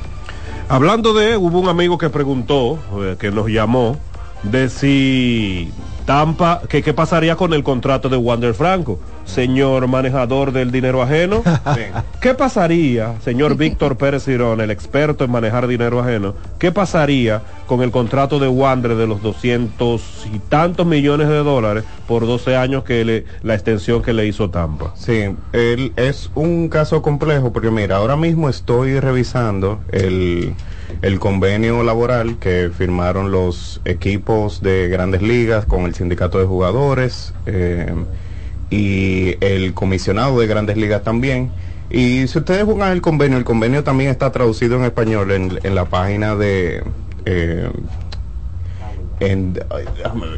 Hablando 0.69 1.13
de, 1.13 1.35
hubo 1.37 1.59
un 1.59 1.67
amigo 1.67 1.97
que 1.97 2.09
preguntó, 2.09 2.79
eh, 3.01 3.15
que 3.19 3.31
nos 3.31 3.47
llamó, 3.47 3.97
de 4.43 4.69
si 4.69 5.71
Tampa, 6.05 6.61
que 6.67 6.81
qué 6.83 6.93
pasaría 6.93 7.35
con 7.35 7.53
el 7.53 7.63
contrato 7.63 8.09
de 8.09 8.17
Wander 8.17 8.53
Franco, 8.53 8.99
señor 9.25 9.87
manejador 9.87 10.51
del 10.51 10.71
dinero 10.71 11.01
ajeno. 11.01 11.43
¿Qué 12.21 12.33
pasaría, 12.33 13.19
señor 13.21 13.55
Víctor 13.57 13.97
Pérez 13.97 14.25
Girón, 14.25 14.61
el 14.61 14.71
experto 14.71 15.23
en 15.23 15.31
manejar 15.31 15.67
dinero 15.67 15.99
ajeno, 16.01 16.35
qué 16.59 16.71
pasaría 16.71 17.41
con 17.67 17.81
el 17.81 17.91
contrato 17.91 18.39
de 18.39 18.47
Wander 18.47 18.95
de 18.95 19.07
los 19.07 19.21
200 19.21 20.27
y 20.33 20.39
tantos 20.39 20.85
millones 20.85 21.27
de 21.29 21.37
dólares 21.37 21.83
por 22.07 22.25
12 22.27 22.55
años 22.57 22.83
que 22.83 23.03
le, 23.05 23.25
la 23.41 23.53
extensión 23.55 24.01
que 24.01 24.13
le 24.13 24.25
hizo 24.27 24.49
Tampa? 24.49 24.91
Sí, 24.95 25.35
el- 25.53 25.93
es 25.95 26.29
un 26.35 26.67
caso 26.69 27.01
complejo 27.01 27.53
porque 27.53 27.71
mira, 27.71 27.97
ahora 27.97 28.15
mismo 28.15 28.49
estoy 28.49 28.99
revisando 28.99 29.79
el, 29.91 30.53
el 31.01 31.19
convenio 31.19 31.83
laboral 31.83 32.37
que 32.39 32.69
firmaron 32.75 33.31
los 33.31 33.81
equipos 33.85 34.61
de 34.61 34.87
grandes 34.87 35.21
ligas 35.21 35.65
con 35.65 35.85
el 35.85 35.95
sindicato 35.95 36.39
de 36.39 36.45
jugadores 36.45 37.33
eh, 37.45 37.93
y 38.69 39.35
el 39.43 39.73
comisionado 39.73 40.39
de 40.39 40.47
grandes 40.47 40.77
ligas 40.77 41.03
también. 41.03 41.51
Y 41.89 42.27
si 42.27 42.39
ustedes 42.39 42.65
buscan 42.65 42.91
el 42.91 43.01
convenio, 43.01 43.37
el 43.37 43.43
convenio 43.43 43.83
también 43.83 44.09
está 44.09 44.31
traducido 44.31 44.77
en 44.77 44.83
español 44.85 45.31
en, 45.31 45.59
en 45.63 45.75
la 45.75 45.85
página 45.85 46.35
de... 46.35 46.83
eh, 47.25 47.69
en, 49.19 49.59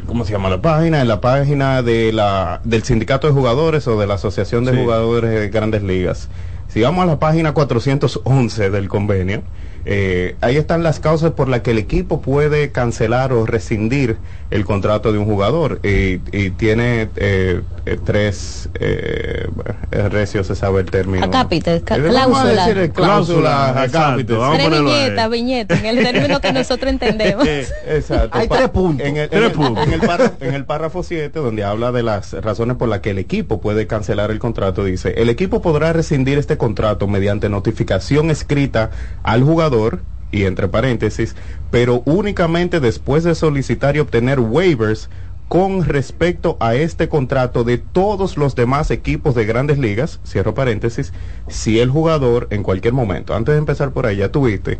¿cómo 0.06 0.24
se 0.24 0.32
llama 0.32 0.48
la 0.50 0.60
página? 0.60 1.00
En 1.00 1.08
la 1.08 1.20
página 1.20 1.82
de 1.82 2.12
la, 2.12 2.60
del 2.64 2.82
sindicato 2.82 3.26
de 3.26 3.32
jugadores 3.32 3.86
o 3.88 3.98
de 3.98 4.06
la 4.06 4.14
asociación 4.14 4.64
de 4.64 4.72
Sí. 4.72 4.78
jugadores 4.78 5.30
de 5.30 5.48
grandes 5.48 5.82
ligas. 5.82 6.28
Si 6.68 6.82
vamos 6.82 7.02
a 7.02 7.06
la 7.06 7.18
página 7.18 7.52
411 7.54 8.70
del 8.70 8.88
convenio, 8.88 9.42
eh, 9.88 10.34
ahí 10.40 10.56
están 10.56 10.82
las 10.82 10.98
causas 10.98 11.30
por 11.32 11.48
las 11.48 11.60
que 11.60 11.70
el 11.70 11.78
equipo 11.78 12.20
puede 12.20 12.72
cancelar 12.72 13.32
o 13.32 13.46
rescindir 13.46 14.18
el 14.50 14.64
contrato 14.64 15.12
de 15.12 15.18
un 15.18 15.26
jugador. 15.26 15.80
Y, 15.84 16.20
y 16.32 16.50
tiene 16.50 17.08
eh, 17.16 17.62
eh, 17.86 17.98
tres 18.04 18.68
eh, 18.78 19.48
es 19.90 20.12
recio 20.12 20.44
se 20.44 20.54
sabe 20.54 20.80
el 20.80 20.90
término 20.90 21.24
Eh, 21.24 21.28
a 21.28 21.48
cláusula. 21.48 22.66
decir, 22.66 22.78
eh, 22.78 22.90
cláusula, 22.90 23.86
vamos 23.90 24.54
a 24.54 24.56
Tres 24.58 24.70
viñetas, 24.82 25.30
viñetas, 25.30 25.80
en 25.80 25.86
el 25.86 26.04
término 26.04 26.40
que 26.40 26.52
nosotros 26.52 26.90
entendemos. 26.92 27.46
Exacto. 27.86 28.36
Hay 28.38 28.48
tres 28.48 28.68
puntos. 28.70 29.06
En 29.06 29.16
el, 29.16 29.28
Tres 29.28 29.40
en 29.40 29.46
el- 29.46 29.52
puntos. 29.52 29.86
en 29.86 29.92
el 29.92 30.00
párrafo, 30.00 30.36
en 30.40 30.54
el 30.54 30.64
párrafo 30.64 31.02
7, 31.02 31.38
donde 31.38 31.64
habla 31.64 31.92
de 31.92 32.02
las 32.02 32.32
razones 32.32 32.76
por 32.76 32.88
las 32.88 33.00
que 33.00 33.10
el 33.10 33.18
equipo 33.18 33.60
puede 33.60 33.86
cancelar 33.86 34.30
el 34.30 34.38
contrato, 34.38 34.84
dice, 34.84 35.14
el 35.16 35.28
equipo 35.28 35.62
podrá 35.62 35.92
rescindir 35.92 36.38
este 36.38 36.56
contrato 36.56 37.06
mediante 37.06 37.48
notificación 37.48 38.30
escrita 38.30 38.90
al 39.22 39.42
jugador, 39.42 40.00
y 40.32 40.44
entre 40.44 40.66
paréntesis, 40.66 41.36
pero 41.70 42.02
únicamente 42.04 42.80
después 42.80 43.22
de 43.22 43.34
solicitar 43.36 43.94
y 43.96 44.00
obtener 44.00 44.40
waivers 44.40 45.08
con 45.48 45.84
respecto 45.84 46.56
a 46.58 46.74
este 46.74 47.08
contrato 47.08 47.62
de 47.62 47.78
todos 47.78 48.36
los 48.36 48.54
demás 48.54 48.90
equipos 48.90 49.34
de 49.34 49.46
grandes 49.46 49.78
ligas, 49.78 50.20
cierro 50.26 50.54
paréntesis, 50.54 51.12
si 51.48 51.78
el 51.78 51.90
jugador 51.90 52.48
en 52.50 52.62
cualquier 52.62 52.94
momento, 52.94 53.34
antes 53.34 53.54
de 53.54 53.58
empezar 53.58 53.92
por 53.92 54.06
ahí, 54.06 54.16
ya 54.16 54.30
tuviste, 54.30 54.78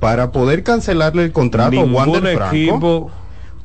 para 0.00 0.32
poder 0.32 0.62
cancelarle 0.62 1.24
el 1.24 1.32
contrato 1.32 1.80
a 1.80 1.84
Wander 1.84 2.36
Franco, 2.36 2.54
equipo 2.54 3.10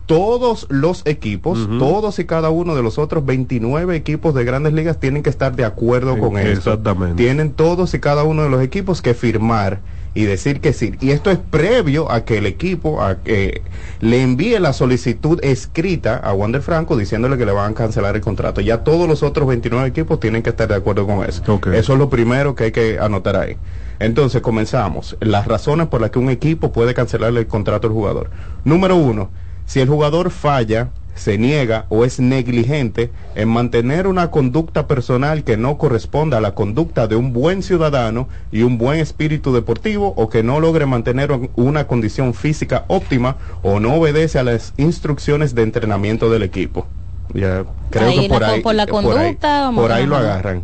todos 0.06 0.68
los 0.70 1.03
equipos, 1.06 1.70
todos 1.80 2.20
y 2.20 2.26
cada 2.26 2.49
uno 2.49 2.76
de 2.76 2.84
los 2.84 2.98
otros 2.98 3.26
29 3.26 3.95
equipos 3.95 4.34
de 4.34 4.44
grandes 4.44 4.74
ligas 4.74 4.99
tienen 4.99 5.24
que 5.24 5.30
estar 5.30 5.56
de 5.56 5.64
acuerdo 5.64 6.18
con 6.18 6.38
eso. 6.38 6.49
Exactamente. 6.49 7.16
Tienen 7.16 7.52
todos 7.53 7.94
y 7.94 7.99
cada 7.99 8.24
uno 8.24 8.44
de 8.44 8.49
los 8.49 8.62
equipos 8.62 9.02
que 9.02 9.14
firmar 9.14 9.80
y 10.14 10.24
decir 10.24 10.60
que 10.60 10.74
sí. 10.74 10.94
Y 11.00 11.12
esto 11.12 11.32
es 11.32 11.38
previo 11.38 12.12
a 12.12 12.26
que 12.26 12.38
el 12.38 12.46
equipo 12.46 13.02
a 13.02 13.20
que 13.20 13.62
le 14.02 14.22
envíe 14.22 14.60
la 14.60 14.74
solicitud 14.74 15.40
escrita 15.44 16.18
a 16.18 16.34
Wander 16.34 16.62
Franco 16.62 16.98
diciéndole 16.98 17.38
que 17.38 17.46
le 17.46 17.52
van 17.52 17.72
a 17.72 17.76
cancelar 17.76 18.16
el 18.16 18.22
contrato. 18.22 18.62
Ya 18.62 18.84
todos 18.84 19.08
los 19.08 19.24
otros 19.24 19.48
29 19.48 19.88
equipos 19.88 20.20
tienen 20.20 20.44
que 20.44 20.50
estar 20.50 20.68
de 20.68 20.76
acuerdo 20.76 21.06
con 21.08 21.24
eso. 21.28 21.44
Eso 21.74 21.94
es 21.94 22.00
lo 22.00 22.10
primero 22.10 22.56
que 22.56 22.66
hay 22.66 22.72
que 22.72 23.00
anotar 23.00 23.36
ahí. 23.38 23.56
Entonces 24.00 24.42
comenzamos. 24.42 25.16
Las 25.20 25.48
razones 25.48 25.88
por 25.88 26.02
las 26.02 26.10
que 26.10 26.20
un 26.20 26.30
equipo 26.30 26.72
puede 26.72 26.94
cancelarle 26.94 27.42
el 27.42 27.48
contrato 27.48 27.88
al 27.88 27.94
jugador. 27.94 28.32
Número 28.66 28.96
uno, 28.96 29.30
si 29.72 29.80
el 29.80 29.88
jugador 29.88 30.31
falla, 30.31 30.89
se 31.15 31.38
niega 31.38 31.85
o 31.88 32.03
es 32.03 32.19
negligente 32.19 33.10
en 33.35 33.48
mantener 33.48 34.06
una 34.06 34.30
conducta 34.30 34.85
personal 34.85 35.45
que 35.45 35.56
no 35.56 35.77
corresponda 35.77 36.39
a 36.39 36.41
la 36.41 36.56
conducta 36.56 37.07
de 37.07 37.15
un 37.15 37.31
buen 37.31 37.64
ciudadano 37.64 38.27
y 38.52 38.64
un 38.64 38.77
buen 38.77 38.99
espíritu 38.99 39.53
deportivo 39.53 40.14
o 40.18 40.27
que 40.27 40.43
no 40.43 40.60
logre 40.60 40.85
mantener 40.88 41.31
un- 41.31 41.49
una 41.56 41.88
condición 41.88 42.34
física 42.34 42.84
óptima 42.89 43.38
o 43.64 43.80
no 43.80 43.93
obedece 43.95 44.39
a 44.39 44.43
las 44.43 44.73
instrucciones 44.76 45.56
de 45.56 45.64
entrenamiento 45.64 46.30
del 46.30 46.43
equipo. 46.43 46.85
Ya, 47.34 47.64
creo 47.91 48.10
Ahí 48.10 48.23
que 48.23 48.27
por 48.30 48.41
la- 48.41 48.48
ahí, 48.49 48.60
por 48.61 48.76
la 48.76 48.85
por 48.88 49.18
ahí- 49.18 49.38
por 49.76 49.91
lo 50.06 50.18
agarran. 50.18 50.64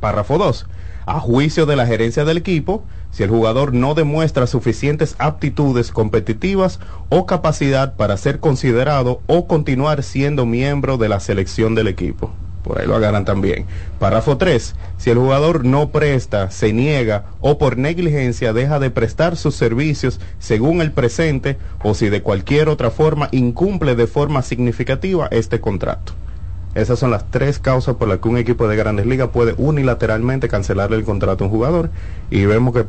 Párrafo 0.00 0.38
2. 0.38 0.66
A 1.06 1.20
juicio 1.20 1.66
de 1.66 1.76
la 1.76 1.86
gerencia 1.86 2.24
del 2.24 2.38
equipo, 2.38 2.84
si 3.10 3.22
el 3.22 3.30
jugador 3.30 3.74
no 3.74 3.94
demuestra 3.94 4.46
suficientes 4.46 5.14
aptitudes 5.18 5.90
competitivas 5.90 6.80
o 7.08 7.26
capacidad 7.26 7.94
para 7.96 8.16
ser 8.16 8.40
considerado 8.40 9.20
o 9.26 9.46
continuar 9.46 10.02
siendo 10.02 10.46
miembro 10.46 10.96
de 10.96 11.08
la 11.08 11.20
selección 11.20 11.74
del 11.74 11.88
equipo. 11.88 12.30
Por 12.62 12.80
ahí 12.80 12.86
lo 12.86 12.94
agarran 12.94 13.24
también. 13.24 13.66
Párrafo 13.98 14.36
3. 14.36 14.74
Si 14.98 15.10
el 15.10 15.18
jugador 15.18 15.64
no 15.64 15.90
presta, 15.90 16.50
se 16.50 16.72
niega 16.72 17.24
o 17.40 17.58
por 17.58 17.78
negligencia 17.78 18.52
deja 18.52 18.78
de 18.78 18.90
prestar 18.90 19.36
sus 19.36 19.54
servicios 19.54 20.20
según 20.38 20.80
el 20.80 20.92
presente 20.92 21.56
o 21.82 21.94
si 21.94 22.10
de 22.10 22.22
cualquier 22.22 22.68
otra 22.68 22.90
forma 22.90 23.28
incumple 23.32 23.96
de 23.96 24.06
forma 24.06 24.42
significativa 24.42 25.28
este 25.30 25.60
contrato. 25.60 26.12
Esas 26.74 26.98
son 26.98 27.10
las 27.10 27.24
tres 27.30 27.58
causas 27.58 27.96
por 27.96 28.08
las 28.08 28.18
que 28.18 28.28
un 28.28 28.38
equipo 28.38 28.68
de 28.68 28.76
grandes 28.76 29.06
ligas 29.06 29.30
puede 29.30 29.54
unilateralmente 29.58 30.48
cancelarle 30.48 30.96
el 30.96 31.04
contrato 31.04 31.44
a 31.44 31.46
un 31.48 31.52
jugador. 31.52 31.90
Y 32.30 32.44
vemos 32.46 32.72
que 32.74 32.86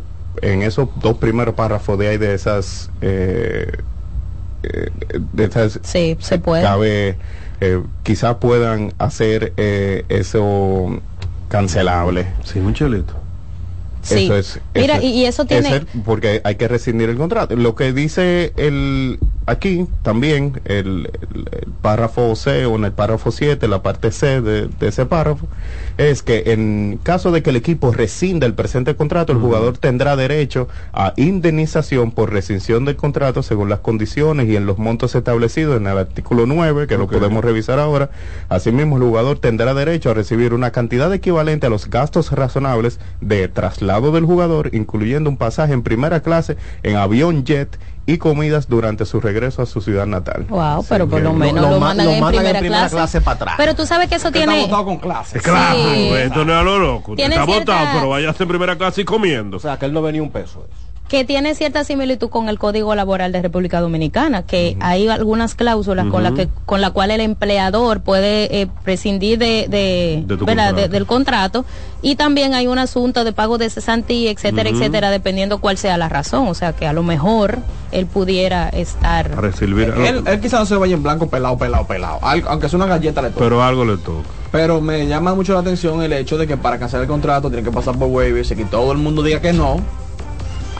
en 0.47 0.61
esos 0.61 0.89
dos 1.01 1.17
primeros 1.17 1.55
párrafos 1.55 1.97
de 1.97 2.07
ahí 2.09 2.17
de 2.17 2.33
esas... 2.33 2.89
eh, 3.01 3.71
eh, 4.63 4.89
de 5.33 5.43
esas 5.45 5.79
Sí, 5.83 6.15
se 6.19 6.37
puede. 6.37 6.61
cabe, 6.61 7.17
eh, 7.59 7.81
quizás 8.03 8.35
puedan 8.35 8.93
hacer 8.99 9.53
eh, 9.57 10.05
eso 10.09 11.01
cancelable. 11.49 12.27
Sí, 12.43 12.59
un 12.59 12.73
chelito. 12.73 13.15
Sí. 14.03 14.25
Eso 14.25 14.35
es. 14.35 14.59
Mira, 14.73 14.97
eso 14.97 15.05
y- 15.05 15.09
y 15.21 15.25
eso 15.25 15.45
tiene- 15.45 15.75
es 15.75 15.83
porque 16.05 16.41
hay 16.43 16.55
que 16.55 16.67
rescindir 16.67 17.09
el 17.09 17.17
contrato. 17.17 17.55
Lo 17.55 17.75
que 17.75 17.93
dice 17.93 18.53
el 18.57 19.19
aquí 19.45 19.87
también, 20.03 20.61
el, 20.65 21.09
el- 21.33 21.49
el 21.51 21.71
párrafo 21.81 22.35
C 22.35 22.65
o 22.65 22.75
en 22.75 22.85
el 22.85 22.91
párrafo 22.93 23.31
7, 23.31 23.67
la 23.67 23.81
parte 23.83 24.11
C 24.11 24.41
de, 24.41 24.67
de 24.67 24.87
ese 24.87 25.05
párrafo, 25.05 25.47
es 25.97 26.21
que 26.23 26.43
en 26.47 26.99
caso 27.03 27.31
de 27.31 27.41
que 27.43 27.49
el 27.49 27.55
equipo 27.55 27.91
rescinda 27.91 28.45
el 28.47 28.53
presente 28.53 28.95
contrato, 28.95 29.33
el 29.33 29.39
jugador 29.39 29.77
tendrá 29.77 30.15
derecho 30.15 30.67
a 30.93 31.13
indemnización 31.17 32.11
por 32.11 32.31
rescisión 32.31 32.85
del 32.85 32.95
contrato 32.95 33.43
según 33.43 33.69
las 33.69 33.79
condiciones 33.79 34.47
y 34.47 34.55
en 34.55 34.65
los 34.65 34.77
montos 34.77 35.15
establecidos 35.15 35.77
en 35.77 35.87
el 35.87 35.97
artículo 35.97 36.45
9, 36.45 36.87
que 36.87 36.97
lo 36.97 37.07
podemos 37.07 37.43
revisar 37.43 37.79
ahora. 37.79 38.09
Asimismo, 38.49 38.97
el 38.97 39.03
jugador 39.03 39.39
tendrá 39.39 39.73
derecho 39.73 40.11
a 40.11 40.13
recibir 40.13 40.53
una 40.53 40.71
cantidad 40.71 41.13
equivalente 41.13 41.67
a 41.67 41.69
los 41.69 41.89
gastos 41.89 42.31
razonables 42.31 42.99
de 43.21 43.47
traslado 43.47 44.11
del 44.11 44.25
jugador, 44.25 44.69
incluyendo 44.73 45.29
un 45.29 45.37
pasaje 45.37 45.73
en 45.73 45.83
primera 45.83 46.21
clase 46.21 46.57
en 46.83 46.95
avión 46.95 47.43
jet 47.45 47.77
y 48.13 48.17
comidas 48.17 48.67
durante 48.67 49.05
su 49.05 49.19
regreso 49.21 49.61
a 49.61 49.65
su 49.65 49.81
ciudad 49.81 50.05
natal. 50.05 50.45
Wow, 50.49 50.85
pero 50.89 51.07
por 51.07 51.21
lo 51.21 51.33
menos 51.33 51.63
lo 51.63 51.69
lo, 51.71 51.79
ma- 51.79 51.87
mandan, 51.87 52.05
lo 52.07 52.11
en, 52.13 52.19
mandan 52.19 52.39
primera 52.39 52.59
en 52.59 52.63
primera 52.63 52.81
clase. 52.81 52.95
clase 52.95 53.21
para 53.21 53.35
atrás. 53.35 53.53
Pero 53.57 53.75
tú 53.75 53.85
sabes 53.85 54.09
que 54.09 54.15
eso 54.15 54.31
tiene... 54.31 54.69
con 54.69 54.97
clases. 54.97 55.41
Claro, 55.41 55.75
Sí. 55.75 56.07
pues, 56.09 56.25
esto 56.25 56.45
no 56.45 56.53
es 56.53 56.59
a 56.59 56.63
lo 56.63 56.79
loco. 56.79 57.13
Está 57.17 57.45
cierta- 57.45 57.45
votado, 57.45 57.87
pero 57.93 58.09
váyase 58.09 58.43
en 58.43 58.49
primera 58.49 58.77
clase 58.77 59.01
y 59.01 59.05
comiendo. 59.05 59.57
O 59.57 59.59
sea, 59.59 59.77
que 59.77 59.85
él 59.85 59.93
no 59.93 60.01
venía 60.01 60.21
un 60.21 60.31
peso. 60.31 60.65
Que 61.11 61.25
tiene 61.25 61.53
cierta 61.55 61.83
similitud 61.83 62.29
con 62.29 62.47
el 62.47 62.57
Código 62.57 62.95
Laboral 62.95 63.33
de 63.33 63.41
República 63.41 63.81
Dominicana, 63.81 64.43
que 64.43 64.77
hay 64.79 65.09
algunas 65.09 65.55
cláusulas 65.55 66.07
con 66.07 66.23
la 66.23 66.29
Ujú. 66.29 66.37
que 66.37 66.49
con 66.65 66.79
la 66.79 66.91
cual 66.91 67.11
el 67.11 67.19
empleador 67.19 67.99
puede 67.99 68.61
eh, 68.61 68.67
prescindir 68.85 69.37
de, 69.37 69.67
de- 69.69 70.23
De 70.25 70.37
tu 70.37 70.45
¿verdad? 70.45 70.67
contrato. 70.67 70.75
de- 70.81 70.87
del 70.87 71.05
contrato 71.05 71.65
y 72.01 72.15
también 72.15 72.53
hay 72.53 72.67
un 72.67 72.79
asunto 72.79 73.25
de 73.25 73.33
pago 73.33 73.57
de 73.57 73.69
cesantía, 73.69 74.31
etcétera, 74.31 74.69
etcétera, 74.69 75.09
dependiendo 75.11 75.59
cuál 75.59 75.77
sea 75.77 75.97
la 75.97 76.07
razón, 76.07 76.47
o 76.47 76.53
sea 76.53 76.71
que 76.71 76.87
a 76.87 76.93
lo 76.93 77.03
mejor 77.03 77.57
él 77.91 78.05
pudiera 78.05 78.69
estar 78.69 79.35
recibir 79.41 79.93
Él, 80.05 80.23
él 80.25 80.39
quizás 80.39 80.61
no 80.61 80.65
se 80.65 80.75
vaya 80.77 80.95
en 80.95 81.03
blanco 81.03 81.27
pelado, 81.27 81.57
pelado, 81.57 81.85
pelado. 81.87 82.19
Al- 82.21 82.45
aunque 82.47 82.69
sea 82.69 82.77
una 82.77 82.85
galleta 82.85 83.21
le 83.21 83.31
toca. 83.31 83.41
pero 83.43 83.61
algo 83.61 83.83
le 83.83 83.97
toca. 83.97 84.29
Pero 84.53 84.79
me 84.79 85.05
llama 85.07 85.35
mucho 85.35 85.51
la 85.53 85.59
atención 85.59 86.01
el 86.03 86.13
hecho 86.13 86.37
de 86.37 86.47
que 86.47 86.55
para 86.55 86.79
cancelar 86.79 87.03
el 87.03 87.09
contrato 87.09 87.49
tiene 87.49 87.63
que 87.65 87.71
pasar 87.71 87.97
por 87.97 88.07
waivers 88.07 88.49
y 88.51 88.55
que 88.55 88.63
todo 88.63 88.93
el 88.93 88.97
mundo 88.97 89.21
diga 89.23 89.41
que 89.41 89.51
no. 89.51 89.81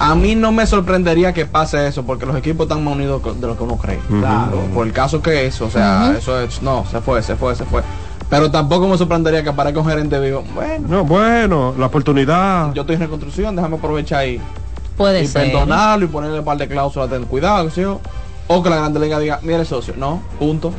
A 0.02 0.16
mí 0.16 0.34
no 0.36 0.52
me 0.52 0.66
sorprendería 0.66 1.32
que 1.34 1.46
pase 1.46 1.88
eso 1.88 2.04
porque 2.04 2.26
los 2.26 2.36
equipos 2.36 2.66
están 2.66 2.84
más 2.84 2.96
unidos 2.96 3.22
de 3.40 3.48
lo 3.48 3.56
que 3.56 3.64
uno 3.64 3.78
cree. 3.78 4.00
Claro, 4.10 4.62
por 4.74 4.88
el 4.88 4.94
caso 4.94 5.22
que 5.22 5.46
es, 5.46 5.62
o 5.62 5.70
sea, 5.70 6.16
eso 6.18 6.40
es, 6.42 6.62
no, 6.64 6.86
se 6.90 7.02
fue, 7.02 7.22
se 7.22 7.36
fue, 7.36 7.56
se 7.56 7.66
fue. 7.66 7.84
Pero 8.30 8.50
tampoco 8.50 8.88
me 8.88 8.98
sorprendería 8.98 9.44
que 9.44 9.50
aparezca 9.50 9.80
un 9.80 9.86
gerente 9.88 10.20
vivo. 10.20 10.44
Bueno, 10.56 10.88
No, 10.88 11.04
bueno, 11.06 11.76
la 11.78 11.86
oportunidad. 11.86 12.74
yo 12.74 12.82
estoy 12.82 12.96
en 12.96 13.02
reconstrucción, 13.02 13.56
déjame 13.56 13.76
aprovechar 13.78 14.20
ahí 14.20 14.42
puede 14.98 15.24
y 15.24 15.28
ser. 15.28 15.52
perdonarlo 15.52 16.06
y 16.06 16.08
ponerle 16.08 16.40
un 16.40 16.46
par 16.46 16.58
de 16.58 16.68
cláusulas, 16.68 17.10
ten 17.10 17.26
cuidado, 17.26 17.70
yo. 17.70 18.00
O 18.48 18.64
que 18.64 18.70
la 18.70 18.78
grande 18.78 19.00
liga 19.00 19.20
diga, 19.20 19.40
mire 19.44 19.66
socio, 19.66 19.94
no, 19.98 20.22
punto. 20.40 20.72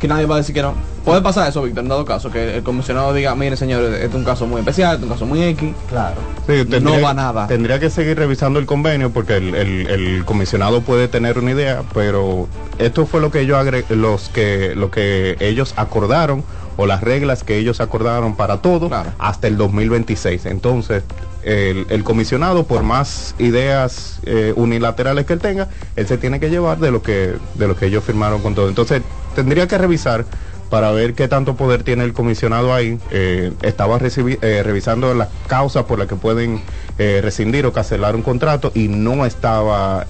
Que 0.00 0.08
nadie 0.08 0.24
va 0.26 0.36
a 0.36 0.38
decir 0.38 0.54
que 0.54 0.62
no. 0.62 0.74
Puede 1.04 1.20
pasar 1.22 1.48
eso, 1.48 1.62
Víctor, 1.62 1.82
en 1.84 1.88
dado 1.90 2.04
caso, 2.04 2.30
que 2.30 2.56
el 2.56 2.62
comisionado 2.62 3.12
diga, 3.14 3.34
mire 3.34 3.56
señores, 3.56 3.92
este 3.94 4.06
es 4.06 4.14
un 4.14 4.24
caso 4.24 4.46
muy 4.46 4.60
especial, 4.60 4.94
este 4.94 5.04
es 5.04 5.10
un 5.10 5.14
caso 5.14 5.26
muy 5.26 5.42
X. 5.42 5.74
Claro. 5.88 6.16
Sí, 6.46 6.64
No 6.80 7.00
va 7.00 7.12
nada. 7.14 7.46
Tendría 7.46 7.78
que 7.78 7.90
seguir 7.90 8.16
revisando 8.18 8.58
el 8.58 8.66
convenio 8.66 9.10
porque 9.10 9.36
el, 9.36 9.54
el- 9.54 9.86
el 9.88 10.24
comisionado 10.24 10.80
puede 10.80 11.06
tener 11.08 11.38
una 11.38 11.50
idea, 11.52 11.82
pero 11.94 12.48
esto 12.78 13.04
fue 13.06 13.20
lo 13.20 13.30
que 13.30 13.40
ellos 13.40 13.58
agre- 13.58 13.84
los 13.90 14.28
que 14.30 14.74
lo 14.74 14.90
que 14.90 15.36
ellos 15.40 15.74
acordaron 15.76 16.44
o 16.78 16.86
las 16.86 17.02
reglas 17.02 17.44
que 17.44 17.58
ellos 17.58 17.80
acordaron 17.80 18.34
para 18.36 18.58
todo 18.62 18.88
hasta 19.18 19.48
el 19.48 19.56
2026. 19.58 20.46
Entonces, 20.46 21.02
el, 21.42 22.04
comisionado, 22.04 22.64
por 22.64 22.82
más 22.82 23.34
ideas 23.38 24.20
eh, 24.24 24.52
unilaterales 24.56 25.26
que 25.26 25.32
él 25.34 25.38
tenga, 25.38 25.68
él 25.96 26.06
se 26.06 26.18
tiene 26.18 26.40
que 26.40 26.50
llevar 26.50 26.78
de 26.78 26.90
lo 26.90 27.02
que 27.02 27.34
de 27.54 27.68
lo 27.68 27.76
que 27.76 27.86
ellos 27.86 28.04
firmaron 28.04 28.42
con 28.42 28.54
todo. 28.54 28.68
Entonces, 28.68 29.02
tendría 29.34 29.66
que 29.66 29.78
revisar 29.78 30.24
para 30.68 30.92
ver 30.92 31.14
qué 31.14 31.26
tanto 31.26 31.56
poder 31.56 31.82
tiene 31.82 32.04
el 32.04 32.12
comisionado 32.12 32.72
ahí. 32.72 32.98
Eh, 33.10 33.52
estaba 33.62 33.98
eh, 33.98 34.62
revisando 34.64 35.12
las 35.14 35.28
causas 35.46 35.84
por 35.84 35.98
las 35.98 36.08
que 36.08 36.16
pueden 36.16 36.60
rescindir 36.98 37.64
o 37.64 37.72
cancelar 37.72 38.14
un 38.14 38.20
contrato 38.20 38.72
y 38.74 38.88
no 38.88 39.24
estaba 39.24 40.06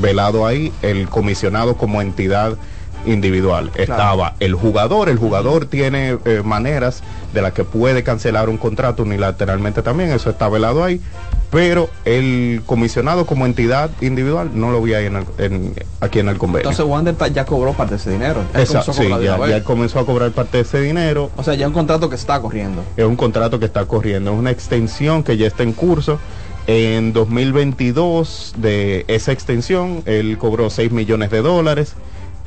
velado 0.00 0.44
ahí 0.44 0.72
el 0.82 1.08
comisionado 1.08 1.76
como 1.76 2.02
entidad 2.02 2.58
individual. 3.06 3.70
Estaba 3.76 4.34
el 4.40 4.54
jugador, 4.54 5.08
el 5.08 5.16
jugador 5.18 5.66
tiene 5.66 6.18
eh, 6.24 6.42
maneras 6.44 7.02
de 7.32 7.42
las 7.42 7.52
que 7.52 7.64
puede 7.64 8.02
cancelar 8.02 8.48
un 8.48 8.58
contrato 8.58 9.02
unilateralmente 9.02 9.82
también, 9.82 10.10
eso 10.10 10.30
está 10.30 10.48
velado 10.48 10.84
ahí. 10.84 11.00
Pero 11.50 11.88
el 12.04 12.62
comisionado 12.66 13.24
como 13.24 13.46
entidad 13.46 13.90
individual 14.00 14.50
no 14.54 14.72
lo 14.72 14.82
vi 14.82 14.94
ahí 14.94 15.06
en 15.06 15.16
el- 15.16 15.24
en- 15.38 15.74
aquí 16.00 16.18
en 16.18 16.28
el 16.28 16.38
convenio. 16.38 16.68
Entonces 16.70 16.84
Wander 16.84 17.14
ya 17.32 17.44
cobró 17.44 17.72
parte 17.72 17.94
de 17.94 18.00
ese 18.00 18.10
dinero. 18.10 18.42
Ya 18.52 18.60
a 18.80 18.82
sí, 18.82 19.08
ya, 19.22 19.46
ya 19.48 19.62
comenzó 19.62 20.00
a 20.00 20.06
cobrar 20.06 20.32
parte 20.32 20.56
de 20.58 20.62
ese 20.64 20.80
dinero. 20.80 21.30
O 21.36 21.42
sea, 21.44 21.54
ya 21.54 21.68
un 21.68 21.72
contrato 21.72 22.10
que 22.10 22.16
está 22.16 22.40
corriendo. 22.40 22.82
Es 22.96 23.04
un 23.04 23.16
contrato 23.16 23.60
que 23.60 23.64
está 23.66 23.84
corriendo, 23.86 24.32
es 24.32 24.38
una 24.38 24.50
extensión 24.50 25.22
que 25.22 25.36
ya 25.36 25.46
está 25.46 25.62
en 25.62 25.72
curso. 25.72 26.18
En 26.66 27.12
2022 27.12 28.54
de 28.56 29.04
esa 29.08 29.30
extensión, 29.32 30.02
él 30.04 30.36
cobró 30.38 30.68
6 30.68 30.90
millones 30.90 31.30
de 31.30 31.42
dólares. 31.42 31.94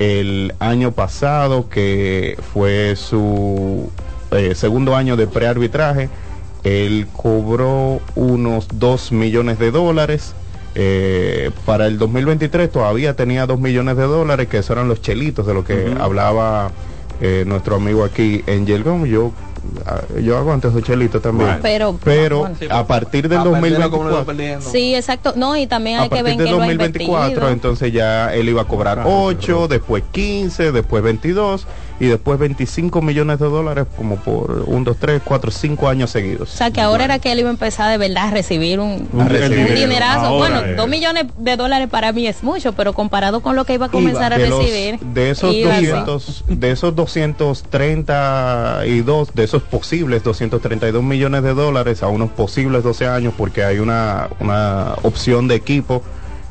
El 0.00 0.54
año 0.60 0.92
pasado, 0.92 1.68
que 1.68 2.38
fue 2.54 2.96
su 2.96 3.92
eh, 4.30 4.54
segundo 4.54 4.96
año 4.96 5.14
de 5.18 5.26
prearbitraje, 5.26 6.08
él 6.64 7.06
cobró 7.14 8.00
unos 8.14 8.66
2 8.72 9.12
millones 9.12 9.58
de 9.58 9.70
dólares. 9.70 10.34
Eh, 10.74 11.50
para 11.66 11.86
el 11.86 11.98
2023 11.98 12.72
todavía 12.72 13.14
tenía 13.14 13.44
2 13.44 13.60
millones 13.60 13.98
de 13.98 14.04
dólares, 14.04 14.48
que 14.48 14.56
esos 14.56 14.70
eran 14.70 14.88
los 14.88 15.02
chelitos 15.02 15.46
de 15.46 15.52
lo 15.52 15.66
que 15.66 15.94
hablaba 16.00 16.70
eh, 17.20 17.44
nuestro 17.46 17.76
amigo 17.76 18.02
aquí, 18.02 18.42
Angel 18.48 18.82
Gómez. 18.82 19.10
Yo 19.10 19.32
yo 20.22 20.36
hago 20.38 20.52
antes 20.52 20.74
de 20.74 20.82
Chelito 20.82 21.20
también. 21.20 21.58
Pero- 21.62 21.98
pero 22.02 22.40
bueno. 22.40 22.56
a 22.70 22.86
partir 22.86 23.28
del 23.28 23.38
A 23.38 23.44
perderlo 23.44 23.84
Ah, 23.86 23.90
como 23.90 24.04
lo 24.04 24.10
iba 24.10 24.18
2024, 24.18 24.24
perdiendo. 24.26 24.70
Sí, 24.70 24.94
exacto. 24.94 25.32
No, 25.36 25.56
y 25.56 25.66
también 25.66 26.00
hay 26.00 26.06
a 26.06 26.08
que 26.10 26.22
ver 26.22 26.36
que 26.36 26.42
del 26.44 26.50
lo 26.52 26.56
ha 26.62 26.66
2024, 26.66 27.48
entonces 27.50 27.92
ya 27.92 28.34
él 28.34 28.48
iba 28.48 28.62
a 28.62 28.66
cobrar 28.66 29.02
8, 29.06 29.68
después 29.68 30.02
15, 30.12 30.72
después 30.72 31.02
22 31.02 31.66
y 32.00 32.06
después 32.06 32.38
25 32.38 33.02
millones 33.02 33.38
de 33.38 33.44
dólares 33.46 33.84
como 33.96 34.16
por 34.16 34.64
1, 34.66 34.84
2, 34.84 34.96
3, 34.98 35.20
4, 35.22 35.50
5 35.50 35.88
años 35.88 36.08
O 36.10 36.12
seguidos. 36.14 36.48
sea, 36.48 36.70
que 36.70 36.80
ahora 36.80 37.04
era 37.04 37.18
que 37.18 37.30
él 37.30 37.40
iba 37.40 37.50
a 37.50 37.52
empezar 37.52 37.90
de 37.90 37.98
verdad 37.98 38.28
a 38.28 38.30
recibir 38.30 38.80
un, 38.80 39.06
A 39.20 39.28
recibir. 39.28 39.66
un 39.68 39.74
dinerazo. 39.74 40.26
Ahora 40.26 40.50
bueno, 40.50 40.60
es. 40.70 40.76
dos 40.78 40.88
millones 40.88 41.26
de 41.36 41.56
dólares 41.56 41.88
para 41.90 42.12
mí 42.12 42.26
es 42.26 42.42
mucho, 42.42 42.72
pero 42.72 42.94
comparado 42.94 43.42
con 43.42 43.54
lo 43.54 43.66
que 43.66 43.74
iba 43.74 43.86
a 43.86 43.90
comenzar 43.90 44.32
a 44.32 44.38
de, 44.38 44.48
los- 44.48 44.60
recibir. 44.64 44.98
de 44.98 45.30
esos 45.30 45.52
iba 45.54 45.74
así. 45.76 45.86
200 45.86 46.44
de 46.48 46.70
esos 46.70 46.96
232 46.96 49.34
de 49.34 49.44
esos 49.44 49.62
posibles 49.62 50.22
232 50.22 51.02
millones 51.02 51.42
de 51.42 51.54
dólares 51.54 52.02
a 52.02 52.08
unos 52.08 52.30
posibles 52.30 52.82
12 52.82 53.06
años 53.06 53.34
porque 53.36 53.64
hay 53.64 53.78
una, 53.78 54.28
una 54.40 54.94
opción 55.02 55.48
de 55.48 55.54
equipo 55.56 56.02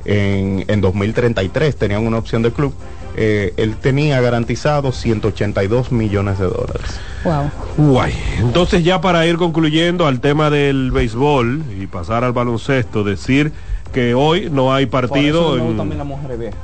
en, 0.05 0.65
en 0.67 0.81
2033 0.81 1.75
tenían 1.75 2.05
una 2.05 2.17
opción 2.17 2.41
de 2.41 2.51
club 2.51 2.73
eh, 3.21 3.53
él 3.57 3.75
tenía 3.75 4.21
garantizado 4.21 4.93
182 4.93 5.91
millones 5.91 6.39
de 6.39 6.45
dólares 6.45 6.99
Wow. 7.25 7.51
Guay. 7.75 8.13
Entonces 8.39 8.81
ya 8.85 9.01
para 9.01 9.25
ir 9.27 9.35
concluyendo 9.35 10.07
al 10.07 10.21
tema 10.21 10.49
del 10.49 10.89
béisbol 10.91 11.63
y 11.77 11.85
pasar 11.87 12.23
al 12.23 12.31
baloncesto, 12.31 13.03
decir 13.03 13.51
que 13.91 14.13
hoy 14.13 14.49
no 14.49 14.73
hay 14.73 14.85
Por 14.85 15.09
partido 15.09 15.41
eso 15.41 15.55
me 15.55 15.59
en... 15.61 15.67
gustan 15.67 15.87
a 15.87 15.89
mí 15.89 15.95
las 15.97 16.07
mujeres 16.07 16.39
viejas. 16.39 16.59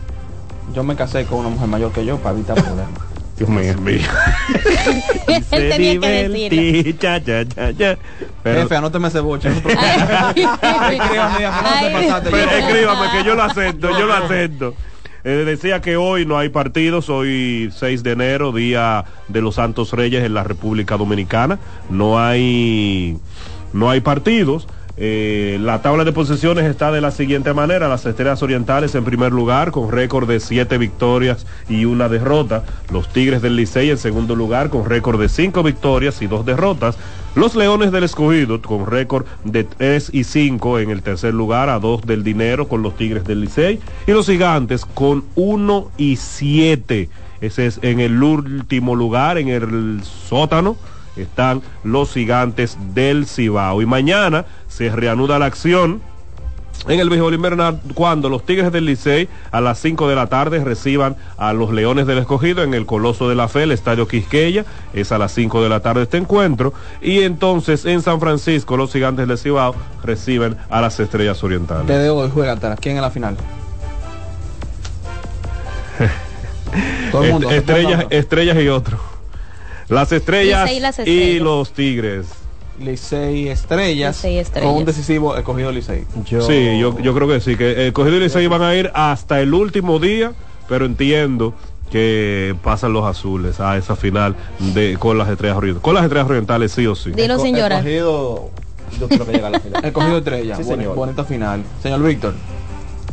Yo 0.74 0.84
me 0.86 0.96
casé 0.96 1.26
con 1.26 1.40
una 1.40 1.50
mujer 1.50 1.68
mayor 1.68 1.92
que 1.92 2.06
yo 2.06 2.18
para 2.20 2.36
evitar 2.36 2.56
problemas. 2.56 2.88
Dios 3.38 3.50
mío. 3.50 3.74
Él 5.28 5.70
tenía 5.70 6.00
que 6.00 6.08
decirlo. 6.08 6.38
divertí, 6.62 6.94
cha, 6.94 7.22
cha, 7.22 7.46
cha, 7.46 7.74
cha. 7.78 7.98
Pero- 8.44 8.62
Jefe, 8.62 8.76
anóteme 8.78 9.10
ese 9.10 9.20
boche. 9.20 9.50
Ay, 9.78 10.48
Pero 12.32 12.50
escríbame 12.52 13.12
que 13.12 13.24
yo 13.26 13.36
lo 13.36 13.44
acepto, 13.44 13.90
yo 14.00 14.06
lo 14.06 14.14
acepto. 14.14 14.74
Eh, 15.26 15.44
decía 15.44 15.82
que 15.82 15.98
hoy 15.98 16.24
no 16.28 16.38
hay 16.38 16.50
partidos, 16.50 17.10
hoy 17.10 17.72
6 17.76 18.04
de 18.04 18.12
enero, 18.12 18.52
día 18.52 19.06
de 19.28 19.42
los 19.42 19.56
Santos 19.56 19.92
Reyes 19.92 20.24
en 20.24 20.36
la 20.36 20.44
República 20.44 20.98
Dominicana. 20.98 21.58
No 21.90 22.20
hay, 22.20 23.18
no 23.74 23.90
hay 23.90 24.02
partidos. 24.02 24.68
Eh, 24.98 25.58
la 25.62 25.82
tabla 25.82 26.06
de 26.06 26.12
posiciones 26.12 26.66
está 26.66 26.92
de 26.92 27.02
la 27.02 27.10
siguiente 27.10 27.56
manera. 27.56 27.90
Las 27.90 28.06
Estrellas 28.06 28.44
Orientales 28.44 28.94
en 28.94 29.04
primer 29.04 29.32
lugar 29.32 29.72
con 29.72 29.92
récord 29.92 30.30
de 30.30 30.40
7 30.40 30.78
victorias 30.78 31.48
y 31.68 31.86
una 31.86 32.08
derrota. 32.08 32.64
Los 32.94 33.10
Tigres 33.10 33.42
del 33.42 33.56
Licey 33.56 33.90
en 33.90 33.98
segundo 33.98 34.36
lugar 34.36 34.70
con 34.70 34.86
récord 34.86 35.20
de 35.20 35.28
5 35.28 35.64
victorias 35.64 36.22
y 36.22 36.28
2 36.28 36.46
derrotas. 36.46 36.98
Los 37.36 37.54
Leones 37.54 37.92
del 37.92 38.06
Escogido 38.06 38.62
con 38.62 38.88
récord 38.88 39.26
de 39.44 39.66
3 39.66 40.12
y 40.14 40.24
5 40.24 40.80
en 40.80 40.90
el 40.90 41.02
tercer 41.02 41.34
lugar 41.34 41.70
a 41.70 41.80
2 41.80 42.04
del 42.04 42.24
dinero 42.24 42.70
con 42.70 42.82
los 42.82 42.96
Tigres 42.96 43.26
del 43.26 43.42
Licey. 43.42 43.82
Y 44.08 44.12
los 44.12 44.28
Gigantes 44.28 44.86
con 44.86 45.26
1 45.36 45.92
y 45.98 46.16
7. 46.16 47.10
Ese 47.42 47.66
es 47.66 47.80
en 47.82 48.00
el 48.00 48.24
último 48.24 48.96
lugar, 48.96 49.38
en 49.38 49.50
el 49.50 50.02
sótano 50.04 50.78
están 51.18 51.62
los 51.84 52.14
gigantes 52.14 52.78
del 52.94 53.26
Cibao. 53.26 53.82
Y 53.82 53.86
mañana 53.86 54.46
se 54.68 54.90
reanuda 54.90 55.40
la 55.40 55.46
acción 55.46 56.02
en 56.88 57.00
el 57.00 57.10
béisbol 57.10 57.34
invernal 57.34 57.80
cuando 57.94 58.30
los 58.30 58.46
Tigres 58.46 58.72
del 58.72 58.86
Licey 58.86 59.28
a 59.52 59.62
las 59.62 59.80
5 59.80 60.08
de 60.08 60.16
la 60.16 60.28
tarde 60.28 60.64
reciban 60.64 61.16
a 61.38 61.54
los 61.54 61.72
Leones 61.72 62.06
del 62.08 62.20
Escogido 62.20 62.64
en 62.64 62.74
el 62.74 62.86
Coloso 62.86 63.28
de 63.30 63.36
la 63.36 63.48
Fe, 63.48 63.64
el 63.64 63.72
Estadio 63.72 64.08
Quisqueya, 64.08 64.66
es 64.94 65.12
a 65.12 65.18
las 65.18 65.32
5 65.34 65.64
de 65.64 65.70
la 65.70 65.80
tarde 65.80 66.04
este 66.04 66.18
encuentro, 66.18 66.74
y 67.02 67.22
entonces 67.22 67.86
en 67.86 68.02
San 68.02 68.20
Francisco 68.20 68.78
los 68.78 68.92
Gigantes 68.92 69.28
del 69.28 69.38
Cibao 69.38 69.76
reciben 70.04 70.58
a 70.70 70.82
las 70.82 71.00
Estrellas 71.00 71.44
Orientales. 71.44 71.88
Desde 71.88 72.10
hoy 72.10 72.30
juega 72.34 72.56
¿Quién 72.78 72.96
en 72.98 73.02
la 73.02 73.12
final? 73.12 73.38
Todo 77.12 77.24
el 77.24 77.32
mundo. 77.32 77.50
Est- 77.50 77.60
estrellas, 77.70 78.06
estrellas 78.10 78.58
y 78.60 78.68
otro. 78.70 79.00
Las 79.88 80.12
estrellas, 80.12 80.72
y 80.72 80.80
las 80.80 80.98
y 81.00 81.02
estrellas. 81.02 81.42
los 81.42 81.72
Tigres. 81.74 82.45
Licey 82.80 83.48
Estrellas, 83.50 84.18
Licey 84.18 84.38
Estrellas. 84.40 84.68
con 84.70 84.78
un 84.78 84.86
decisivo 84.86 85.36
escogido 85.36 85.72
Licey. 85.72 86.06
Sí, 86.26 86.80
yo, 86.80 87.00
yo 87.00 87.14
creo 87.14 87.28
que 87.28 87.40
sí, 87.42 87.56
que 87.56 87.88
el 87.88 87.94
cogido 87.94 88.18
y 88.18 88.20
Licey 88.22 88.48
van 88.48 88.62
a 88.62 88.76
ir 88.76 88.92
hasta 88.94 89.40
el 89.42 89.54
último 89.54 90.00
día, 90.00 90.34
pero 90.68 90.86
entiendo 90.86 91.54
que 91.92 92.56
pasan 92.64 92.94
los 92.94 93.06
azules 93.06 93.60
a 93.60 93.78
esa 93.78 93.96
final 93.96 94.36
de 94.74 94.98
con 94.98 95.18
las 95.18 95.30
estrellas 95.30 95.58
orientales. 95.58 95.84
Con 95.84 95.94
las 95.94 96.04
estrellas 96.04 96.28
orientales 96.30 96.72
sí 96.72 96.86
o 96.88 96.96
sí. 96.96 97.12
Dilo 97.12 97.40
sin 97.40 97.56
llorar. 97.56 97.80
Escogido, 97.80 98.50
yo 99.00 99.08
creo 99.08 99.26
que 99.26 99.32
llega 99.34 99.48
a 99.48 99.52
la 99.52 99.60
final. 99.60 99.86
Escogido 99.86 100.18
Estrella, 100.18 100.56
Sí, 100.58 100.64
bonita 100.96 101.24
final. 101.24 101.64
Señor 101.82 102.04
Víctor. 102.04 102.34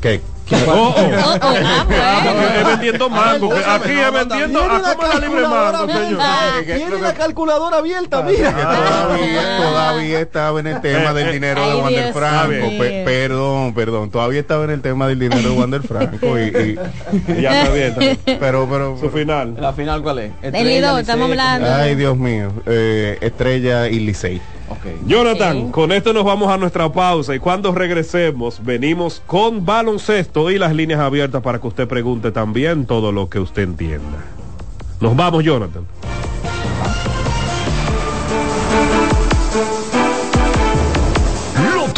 ¿Qué? 0.01 0.21
Oh, 0.66 0.94
oh. 0.97 1.10
ah, 1.14 2.64
vendiendo 2.69 3.09
mango, 3.09 3.48
que 3.51 3.64
aquí 3.64 3.90
es 3.90 4.12
vendiendo 4.12 4.60
a 4.60 4.94
cómo 4.94 5.09
la 5.09 5.20
libre 5.20 5.43
mango, 5.43 5.89
señor. 5.89 6.23
Tiene 6.64 6.98
la 7.01 7.14
calculadora 7.14 7.78
abierta, 7.78 8.23
mira. 8.23 8.52
todavía, 8.52 9.56
todavía 9.56 10.20
estaba 10.20 10.60
en 10.60 10.66
el 10.66 10.81
tema 10.81 11.12
del 11.12 11.32
dinero 11.32 11.69
de 11.69 11.74
Wander 11.74 12.12
Franco. 12.12 12.69
perdón, 13.05 13.74
perdón. 13.74 14.10
Todavía 14.10 14.40
estaba 14.40 14.64
en 14.64 14.70
el 14.70 14.82
tema 14.82 15.09
del 15.09 15.19
dinero 15.19 15.51
de 15.51 15.56
Wander 15.56 15.82
Franco. 15.82 16.39
Y, 16.39 16.78
Ya 17.40 17.62
está 17.62 17.73
bien. 17.73 18.19
Pero, 18.24 18.69
pero. 18.70 18.98
Su 18.98 19.10
final. 19.10 19.56
¿La 19.59 19.73
final 19.73 20.02
cuál 20.02 20.19
es? 20.19 20.32
Lidón, 20.52 21.01
estamos 21.01 21.31
hablando. 21.31 21.73
Ay, 21.73 21.94
Dios 21.94 22.16
mío. 22.16 22.52
Eh, 22.66 23.19
Estrella 23.20 23.89
y 23.89 24.01
Licey. 24.01 24.40
Jonathan, 25.07 25.70
con 25.70 25.93
esto 25.93 26.12
nos 26.12 26.24
vamos 26.24 26.51
a 26.51 26.57
nuestra 26.57 26.93
pausa 26.93 27.35
y 27.35 27.39
cuando 27.39 27.73
regresemos 27.73 28.65
venimos 28.65 29.23
con 29.27 29.65
baloncesto 29.65 30.51
y 30.51 30.59
las 30.59 30.74
líneas 30.74 31.01
abiertas 31.01 31.43
para 31.43 31.61
que 31.61 31.66
usted 31.66 31.89
pregunte 31.89 32.32
también 32.32 32.86
todo 32.86 33.12
lo 33.12 33.28
que 33.28 33.39
usted 33.39 33.62
entienda. 33.62 34.24
Nos 35.01 35.16
vamos, 35.16 35.43
Jonathan. 35.44 35.85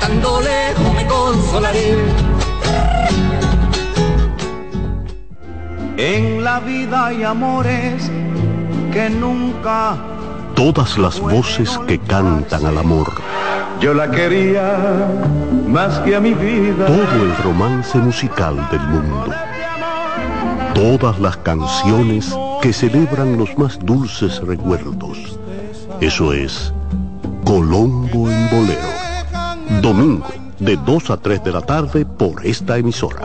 cantando 0.00 0.40
lejos 0.40 0.94
me 0.94 1.06
consolaré. 1.06 1.96
En 5.96 6.42
la 6.42 6.60
vida 6.60 7.06
hay 7.06 7.22
amores 7.22 8.10
que 8.92 9.10
nunca 9.10 9.96
Todas 10.54 10.98
las 10.98 11.18
voces 11.18 11.76
que 11.88 11.98
cantan 11.98 12.64
al 12.64 12.78
amor. 12.78 13.10
yo 13.80 13.92
la 13.92 14.08
quería 14.08 15.08
más 15.66 15.98
que 16.00 16.14
a 16.14 16.20
mi 16.20 16.32
vida. 16.32 16.86
Todo 16.86 17.24
el 17.24 17.36
romance 17.42 17.98
musical 17.98 18.56
del 18.70 18.80
mundo. 18.80 19.34
Todas 20.74 21.18
las 21.18 21.36
canciones 21.38 22.36
que 22.62 22.72
celebran 22.72 23.36
los 23.36 23.58
más 23.58 23.78
dulces 23.80 24.40
recuerdos. 24.42 25.38
Eso 26.00 26.32
es 26.32 26.72
Colombo 27.44 28.30
en 28.30 28.50
Bolero. 28.50 28.93
Domingo, 29.80 30.26
de 30.58 30.76
2 30.76 31.10
a 31.10 31.16
3 31.16 31.42
de 31.44 31.52
la 31.52 31.60
tarde 31.60 32.04
por 32.04 32.44
esta 32.44 32.78
emisora. 32.78 33.22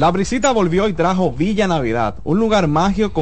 La 0.00 0.10
brisita 0.10 0.52
volvió 0.52 0.88
y 0.88 0.94
trajo 0.94 1.30
Villa 1.30 1.68
Navidad, 1.68 2.14
un 2.24 2.38
lugar 2.38 2.68
mágico 2.68 3.12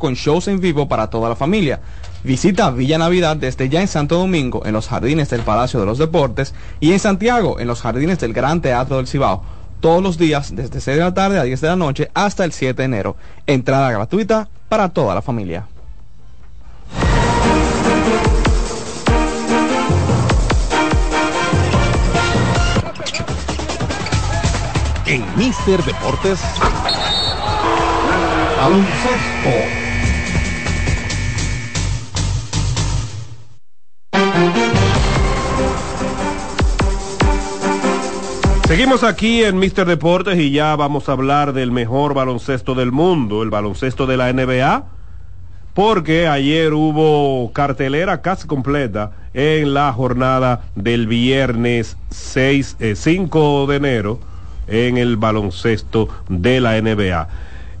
con, 0.00 0.14
shows 0.14 0.48
en 0.48 0.58
vivo 0.58 0.88
para 0.88 1.08
toda 1.08 1.28
la 1.28 1.36
familia. 1.36 1.82
Visita 2.24 2.72
Villa 2.72 2.98
Navidad 2.98 3.36
desde 3.36 3.68
ya 3.68 3.80
en 3.80 3.86
Santo 3.86 4.16
Domingo, 4.16 4.66
en 4.66 4.72
los 4.72 4.88
jardines 4.88 5.30
del 5.30 5.42
Palacio 5.42 5.78
de 5.78 5.86
los 5.86 5.98
Deportes, 5.98 6.52
y 6.80 6.90
en 6.90 6.98
Santiago, 6.98 7.60
en 7.60 7.68
los 7.68 7.80
jardines 7.80 8.18
del 8.18 8.32
Gran 8.32 8.60
Teatro 8.60 8.96
del 8.96 9.06
Cibao, 9.06 9.44
todos 9.78 10.02
los 10.02 10.18
días 10.18 10.52
desde 10.52 10.80
6 10.80 10.96
de 10.96 11.04
la 11.04 11.14
tarde 11.14 11.38
a 11.38 11.44
10 11.44 11.60
de 11.60 11.68
la 11.68 11.76
noche 11.76 12.10
hasta 12.12 12.44
el 12.44 12.50
7 12.50 12.74
de 12.74 12.86
enero. 12.86 13.16
Entrada 13.46 13.92
gratuita 13.92 14.48
para 14.68 14.88
toda 14.88 15.14
la 15.14 15.22
familia. 15.22 15.68
En 25.10 25.24
Mister 25.36 25.82
Deportes. 25.82 26.40
Baloncesto. 28.56 29.50
Seguimos 38.68 39.02
aquí 39.02 39.42
en 39.42 39.58
Mister 39.58 39.84
Deportes 39.84 40.38
y 40.38 40.52
ya 40.52 40.76
vamos 40.76 41.08
a 41.08 41.12
hablar 41.12 41.54
del 41.54 41.72
mejor 41.72 42.14
baloncesto 42.14 42.76
del 42.76 42.92
mundo, 42.92 43.42
el 43.42 43.50
baloncesto 43.50 44.06
de 44.06 44.16
la 44.16 44.32
NBA, 44.32 44.84
porque 45.74 46.28
ayer 46.28 46.72
hubo 46.72 47.52
cartelera 47.52 48.22
casi 48.22 48.46
completa 48.46 49.10
en 49.34 49.74
la 49.74 49.92
jornada 49.92 50.66
del 50.76 51.08
viernes 51.08 51.96
6, 52.10 52.76
eh, 52.78 52.94
5 52.94 53.66
de 53.66 53.76
enero 53.76 54.29
en 54.70 54.96
el 54.96 55.16
baloncesto 55.16 56.08
de 56.28 56.60
la 56.60 56.80
NBA. 56.80 57.28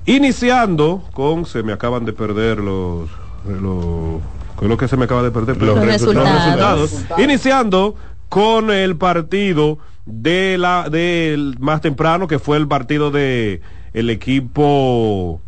Iniciando 0.06 1.02
con, 1.12 1.46
se 1.46 1.62
me 1.62 1.72
acaban 1.72 2.04
de 2.04 2.12
perder 2.12 2.58
los, 2.58 3.08
los 3.46 4.20
¿qué 4.58 4.64
es 4.64 4.68
lo 4.68 4.76
que 4.76 4.88
se 4.88 4.96
me 4.96 5.04
acaba 5.04 5.22
de 5.22 5.30
perder? 5.30 5.62
Los 5.62 5.78
resultados. 5.78 6.44
resultados. 6.44 7.04
Iniciando 7.18 7.94
con 8.28 8.70
el 8.70 8.96
partido 8.96 9.78
de 10.06 10.56
la 10.58 10.88
del 10.88 11.56
más 11.60 11.80
temprano 11.80 12.26
que 12.26 12.38
fue 12.38 12.56
el 12.56 12.66
partido 12.66 13.10
de 13.10 13.60
el 13.92 14.10
equipo 14.10 15.40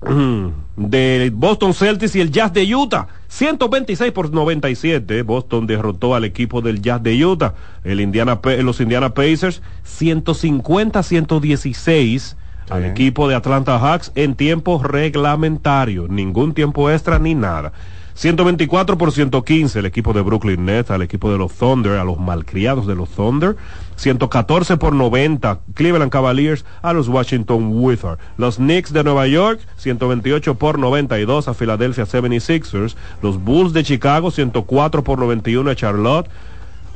de 0.76 1.32
Boston 1.34 1.74
Celtics 1.74 2.14
y 2.16 2.20
el 2.20 2.30
Jazz 2.30 2.52
de 2.52 2.74
Utah. 2.74 3.08
126 3.28 4.12
por 4.12 4.32
97. 4.32 5.22
Boston 5.22 5.66
derrotó 5.66 6.14
al 6.14 6.24
equipo 6.24 6.60
del 6.60 6.82
Jazz 6.82 7.02
de 7.02 7.24
Utah. 7.24 7.54
El 7.84 8.00
Indiana, 8.00 8.40
los 8.62 8.80
Indiana 8.80 9.14
Pacers 9.14 9.62
150-116 9.84 12.36
al 12.70 12.84
equipo 12.84 13.28
de 13.28 13.36
Atlanta 13.36 13.78
Hawks 13.78 14.12
en 14.14 14.34
tiempo 14.34 14.82
reglamentario. 14.82 16.08
Ningún 16.08 16.52
tiempo 16.52 16.90
extra 16.90 17.18
ni 17.18 17.34
nada. 17.34 17.72
124 18.16 18.96
por 18.96 19.12
115 19.12 19.78
el 19.78 19.84
equipo 19.84 20.14
de 20.14 20.22
Brooklyn 20.22 20.64
Nets 20.64 20.90
al 20.90 21.02
equipo 21.02 21.30
de 21.30 21.36
los 21.36 21.52
Thunder, 21.52 21.98
a 21.98 22.04
los 22.04 22.18
malcriados 22.18 22.86
de 22.86 22.94
los 22.94 23.10
Thunder. 23.10 23.56
114 23.96 24.78
por 24.78 24.94
90 24.94 25.60
Cleveland 25.74 26.10
Cavaliers 26.10 26.64
a 26.80 26.94
los 26.94 27.08
Washington 27.08 27.72
Wizards. 27.74 28.18
Los 28.38 28.56
Knicks 28.56 28.94
de 28.94 29.04
Nueva 29.04 29.26
York 29.26 29.60
128 29.76 30.54
por 30.54 30.78
92 30.78 31.46
a 31.46 31.52
Philadelphia 31.52 32.04
76ers. 32.04 32.96
Los 33.20 33.42
Bulls 33.44 33.74
de 33.74 33.84
Chicago 33.84 34.30
104 34.30 35.04
por 35.04 35.18
91 35.18 35.70
a 35.70 35.76
Charlotte. 35.76 36.30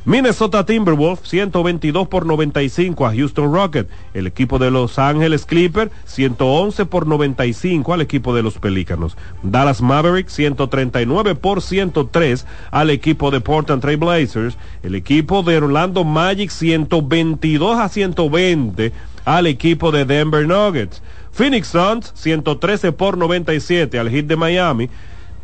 Minnesota 0.03 0.65
Timberwolves 0.65 1.29
122 1.29 2.07
por 2.07 2.25
95 2.25 3.05
a 3.05 3.13
Houston 3.13 3.53
Rockets. 3.53 3.89
El 4.15 4.25
equipo 4.25 4.57
de 4.57 4.71
Los 4.71 4.97
Ángeles 4.97 5.45
Clippers 5.45 5.91
111 6.05 6.87
por 6.87 7.05
95 7.05 7.93
al 7.93 8.01
equipo 8.01 8.33
de 8.33 8.41
los 8.41 8.57
Pelícanos. 8.57 9.15
Dallas 9.43 9.79
Mavericks 9.79 10.33
139 10.33 11.35
por 11.35 11.61
103 11.61 12.47
al 12.71 12.89
equipo 12.89 13.29
de 13.29 13.41
Portland 13.41 13.83
Trail 13.83 13.97
Blazers. 13.97 14.57
El 14.81 14.95
equipo 14.95 15.43
de 15.43 15.57
Orlando 15.57 16.03
Magic 16.03 16.49
122 16.49 17.79
a 17.79 17.87
120 17.87 18.91
al 19.23 19.45
equipo 19.45 19.91
de 19.91 20.05
Denver 20.05 20.47
Nuggets. 20.47 21.03
Phoenix 21.31 21.67
Suns 21.67 22.11
113 22.15 22.91
por 22.91 23.19
97 23.19 23.99
al 23.99 24.09
Heat 24.09 24.25
de 24.25 24.35
Miami. 24.35 24.89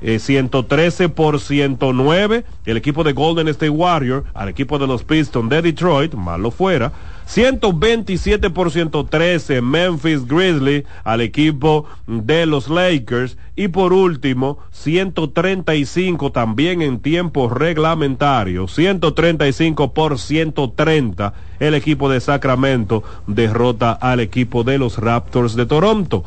Eh, 0.02 0.20
113 0.20 1.10
por 1.10 1.40
109 1.40 2.46
el 2.66 2.78
equipo 2.78 3.04
de 3.04 3.14
Golden 3.14 3.48
State 3.48 3.70
Warrior 3.70 4.26
al 4.36 4.50
equipo 4.50 4.78
de 4.78 4.86
los 4.86 5.04
Pistons 5.04 5.50
de 5.50 5.62
Detroit, 5.62 6.14
malo 6.14 6.52
fuera. 6.52 6.92
127 7.26 8.50
por 8.52 8.72
113 8.72 9.62
Memphis 9.62 10.26
Grizzlies 10.26 10.86
al 11.04 11.22
equipo 11.22 11.86
de 12.06 12.46
los 12.46 12.70
Lakers. 12.70 13.38
Y 13.56 13.68
por 13.68 13.92
último, 13.92 14.60
135 14.72 16.32
también 16.32 16.82
en 16.82 17.00
tiempo 17.00 17.50
reglamentario. 17.50 18.68
135 18.68 19.94
por 19.94 20.20
130 20.20 21.34
el 21.60 21.74
equipo 21.74 22.10
de 22.10 22.22
Sacramento 22.22 23.04
derrota 23.26 23.92
al 23.92 24.20
equipo 24.20 24.64
de 24.64 24.78
los 24.78 24.98
Raptors 24.98 25.56
de 25.56 25.66
Toronto. 25.66 26.24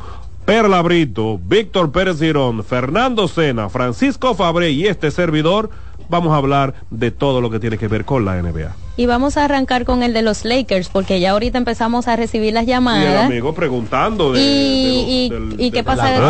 Perla 0.51 0.83
Brito, 0.83 1.39
Víctor 1.41 1.93
Pérez 1.93 2.19
Girón, 2.19 2.65
Fernando 2.65 3.29
Sena, 3.29 3.69
Francisco 3.69 4.35
Fabré 4.35 4.73
y 4.73 4.89
este 4.89 5.13
servidor, 5.13 5.71
vamos 6.09 6.33
a 6.33 6.39
hablar 6.39 6.75
de 6.91 7.13
todo 7.13 7.41
lo 7.41 7.51
que 7.51 7.61
tiene 7.61 7.79
que 7.79 7.87
ver 7.87 8.05
con 8.05 8.25
la 8.25 8.35
NBA. 8.43 8.75
Y 8.97 9.07
vamos 9.07 9.37
a 9.37 9.45
arrancar 9.45 9.85
con 9.85 10.03
el 10.03 10.13
de 10.13 10.23
los 10.23 10.45
Lakers, 10.45 10.89
porque 10.89 11.21
ya 11.21 11.31
ahorita 11.31 11.57
empezamos 11.57 12.09
a 12.09 12.17
recibir 12.17 12.53
las 12.53 12.65
Y 12.65 12.67
el 12.67 12.71
llamadas. 12.71 13.27
amigo 13.27 13.55
preguntando 13.55 14.33
de, 14.33 14.41
y, 14.41 14.45
de 14.45 14.91
y- 15.13 15.29
lo- 15.31 15.41
del- 15.51 15.61
y 15.61 15.71
qué 15.71 15.85
pasa 15.85 16.21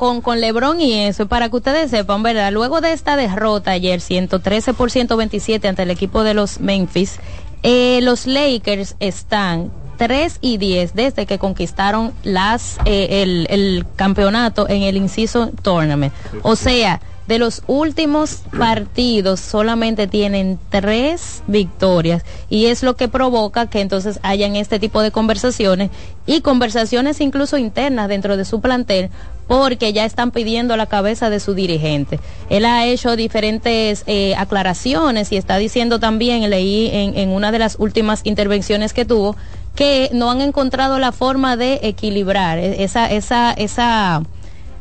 con, 0.00 0.20
con 0.20 0.40
Lebron 0.40 0.80
y 0.80 0.92
eso, 1.04 1.28
para 1.28 1.48
que 1.48 1.54
ustedes 1.54 1.92
sepan, 1.92 2.24
¿verdad? 2.24 2.50
Luego 2.52 2.80
de 2.80 2.92
esta 2.92 3.14
derrota 3.14 3.70
ayer, 3.70 4.00
113 4.00 4.74
por 4.74 4.90
127 4.90 5.68
ante 5.68 5.84
el 5.84 5.92
equipo 5.92 6.24
de 6.24 6.34
los 6.34 6.58
Memphis, 6.58 7.20
eh, 7.62 8.00
los 8.02 8.26
Lakers 8.26 8.96
están 8.98 9.70
3 10.00 10.38
y 10.40 10.56
10 10.56 10.94
desde 10.94 11.26
que 11.26 11.38
conquistaron 11.38 12.14
las 12.22 12.78
eh, 12.86 13.22
el, 13.22 13.46
el 13.50 13.84
campeonato 13.96 14.66
en 14.66 14.82
el 14.82 14.96
Inciso 14.96 15.50
Tournament. 15.62 16.14
O 16.40 16.56
sea, 16.56 17.02
de 17.28 17.38
los 17.38 17.62
últimos 17.66 18.42
partidos 18.58 19.40
solamente 19.40 20.06
tienen 20.06 20.58
tres 20.70 21.42
victorias 21.46 22.24
y 22.48 22.66
es 22.66 22.82
lo 22.82 22.96
que 22.96 23.08
provoca 23.08 23.68
que 23.68 23.82
entonces 23.82 24.20
hayan 24.22 24.56
este 24.56 24.78
tipo 24.78 25.02
de 25.02 25.10
conversaciones 25.10 25.90
y 26.24 26.40
conversaciones 26.40 27.20
incluso 27.20 27.58
internas 27.58 28.08
dentro 28.08 28.38
de 28.38 28.46
su 28.46 28.62
plantel 28.62 29.10
porque 29.50 29.92
ya 29.92 30.04
están 30.04 30.30
pidiendo 30.30 30.76
la 30.76 30.86
cabeza 30.86 31.28
de 31.28 31.40
su 31.40 31.54
dirigente. 31.54 32.20
Él 32.50 32.64
ha 32.64 32.86
hecho 32.86 33.16
diferentes 33.16 34.04
eh, 34.06 34.32
aclaraciones 34.36 35.32
y 35.32 35.36
está 35.36 35.56
diciendo 35.56 35.98
también, 35.98 36.48
leí 36.48 36.88
en, 36.92 37.18
en 37.18 37.30
una 37.30 37.50
de 37.50 37.58
las 37.58 37.74
últimas 37.80 38.20
intervenciones 38.22 38.92
que 38.92 39.04
tuvo, 39.04 39.34
que 39.80 40.10
no 40.12 40.30
han 40.30 40.42
encontrado 40.42 40.98
la 40.98 41.10
forma 41.10 41.56
de 41.56 41.80
equilibrar 41.82 42.58
e- 42.58 42.84
esa, 42.84 43.10
esa, 43.10 43.50
esa, 43.52 44.20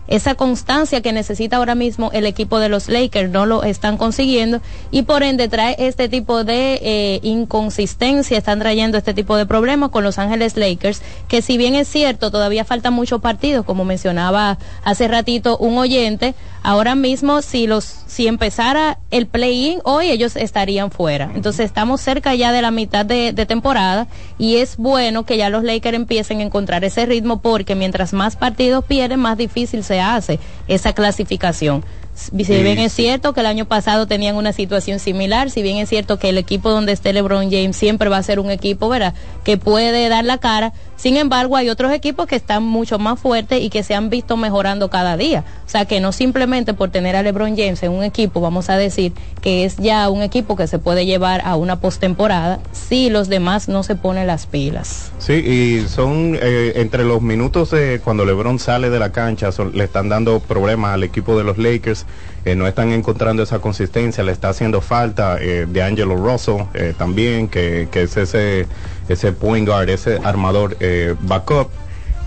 esa 0.09 0.35
constancia 0.35 0.99
que 0.99 1.13
necesita 1.13 1.55
ahora 1.55 1.73
mismo 1.73 2.09
el 2.11 2.25
equipo 2.25 2.59
de 2.59 2.67
los 2.67 2.89
Lakers 2.89 3.31
no 3.31 3.45
lo 3.45 3.63
están 3.63 3.95
consiguiendo 3.95 4.59
y 4.91 5.03
por 5.03 5.23
ende 5.23 5.47
trae 5.47 5.77
este 5.79 6.09
tipo 6.09 6.43
de 6.43 6.81
eh, 6.83 7.19
inconsistencia, 7.23 8.37
están 8.37 8.59
trayendo 8.59 8.97
este 8.97 9.13
tipo 9.13 9.37
de 9.37 9.45
problemas 9.45 9.91
con 9.91 10.03
Los 10.03 10.19
Ángeles 10.19 10.57
Lakers, 10.57 11.01
que 11.29 11.41
si 11.41 11.57
bien 11.57 11.75
es 11.75 11.87
cierto, 11.87 12.29
todavía 12.29 12.65
faltan 12.65 12.93
muchos 12.93 13.21
partidos, 13.21 13.63
como 13.65 13.85
mencionaba 13.85 14.57
hace 14.83 15.07
ratito 15.07 15.57
un 15.59 15.77
oyente, 15.77 16.35
ahora 16.63 16.95
mismo 16.95 17.41
si 17.41 17.67
los 17.67 17.83
si 18.07 18.27
empezara 18.27 18.99
el 19.11 19.27
play-in 19.27 19.79
hoy 19.83 20.09
ellos 20.09 20.35
estarían 20.35 20.91
fuera. 20.91 21.31
Entonces 21.33 21.65
estamos 21.65 22.01
cerca 22.01 22.35
ya 22.35 22.51
de 22.51 22.61
la 22.61 22.71
mitad 22.71 23.05
de, 23.05 23.33
de 23.33 23.45
temporada 23.45 24.07
y 24.37 24.57
es 24.57 24.77
bueno 24.77 25.25
que 25.25 25.37
ya 25.37 25.49
los 25.49 25.63
Lakers 25.63 25.95
empiecen 25.95 26.39
a 26.39 26.43
encontrar 26.43 26.83
ese 26.83 27.05
ritmo 27.05 27.41
porque 27.41 27.75
mientras 27.75 28.13
más 28.13 28.35
partidos 28.35 28.83
pierden, 28.85 29.19
más 29.19 29.37
difícil 29.37 29.83
se 29.83 29.99
hace 29.99 30.39
esa 30.67 30.93
clasificación. 30.93 31.83
Si 32.19 32.43
bien 32.43 32.79
es 32.79 32.91
cierto 32.91 33.33
que 33.33 33.39
el 33.39 33.45
año 33.45 33.65
pasado 33.65 34.05
tenían 34.05 34.35
una 34.35 34.51
situación 34.51 34.99
similar, 34.99 35.49
si 35.49 35.61
bien 35.61 35.77
es 35.77 35.87
cierto 35.87 36.19
que 36.19 36.29
el 36.29 36.37
equipo 36.37 36.69
donde 36.69 36.91
esté 36.91 37.13
LeBron 37.13 37.49
James 37.49 37.77
siempre 37.77 38.09
va 38.09 38.17
a 38.17 38.23
ser 38.23 38.41
un 38.41 38.51
equipo, 38.51 38.89
¿verdad? 38.89 39.13
Que 39.45 39.57
puede 39.57 40.09
dar 40.09 40.25
la 40.25 40.37
cara. 40.37 40.73
Sin 40.99 41.15
embargo, 41.15 41.55
hay 41.55 41.69
otros 41.69 41.93
equipos 41.93 42.27
que 42.27 42.35
están 42.35 42.61
mucho 42.61 42.99
más 42.99 43.17
fuertes 43.17 43.61
y 43.61 43.69
que 43.69 43.83
se 43.83 43.95
han 43.95 44.09
visto 44.09 44.35
mejorando 44.35 44.89
cada 44.89 45.15
día. 45.15 45.45
O 45.65 45.69
sea, 45.69 45.85
que 45.85 46.01
no 46.01 46.11
simplemente 46.11 46.73
por 46.73 46.89
tener 46.89 47.15
a 47.15 47.23
LeBron 47.23 47.55
James 47.55 47.81
en 47.83 47.93
un 47.93 48.03
equipo, 48.03 48.41
vamos 48.41 48.69
a 48.69 48.75
decir 48.75 49.13
que 49.41 49.63
es 49.63 49.77
ya 49.77 50.09
un 50.09 50.23
equipo 50.23 50.57
que 50.57 50.67
se 50.67 50.77
puede 50.77 51.05
llevar 51.05 51.41
a 51.45 51.55
una 51.55 51.79
postemporada 51.79 52.59
si 52.73 53.09
los 53.09 53.29
demás 53.29 53.69
no 53.69 53.83
se 53.83 53.95
ponen 53.95 54.27
las 54.27 54.45
pilas. 54.45 55.13
Sí, 55.19 55.35
y 55.35 55.87
son 55.87 56.37
eh, 56.41 56.73
entre 56.75 57.05
los 57.05 57.21
minutos 57.21 57.71
de 57.71 58.01
cuando 58.03 58.25
LeBron 58.25 58.59
sale 58.59 58.89
de 58.89 58.99
la 58.99 59.13
cancha, 59.13 59.51
le 59.73 59.85
están 59.85 60.09
dando 60.09 60.41
problemas 60.41 60.95
al 60.95 61.03
equipo 61.03 61.37
de 61.37 61.45
los 61.45 61.57
Lakers 61.57 62.05
eh, 62.45 62.55
no 62.55 62.67
están 62.67 62.91
encontrando 62.91 63.43
esa 63.43 63.59
consistencia, 63.59 64.23
le 64.23 64.31
está 64.31 64.49
haciendo 64.49 64.81
falta 64.81 65.37
eh, 65.39 65.65
de 65.69 65.83
Angelo 65.83 66.15
Russell 66.15 66.63
eh, 66.73 66.93
también, 66.97 67.47
que, 67.47 67.87
que 67.91 68.03
es 68.03 68.17
ese, 68.17 68.67
ese 69.07 69.31
point 69.31 69.67
guard, 69.67 69.89
ese 69.89 70.19
armador 70.23 70.77
backup. 71.21 71.69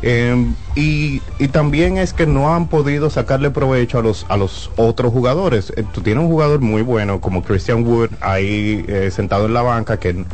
Eh, 0.05 0.35
y, 0.75 1.23
y 1.39 1.49
también 1.49 1.97
es 1.97 2.13
que 2.13 2.27
no 2.27 2.53
han 2.53 2.67
podido 2.67 3.09
sacarle 3.09 3.53
provecho 3.53 4.01
a 4.01 4.03
los 4.03 4.27
a 4.29 4.37
los 4.37 4.73
otros 4.77 5.13
jugadores. 5.13 5.73
Tú 5.93 6.01
tienes 6.01 6.25
un 6.25 6.31
jugador 6.31 6.61
muy 6.61 6.83
bueno 6.83 7.21
como 7.21 7.45
Christian 7.45 7.87
Wood 7.87 8.11
ahí 8.21 8.85
sentado 9.13 9.47
en 9.47 9.55
la 9.55 9.63
banca 9.63 9.99
que 9.99 10.25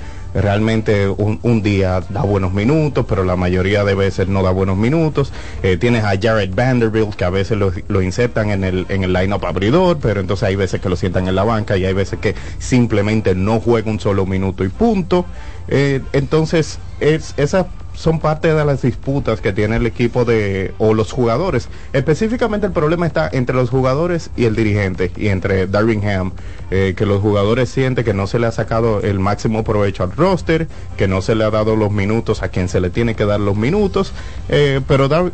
realmente 0.40 1.08
un, 1.08 1.38
un 1.42 1.62
día 1.62 2.00
da 2.08 2.22
buenos 2.22 2.52
minutos, 2.52 3.06
pero 3.08 3.24
la 3.24 3.36
mayoría 3.36 3.84
de 3.84 3.94
veces 3.94 4.28
no 4.28 4.42
da 4.42 4.50
buenos 4.50 4.76
minutos. 4.76 5.32
Eh, 5.62 5.76
tienes 5.76 6.04
a 6.04 6.18
Jared 6.20 6.54
Vanderbilt 6.54 7.14
que 7.14 7.24
a 7.24 7.30
veces 7.30 7.58
lo, 7.58 8.02
insertan 8.02 8.50
en 8.50 8.64
el, 8.64 8.86
en 8.88 9.04
el 9.04 9.12
line-up 9.12 9.44
abridor, 9.44 9.98
pero 10.00 10.20
entonces 10.20 10.48
hay 10.48 10.56
veces 10.56 10.80
que 10.80 10.88
lo 10.88 10.96
sientan 10.96 11.28
en 11.28 11.34
la 11.34 11.44
banca 11.44 11.76
y 11.76 11.84
hay 11.84 11.94
veces 11.94 12.18
que 12.18 12.34
simplemente 12.58 13.34
no 13.34 13.60
juega 13.60 13.90
un 13.90 14.00
solo 14.00 14.26
minuto 14.26 14.64
y 14.64 14.68
punto. 14.68 15.24
Eh, 15.68 16.00
entonces, 16.12 16.78
es, 17.00 17.34
esas 17.36 17.66
son 17.98 18.20
parte 18.20 18.54
de 18.54 18.64
las 18.64 18.82
disputas 18.82 19.40
que 19.40 19.52
tiene 19.52 19.74
el 19.74 19.84
equipo 19.84 20.24
de 20.24 20.72
o 20.78 20.94
los 20.94 21.10
jugadores. 21.10 21.68
Específicamente 21.92 22.68
el 22.68 22.72
problema 22.72 23.08
está 23.08 23.28
entre 23.32 23.56
los 23.56 23.70
jugadores 23.70 24.30
y 24.36 24.44
el 24.44 24.54
dirigente 24.54 25.10
y 25.16 25.28
entre 25.28 25.66
Darwin 25.66 26.08
Ham, 26.08 26.30
eh, 26.70 26.94
que 26.96 27.06
los 27.06 27.20
jugadores 27.20 27.70
sienten 27.70 28.04
que 28.04 28.14
no 28.14 28.28
se 28.28 28.38
le 28.38 28.46
ha 28.46 28.52
sacado 28.52 29.00
el 29.00 29.18
máximo 29.18 29.64
provecho 29.64 30.04
al 30.04 30.12
roster, 30.12 30.68
que 30.96 31.08
no 31.08 31.22
se 31.22 31.34
le 31.34 31.42
ha 31.42 31.50
dado 31.50 31.74
los 31.74 31.90
minutos 31.90 32.44
a 32.44 32.50
quien 32.50 32.68
se 32.68 32.80
le 32.80 32.90
tiene 32.90 33.16
que 33.16 33.24
dar 33.24 33.40
los 33.40 33.56
minutos, 33.56 34.12
eh, 34.48 34.80
pero 34.86 35.08
Dar 35.08 35.32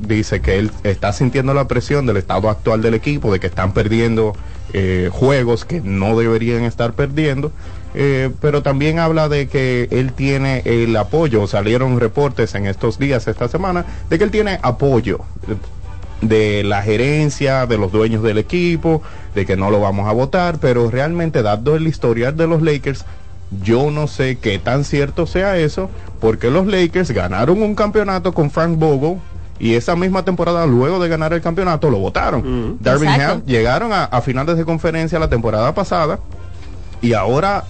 dice 0.00 0.42
que 0.42 0.58
él 0.58 0.70
está 0.84 1.14
sintiendo 1.14 1.54
la 1.54 1.66
presión 1.66 2.04
del 2.04 2.18
estado 2.18 2.50
actual 2.50 2.82
del 2.82 2.92
equipo, 2.92 3.32
de 3.32 3.40
que 3.40 3.46
están 3.46 3.72
perdiendo 3.72 4.34
eh, 4.74 5.08
juegos 5.10 5.64
que 5.64 5.80
no 5.80 6.16
deberían 6.18 6.64
estar 6.64 6.92
perdiendo. 6.92 7.52
Eh, 7.94 8.30
pero 8.40 8.62
también 8.62 8.98
habla 8.98 9.28
de 9.28 9.48
que 9.48 9.88
él 9.90 10.12
tiene 10.12 10.62
el 10.64 10.96
apoyo, 10.96 11.46
salieron 11.46 11.98
reportes 11.98 12.54
en 12.54 12.66
estos 12.66 12.98
días, 12.98 13.26
esta 13.26 13.48
semana, 13.48 13.84
de 14.08 14.18
que 14.18 14.24
él 14.24 14.30
tiene 14.30 14.60
apoyo 14.62 15.20
de 16.20 16.62
la 16.64 16.82
gerencia, 16.82 17.66
de 17.66 17.78
los 17.78 17.90
dueños 17.90 18.22
del 18.22 18.38
equipo, 18.38 19.02
de 19.34 19.46
que 19.46 19.56
no 19.56 19.70
lo 19.70 19.80
vamos 19.80 20.08
a 20.08 20.12
votar, 20.12 20.58
pero 20.58 20.90
realmente 20.90 21.42
dado 21.42 21.76
el 21.76 21.86
historial 21.86 22.36
de 22.36 22.46
los 22.46 22.62
Lakers, 22.62 23.04
yo 23.62 23.90
no 23.90 24.06
sé 24.06 24.38
qué 24.38 24.58
tan 24.58 24.84
cierto 24.84 25.26
sea 25.26 25.56
eso, 25.56 25.90
porque 26.20 26.50
los 26.50 26.66
Lakers 26.66 27.10
ganaron 27.10 27.62
un 27.62 27.74
campeonato 27.74 28.32
con 28.32 28.50
Frank 28.50 28.78
Vogel 28.78 29.18
y 29.58 29.74
esa 29.74 29.96
misma 29.96 30.24
temporada, 30.24 30.64
luego 30.66 31.00
de 31.00 31.08
ganar 31.08 31.32
el 31.32 31.40
campeonato, 31.40 31.90
lo 31.90 31.98
votaron. 31.98 32.78
Darwin 32.80 33.10
Exacto. 33.10 33.32
Ham 33.32 33.42
llegaron 33.46 33.92
a, 33.92 34.04
a 34.04 34.20
finales 34.20 34.56
de 34.56 34.64
conferencia 34.64 35.18
la 35.18 35.28
temporada 35.28 35.74
pasada 35.74 36.20
y 37.02 37.14
ahora 37.14 37.64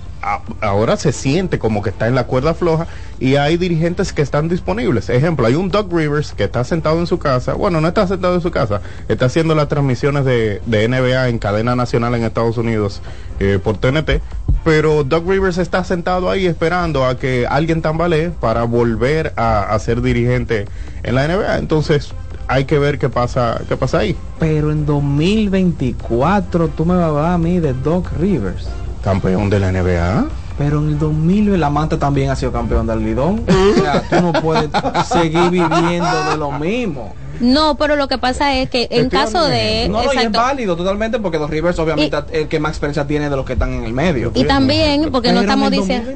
ahora 0.61 0.97
se 0.97 1.13
siente 1.13 1.59
como 1.59 1.83
que 1.83 1.91
está 1.91 2.09
en 2.09 2.15
la 2.15 2.25
cuerda 2.25 2.55
floja 2.55 2.87
y 3.19 3.37
hay 3.37 3.57
dirigentes 3.57 4.13
que 4.13 4.23
están 4.23 4.49
disponibles. 4.49 5.09
Ejemplo, 5.09 5.47
hay 5.47 5.55
un 5.55 5.71
Doug 5.71 5.93
Rivers 5.93 6.33
que 6.33 6.45
está 6.45 6.65
sentado 6.65 6.99
en 6.99 7.07
su 7.07 7.19
casa, 7.19 7.55
bueno, 7.55 7.81
no 7.81 7.89
está 7.89 8.07
sentado 8.07 8.35
en 8.35 8.41
su 8.41 8.51
casa, 8.51 8.81
está 9.09 9.27
haciendo 9.27 9.55
las 9.55 9.69
transmisiones 9.69 10.25
de, 10.25 10.61
NBA 10.67 11.29
en 11.29 11.39
cadena 11.39 11.77
nacional 11.77 12.15
en 12.15 12.25
Estados 12.25 12.57
Unidos 12.57 13.01
eh, 13.39 13.59
por 13.63 13.79
TNT, 13.79 14.23
pero 14.65 15.05
Doug 15.05 15.29
Rivers 15.29 15.59
está 15.59 15.85
sentado 15.85 16.31
ahí 16.31 16.47
esperando 16.47 17.07
a 17.07 17.19
que 17.19 17.47
alguien 17.47 17.83
tambalee 17.83 18.31
para 18.31 18.65
volver 18.65 19.33
a, 19.37 19.63
a 19.63 19.79
ser 19.79 20.03
dirigente 20.03 20.67
en 21.03 21.15
la 21.15 21.29
NBA. 21.29 21.59
Entonces, 21.59 22.13
hay 22.51 22.65
que 22.65 22.81
ver 22.81 22.99
qué 22.99 23.09
pasa, 23.09 23.61
qué 23.69 23.77
pasa 23.77 23.99
ahí. 23.99 24.17
Pero 24.41 24.73
en 24.73 24.85
2024 24.85 26.69
tú 26.69 26.85
me 26.85 26.95
vas 26.95 27.05
a 27.05 27.07
hablar 27.07 27.33
a 27.35 27.39
mí 27.39 27.61
de 27.61 27.73
Doc 27.73 28.11
Rivers. 28.19 28.69
Campeón 29.03 29.51
de 29.51 29.61
la 29.61 29.73
NBA. 29.73 30.27
Pero 30.59 30.81
en 30.81 30.89
el 30.89 30.99
2000 30.99 31.55
el 31.55 31.65
amante 31.65 31.97
también 31.97 32.31
ha 32.31 32.37
sido 32.37 32.53
campeón 32.53 32.87
del 32.87 33.03
Lidón. 33.03 33.45
O 33.49 33.81
sea, 33.81 34.03
tú 34.09 34.21
no 34.21 34.33
puedes 34.43 34.69
seguir 35.07 35.51
viviendo 35.51 36.31
de 36.31 36.37
lo 36.37 36.53
mismo. 36.53 37.15
No, 37.41 37.77
pero 37.77 37.97
lo 37.97 38.09
que 38.09 38.19
pasa 38.19 38.57
es 38.57 38.71
que 38.71 38.89
en 38.91 39.09
caso 39.09 39.45
de... 39.47 39.89
No, 39.89 40.03
no, 40.03 40.13
y 40.13 40.17
es 40.19 40.31
válido 40.31 40.77
totalmente 40.77 41.19
porque 41.19 41.39
Doc 41.39 41.51
Rivers 41.51 41.79
obviamente 41.79 42.17
es 42.17 42.43
el 42.43 42.49
que 42.49 42.61
más 42.61 42.73
experiencia 42.73 43.07
tiene 43.07 43.31
de 43.31 43.37
los 43.37 43.45
que 43.45 43.55
están 43.55 43.73
en 43.73 43.85
el 43.85 43.93
medio. 43.93 44.33
Y 44.35 44.45
también, 44.45 45.11
porque 45.11 45.33
no 45.33 45.41
estamos 45.41 45.71
diciendo... 45.71 46.13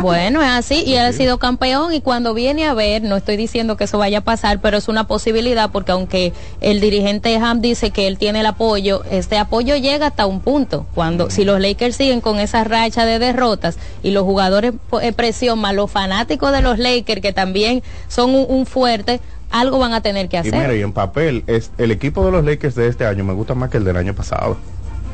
Bueno, 0.00 0.42
es 0.42 0.48
así, 0.48 0.82
y 0.86 0.94
él 0.94 1.06
ha 1.06 1.12
sido 1.12 1.38
campeón 1.38 1.92
y 1.92 2.00
cuando 2.00 2.34
viene 2.34 2.66
a 2.66 2.74
ver, 2.74 3.02
no 3.02 3.16
estoy 3.16 3.36
diciendo 3.36 3.76
que 3.76 3.84
eso 3.84 3.98
vaya 3.98 4.18
a 4.18 4.20
pasar, 4.22 4.60
pero 4.60 4.76
es 4.76 4.88
una 4.88 5.06
posibilidad 5.06 5.70
porque 5.70 5.92
aunque 5.92 6.32
el 6.60 6.80
dirigente 6.80 7.34
Ham 7.36 7.60
dice 7.60 7.90
que 7.90 8.06
él 8.06 8.18
tiene 8.18 8.40
el 8.40 8.46
apoyo, 8.46 9.02
este 9.10 9.38
apoyo 9.38 9.76
llega 9.76 10.08
hasta 10.08 10.26
un 10.26 10.40
punto. 10.40 10.86
Cuando 10.94 11.30
si 11.30 11.44
los 11.44 11.60
Lakers 11.60 11.96
siguen 11.96 12.20
con 12.20 12.38
esa 12.38 12.64
racha 12.64 13.04
de 13.04 13.18
derrotas 13.18 13.78
y 14.02 14.10
los 14.10 14.24
jugadores 14.24 14.74
eh, 15.00 15.12
presión 15.12 15.58
más 15.58 15.74
los 15.74 15.90
fanáticos 15.90 16.52
de 16.52 16.62
los 16.62 16.78
Lakers 16.78 17.20
que 17.20 17.32
también 17.32 17.82
son 18.08 18.34
un, 18.34 18.46
un 18.48 18.66
fuerte, 18.66 19.20
algo 19.50 19.78
van 19.78 19.92
a 19.92 20.00
tener 20.00 20.28
que 20.28 20.38
Y 20.38 20.42
mira, 20.42 20.58
hacer. 20.64 20.76
y 20.76 20.82
en 20.82 20.92
papel, 20.92 21.44
es, 21.46 21.70
el 21.78 21.90
equipo 21.90 22.24
de 22.26 22.32
los 22.32 22.44
Lakers 22.44 22.74
de 22.74 22.88
este 22.88 23.06
año 23.06 23.24
me 23.24 23.32
gusta 23.32 23.54
más 23.54 23.70
que 23.70 23.78
el 23.78 23.84
del 23.84 23.96
año 23.96 24.14
pasado. 24.14 24.56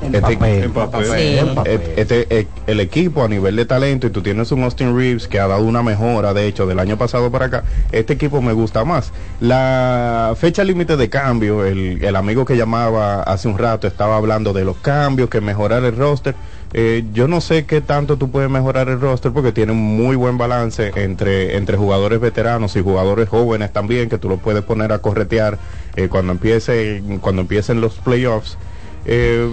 En 0.03 0.13
Este- 0.17 0.35
papel. 0.35 0.65
En 0.65 0.73
papel. 0.73 1.05
Sí. 1.07 1.39
En 1.39 1.55
papel. 1.55 1.73
et- 1.75 1.99
este, 1.99 2.27
eh, 2.41 2.47
el 2.67 2.81
equipo 2.81 3.23
a 3.23 3.29
nivel 3.29 3.55
de 3.55 3.65
talento 3.67 4.09
y 4.09 4.11
tú 4.11 4.21
tienes 4.21 4.51
un 4.51 4.65
Austin 4.65 4.97
Reeves 4.97 5.29
que 5.29 5.39
ha 5.39 5.47
dado 5.47 5.63
una 5.65 5.85
mejora 5.85 6.35
de 6.35 6.49
hecho 6.49 6.67
del 6.67 6.81
año 6.81 6.97
pasado 6.99 7.31
para 7.31 7.47
acá 7.47 7.63
este 7.93 8.15
equipo 8.15 8.43
me 8.43 8.53
gusta 8.53 8.85
más 8.85 9.13
la 9.63 10.35
fecha 10.37 10.65
límite 10.65 10.97
de 10.97 11.09
cambio 11.09 11.65
el, 11.65 12.03
el 12.03 12.17
amigo 12.17 12.45
que 12.45 12.57
llamaba 12.57 13.23
hace 13.23 13.47
un 13.47 13.59
rato 13.59 13.87
estaba 13.87 14.17
hablando 14.17 14.53
de 14.53 14.65
los 14.65 14.77
cambios 14.79 15.29
que 15.31 15.41
mejorar 15.41 15.85
el 15.85 15.97
roster 15.97 16.35
Eh, 16.75 17.05
yo 17.13 17.29
no 17.29 17.41
sé 17.43 17.67
qué 17.67 17.81
tanto 17.83 18.17
tú 18.17 18.31
puedes 18.31 18.49
mejorar 18.49 18.89
el 18.89 18.99
roster 19.01 19.31
porque 19.33 19.53
tiene 19.53 19.73
un 19.73 19.79
muy 19.97 20.17
buen 20.17 20.39
balance 20.39 20.91
entre, 20.97 21.57
entre 21.59 21.77
jugadores 21.77 22.19
veteranos 22.21 22.75
y 22.77 22.81
jugadores 22.81 23.29
jóvenes 23.29 23.73
también 23.73 24.09
que 24.09 24.17
tú 24.17 24.29
lo 24.31 24.39
puedes 24.39 24.63
poner 24.63 24.91
a 24.93 24.99
corretear 25.01 25.59
eh, 25.97 26.09
cuando 26.09 26.33
empiece 26.33 27.03
cuando 27.21 27.43
empiecen 27.43 27.83
los 27.83 27.97
playoffs 27.97 28.57
eh, 29.05 29.51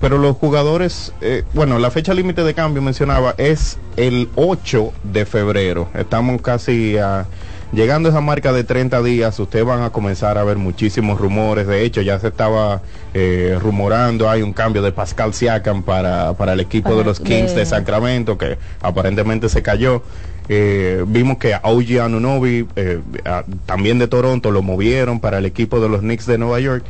pero 0.00 0.18
los 0.18 0.36
jugadores, 0.36 1.12
bueno, 1.52 1.78
la 1.78 1.92
fecha 1.92 2.12
límite 2.12 2.42
de 2.42 2.54
cambio 2.54 2.82
mencionaba 2.82 3.36
es 3.38 3.78
el 3.96 4.28
8 4.34 4.92
de 5.04 5.24
febrero. 5.26 5.86
Estamos 5.94 6.42
casi 6.42 6.96
a- 6.98 7.26
llegando 7.72 8.08
a 8.08 8.12
esa 8.12 8.20
marca 8.20 8.52
de 8.52 8.64
30 8.64 9.02
días. 9.02 9.38
Ustedes 9.38 9.64
van 9.64 9.82
a 9.82 9.90
comenzar 9.90 10.38
a 10.38 10.44
ver 10.44 10.58
muchísimos 10.58 11.18
rumores. 11.20 11.66
De 11.66 11.84
hecho, 11.84 12.02
ya 12.02 12.18
se 12.18 12.28
estaba 12.28 12.82
eh, 13.14 13.58
rumorando. 13.60 14.28
Hay 14.30 14.42
un 14.42 14.52
cambio 14.52 14.82
de 14.82 14.92
Pascal 14.92 15.34
Siakam 15.34 15.82
para, 15.82 16.32
para 16.34 16.52
el 16.52 16.60
equipo 16.60 16.94
de 16.96 17.04
los 17.04 17.20
Kings 17.20 17.54
de- 17.54 17.60
de 17.60 17.66
Sacramento, 17.66 18.36
que 18.38 18.58
aparentemente 18.80 19.48
se 19.48 19.62
cayó. 19.62 20.02
Eh, 20.48 21.04
vimos 21.06 21.38
que 21.38 21.54
Augie 21.54 22.00
Anunobi, 22.00 22.66
eh, 22.76 23.00
a- 23.24 23.44
también 23.66 23.98
de 23.98 24.08
Toronto, 24.08 24.50
lo 24.50 24.62
movieron 24.62 25.20
para 25.20 25.38
el 25.38 25.46
equipo 25.46 25.80
de 25.80 25.88
los 25.88 26.00
Knicks 26.00 26.26
de 26.26 26.38
Nueva 26.38 26.60
York 26.60 26.84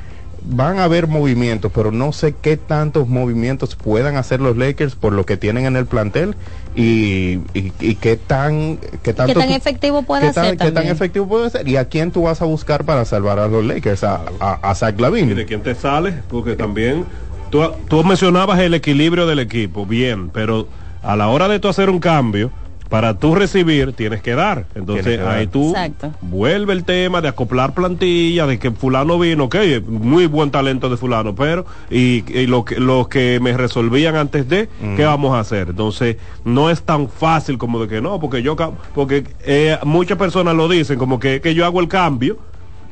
van 0.44 0.80
a 0.80 0.84
haber 0.84 1.06
movimientos, 1.06 1.70
pero 1.72 1.92
no 1.92 2.12
sé 2.12 2.34
qué 2.42 2.56
tantos 2.56 3.06
movimientos 3.06 3.76
puedan 3.76 4.16
hacer 4.16 4.40
los 4.40 4.56
Lakers 4.56 4.96
por 4.96 5.12
lo 5.12 5.24
que 5.24 5.36
tienen 5.36 5.66
en 5.66 5.76
el 5.76 5.86
plantel 5.86 6.34
y, 6.74 7.40
y, 7.54 7.72
y 7.80 7.94
qué 7.96 8.16
tan 8.16 8.78
qué 9.02 9.12
tanto 9.12 9.34
¿Qué 9.34 9.38
tan 9.40 9.50
efectivo 9.50 10.02
puede 10.02 10.28
qué 10.28 10.32
tan, 10.32 10.44
ser 10.46 10.56
qué 10.56 10.70
tan 10.70 10.86
efectivo 10.86 11.28
puede 11.28 11.50
ser 11.50 11.68
y 11.68 11.76
a 11.76 11.86
quién 11.86 12.10
tú 12.10 12.22
vas 12.22 12.40
a 12.40 12.46
buscar 12.46 12.84
para 12.84 13.04
salvar 13.04 13.38
a 13.38 13.48
los 13.48 13.64
Lakers 13.64 14.04
a, 14.04 14.22
a, 14.40 14.70
a 14.70 14.74
Zach 14.74 14.94
¿Y 14.98 15.34
de 15.34 15.44
quién 15.44 15.62
te 15.62 15.74
sale? 15.74 16.14
Porque 16.28 16.56
también 16.56 17.04
tú, 17.50 17.62
tú 17.88 18.02
mencionabas 18.04 18.58
el 18.60 18.72
equilibrio 18.74 19.26
del 19.26 19.38
equipo, 19.40 19.84
bien, 19.84 20.30
pero 20.30 20.66
a 21.02 21.16
la 21.16 21.28
hora 21.28 21.48
de 21.48 21.60
tú 21.60 21.68
hacer 21.68 21.90
un 21.90 21.98
cambio, 22.00 22.50
para 22.92 23.18
tú 23.18 23.34
recibir 23.34 23.94
tienes 23.94 24.20
que 24.20 24.34
dar. 24.34 24.66
Entonces 24.74 25.06
que 25.06 25.16
dar. 25.16 25.36
ahí 25.36 25.46
tú 25.46 25.70
Exacto. 25.70 26.12
vuelve 26.20 26.74
el 26.74 26.84
tema 26.84 27.22
de 27.22 27.28
acoplar 27.28 27.72
plantilla, 27.72 28.46
de 28.46 28.58
que 28.58 28.70
fulano 28.70 29.18
vino, 29.18 29.44
ok, 29.44 29.56
muy 29.88 30.26
buen 30.26 30.50
talento 30.50 30.90
de 30.90 30.98
fulano, 30.98 31.34
pero 31.34 31.64
y, 31.90 32.22
y 32.38 32.46
lo 32.46 32.66
que 32.66 32.78
lo 32.78 33.08
que 33.08 33.40
me 33.40 33.56
resolvían 33.56 34.14
antes 34.14 34.46
de, 34.46 34.68
¿qué 34.94 35.06
vamos 35.06 35.34
a 35.34 35.40
hacer? 35.40 35.70
Entonces 35.70 36.18
no 36.44 36.68
es 36.68 36.82
tan 36.82 37.08
fácil 37.08 37.56
como 37.56 37.80
de 37.80 37.88
que 37.88 38.02
no, 38.02 38.20
porque 38.20 38.42
yo 38.42 38.56
porque 38.94 39.24
eh, 39.46 39.78
muchas 39.84 40.18
personas 40.18 40.54
lo 40.54 40.68
dicen 40.68 40.98
como 40.98 41.18
que, 41.18 41.40
que 41.40 41.54
yo 41.54 41.64
hago 41.64 41.80
el 41.80 41.88
cambio 41.88 42.36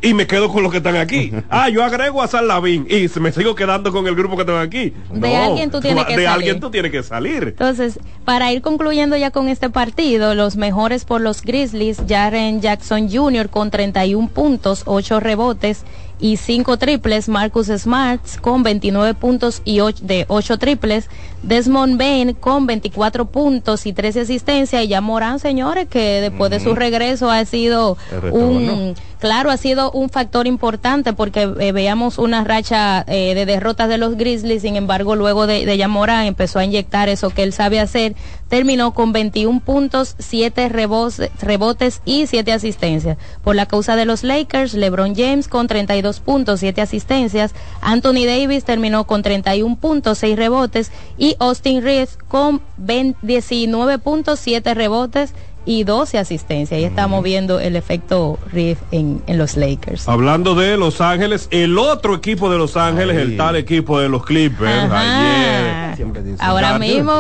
y 0.03 0.15
me 0.15 0.27
quedo 0.27 0.49
con 0.51 0.63
los 0.63 0.71
que 0.73 0.79
están 0.79 0.97
aquí. 0.97 1.33
Ah, 1.51 1.69
yo 1.69 1.85
agrego 1.85 2.23
a 2.23 2.29
San 2.29 2.47
Lavín 2.47 2.87
y 2.89 3.09
se- 3.09 3.21
me 3.21 3.33
sigo 3.33 3.55
quedando 3.55 3.93
con 3.93 4.07
el 4.07 4.15
grupo 4.15 4.37
que 4.37 4.43
están 4.43 4.59
aquí. 4.59 4.95
De 5.13 5.37
alguien 5.37 5.71
tú 5.71 5.81
tienes 5.81 6.05
que 6.05 6.13
De 6.17 6.25
salir. 6.25 6.29
alguien 6.29 6.61
tú 6.61 6.71
tienes 6.71 6.91
que 6.93 7.03
salir. 7.03 7.43
Entonces, 7.49 7.99
para 8.25 8.53
ir 8.53 8.63
concluyendo 8.63 9.17
ya 9.17 9.31
con 9.31 9.49
este 9.49 9.69
partido, 9.71 10.35
los 10.35 10.57
mejores 10.57 11.05
por 11.05 11.21
los 11.21 11.43
Grizzlies, 11.43 12.03
Jaren 12.09 12.61
Jackson 12.61 13.11
Jr. 13.11 13.49
con 13.51 13.71
31 13.71 14.29
puntos, 14.29 14.83
8 14.87 15.21
rebotes 15.21 15.85
y 16.21 16.37
5 16.37 16.77
triples. 16.77 17.29
Marcus 17.29 17.67
Smart 17.69 18.21
con 18.41 18.63
29 18.63 19.15
puntos 19.15 19.63
y 19.65 19.79
och- 19.81 20.01
de 20.01 20.25
8 20.29 20.59
triples. 20.59 21.09
Desmond 21.43 21.97
Bain 21.99 22.35
con 22.35 22.67
24 22.67 23.25
puntos 23.31 23.87
y 23.87 23.93
13 23.95 24.21
asistencias. 24.21 24.85
Y 24.85 24.89
ya 24.89 25.01
Morán, 25.01 25.39
señores, 25.39 25.89
que 25.89 26.21
después 26.21 26.51
de 26.51 26.61
su 26.61 26.75
regreso 26.75 27.31
ha 27.31 27.45
sido 27.45 27.97
un... 28.33 28.95
Claro, 29.21 29.51
ha 29.51 29.59
sido 29.59 29.91
un 29.93 30.09
factor 30.09 30.47
importante 30.47 31.13
porque 31.13 31.43
eh, 31.43 31.73
veíamos 31.73 32.17
una 32.17 32.43
racha 32.43 33.05
eh, 33.07 33.35
de 33.35 33.45
derrotas 33.45 33.91
de 33.91 33.99
los 33.99 34.17
Grizzlies, 34.17 34.63
sin 34.63 34.77
embargo, 34.77 35.15
luego 35.15 35.47
de, 35.47 35.67
de 35.67 35.77
Yamorán 35.77 36.25
empezó 36.25 36.59
a 36.59 36.65
inyectar 36.65 37.11
eso 37.11 37.29
que 37.29 37.43
él 37.43 37.53
sabe 37.53 37.81
hacer, 37.81 38.15
terminó 38.49 38.95
con 38.95 39.13
21 39.13 39.61
puntos, 39.61 40.15
7 40.21 40.71
rebotes, 40.71 41.31
rebotes 41.43 42.01
y 42.07 42.29
7 42.29 42.51
asistencias. 42.51 43.19
Por 43.45 43.57
la 43.57 43.67
causa 43.67 43.95
de 43.95 44.07
los 44.07 44.25
Lakers, 44.25 44.73
LeBron 44.73 45.15
James 45.15 45.49
con 45.49 45.67
32 45.67 46.10
puntos, 46.19 46.59
7 46.59 46.81
asistencias, 46.81 47.55
Anthony 47.81 48.25
Davis 48.27 48.65
terminó 48.65 49.05
con 49.07 49.23
31 49.23 49.77
puntos, 49.77 50.19
6 50.19 50.37
rebotes 50.37 50.91
y 51.17 51.37
Austin 51.39 51.83
Reeves 51.85 52.19
con 52.27 52.61
20 52.79 53.19
19 53.23 53.99
puntos, 53.99 54.41
7 54.41 54.75
rebotes 54.75 55.33
y 55.67 55.85
12 55.85 56.19
asistencias. 56.19 56.79
Ahí 56.79 56.85
estamos 56.85 57.23
viendo 57.23 57.61
el 57.61 57.77
efecto 57.77 58.39
Reeves 58.51 58.79
en, 58.91 59.23
en 59.29 59.37
los 59.39 59.57
Lakers. 59.57 60.09
Hablando 60.09 60.55
de 60.55 60.77
Los 60.79 61.01
Ángeles, 61.03 61.49
el 61.53 61.79
otro 61.79 62.15
equipo 62.17 62.51
de 62.51 62.57
Los 62.59 62.77
Ángeles, 62.79 63.17
el 63.19 63.37
tal 63.37 63.57
equipo 63.57 64.01
de 64.01 64.09
los 64.09 64.25
Clippers, 64.25 64.85
Ajá. 64.91 65.93
ayer. 65.93 66.37
Ahora 66.41 66.79
mismo 66.79 67.13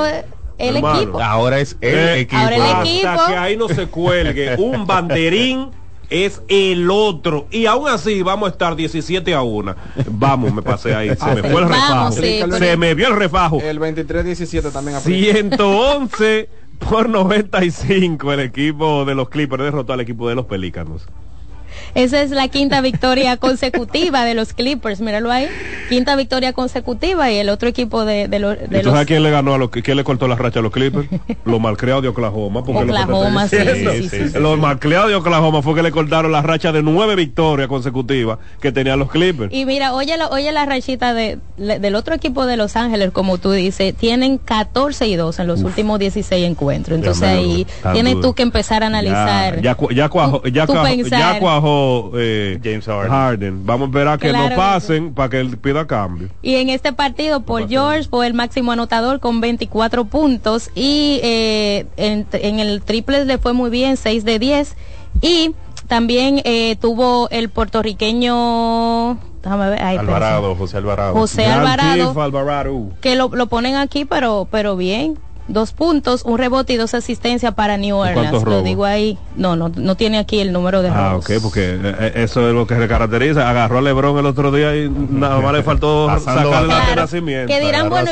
el 0.58 0.76
Hermano. 0.76 1.00
equipo. 1.00 1.20
Ahora 1.22 1.58
es 1.60 1.76
el 1.82 1.94
Eh, 1.94 2.20
equipo. 2.20 2.40
Ahora 2.40 2.56
el 2.56 2.62
Hasta 2.62 2.82
equipo. 3.14 3.26
que 3.28 3.36
ahí 3.36 3.56
no 3.56 3.68
se 3.68 3.86
cuelgue 3.86 4.56
un 4.56 4.86
banderín 4.86 5.68
es 6.10 6.42
el 6.48 6.90
otro. 6.90 7.46
Y 7.50 7.66
aún 7.66 7.88
así 7.88 8.22
vamos 8.22 8.48
a 8.48 8.52
estar 8.52 8.76
17 8.76 9.34
a 9.34 9.42
1 9.42 9.74
vamos 10.10 10.52
me 10.52 10.62
pasé 10.62 10.94
ahí. 10.94 11.10
Se 11.16 11.34
me 11.34 11.42
fue 11.42 11.62
el 11.62 11.68
refajo. 11.68 11.94
Vamos, 11.94 12.14
sí, 12.16 12.40
se 12.58 12.76
me 12.76 12.94
vio 12.94 13.08
el 13.08 13.16
refajo. 13.16 13.60
El 13.60 13.80
23-17 13.80 14.72
también 14.72 14.96
aplica. 14.96 15.32
111 15.32 16.48
por 16.78 17.08
95 17.08 18.32
el 18.32 18.40
equipo 18.40 19.04
de 19.04 19.14
los 19.14 19.28
Clippers 19.28 19.62
derrotó 19.62 19.92
al 19.92 20.00
equipo 20.00 20.28
de 20.28 20.34
los 20.34 20.46
Pelícanos 20.46 21.06
Esa 21.94 22.22
es 22.22 22.30
la 22.30 22.48
quinta 22.48 22.80
victoria 22.80 23.36
consecutiva 23.36 24.24
de 24.24 24.34
los 24.34 24.52
Clippers, 24.52 25.00
míralo 25.00 25.30
ahí. 25.30 25.48
Quinta 25.88 26.16
victoria 26.16 26.52
consecutiva 26.52 27.30
y 27.30 27.36
el 27.38 27.48
otro 27.48 27.68
equipo 27.68 28.04
de, 28.04 28.28
de 28.28 28.38
los... 28.38 28.56
¿Y 28.56 28.66
De 28.68 28.82
los 28.82 28.92
sabes 28.92 29.06
quién 29.06 29.22
le 29.22 29.30
ganó 29.30 29.54
a 29.54 29.58
los 29.58 29.70
quién 29.70 29.96
le 29.96 30.04
cortó 30.04 30.28
la 30.28 30.36
racha 30.36 30.60
a 30.60 30.62
los 30.62 30.72
Clippers? 30.72 31.08
los 31.44 31.60
malcriados 31.60 32.02
de 32.02 32.08
Oklahoma. 32.08 32.62
Porque 32.64 32.84
lo 32.84 32.92
Oklahoma, 32.92 33.48
sí, 33.48 33.56
Los 34.38 34.58
malcriados 34.58 35.08
de 35.08 35.14
Oklahoma 35.16 35.62
fue 35.62 35.74
que 35.74 35.82
le 35.82 35.90
cortaron 35.90 36.32
la 36.32 36.42
racha 36.42 36.72
de 36.72 36.82
nueve 36.82 37.16
victorias 37.16 37.68
consecutivas 37.68 38.38
que 38.60 38.72
tenían 38.72 38.98
los 38.98 39.10
Clippers. 39.10 39.52
Y 39.52 39.64
mira, 39.64 39.92
oye 39.94 40.16
la, 40.16 40.28
oye 40.28 40.52
la 40.52 40.64
rachita 40.66 41.14
de, 41.14 41.38
le- 41.56 41.78
del 41.78 41.94
otro 41.94 42.14
equipo 42.14 42.46
de 42.46 42.56
Los 42.56 42.76
Ángeles, 42.76 43.10
como 43.12 43.38
tú 43.38 43.52
dices, 43.52 43.94
tienen 43.94 44.38
14 44.38 45.06
y 45.08 45.16
2 45.16 45.38
en 45.40 45.46
los 45.46 45.62
últimos 45.62 45.98
16 45.98 46.46
encuentros. 46.46 46.98
Entonces 46.98 47.22
ahí 47.24 47.66
tienes 47.92 48.20
tú 48.20 48.34
que 48.34 48.42
empezar 48.42 48.82
a 48.82 48.86
analizar. 48.86 49.60
Ya, 49.60 49.76
ya, 49.76 49.94
ya 49.94 50.08
cuajó, 50.08 50.42
ya 50.44 50.66
tú 50.66 50.72
eh, 52.16 52.58
James 52.62 52.86
Harden. 52.86 53.66
Vamos 53.66 53.86
a 53.86 53.90
esperar 53.90 54.18
que 54.18 54.28
Claro 54.28 54.44
no 54.44 54.50
que 54.50 54.56
pasen 54.56 55.14
para 55.14 55.28
que 55.28 55.40
él 55.40 55.56
pida 55.58 55.86
cambio. 55.86 56.28
Y 56.42 56.56
en 56.56 56.68
este 56.68 56.92
partido, 56.92 57.40
Paul 57.40 57.68
George 57.68 58.08
fue 58.08 58.26
el 58.26 58.34
máximo 58.34 58.72
anotador 58.72 59.20
con 59.20 59.40
24 59.40 60.04
puntos 60.04 60.70
y 60.74 61.20
eh, 61.22 61.86
en, 61.96 62.26
en 62.32 62.58
el 62.60 62.82
triple 62.82 63.24
le 63.24 63.38
fue 63.38 63.52
muy 63.52 63.70
bien, 63.70 63.96
6 63.96 64.24
de 64.24 64.38
10. 64.38 64.76
Y 65.22 65.54
también 65.90 66.40
eh, 66.44 66.76
tuvo 66.80 67.28
el 67.30 67.48
puertorriqueño, 67.50 69.18
déjame 69.42 69.70
ver, 69.70 69.82
ay, 69.82 69.96
Alvarado, 69.96 70.54
José 70.54 70.76
Alvarado. 70.76 71.14
José 71.14 71.46
Alvarado. 71.46 72.20
Alvarado. 72.20 72.90
que 73.00 73.16
lo, 73.16 73.28
lo 73.28 73.48
ponen 73.48 73.74
aquí, 73.74 74.04
pero, 74.04 74.46
pero 74.50 74.76
bien. 74.76 75.18
Dos 75.52 75.72
puntos, 75.72 76.22
un 76.24 76.38
rebote 76.38 76.72
y 76.72 76.76
dos 76.76 76.94
asistencias 76.94 77.54
para 77.54 77.76
New 77.76 77.96
Orleans. 77.96 78.42
Lo 78.44 78.62
digo 78.62 78.84
ahí. 78.84 79.18
No, 79.36 79.56
no, 79.56 79.68
no 79.74 79.96
tiene 79.96 80.18
aquí 80.18 80.40
el 80.40 80.52
número 80.52 80.80
de 80.82 80.88
Ah, 80.90 81.10
robos. 81.10 81.24
ok, 81.28 81.42
porque 81.42 81.60
eh, 81.74 81.94
eh, 82.00 82.12
eso 82.16 82.48
es 82.48 82.54
lo 82.54 82.66
que 82.66 82.76
se 82.76 82.86
caracteriza. 82.86 83.48
Agarró 83.50 83.78
a 83.78 83.82
Lebron 83.82 84.16
el 84.18 84.26
otro 84.26 84.52
día 84.52 84.76
y 84.76 84.88
nada 84.88 85.40
más 85.40 85.52
le 85.52 85.62
faltó 85.62 86.08
sacarle 86.20 86.50
la 86.50 86.60
batalla. 86.60 86.90
de 86.90 86.96
nacimiento. 86.96 87.52
Que 87.52 87.60
dirán, 87.60 87.88
bueno, 87.90 88.10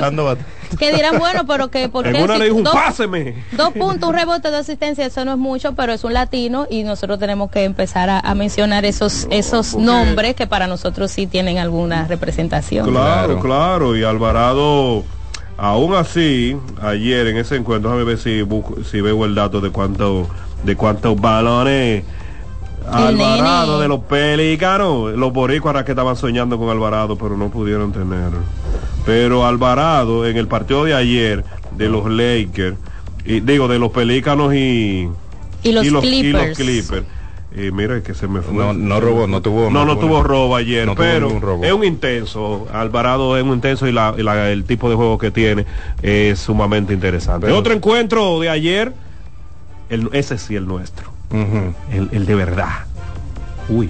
que 0.78 0.92
dirán, 0.92 1.18
bueno, 1.18 1.46
pero 1.46 1.68
que 1.68 1.88
porque 1.88 2.10
En 2.10 2.22
una 2.24 2.34
si 2.34 2.38
le 2.40 2.44
dijo 2.46 2.56
un 2.56 2.64
dos, 2.64 2.74
páseme. 2.74 3.34
dos 3.52 3.72
puntos, 3.72 4.08
un 4.08 4.14
rebote 4.14 4.50
de 4.50 4.56
asistencia, 4.58 5.06
eso 5.06 5.24
no 5.24 5.32
es 5.32 5.38
mucho, 5.38 5.74
pero 5.74 5.92
es 5.92 6.04
un 6.04 6.12
latino 6.12 6.66
y 6.68 6.82
nosotros 6.82 7.18
tenemos 7.18 7.50
que 7.50 7.64
empezar 7.64 8.10
a, 8.10 8.18
a 8.20 8.34
mencionar 8.34 8.84
esos, 8.84 9.26
esos 9.30 9.76
nombres 9.76 10.34
que 10.34 10.46
para 10.46 10.66
nosotros 10.66 11.10
sí 11.10 11.26
tienen 11.26 11.58
alguna 11.58 12.06
representación. 12.06 12.90
Claro, 12.90 13.38
claro, 13.40 13.96
y 13.96 14.02
Alvarado, 14.04 15.04
aún 15.58 15.94
así, 15.94 16.56
ayer 16.80 17.26
en 17.26 17.36
ese 17.36 17.56
encuentro, 17.56 17.90
déjame 17.90 18.04
ver 18.08 18.18
si, 18.18 18.40
busco- 18.42 18.82
si 18.84 19.00
veo 19.00 19.24
el 19.24 19.34
dato 19.34 19.60
de 19.60 19.70
cuánto, 19.70 20.26
de 20.64 20.74
cuántos 20.76 21.20
balones 21.20 22.04
Alvarado 22.90 23.72
nene. 23.72 23.82
de 23.82 23.88
los 23.88 24.00
Pelícanos, 24.00 25.12
los 25.14 25.32
boricuas 25.32 25.84
que 25.84 25.92
estaban 25.92 26.16
soñando 26.16 26.56
con 26.58 26.70
Alvarado, 26.70 27.16
pero 27.18 27.36
no 27.36 27.50
pudieron 27.50 27.92
tener. 27.92 28.30
Pero 29.04 29.44
Alvarado 29.44 30.26
en 30.26 30.36
el 30.36 30.48
partido 30.48 30.84
de 30.84 30.94
ayer 30.94 31.44
de 31.76 31.88
los 31.88 32.08
Lakers, 32.10 32.76
y 33.26 33.40
digo 33.40 33.68
de 33.68 33.78
los 33.78 33.90
Pelícanos 33.90 34.54
y, 34.54 35.08
Y 35.64 35.72
los 35.72 35.84
y 35.84 35.90
los 35.90 36.02
Clippers. 36.02 36.56
Clippers. 36.56 37.04
Y 37.56 37.70
mira 37.72 38.02
que 38.02 38.12
se 38.14 38.28
me 38.28 38.42
fue. 38.42 38.52
No, 38.54 38.72
no 38.74 39.00
robó, 39.00 39.26
no 39.26 39.40
tuvo. 39.40 39.70
No, 39.70 39.84
no 39.86 39.94
tuvo- 39.96 40.00
tuvo 40.00 40.22
robo 40.22 40.56
ayer, 40.56 40.86
no 40.86 40.94
pero 40.94 41.40
robo. 41.40 41.64
es 41.64 41.72
un 41.72 41.82
intenso. 41.84 42.68
Alvarado 42.72 43.36
es 43.38 43.42
un 43.42 43.54
intenso 43.54 43.86
y, 43.88 43.92
la- 43.92 44.14
y 44.18 44.22
la- 44.22 44.50
el 44.50 44.64
tipo 44.64 44.90
de 44.90 44.96
juego 44.96 45.16
que 45.18 45.30
tiene 45.30 45.64
es 46.02 46.38
sumamente 46.38 46.92
interesante. 46.92 47.46
Pero- 47.46 47.58
Otro 47.58 47.72
encuentro 47.72 48.38
de 48.40 48.50
ayer, 48.50 48.92
el, 49.88 50.10
ese 50.12 50.36
sí 50.36 50.56
el 50.56 50.66
nuestro, 50.66 51.10
el, 51.90 52.08
el 52.12 52.26
de 52.26 52.34
verdad. 52.34 52.84
Uy. 53.70 53.88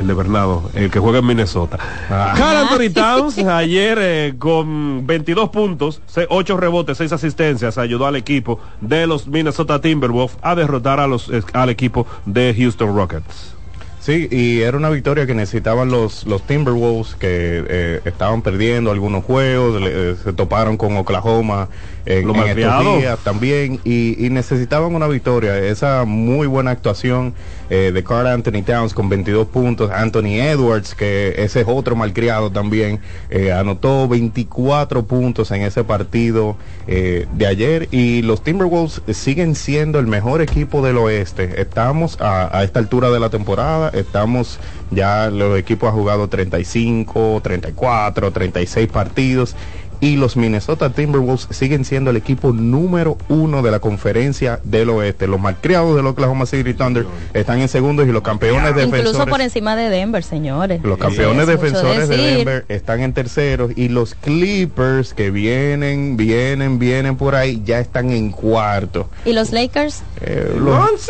El 0.00 0.06
de 0.06 0.14
Bernardo, 0.14 0.70
el 0.74 0.90
que 0.90 0.98
juega 0.98 1.18
en 1.18 1.26
Minnesota. 1.26 1.78
Ah. 2.10 2.34
Carl 2.36 2.56
Anthony 2.68 2.92
Towns 2.92 3.38
ayer 3.38 3.98
eh, 4.00 4.34
con 4.38 5.06
22 5.06 5.50
puntos, 5.50 6.00
8 6.28 6.56
rebotes, 6.56 6.98
6 6.98 7.12
asistencias, 7.12 7.78
ayudó 7.78 8.06
al 8.06 8.16
equipo 8.16 8.58
de 8.80 9.06
los 9.06 9.26
Minnesota 9.26 9.80
Timberwolves 9.80 10.36
a 10.42 10.54
derrotar 10.54 10.98
a 11.00 11.06
los, 11.06 11.28
eh, 11.28 11.42
al 11.52 11.68
equipo 11.70 12.06
de 12.26 12.54
Houston 12.56 12.96
Rockets. 12.96 13.54
Sí, 14.00 14.26
y 14.32 14.62
era 14.62 14.76
una 14.76 14.90
victoria 14.90 15.28
que 15.28 15.34
necesitaban 15.34 15.88
los, 15.92 16.26
los 16.26 16.42
Timberwolves 16.42 17.14
que 17.14 17.64
eh, 17.68 18.00
estaban 18.04 18.42
perdiendo 18.42 18.90
algunos 18.90 19.22
juegos, 19.22 19.80
le- 19.80 20.10
eh, 20.10 20.16
se 20.24 20.32
toparon 20.32 20.76
con 20.76 20.96
Oklahoma 20.96 21.68
en, 22.04 22.26
Los 22.26 22.36
en 22.38 22.58
estos 22.58 22.98
días 22.98 23.18
también 23.22 23.78
y, 23.84 24.26
y 24.26 24.30
necesitaban 24.30 24.92
una 24.92 25.06
victoria. 25.06 25.56
Esa 25.56 26.02
muy 26.04 26.48
buena 26.48 26.72
actuación 26.72 27.32
eh, 27.74 27.90
de 27.90 28.04
Carl 28.04 28.26
Anthony 28.26 28.62
Towns 28.62 28.92
con 28.92 29.08
22 29.08 29.46
puntos, 29.46 29.90
Anthony 29.90 30.42
Edwards, 30.42 30.94
que 30.94 31.32
ese 31.38 31.62
es 31.62 31.66
otro 31.66 31.96
malcriado 31.96 32.52
también, 32.52 33.00
eh, 33.30 33.50
anotó 33.50 34.06
24 34.08 35.06
puntos 35.06 35.50
en 35.52 35.62
ese 35.62 35.82
partido 35.82 36.58
eh, 36.86 37.26
de 37.32 37.46
ayer. 37.46 37.88
Y 37.90 38.20
los 38.20 38.42
Timberwolves 38.44 39.00
siguen 39.14 39.54
siendo 39.54 39.98
el 39.98 40.06
mejor 40.06 40.42
equipo 40.42 40.84
del 40.84 40.98
oeste. 40.98 41.62
Estamos 41.62 42.20
a, 42.20 42.54
a 42.54 42.62
esta 42.62 42.78
altura 42.78 43.08
de 43.08 43.20
la 43.20 43.30
temporada, 43.30 43.88
estamos 43.94 44.58
ya 44.90 45.30
los 45.30 45.58
equipos 45.58 45.88
han 45.88 45.96
jugado 45.96 46.28
35, 46.28 47.40
34, 47.42 48.32
36 48.32 48.88
partidos 48.90 49.56
y 50.02 50.16
los 50.16 50.36
Minnesota 50.36 50.90
Timberwolves 50.90 51.46
siguen 51.50 51.84
siendo 51.84 52.10
el 52.10 52.16
equipo 52.16 52.52
número 52.52 53.16
uno 53.28 53.62
de 53.62 53.70
la 53.70 53.78
conferencia 53.78 54.58
del 54.64 54.90
oeste. 54.90 55.28
Los 55.28 55.38
malcriados 55.40 55.94
del 55.94 56.04
Oklahoma 56.08 56.44
City 56.44 56.74
Thunder 56.74 57.06
están 57.34 57.60
en 57.60 57.68
segundos 57.68 58.08
y 58.08 58.10
los 58.10 58.22
campeones 58.22 58.70
Incluso 58.70 58.90
defensores 58.90 59.28
por 59.28 59.40
encima 59.40 59.76
de 59.76 59.90
Denver, 59.90 60.24
señores. 60.24 60.82
los 60.82 60.98
campeones 60.98 61.46
Sí, 61.46 61.52
defensores 61.52 62.08
de. 62.08 62.16
Denver 62.16 62.64
están 62.68 63.00
en 63.00 63.12
terceros 63.12 63.70
y 63.76 63.90
los 63.90 64.16
Clippers 64.16 65.14
que 65.14 65.30
vienen, 65.30 66.16
vienen, 66.16 66.80
vienen 66.80 67.16
por 67.16 67.36
ahí 67.36 67.62
ya 67.64 67.78
están 67.78 68.10
en 68.10 68.32
cuarto. 68.32 69.08
¿Y 69.24 69.32
los 69.32 69.52
Lakers? 69.52 70.02
Eh, 70.20 70.52
los, 70.58 71.08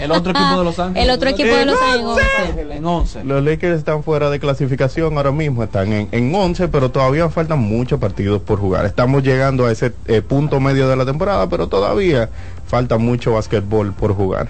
El 0.00 0.10
otro 0.10 0.32
equipo 0.32 0.58
de 0.58 0.64
Los 0.64 0.78
Ángeles. 0.78 1.04
El 1.04 1.10
otro 1.10 1.28
equipo 1.28 1.54
de 1.54 1.66
Los 1.66 1.78
Ángeles. 1.82 2.78
En 2.78 2.86
11. 2.86 3.24
los 3.24 3.44
Lakers 3.44 3.76
están 3.76 4.02
fuera 4.02 4.30
de 4.30 4.40
clasificación 4.40 5.18
ahora 5.18 5.32
mismo, 5.32 5.62
están 5.62 5.92
en, 5.92 6.08
en 6.12 6.34
11, 6.34 6.68
pero 6.68 6.90
todavía 6.90 7.28
faltan 7.28 7.58
muchos 7.58 8.00
partidos 8.00 8.21
por 8.42 8.58
jugar. 8.58 8.86
Estamos 8.86 9.22
llegando 9.22 9.66
a 9.66 9.72
ese 9.72 9.92
eh, 10.06 10.22
punto 10.22 10.60
medio 10.60 10.88
de 10.88 10.96
la 10.96 11.04
temporada, 11.04 11.48
pero 11.48 11.66
todavía 11.68 12.30
falta 12.66 12.98
mucho 12.98 13.32
básquetbol 13.32 13.92
por 13.92 14.14
jugar. 14.14 14.48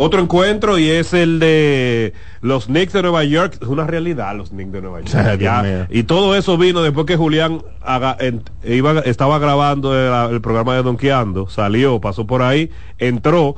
Otro 0.00 0.20
encuentro 0.20 0.78
y 0.78 0.88
es 0.88 1.12
el 1.12 1.40
de 1.40 2.12
los 2.40 2.66
Knicks 2.66 2.92
de 2.92 3.02
Nueva 3.02 3.24
York. 3.24 3.58
Es 3.60 3.66
una 3.66 3.84
realidad 3.84 4.32
los 4.36 4.50
Knicks 4.50 4.70
de 4.70 4.80
Nueva 4.80 5.00
York. 5.00 5.38
Ya. 5.40 5.88
y 5.90 6.04
todo 6.04 6.36
eso 6.36 6.56
vino 6.56 6.82
después 6.82 7.04
que 7.04 7.16
Julián 7.16 7.62
haga- 7.82 8.16
en- 8.20 8.44
iba, 8.62 9.00
estaba 9.00 9.40
grabando 9.40 9.92
el, 9.98 10.34
el 10.34 10.40
programa 10.40 10.76
de 10.76 10.84
Donkeando. 10.84 11.48
Salió, 11.48 12.00
pasó 12.00 12.26
por 12.28 12.42
ahí, 12.42 12.70
entró. 12.98 13.56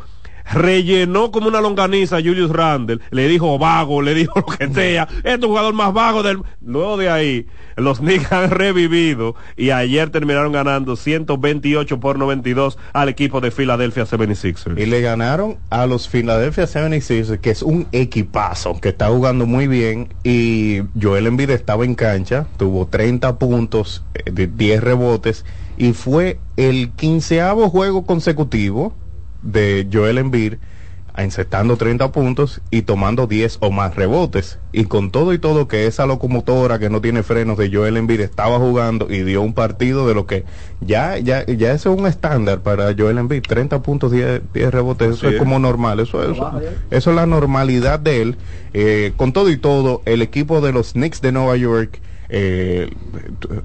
Rellenó 0.52 1.30
como 1.30 1.48
una 1.48 1.60
longaniza 1.60 2.16
a 2.18 2.20
Julius 2.20 2.50
Randle, 2.50 3.00
le 3.10 3.28
dijo 3.28 3.58
vago, 3.58 4.02
le 4.02 4.14
dijo 4.14 4.32
lo 4.36 4.44
que 4.46 4.68
sea, 4.68 5.08
este 5.10 5.28
es 5.28 5.34
el 5.34 5.46
jugador 5.46 5.74
más 5.74 5.92
vago 5.92 6.22
del... 6.22 6.42
Luego 6.64 6.96
de 6.96 7.10
ahí, 7.10 7.46
los 7.76 7.98
Knicks 8.00 8.30
han 8.32 8.50
revivido 8.50 9.34
y 9.56 9.70
ayer 9.70 10.10
terminaron 10.10 10.52
ganando 10.52 10.96
128 10.96 12.00
por 12.00 12.18
92 12.18 12.78
al 12.92 13.08
equipo 13.08 13.40
de 13.40 13.50
Philadelphia 13.50 14.04
76ers. 14.04 14.80
Y 14.80 14.86
le 14.86 15.00
ganaron 15.00 15.58
a 15.70 15.86
los 15.86 16.08
Philadelphia 16.08 16.64
76ers, 16.64 17.40
que 17.40 17.50
es 17.50 17.62
un 17.62 17.86
equipazo, 17.92 18.80
que 18.80 18.90
está 18.90 19.08
jugando 19.08 19.46
muy 19.46 19.66
bien. 19.66 20.12
Y 20.24 20.82
Joel 21.00 21.26
Embiid 21.26 21.50
estaba 21.50 21.84
en 21.84 21.94
cancha, 21.94 22.46
tuvo 22.56 22.86
30 22.86 23.38
puntos, 23.38 24.04
eh, 24.14 24.30
de 24.30 24.46
10 24.46 24.82
rebotes, 24.82 25.44
y 25.76 25.92
fue 25.92 26.38
el 26.56 26.90
quinceavo 26.90 27.70
juego 27.70 28.04
consecutivo 28.04 28.94
de 29.42 29.88
Joel 29.92 30.18
Embiid 30.18 30.54
encestando 31.16 31.76
30 31.76 32.12
puntos 32.12 32.60
y 32.70 32.82
tomando 32.82 33.26
10 33.26 33.58
o 33.60 33.70
más 33.70 33.94
rebotes. 33.94 34.58
Y 34.72 34.84
con 34.84 35.10
todo 35.10 35.32
y 35.32 35.38
todo 35.38 35.68
que 35.68 35.86
esa 35.86 36.06
locomotora 36.06 36.78
que 36.78 36.90
no 36.90 37.00
tiene 37.00 37.22
frenos 37.22 37.58
de 37.58 37.70
Joel 37.70 37.96
Embiid 37.96 38.20
estaba 38.20 38.58
jugando 38.58 39.10
y 39.10 39.22
dio 39.22 39.42
un 39.42 39.54
partido 39.54 40.06
de 40.06 40.14
lo 40.14 40.26
que 40.26 40.44
ya 40.80 41.18
ya 41.18 41.44
ya 41.44 41.72
eso 41.72 41.92
es 41.92 42.00
un 42.00 42.06
estándar 42.06 42.60
para 42.60 42.94
Joel 42.96 43.18
Embiid, 43.18 43.42
30 43.42 43.82
puntos, 43.82 44.12
10, 44.12 44.42
10 44.52 44.70
rebotes, 44.70 45.16
eso 45.16 45.28
es 45.28 45.34
es. 45.34 45.38
como 45.38 45.58
normal, 45.58 46.00
eso, 46.00 46.22
eso, 46.22 46.60
eso 46.90 47.10
es 47.10 47.16
la 47.16 47.26
normalidad 47.26 47.98
de 47.98 48.22
él. 48.22 48.36
Eh, 48.72 49.12
con 49.16 49.32
todo 49.32 49.50
y 49.50 49.56
todo, 49.56 50.02
el 50.04 50.22
equipo 50.22 50.60
de 50.60 50.72
los 50.72 50.92
Knicks 50.92 51.20
de 51.20 51.32
Nueva 51.32 51.56
York 51.56 52.00
eh, 52.32 52.90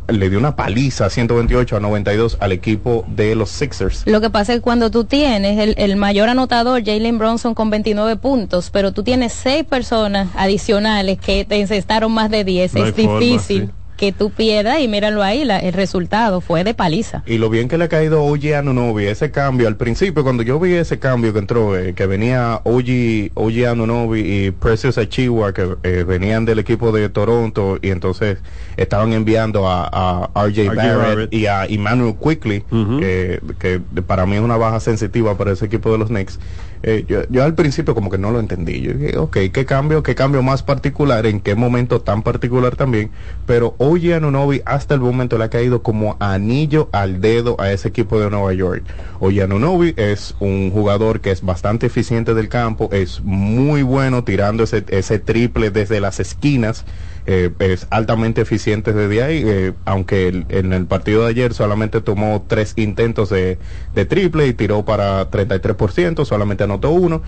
le 0.08 0.30
dio 0.30 0.40
una 0.40 0.56
paliza 0.56 1.10
128 1.10 1.78
a 1.78 1.80
92 1.80 2.38
al 2.40 2.52
equipo 2.52 3.06
de 3.08 3.36
los 3.36 3.50
Sixers. 3.50 4.04
Lo 4.06 4.22
que 4.22 4.30
pasa 4.30 4.54
es 4.54 4.60
que 4.60 4.64
cuando 4.64 4.92
tú 4.92 5.04
tienes 5.06 5.60
el, 5.60 5.76
el 5.78 5.96
mayor 5.96 6.30
anotador, 6.30 6.84
Jalen 6.84 7.18
Bronson, 7.18 7.54
con 7.54 7.70
29 7.70 8.16
puntos, 8.18 8.70
pero 8.72 8.92
tú 8.92 9.04
tienes 9.04 9.34
seis 9.34 9.64
personas 9.64 10.30
adicionales 10.36 11.20
que 11.20 11.46
te 11.46 11.60
encestaron 11.60 12.12
más 12.12 12.30
de 12.30 12.44
10, 12.44 12.74
No 12.74 12.84
hay 12.84 12.90
es 12.90 12.96
forma, 12.96 13.20
difícil 13.20 13.62
sí. 13.68 13.72
Que 13.98 14.12
tú 14.12 14.30
pierdas 14.30 14.80
y 14.82 14.88
míralo 14.88 15.24
ahí, 15.24 15.46
la- 15.46 15.60
el 15.60 15.74
resultado 15.74 16.42
fue 16.42 16.64
de 16.64 16.74
paliza. 16.74 17.24
Y 17.26 17.38
lo 17.38 17.50
bien 17.50 17.68
que 17.68 17.78
le 17.78 17.86
ha 17.86 17.88
caído 17.88 18.20
a 18.20 18.22
OG 18.24 18.54
Anunobi, 18.56 19.06
ese 19.06 19.32
cambio, 19.32 19.68
al 19.68 19.78
principio 19.78 20.24
cuando 20.24 20.44
yo 20.44 20.60
vi 20.60 20.74
ese 20.74 21.00
cambio 21.00 21.32
que 21.34 21.40
entró, 21.40 21.78
eh, 21.78 21.94
que 21.94 22.06
venía 22.06 22.60
OG, 22.64 23.32
OG 23.36 23.66
Anunobi 23.70 24.20
y 24.22 24.52
Precious 24.52 24.98
Achiwa, 24.98 25.54
que 25.54 25.76
eh, 25.84 26.04
venían 26.08 26.46
del 26.46 26.60
equipo 26.60 26.92
de 26.92 27.08
Toronto 27.10 27.78
y 27.82 27.90
entonces 27.90 28.40
estaban 28.78 29.14
enviando 29.14 29.68
a, 29.70 29.86
a 30.34 30.46
RJ, 30.48 30.64
RJ 30.70 30.76
Barrett, 30.76 30.98
Barrett. 30.98 31.34
y 31.34 31.46
a 31.46 31.66
Emmanuel 31.66 32.16
Quickly, 32.22 32.64
que, 33.00 33.40
que 33.60 33.80
para 34.06 34.26
mí 34.26 34.36
es 34.36 34.42
una 34.42 34.58
baja 34.58 34.80
sensitiva 34.80 35.38
para 35.38 35.52
ese 35.54 35.66
equipo 35.66 35.92
de 35.92 35.98
los 35.98 36.10
Knicks. 36.10 36.40
Eh, 36.88 37.04
yo, 37.08 37.44
al 37.44 37.56
principio 37.56 37.96
como 37.96 38.12
que 38.12 38.20
no 38.20 38.30
lo 38.30 38.40
entendí. 38.40 38.80
Yo 38.80 38.94
dije, 38.94 39.18
ok, 39.18 39.38
¿qué 39.52 39.66
cambio, 39.66 40.04
qué 40.04 40.14
cambio 40.14 40.44
más 40.44 40.62
particular? 40.62 41.26
¿En 41.26 41.40
qué 41.40 41.56
momento 41.56 42.02
tan 42.02 42.22
particular 42.22 42.76
también? 42.76 43.10
Pero 43.48 43.74
OG 43.80 44.14
Anunobi 44.18 44.62
hasta 44.66 44.94
el 44.94 45.00
momento 45.00 45.40
le 45.40 45.46
ha 45.46 45.50
caído 45.50 45.82
como 45.82 46.16
anillo 46.20 46.90
al 46.92 47.22
dedo 47.22 47.60
a 47.60 47.72
ese 47.72 47.88
equipo 47.88 48.20
de 48.20 48.30
Nueva 48.30 48.54
York. 48.54 48.84
OG 49.20 49.42
Anunobi 49.42 49.96
es 49.98 50.36
un 50.40 50.70
jugador 50.70 51.22
que 51.22 51.32
es 51.32 51.42
bastante 51.42 51.88
eficiente 51.88 52.36
del 52.36 52.50
campo, 52.50 52.90
es 52.92 53.20
muy 53.24 53.82
bueno 53.82 54.24
tirando 54.24 54.64
ese, 54.64 54.86
ese 54.90 55.18
triple 55.18 55.72
desde 55.72 56.00
las 56.00 56.20
esquinas. 56.20 56.86
Eh, 57.28 57.52
es 57.60 57.88
altamente 57.90 58.42
eficiente 58.42 58.94
desde 58.94 59.24
ahí, 59.24 59.44
eh, 59.46 59.74
aunque 59.86 60.46
en 60.50 60.74
el 60.74 60.86
partido 60.86 61.24
de 61.24 61.30
ayer 61.30 61.54
solamente 61.54 62.02
tomó 62.02 62.46
tres 62.48 62.74
intentos 62.76 63.30
de, 63.30 63.58
de 63.96 64.06
triple 64.06 64.48
y 64.48 64.54
tiró 64.54 64.86
para 64.86 65.30
33%, 65.32 66.26
solamente 66.26 66.64
anotó 66.64 66.92
uno. 66.92 67.24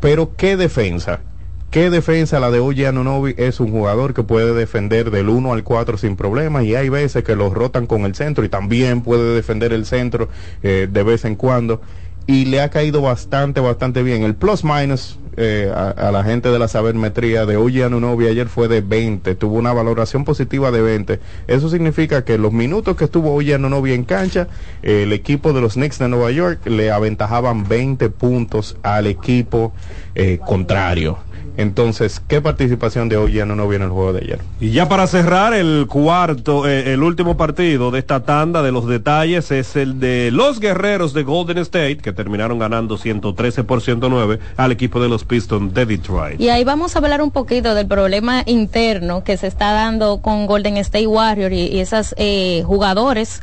Pero 0.00 0.36
qué 0.36 0.56
defensa, 0.56 1.20
qué 1.70 1.90
defensa 1.90 2.40
la 2.40 2.50
de 2.50 2.58
Oye 2.58 2.86
Anunobi 2.86 3.34
es 3.38 3.60
un 3.60 3.70
jugador 3.70 4.14
que 4.14 4.22
puede 4.22 4.52
defender 4.52 5.10
del 5.10 5.28
1 5.28 5.52
al 5.52 5.62
4 5.62 5.96
sin 5.96 6.16
problemas 6.16 6.64
y 6.64 6.74
hay 6.74 6.88
veces 6.88 7.24
que 7.24 7.36
los 7.36 7.52
rotan 7.52 7.86
con 7.86 8.04
el 8.04 8.14
centro 8.14 8.44
y 8.44 8.48
también 8.48 9.00
puede 9.00 9.34
defender 9.34 9.72
el 9.72 9.86
centro 9.86 10.28
eh, 10.62 10.88
de 10.90 11.02
vez 11.02 11.24
en 11.24 11.36
cuando 11.36 11.80
y 12.26 12.46
le 12.46 12.60
ha 12.60 12.70
caído 12.70 13.02
bastante, 13.02 13.60
bastante 13.60 14.02
bien. 14.02 14.22
El 14.22 14.34
plus 14.34 14.64
minus 14.64 15.18
eh, 15.36 15.70
a, 15.74 16.10
la 16.10 16.24
gente 16.24 16.50
de 16.50 16.58
la 16.58 16.68
sabermetría 16.68 17.44
de 17.44 17.56
Oye 17.56 17.84
Anunobi 17.84 18.26
ayer 18.26 18.48
fue 18.48 18.68
de 18.68 18.80
20, 18.80 19.34
tuvo 19.34 19.56
una 19.56 19.72
valoración 19.72 20.24
positiva 20.24 20.70
de 20.70 20.80
20. 20.80 21.20
Eso 21.46 21.68
significa 21.68 22.24
que 22.24 22.38
los 22.38 22.52
minutos 22.52 22.96
que 22.96 23.04
estuvo 23.04 23.34
Oye 23.34 23.54
Anunobi 23.54 23.92
en 23.92 24.04
cancha, 24.04 24.48
el 24.82 25.12
equipo 25.12 25.52
de 25.52 25.60
los 25.60 25.74
Knicks 25.74 25.98
de 25.98 26.08
Nueva 26.08 26.30
York 26.30 26.66
le 26.66 26.90
aventajaban 26.90 27.68
20 27.68 28.08
puntos 28.10 28.76
al 28.82 29.06
equipo 29.06 29.72
eh, 30.14 30.38
contrario. 30.44 31.18
Entonces, 31.56 32.20
¿qué 32.26 32.40
participación 32.40 33.08
de 33.08 33.16
Oye 33.16 33.42
Anunobi 33.42 33.76
en 33.76 33.82
el 33.82 33.90
juego 33.90 34.12
de 34.12 34.20
ayer? 34.20 34.40
Y 34.60 34.70
ya 34.70 34.88
para 34.88 35.06
cerrar 35.06 35.54
el 35.54 35.86
cuarto, 35.88 36.68
eh, 36.68 36.92
el 36.92 37.02
último 37.02 37.36
partido 37.36 37.90
de 37.90 37.98
esta 37.98 38.20
tanda 38.20 38.62
de 38.62 38.72
los 38.72 38.86
detalles 38.86 39.50
es 39.50 39.76
el 39.76 40.00
de 40.00 40.30
los 40.30 40.60
guerreros 40.60 41.12
de 41.14 41.22
Golden 41.22 41.58
State, 41.58 41.98
que 41.98 42.12
terminaron 42.12 42.58
ganando 42.58 42.96
113 42.96 43.64
por 43.64 43.80
109 43.80 44.38
al 44.56 44.72
equipo 44.72 45.00
de 45.00 45.08
los 45.08 45.24
Pistons 45.24 45.72
de 45.72 45.86
Detroit. 45.86 46.40
Y 46.40 46.48
ahí 46.48 46.64
vamos 46.64 46.96
a 46.96 46.98
hablar 46.98 47.22
un 47.22 47.30
poquito 47.30 47.74
del 47.74 47.86
problema 47.86 48.42
interno 48.46 49.24
que 49.24 49.36
se 49.36 49.46
está 49.46 49.72
dando 49.72 50.18
con 50.18 50.46
Golden 50.46 50.76
State 50.76 51.06
Warriors 51.06 51.54
y, 51.54 51.68
y 51.68 51.80
esos 51.80 52.14
jugadores 52.64 53.42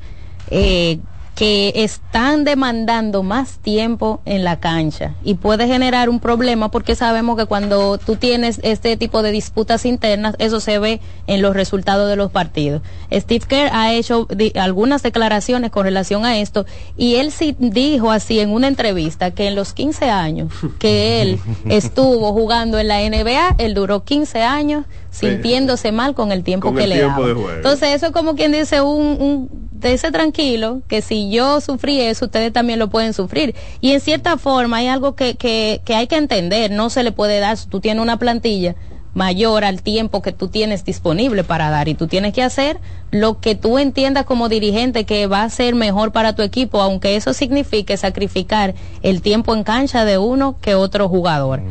eh, 0.50 1.00
que 1.36 1.74
están 1.76 2.44
demandando 2.44 3.24
más 3.24 3.58
tiempo 3.58 4.22
en 4.26 4.44
la 4.44 4.60
cancha 4.60 5.16
y 5.24 5.34
puede 5.36 5.68
generar 5.68 6.10
un 6.10 6.20
problema 6.20 6.70
porque 6.70 6.96
sabemos 6.96 7.38
que 7.38 7.46
cuando 7.46 7.98
tú 7.98 8.18
tienes 8.18 8.60
este 8.64 8.98
tipo 8.98 9.24
de 9.24 9.32
disputas 9.32 9.86
internas 9.86 10.36
eso 10.38 10.60
se 10.60 10.78
ve 10.78 11.02
en 11.26 11.42
los 11.42 11.56
resultados 11.56 12.08
de 12.08 12.16
los 12.16 12.32
partidos. 12.32 12.84
Steve 13.12 13.46
Kerr 13.48 13.70
ha 13.74 13.94
hecho 13.94 14.28
algunas 14.56 15.02
declaraciones 15.02 15.72
con 15.72 15.86
relación 15.86 16.24
a 16.26 16.38
esto 16.38 16.66
y 16.98 17.16
él 17.16 17.32
sí 17.32 17.56
dijo 17.58 18.12
así 18.12 18.40
en 18.40 18.52
una 18.52 18.68
entrevista 18.68 19.32
que 19.32 19.48
en 19.48 19.56
los 19.56 19.74
15 19.74 20.10
años 20.10 20.54
que 20.78 21.22
él 21.22 21.40
estuvo 21.70 22.32
jugando 22.34 22.78
en 22.78 22.88
la 22.88 23.00
NBA, 23.00 23.56
él 23.58 23.74
duró 23.74 24.04
15 24.04 24.44
años 24.44 24.86
sintiéndose 25.14 25.92
mal 25.92 26.16
con 26.16 26.32
el 26.32 26.44
tiempo 26.44 26.68
Con 26.68 26.78
que 26.78 26.84
el 26.84 26.90
le 26.90 26.96
tiempo 26.98 27.26
de 27.26 27.34
juego. 27.34 27.52
Entonces 27.52 27.90
eso 27.96 28.08
es 28.08 28.12
como 28.12 28.36
quien 28.36 28.52
dice 28.52 28.82
un, 28.82 29.22
un 29.22 29.70
ese 29.84 30.12
tranquilo 30.12 30.82
que 30.88 31.02
si 31.02 31.30
yo 31.30 31.60
sufrí 31.62 32.00
eso 32.00 32.26
ustedes 32.26 32.54
también 32.54 32.80
lo 32.80 32.90
pueden 32.90 33.14
sufrir. 33.14 33.56
Y 33.82 33.92
en 33.92 34.00
cierta 34.00 34.38
forma 34.38 34.78
hay 34.78 34.88
algo 34.88 35.16
que, 35.16 35.36
que, 35.36 35.82
que 35.86 35.96
hay 35.96 36.08
que 36.08 36.16
entender 36.16 36.72
no 36.72 36.90
se 36.90 37.04
le 37.04 37.12
puede 37.12 37.40
dar 37.40 37.58
tú 37.70 37.80
tienes 37.80 38.02
una 38.02 38.18
plantilla 38.18 38.76
mayor 39.14 39.64
al 39.64 39.84
tiempo 39.84 40.22
que 40.22 40.32
tú 40.32 40.48
tienes 40.48 40.84
disponible 40.86 41.44
para 41.44 41.70
dar 41.70 41.88
y 41.88 41.94
tú 41.94 42.08
tienes 42.08 42.34
que 42.34 42.42
hacer 42.42 42.80
lo 43.12 43.40
que 43.40 43.54
tú 43.54 43.78
entiendas 43.78 44.26
como 44.26 44.50
dirigente 44.50 45.06
que 45.06 45.28
va 45.28 45.44
a 45.44 45.50
ser 45.50 45.76
mejor 45.76 46.12
para 46.12 46.34
tu 46.34 46.42
equipo 46.42 46.82
aunque 46.82 47.16
eso 47.16 47.34
signifique 47.34 47.96
sacrificar 47.96 48.74
el 49.04 49.22
tiempo 49.22 49.54
en 49.54 49.64
cancha 49.64 50.04
de 50.04 50.18
uno 50.18 50.58
que 50.60 50.74
otro 50.74 51.10
jugador 51.10 51.62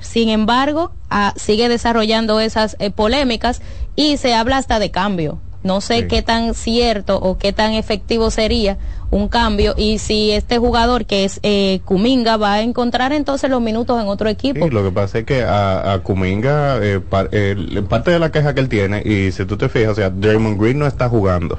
sin 0.00 0.28
embargo, 0.28 0.92
ah, 1.10 1.32
sigue 1.36 1.68
desarrollando 1.68 2.40
esas 2.40 2.76
eh, 2.78 2.90
polémicas 2.90 3.60
y 3.94 4.16
se 4.16 4.34
habla 4.34 4.58
hasta 4.58 4.78
de 4.78 4.90
cambio. 4.90 5.38
No 5.62 5.80
sé 5.80 6.06
qué 6.06 6.22
tan 6.22 6.54
cierto 6.54 7.18
o 7.18 7.38
qué 7.38 7.52
tan 7.52 7.72
efectivo 7.72 8.30
sería 8.30 8.78
un 9.10 9.26
cambio 9.28 9.74
y 9.76 9.98
si 9.98 10.30
este 10.30 10.58
jugador 10.58 11.06
que 11.06 11.24
es 11.24 11.40
eh, 11.42 11.80
Kuminga 11.84 12.36
va 12.36 12.54
a 12.54 12.62
encontrar 12.62 13.12
entonces 13.12 13.50
los 13.50 13.60
minutos 13.60 14.00
en 14.00 14.06
otro 14.06 14.28
equipo. 14.28 14.64
Sí, 14.64 14.70
lo 14.70 14.84
que 14.84 14.92
pasa 14.92 15.18
es 15.20 15.24
que 15.24 15.42
a, 15.42 15.92
a 15.92 15.98
Kuminga, 16.00 16.78
eh, 16.84 17.00
par- 17.00 17.30
el- 17.32 17.82
parte 17.88 18.12
de 18.12 18.20
la 18.20 18.30
queja 18.30 18.54
que 18.54 18.60
él 18.60 18.68
tiene, 18.68 19.02
y 19.04 19.32
si 19.32 19.44
tú 19.44 19.56
te 19.56 19.68
fijas, 19.68 19.92
o 19.92 19.94
sea, 19.96 20.10
Draymond 20.10 20.60
Green 20.60 20.78
no 20.78 20.86
está 20.86 21.08
jugando. 21.08 21.58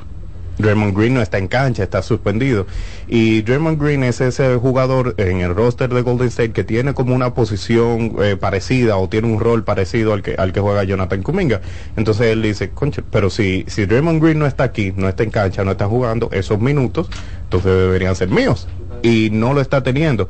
Draymond 0.58 0.96
Green 0.96 1.14
no 1.14 1.22
está 1.22 1.38
en 1.38 1.48
cancha, 1.48 1.84
está 1.84 2.02
suspendido. 2.02 2.66
Y 3.08 3.42
Draymond 3.42 3.82
Green 3.82 4.04
es 4.04 4.22
ese 4.22 4.56
jugador 4.56 5.16
en 5.18 5.42
el 5.42 5.56
roster 5.56 5.94
de 5.94 6.02
Golden 6.02 6.28
State 6.28 6.52
que 6.52 6.64
tiene 6.64 6.94
como 6.94 7.16
una 7.16 7.34
posición 7.34 8.16
eh, 8.22 8.38
parecida 8.40 8.98
o 8.98 9.08
tiene 9.08 9.28
un 9.28 9.40
rol 9.40 9.64
parecido 9.64 10.14
al 10.14 10.22
que, 10.22 10.36
al 10.36 10.54
que 10.54 10.60
juega 10.60 10.84
Jonathan 10.84 11.24
Kuminga. 11.24 11.62
Entonces 11.96 12.28
él 12.28 12.42
dice, 12.42 12.70
concha, 12.72 13.04
pero 13.12 13.30
si, 13.30 13.66
si 13.68 13.86
Draymond 13.86 14.22
Green 14.22 14.40
no 14.40 14.46
está 14.46 14.64
aquí, 14.64 14.94
no 14.96 15.08
está 15.08 15.24
en 15.24 15.32
cancha, 15.32 15.64
no 15.64 15.72
está 15.72 15.88
jugando 15.88 16.30
esos 16.32 16.60
minutos, 16.60 17.10
entonces 17.44 17.72
deberían 17.72 18.16
ser 18.16 18.30
míos. 18.30 18.68
Y 19.04 19.30
no 19.32 19.54
lo 19.54 19.62
está 19.62 19.84
teniendo 19.84 20.28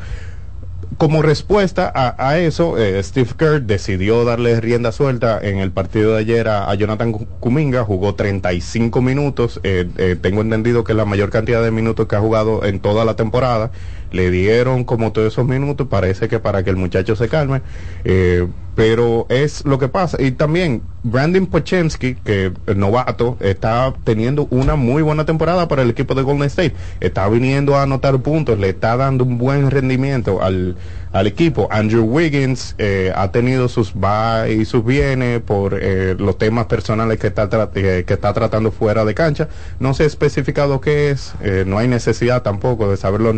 como 0.98 1.22
respuesta 1.22 1.92
a, 1.94 2.38
eso, 2.40 2.78
eh, 2.78 3.02
Steve 3.04 3.30
Kerr 3.38 3.62
decidió 3.62 4.24
darle 4.26 4.60
rienda 4.60 4.92
suelta 4.92 5.40
en 5.42 5.60
el 5.60 5.72
partido 5.72 6.14
de 6.14 6.20
ayer 6.20 6.48
a, 6.48 6.70
a 6.70 6.76
Jonathan 6.76 7.14
Kuminga, 7.14 7.84
jugó 7.84 8.16
35 8.16 9.02
minutos, 9.02 9.60
eh, 9.64 9.88
eh, 9.98 10.16
tengo 10.20 10.42
entendido 10.42 10.84
que 10.84 10.94
es 10.94 10.98
la 10.98 11.06
mayor 11.06 11.30
cantidad 11.30 11.62
de 11.62 11.72
minutos 11.72 12.08
que 12.08 12.16
ha 12.16 12.20
jugado 12.20 12.66
en 12.66 12.80
toda 12.80 13.06
la 13.06 13.16
temporada, 13.16 13.72
le 14.12 14.32
dieron 14.32 14.86
como 14.86 15.12
todos 15.12 15.34
esos 15.34 15.46
minutos, 15.46 15.88
parece 15.88 16.30
que 16.30 16.40
para 16.40 16.64
que 16.64 16.70
el 16.70 16.78
muchacho 16.78 17.16
se 17.16 17.28
calme, 17.30 17.62
eh, 18.04 18.48
pero 18.78 19.26
es 19.30 19.66
lo 19.66 19.80
que 19.80 19.88
pasa. 19.88 20.22
Y 20.22 20.34
también 20.34 20.84
Brandon 21.02 21.48
Pochensky, 21.48 22.14
que 22.14 22.54
novato, 22.76 23.36
está 23.40 23.92
teniendo 24.04 24.48
una 24.52 24.76
muy 24.76 25.02
buena 25.02 25.26
temporada 25.26 25.68
para 25.68 25.82
el 25.82 25.90
equipo 25.90 26.14
de 26.14 26.22
Golden 26.22 26.46
State. 26.46 26.76
Está 27.00 27.28
viniendo 27.28 27.76
a 27.76 27.82
anotar 27.82 28.20
puntos, 28.20 28.60
le 28.60 28.70
está 28.70 28.96
dando 28.96 29.24
un 29.24 29.40
buen 29.40 29.72
rendimiento 29.72 30.44
al, 30.44 30.76
al 31.12 31.26
equipo. 31.26 31.68
Andrew 31.72 32.04
Wiggins 32.04 32.76
eh, 32.78 33.12
ha 33.16 33.32
tenido 33.32 33.68
sus 33.68 33.94
va 33.94 34.48
y 34.48 34.64
sus 34.64 34.86
bienes 34.86 35.42
por 35.42 35.80
eh, 35.82 36.16
los 36.20 36.38
temas 36.38 36.68
personales 36.68 37.18
que 37.18 37.28
está, 37.28 37.50
eh, 37.74 38.04
que 38.06 38.14
está 38.14 38.32
tratando 38.34 38.72
fuera 38.72 39.06
de 39.06 39.16
cancha. 39.16 39.50
No 39.80 39.96
sé 39.96 40.06
especificado 40.06 40.82
qué 40.82 41.10
es, 41.10 41.34
no 41.66 41.80
hay 41.80 41.88
necesidad 41.88 42.44
tampoco 42.44 42.92
de 42.92 42.98
saber 42.98 43.22
los, 43.22 43.36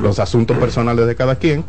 los 0.00 0.18
asuntos 0.18 0.56
personales 0.56 1.06
de 1.06 1.14
cada 1.16 1.36
quien. 1.36 1.64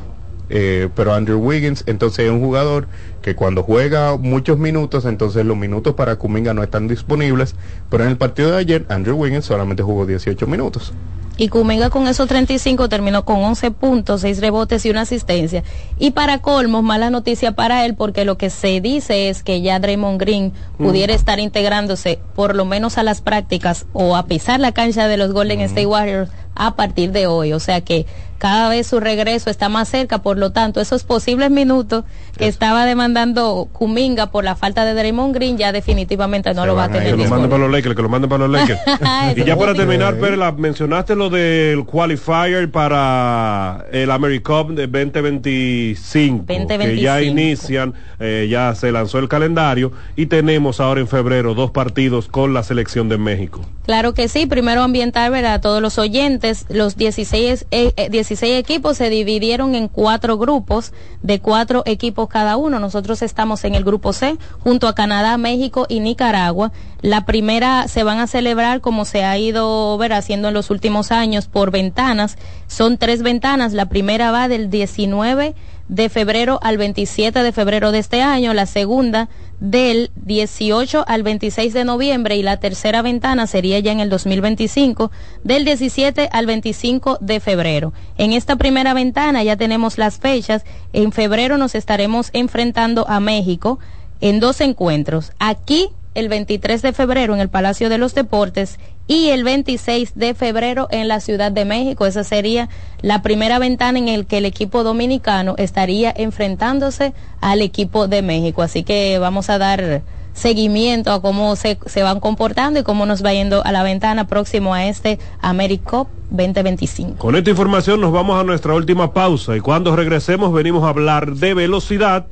Eh, 0.50 0.90
pero 0.96 1.14
Andrew 1.14 1.40
Wiggins 1.40 1.84
entonces 1.88 2.26
es 2.26 2.32
un 2.32 2.40
jugador 2.40 2.88
que 3.22 3.36
cuando 3.36 3.64
juega 3.64 4.18
muchos 4.18 4.58
minutos, 4.58 5.06
entonces 5.06 5.46
los 5.46 5.58
minutos 5.58 5.96
para 5.96 6.18
Kuminga 6.18 6.54
no 6.54 6.62
están 6.62 6.88
disponibles, 6.88 7.56
pero 7.90 8.04
en 8.04 8.12
el 8.12 8.18
partido 8.18 8.52
de 8.52 8.58
ayer 8.58 8.86
Andrew 8.90 9.18
Wiggins 9.18 9.46
solamente 9.46 9.82
jugó 9.82 10.06
18 10.06 10.46
minutos. 10.48 10.94
Y 11.38 11.50
Kuminga 11.50 11.90
con 11.90 12.08
esos 12.08 12.30
35 12.30 12.88
terminó 12.88 13.26
con 13.26 13.44
11 13.44 13.72
puntos, 13.72 14.22
6 14.22 14.40
rebotes 14.40 14.86
y 14.86 14.90
una 14.90 15.02
asistencia. 15.02 15.64
Y 16.00 16.12
para 16.12 16.40
colmos, 16.40 16.82
mala 16.82 17.10
noticia 17.10 17.52
para 17.52 17.86
él 17.86 17.94
porque 17.94 18.24
lo 18.24 18.38
que 18.38 18.50
se 18.50 18.80
dice 18.80 19.28
es 19.28 19.44
que 19.44 19.62
ya 19.62 19.80
Draymond 19.80 20.20
Green 20.20 20.54
pudiera 20.78 21.14
estar 21.14 21.40
integrándose 21.40 22.20
por 22.36 22.56
lo 22.56 22.64
menos 22.64 22.98
a 22.98 23.04
las 23.04 23.20
prácticas 23.20 23.86
o 23.92 24.16
a 24.16 24.28
pisar 24.28 24.62
la 24.62 24.72
cancha 24.72 25.10
de 25.10 25.18
los 25.18 25.34
Golden 25.34 25.60
State 25.60 25.88
Warriors 25.88 26.32
a 26.56 26.76
partir 26.78 27.12
de 27.12 27.28
hoy. 27.28 27.52
O 27.52 27.60
sea 27.60 27.82
que 27.82 28.06
cada 28.38 28.70
vez 28.70 28.88
su 28.88 29.00
regreso 29.00 29.50
está 29.50 29.70
más 29.70 29.90
cerca, 29.90 30.20
por 30.20 30.38
lo 30.38 30.52
tanto, 30.52 30.82
esos 30.82 31.04
posibles 31.04 31.52
minutos 31.52 32.04
que 32.38 32.48
estaba 32.48 32.86
demandando 32.86 33.68
Kuminga 33.72 34.32
por 34.32 34.44
la 34.44 34.56
falta 34.56 34.86
de 34.86 34.94
Draymond 34.94 35.34
Green 35.34 35.58
ya 35.58 35.72
definitivamente 35.72 36.54
no 36.54 36.66
lo 36.66 36.76
va 36.76 36.86
a 36.86 36.90
tener. 36.90 37.16
Que 37.16 37.24
lo 37.24 37.30
manden 37.30 37.50
para 37.50 37.64
los 37.64 37.72
Lakers, 37.72 37.96
que 37.96 38.02
lo 38.02 38.10
manden 38.10 38.30
para 38.30 38.48
los 38.48 38.52
Lakers. 38.52 38.80
y 39.38 39.44
ya 39.44 39.58
para 39.58 39.74
terminar, 39.74 40.16
Pérez, 40.18 40.38
la- 40.38 40.52
mencionaste 40.52 41.16
lo 41.16 41.30
del 41.30 41.86
qualifier 41.86 42.70
para 42.72 43.86
el 43.92 44.12
AmeriCup 44.12 44.72
de 44.72 44.88
2025, 44.88 46.46
que 46.46 46.54
ya 47.00 47.16
2025. 47.20 47.22
inician, 47.24 47.94
eh, 48.20 48.48
ya 48.50 48.74
se 48.76 48.92
lanzó 48.92 49.20
el 49.20 49.28
calendario 49.28 49.92
y 50.16 50.28
tenemos 50.28 50.80
ahora 50.80 51.02
en 51.02 51.08
febrero 51.08 51.54
dos 51.54 51.72
partidos 51.72 52.28
con 52.28 52.54
la 52.54 52.64
selección 52.64 53.10
de 53.10 53.18
México. 53.18 53.62
Claro 53.86 54.14
que 54.14 54.28
sí, 54.28 54.46
primero 54.48 54.82
ambientar 54.82 55.32
¿verdad? 55.32 55.54
a 55.56 55.62
todos 55.62 55.82
los 55.82 56.00
oyentes, 56.00 56.66
los 56.70 56.96
16, 56.98 57.68
eh, 57.72 57.94
eh, 57.96 58.10
16 58.10 58.58
equipos 58.60 58.98
se 58.98 59.10
dividieron 59.10 59.76
en 59.76 59.88
cuatro 59.88 60.38
grupos 60.38 60.92
de 61.22 61.40
cuatro 61.40 61.84
equipos 61.86 62.25
cada 62.28 62.58
uno. 62.58 62.80
Nosotros 62.80 63.22
estamos 63.22 63.64
en 63.64 63.76
el 63.76 63.84
grupo 63.84 64.14
C 64.14 64.38
junto 64.60 64.88
a 64.88 64.96
Canadá, 64.96 65.38
México 65.38 65.86
y 65.90 66.00
Nicaragua. 66.00 66.72
La 67.02 67.26
primera 67.26 67.88
se 67.88 68.04
van 68.04 68.20
a 68.20 68.28
celebrar 68.28 68.82
como 68.82 69.06
se 69.06 69.24
ha 69.24 69.38
ido 69.38 69.98
ver 69.98 70.14
haciendo 70.14 70.48
en 70.48 70.54
los 70.54 70.70
últimos 70.70 71.12
años 71.12 71.48
por 71.48 71.72
ventanas. 71.72 72.38
Son 72.68 72.98
tres 72.98 73.22
ventanas. 73.22 73.74
La 73.74 73.88
primera 73.88 74.32
va 74.32 74.48
del 74.48 74.70
19 74.70 75.56
de 75.88 76.10
febrero 76.10 76.60
al 76.64 76.78
27 76.78 77.44
de 77.44 77.52
febrero 77.52 77.92
de 77.92 78.00
este 78.00 78.22
año, 78.22 78.54
la 78.54 78.66
segunda 78.66 79.30
del 79.60 80.12
18 80.16 81.06
al 81.08 81.24
26 81.24 81.74
de 81.74 81.86
noviembre 81.86 82.36
y 82.36 82.44
la 82.44 82.58
tercera 82.58 83.02
ventana 83.02 83.48
sería 83.48 83.80
ya 83.80 83.92
en 83.92 84.00
el 84.00 84.10
2025 84.10 85.12
del 85.44 85.64
17 85.64 86.30
al 86.32 86.46
25 86.46 87.20
de 87.22 87.40
febrero. 87.40 87.94
En 88.18 88.34
esta 88.34 88.56
primera 88.56 88.94
ventana 88.94 89.44
ya 89.44 89.56
tenemos 89.56 89.98
las 89.98 90.18
fechas. 90.18 90.66
En 90.94 91.12
febrero 91.12 91.58
nos 91.58 91.76
estaremos 91.76 92.30
enfrentando 92.34 93.08
a 93.08 93.20
México 93.20 93.80
en 94.22 94.40
dos 94.40 94.62
encuentros. 94.62 95.32
Aquí 95.40 95.90
el 96.16 96.30
23 96.30 96.82
de 96.82 96.94
febrero 96.94 97.34
en 97.34 97.42
el 97.42 97.50
Palacio 97.50 97.90
de 97.90 97.98
los 97.98 98.16
Deportes 98.16 98.80
y 99.08 99.30
el 99.30 99.44
26 99.44 100.16
de 100.16 100.34
febrero 100.34 100.88
en 100.92 101.08
la 101.08 101.20
Ciudad 101.20 101.52
de 101.52 101.66
México. 101.66 102.06
Esa 102.06 102.24
sería 102.24 102.70
la 103.02 103.22
primera 103.22 103.60
ventana 103.60 104.00
en 104.00 104.08
el 104.08 104.26
que 104.26 104.40
el 104.40 104.46
equipo 104.46 104.84
dominicano 104.84 105.56
estaría 105.58 106.14
enfrentándose 106.16 107.14
al 107.42 107.62
equipo 107.62 108.08
de 108.08 108.22
México. 108.22 108.62
Así 108.62 108.84
que 108.84 109.20
vamos 109.20 109.50
a 109.50 109.58
dar 109.58 110.02
seguimiento 110.34 111.12
a 111.12 111.22
cómo 111.22 111.56
se, 111.56 111.80
se 111.86 112.04
van 112.04 112.20
comportando 112.20 112.80
y 112.80 112.84
cómo 112.84 113.06
nos 113.06 113.24
va 113.24 113.34
yendo 113.34 113.64
a 113.64 113.72
la 113.72 113.84
ventana 113.84 114.28
próximo 114.28 114.74
a 114.74 114.86
este 114.86 115.18
AmeriCup 115.42 116.08
2025. 116.30 117.18
Con 117.18 117.36
esta 117.36 117.50
información 117.50 118.02
nos 118.02 118.12
vamos 118.12 118.40
a 118.40 118.44
nuestra 118.44 118.74
última 118.74 119.14
pausa 119.14 119.56
y 119.56 119.62
cuando 119.62 119.96
regresemos 119.96 120.52
venimos 120.52 120.84
a 120.84 120.90
hablar 120.90 121.36
de 121.36 121.54
velocidad 121.54 122.28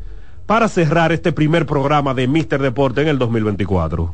para 0.46 0.68
cerrar 0.68 1.14
este 1.14 1.32
primer 1.32 1.66
programa 1.66 2.14
de 2.14 2.28
Mister 2.28 2.62
Deporte 2.62 3.02
en 3.02 3.08
el 3.08 3.18
2024. 3.18 4.14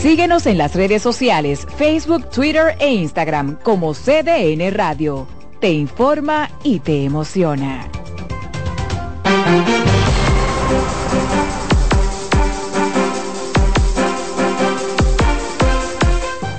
Síguenos 0.00 0.46
en 0.46 0.56
las 0.56 0.74
redes 0.74 1.02
sociales, 1.02 1.66
Facebook, 1.76 2.30
Twitter 2.30 2.74
e 2.78 2.90
Instagram 2.90 3.58
como 3.62 3.92
CDN 3.92 4.72
Radio. 4.72 5.26
Te 5.60 5.72
informa 5.72 6.50
y 6.64 6.80
te 6.80 7.04
emociona. 7.04 7.86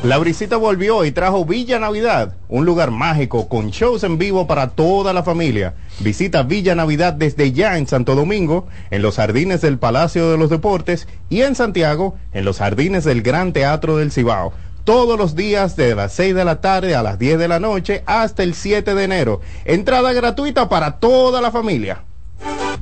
La 0.03 0.17
brisita 0.17 0.57
volvió 0.57 1.05
y 1.05 1.11
trajo 1.11 1.45
Villa 1.45 1.77
Navidad, 1.77 2.33
un 2.49 2.65
lugar 2.65 2.89
mágico 2.89 3.47
con 3.47 3.69
shows 3.69 4.03
en 4.03 4.17
vivo 4.17 4.47
para 4.47 4.69
toda 4.69 5.13
la 5.13 5.21
familia. 5.21 5.75
Visita 5.99 6.41
Villa 6.41 6.73
Navidad 6.73 7.13
desde 7.13 7.51
ya 7.51 7.77
en 7.77 7.85
Santo 7.85 8.15
Domingo, 8.15 8.67
en 8.89 9.03
los 9.03 9.17
jardines 9.17 9.61
del 9.61 9.77
Palacio 9.77 10.31
de 10.31 10.39
los 10.39 10.49
Deportes 10.49 11.07
y 11.29 11.41
en 11.43 11.53
Santiago, 11.53 12.17
en 12.33 12.45
los 12.45 12.57
jardines 12.57 13.03
del 13.03 13.21
Gran 13.21 13.53
Teatro 13.53 13.95
del 13.97 14.11
Cibao. 14.11 14.53
Todos 14.85 15.19
los 15.19 15.35
días 15.35 15.75
de 15.75 15.93
las 15.93 16.13
6 16.13 16.33
de 16.33 16.45
la 16.45 16.61
tarde 16.61 16.95
a 16.95 17.03
las 17.03 17.19
10 17.19 17.37
de 17.37 17.47
la 17.47 17.59
noche 17.59 18.01
hasta 18.07 18.41
el 18.41 18.55
7 18.55 18.95
de 18.95 19.03
enero. 19.03 19.41
Entrada 19.65 20.13
gratuita 20.13 20.67
para 20.67 20.97
toda 20.97 21.41
la 21.41 21.51
familia. 21.51 22.05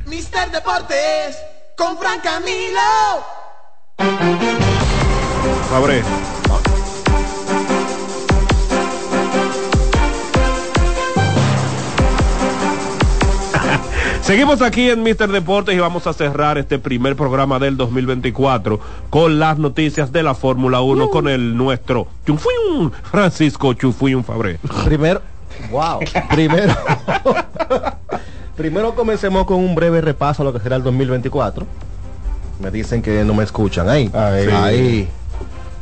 Mister 0.06 0.50
Deportes 0.52 1.38
con 1.76 1.98
Fran 1.98 2.22
Camilo. 2.22 2.80
Fabre. 5.70 6.02
Seguimos 14.30 14.62
aquí 14.62 14.92
en 14.92 15.02
Mister 15.02 15.28
Deportes 15.28 15.74
y 15.74 15.80
vamos 15.80 16.06
a 16.06 16.14
cerrar 16.14 16.60
este 16.60 16.78
primer 16.78 17.16
programa 17.16 17.58
del 17.58 17.76
2024 17.78 18.80
con 19.10 19.40
las 19.40 19.58
noticias 19.58 20.12
de 20.12 20.22
la 20.22 20.36
Fórmula 20.36 20.82
1 20.82 21.10
con 21.10 21.28
el 21.28 21.58
nuestro 21.58 22.06
Chufuyun, 22.28 22.92
Francisco 23.10 23.74
Chufuyun 23.74 24.24
Fabre. 24.24 24.60
Primero, 24.86 25.24
wow, 25.72 25.98
primero, 26.30 26.76
primero 28.56 28.94
comencemos 28.94 29.46
con 29.46 29.58
un 29.58 29.74
breve 29.74 30.00
repaso 30.00 30.44
a 30.44 30.46
lo 30.46 30.54
que 30.54 30.60
será 30.60 30.76
el 30.76 30.84
2024. 30.84 31.66
Me 32.60 32.70
dicen 32.70 33.02
que 33.02 33.24
no 33.24 33.34
me 33.34 33.44
escuchan. 33.44 33.90
Ahí, 33.90 34.12
Ahí. 34.14 34.48
ahí, 34.52 35.10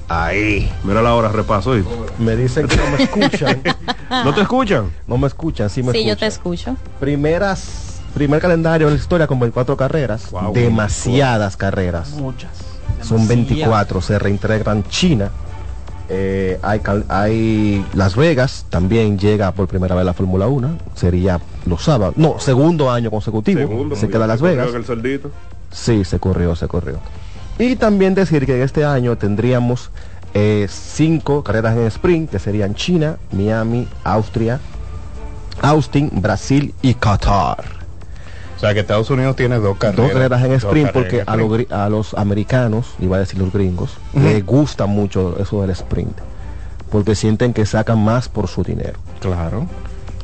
ahí. 0.08 0.72
Mira 0.86 1.02
la 1.02 1.14
hora, 1.16 1.28
repaso. 1.28 1.72
¿oíste? 1.72 1.92
Me 2.18 2.38
dicen 2.38 2.66
que 2.66 2.78
no 2.78 2.84
me 2.98 3.04
escuchan. 3.04 3.62
¿No 4.10 4.34
te 4.34 4.40
escuchan? 4.40 4.90
No 5.06 5.18
me 5.18 5.28
escuchan, 5.28 5.70
sí 5.70 5.84
me 5.84 5.92
Sí, 5.92 6.06
yo 6.06 6.14
escuchan. 6.14 6.18
te 6.20 6.28
escucho. 6.28 6.76
Primeras, 7.02 7.87
primer 8.18 8.42
calendario 8.42 8.88
en 8.88 8.94
la 8.94 9.00
historia 9.00 9.28
con 9.28 9.40
24 9.40 9.78
carreras. 9.78 10.32
Wow, 10.32 10.54
demasiadas 10.54 11.56
carreras. 11.58 12.10
Muchas. 12.12 12.52
Son 13.02 13.28
24, 13.28 14.02
se 14.02 14.18
reintegran 14.20 14.84
China. 14.84 15.30
eh, 16.10 16.60
hay, 17.10 17.86
Las 17.94 18.16
Vegas, 18.16 18.66
también 18.70 19.20
llega 19.20 19.52
por 19.52 19.68
primera 19.68 19.94
vez 19.94 20.06
la 20.06 20.14
Fórmula 20.14 20.48
1, 20.48 20.78
sería 20.96 21.40
los 21.66 21.84
sábados, 21.84 22.16
no, 22.18 22.40
segundo 22.40 22.90
año 22.90 23.12
consecutivo, 23.12 23.60
Segundo, 23.60 23.96
se 23.96 24.08
queda 24.08 24.26
Las 24.26 24.42
Vegas. 24.42 24.70
el. 24.74 25.22
Sí, 25.72 26.06
se 26.06 26.18
corrió, 26.20 26.56
se 26.56 26.68
corrió. 26.68 27.00
Y 27.60 27.76
también 27.76 28.16
decir 28.16 28.46
que 28.46 28.64
este 28.64 28.86
año 28.86 29.18
tendríamos 29.18 29.92
eh, 30.34 30.68
cinco 30.70 31.44
carreras 31.44 31.76
en 31.76 31.88
sprint, 31.88 32.30
que 32.32 32.40
serían 32.40 32.74
China, 32.74 33.18
Miami, 33.32 33.88
Austria, 34.04 34.60
Austin, 35.62 36.10
Brasil 36.14 36.74
y 36.82 36.94
Qatar. 36.94 37.77
O 38.58 38.60
sea 38.60 38.74
que 38.74 38.80
Estados 38.80 39.10
Unidos 39.12 39.36
tiene 39.36 39.60
dos 39.60 39.78
carreras. 39.78 40.08
Dos 40.08 40.12
carreras 40.14 40.44
en 40.44 40.52
sprint 40.54 40.92
carreras 40.92 40.94
porque 40.94 41.20
en 41.20 41.74
a, 41.74 41.90
los 41.90 42.14
a 42.16 42.22
americanos, 42.22 42.96
iba 43.00 43.18
a 43.18 43.20
decir 43.20 43.40
los 43.40 43.54
gringos, 43.54 43.92
les 44.14 44.44
gusta 44.44 44.88
mucho 44.88 45.38
eso 45.40 45.62
del 45.62 45.70
sprint. 45.70 46.18
Porque 46.92 47.14
sienten 47.14 47.54
que 47.54 47.66
sacan 47.66 48.04
más 48.04 48.30
por 48.30 48.48
su 48.48 48.64
dinero. 48.64 49.00
Claro. 49.20 49.68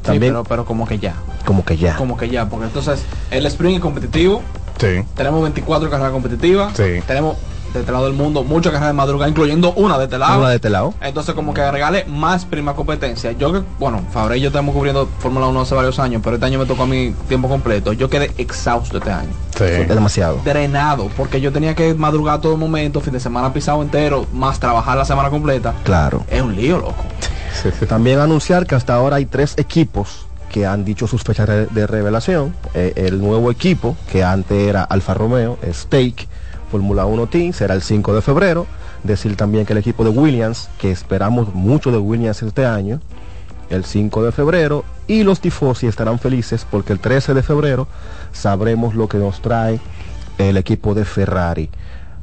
También, 0.01 0.33
pero, 0.33 0.43
pero 0.43 0.65
como 0.65 0.87
que 0.87 0.97
ya. 0.97 1.13
como 1.45 1.63
que 1.63 1.77
ya. 1.77 1.95
Como 1.95 2.17
que 2.17 2.27
ya, 2.27 2.49
porque 2.49 2.65
entonces 2.65 3.03
el 3.29 3.45
sprint 3.45 3.75
es 3.75 3.81
competitivo. 3.81 4.41
Sí. 4.79 5.05
Tenemos 5.15 5.43
24 5.43 5.89
carreras 5.89 6.11
competitivas. 6.11 6.75
Sí. 6.75 7.01
Tenemos 7.05 7.37
de 7.73 7.79
este 7.81 7.91
lado 7.91 8.05
del 8.05 8.13
mundo 8.13 8.43
muchas 8.43 8.71
carreras 8.71 8.89
de 8.89 8.97
madrugada, 8.97 9.29
incluyendo 9.29 9.73
una 9.73 9.97
de 9.97 10.05
este 10.05 10.17
lado. 10.17 10.39
Una 10.39 10.49
de 10.49 10.55
este 10.55 10.69
lado. 10.69 10.93
Entonces 11.01 11.33
como 11.35 11.53
que 11.53 11.61
agregarle 11.61 12.05
más 12.05 12.45
prima 12.45 12.73
competencia. 12.75 13.31
Yo 13.31 13.51
que, 13.51 13.61
bueno, 13.79 14.01
Fabre 14.11 14.37
y 14.37 14.41
yo 14.41 14.47
estamos 14.47 14.73
cubriendo 14.75 15.07
Fórmula 15.19 15.47
1 15.47 15.61
hace 15.61 15.75
varios 15.75 15.99
años, 15.99 16.21
pero 16.23 16.35
este 16.35 16.45
año 16.45 16.59
me 16.59 16.65
tocó 16.65 16.83
a 16.83 16.87
mí 16.87 17.13
tiempo 17.27 17.49
completo. 17.49 17.93
Yo 17.93 18.09
quedé 18.09 18.31
exhausto 18.37 18.97
este 18.97 19.11
año. 19.11 19.29
Es 19.59 19.87
demasiado. 19.87 20.39
Drenado, 20.43 21.09
porque 21.17 21.41
yo 21.41 21.51
tenía 21.51 21.75
que 21.75 21.93
madrugar 21.93 22.41
todo 22.41 22.57
momento, 22.57 23.01
fin 23.01 23.13
de 23.13 23.19
semana 23.19 23.53
pisado 23.53 23.81
entero, 23.81 24.25
más 24.33 24.59
trabajar 24.59 24.97
la 24.97 25.05
semana 25.05 25.29
completa. 25.29 25.73
Claro. 25.83 26.23
Es 26.29 26.41
un 26.41 26.55
lío, 26.55 26.77
loco. 26.77 27.03
También 27.87 28.19
anunciar 28.19 28.65
que 28.65 28.75
hasta 28.75 28.95
ahora 28.95 29.17
hay 29.17 29.25
tres 29.25 29.53
equipos 29.57 30.25
que 30.49 30.65
han 30.67 30.85
dicho 30.85 31.07
sus 31.07 31.23
fechas 31.23 31.47
de, 31.47 31.87
revelación. 31.87 32.55
Eh, 32.73 32.93
el 32.95 33.19
nuevo 33.19 33.49
equipo, 33.49 33.95
que 34.11 34.23
antes 34.23 34.69
era 34.69 34.83
Alfa 34.83 35.13
Romeo, 35.15 35.57
Stake, 35.71 36.27
Fórmula 36.73 37.05
1 37.05 37.27
Team, 37.27 37.53
será 37.53 37.75
el 37.75 37.83
5 37.83 38.15
de 38.15 38.21
febrero. 38.23 38.65
Decir 39.03 39.37
también 39.37 39.63
que 39.63 39.73
el 39.73 39.77
equipo 39.77 40.03
de 40.03 40.09
Williams, 40.09 40.71
que 40.79 40.89
esperamos 40.89 41.53
mucho 41.53 41.91
de 41.91 41.99
Williams 41.99 42.41
este 42.41 42.65
año, 42.65 42.99
el 43.69 43.85
5 43.85 44.23
de 44.23 44.31
febrero. 44.31 44.83
Y 45.05 45.21
los 45.21 45.39
tifosi 45.39 45.85
estarán 45.85 46.17
felices 46.17 46.65
porque 46.67 46.91
el 46.91 46.99
13 46.99 47.35
de 47.35 47.43
febrero 47.43 47.87
sabremos 48.31 48.95
lo 48.95 49.07
que 49.07 49.19
nos 49.19 49.39
trae 49.39 49.79
el 50.39 50.57
equipo 50.57 50.95
de 50.95 51.05
Ferrari. 51.05 51.69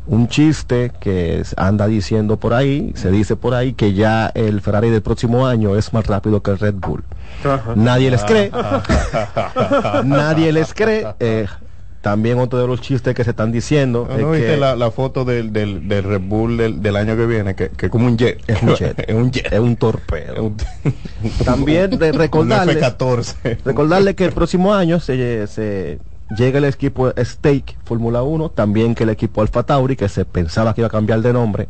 Un 0.09 0.27
chiste 0.27 0.91
que 0.99 1.45
anda 1.57 1.87
diciendo 1.87 2.37
por 2.37 2.53
ahí, 2.53 2.93
se 2.97 3.13
dice 3.13 3.37
por 3.37 3.55
ahí 3.55 3.75
que 3.75 3.93
ya 3.93 4.33
el 4.35 4.63
Ferrari 4.63 4.91
del 4.91 5.03
próximo 5.03 5.47
año 5.47 5.77
es 5.77 5.93
más 5.93 6.09
rápido 6.09 6.43
que 6.43 6.51
el 6.51 6.59
Red 6.59 6.75
Bull. 6.75 7.05
Nadie 7.77 8.11
les 8.11 8.25
cree. 8.25 8.51
Nadie 10.05 10.51
les 10.51 10.75
cree. 10.75 11.07
Eh, 11.21 11.47
también 12.01 12.39
otro 12.39 12.59
de 12.59 12.67
los 12.67 12.81
chistes 12.81 13.15
que 13.15 13.25
se 13.25 13.31
están 13.31 13.53
diciendo 13.53 14.07
¿No, 14.09 14.17
es 14.17 14.23
no 14.23 14.31
viste 14.31 14.47
que 14.49 14.57
la, 14.57 14.75
la 14.75 14.91
foto 14.91 15.25
del, 15.25 15.53
del, 15.53 15.87
del 15.87 16.03
Red 16.03 16.23
Bull 16.23 16.57
del, 16.57 16.83
del 16.83 16.97
año 16.97 17.17
que 17.17 17.27
viene? 17.27 17.55
Que, 17.55 17.69
que 17.69 17.91
como 17.91 18.07
un 18.07 18.17
jet. 18.17 18.43
es 18.47 18.63
un 18.63 18.75
jet. 18.75 18.99
es 19.09 19.15
un 19.15 19.31
jet. 19.31 19.53
Es 19.53 19.61
un 19.61 19.77
torpedo. 19.77 20.53
También 21.45 21.99
de 21.99 22.13
recordarles, 22.13 22.77
F-14. 22.77 23.59
recordarles 23.65 24.15
que 24.15 24.25
el 24.25 24.33
próximo 24.33 24.73
año 24.73 24.99
se, 25.01 25.47
se 25.47 25.99
llega 26.37 26.59
el 26.59 26.65
equipo 26.65 27.13
Stake 27.19 27.77
Fórmula 27.85 28.23
1, 28.23 28.51
también 28.51 28.95
que 28.95 29.05
el 29.05 29.11
equipo 29.11 29.43
Alfa 29.43 29.65
Tauri, 29.65 29.97
que 29.97 30.09
se 30.09 30.25
pensaba 30.25 30.75
que 30.75 30.81
iba 30.81 30.89
a 30.89 30.91
cambiar 30.91 31.21
de 31.23 31.33
nombre, 31.33 31.69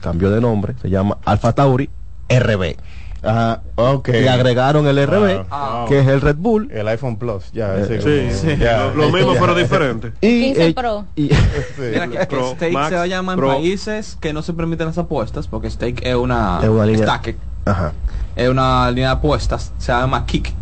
cambió 0.00 0.30
de 0.30 0.40
nombre, 0.40 0.74
se 0.82 0.90
llama 0.90 1.18
Alfa 1.24 1.52
Tauri 1.52 1.88
RB. 2.28 2.76
Ajá, 3.22 3.60
ok. 3.76 4.08
Y 4.14 4.26
agregaron 4.28 4.86
el 4.86 4.96
RB, 5.06 5.44
Ah, 5.50 5.84
que 5.88 6.00
es 6.00 6.06
el 6.08 6.20
Red 6.20 6.36
Bull. 6.36 6.70
El 6.72 6.88
iPhone 6.88 7.16
Plus, 7.16 7.52
ya. 7.52 7.76
Eh, 7.76 7.84
Sí, 7.86 7.98
como- 7.98 8.54
sí. 8.54 8.56
ya, 8.58 8.84
lo, 8.86 8.94
lo 8.94 9.10
mismo 9.10 9.34
ya. 9.34 9.40
pero 9.40 9.54
diferente. 9.54 10.12
Y, 10.20 10.42
15 10.54 10.66
eh, 10.68 10.74
Pro. 10.74 11.04
y- 11.16 11.28
Sí. 11.28 11.34
Mira 11.78 12.08
que, 12.08 12.18
que 12.18 12.26
Pro, 12.26 12.52
Stake 12.54 12.72
Max, 12.72 12.88
se 12.88 12.94
va 12.96 13.02
a 13.02 13.06
llamar 13.06 13.38
en 13.38 13.44
países 13.44 14.16
que 14.20 14.32
no 14.32 14.42
se 14.42 14.52
permiten 14.54 14.86
las 14.86 14.98
apuestas, 14.98 15.46
porque 15.48 15.68
Stake 15.70 16.00
es 16.08 16.14
una, 16.16 16.60
Es 16.62 16.68
una 16.68 16.86
línea- 16.86 17.04
Stake, 17.06 17.36
ajá. 17.66 17.92
es 18.36 18.48
una 18.48 18.88
línea 18.90 19.08
de 19.08 19.14
apuestas, 19.16 19.72
se 19.78 19.92
llama 19.92 20.24
Kick. 20.26 20.54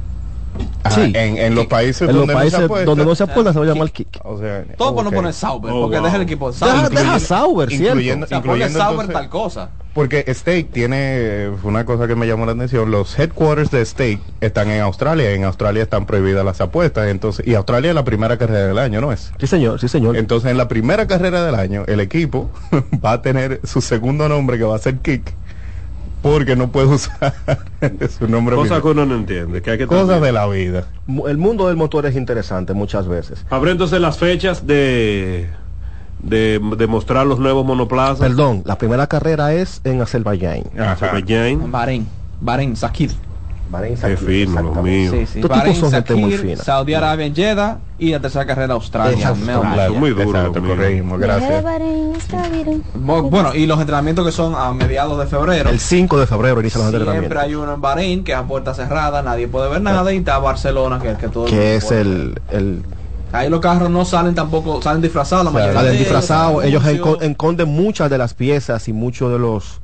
Ajá, 0.84 0.94
Sí. 0.94 1.12
en, 1.14 1.36
en 1.38 1.54
los 1.54 1.66
países 1.66 2.02
en 2.02 2.08
los 2.08 2.16
donde 2.16 2.34
países 2.34 2.52
no 2.54 2.58
se 2.58 2.64
apuesta. 2.64 2.84
donde 2.86 3.04
no 3.04 3.14
se 3.14 3.22
apuesta 3.24 3.52
se 3.52 3.58
va 3.58 3.64
a 3.64 3.68
llamar 3.68 3.90
Kick. 3.90 4.08
O 4.24 4.38
sea, 4.38 4.64
Todo 4.76 4.94
por 4.94 5.04
no 5.04 5.10
poner 5.10 5.32
Sauber, 5.32 5.72
Oh, 5.72 5.82
porque 5.82 5.96
wow. 5.96 6.04
deja 6.04 6.16
el 6.16 6.22
equipo 6.22 6.50
Deja, 6.52 6.66
Sauber. 6.66 6.90
deja 6.90 7.18
Sauber, 7.20 7.68
¿cierto? 7.68 7.98
Incluyendo- 8.00 8.24
O 8.24 8.28
sea, 8.28 8.40
Sauber 8.42 8.66
entonces- 8.66 9.12
tal 9.12 9.28
cosa. 9.28 9.70
Porque 9.94 10.24
Stake 10.32 10.68
tiene 10.72 11.50
una 11.64 11.84
cosa 11.84 12.06
que 12.06 12.14
me 12.14 12.24
llamó 12.28 12.46
la 12.46 12.52
atención. 12.52 12.88
Los 12.90 13.18
headquarters 13.18 13.72
de 13.72 13.84
Stake 13.84 14.20
están 14.40 14.70
en 14.70 14.80
Australia. 14.82 15.32
En 15.32 15.42
Australia 15.42 15.82
están 15.82 16.06
prohibidas 16.06 16.44
las 16.44 16.60
apuestas. 16.60 17.08
Entonces, 17.08 17.44
y 17.48 17.54
Australia 17.54 17.88
es 17.90 17.94
la 17.96 18.04
primera 18.04 18.38
carrera 18.38 18.68
del 18.68 18.78
año, 18.78 19.00
¿no 19.00 19.10
es? 19.10 19.32
Sí, 19.40 19.48
señor, 19.48 19.80
sí, 19.80 19.88
señor. 19.88 20.16
Entonces, 20.16 20.52
en 20.52 20.56
la 20.56 20.68
primera 20.68 21.08
carrera 21.08 21.44
del 21.44 21.56
año, 21.56 21.82
el 21.88 21.98
equipo 21.98 22.48
va 23.04 23.12
a 23.12 23.22
tener 23.22 23.60
su 23.64 23.80
segundo 23.80 24.28
nombre 24.28 24.56
que 24.56 24.64
va 24.64 24.76
a 24.76 24.78
ser 24.78 24.98
Kick. 24.98 25.32
Porque 26.22 26.56
no 26.56 26.70
puede 26.72 26.88
usar 26.88 27.34
su 28.18 28.26
nombre. 28.28 28.56
Cosa 28.56 28.74
original. 28.76 28.82
que 28.82 28.88
uno 28.88 29.06
no 29.06 29.14
entiende. 29.14 29.62
Que 29.62 29.70
hay 29.72 29.78
que 29.78 29.86
Cosas 29.86 30.08
también- 30.08 30.22
de 30.24 30.32
la 30.32 30.46
vida. 30.48 30.86
El 31.26 31.38
mundo 31.38 31.68
del 31.68 31.76
motor 31.76 32.06
es 32.06 32.16
interesante 32.16 32.72
muchas 32.74 33.06
veces. 33.06 33.44
Habrá 33.50 33.70
entonces 33.70 34.00
las 34.00 34.18
fechas 34.18 34.66
de, 34.66 35.48
de, 36.22 36.60
de 36.76 36.86
mostrar 36.86 37.26
los 37.26 37.38
nuevos 37.38 37.64
monoplazas. 37.64 38.18
Perdón, 38.20 38.62
la 38.64 38.76
primera 38.78 39.06
carrera 39.06 39.52
es 39.54 39.80
en 39.84 40.02
Azerbaiyán. 40.02 40.64
Azerbaiyán. 40.78 41.70
Bahrein, 41.70 42.06
Bahrein, 42.40 42.76
Sakir. 42.76 43.12
Bahrein, 43.70 43.96
Qué 43.98 44.16
fino, 44.16 44.62
los 44.62 44.82
míos. 44.82 45.14
Sí, 45.18 45.26
sí. 45.26 45.40
Bahrein, 45.42 45.76
son 45.76 45.90
gente 45.90 46.14
muy 46.14 46.32
Sakir, 46.32 46.50
fina. 46.52 46.62
Saudi 46.64 46.94
Arabia 46.94 47.26
en 47.26 47.34
Jeddah 47.34 47.78
y 47.98 48.10
la 48.12 48.20
tercera 48.20 48.46
carrera 48.46 48.74
Australia. 48.74 49.28
Australia. 49.28 49.90
Muy 49.90 50.10
duros. 50.10 50.26
Exacto, 50.34 50.62
corregimos, 50.66 51.20
gracias. 51.20 51.64
Bueno, 52.94 53.54
y 53.54 53.66
los 53.66 53.78
entrenamientos 53.80 54.24
que 54.26 54.32
son 54.32 54.54
a 54.54 54.72
mediados 54.72 55.18
de 55.18 55.26
febrero. 55.26 55.70
El 55.70 55.80
5 55.80 56.18
de 56.20 56.26
febrero 56.26 56.60
inicia 56.60 56.78
los 56.80 56.90
Siempre 56.90 57.00
entrenamientos. 57.12 57.42
hay 57.42 57.54
uno 57.54 57.74
en 57.74 57.80
Bahrein 57.80 58.24
que 58.24 58.32
es 58.32 58.38
a 58.38 58.44
puerta 58.44 58.74
cerrada, 58.74 59.22
nadie 59.22 59.48
puede 59.48 59.68
ver 59.70 59.82
nada, 59.82 60.12
y 60.12 60.18
está 60.18 60.38
Barcelona 60.38 60.98
que, 61.00 61.14
que 61.14 61.28
todo 61.28 61.44
el 61.46 61.50
Que 61.50 61.56
mundo 61.56 61.72
es 61.76 61.84
puede 61.84 62.00
el, 62.00 62.40
el 62.50 62.82
Ahí 63.30 63.50
los 63.50 63.60
carros 63.60 63.90
no 63.90 64.06
salen 64.06 64.34
tampoco, 64.34 64.80
salen 64.80 65.02
disfrazados 65.02 65.44
la 65.44 65.50
mayoría. 65.50 65.74
salen 65.74 65.90
de 65.90 65.96
ellos, 65.98 66.06
disfrazados. 66.08 66.64
Ellos 66.64 66.82
anuncios. 66.82 67.06
enco- 67.18 67.22
esconden 67.22 67.68
muchas 67.68 68.08
de 68.08 68.16
las 68.16 68.32
piezas 68.32 68.88
y 68.88 68.94
muchos 68.94 69.30
de 69.30 69.38
los 69.38 69.80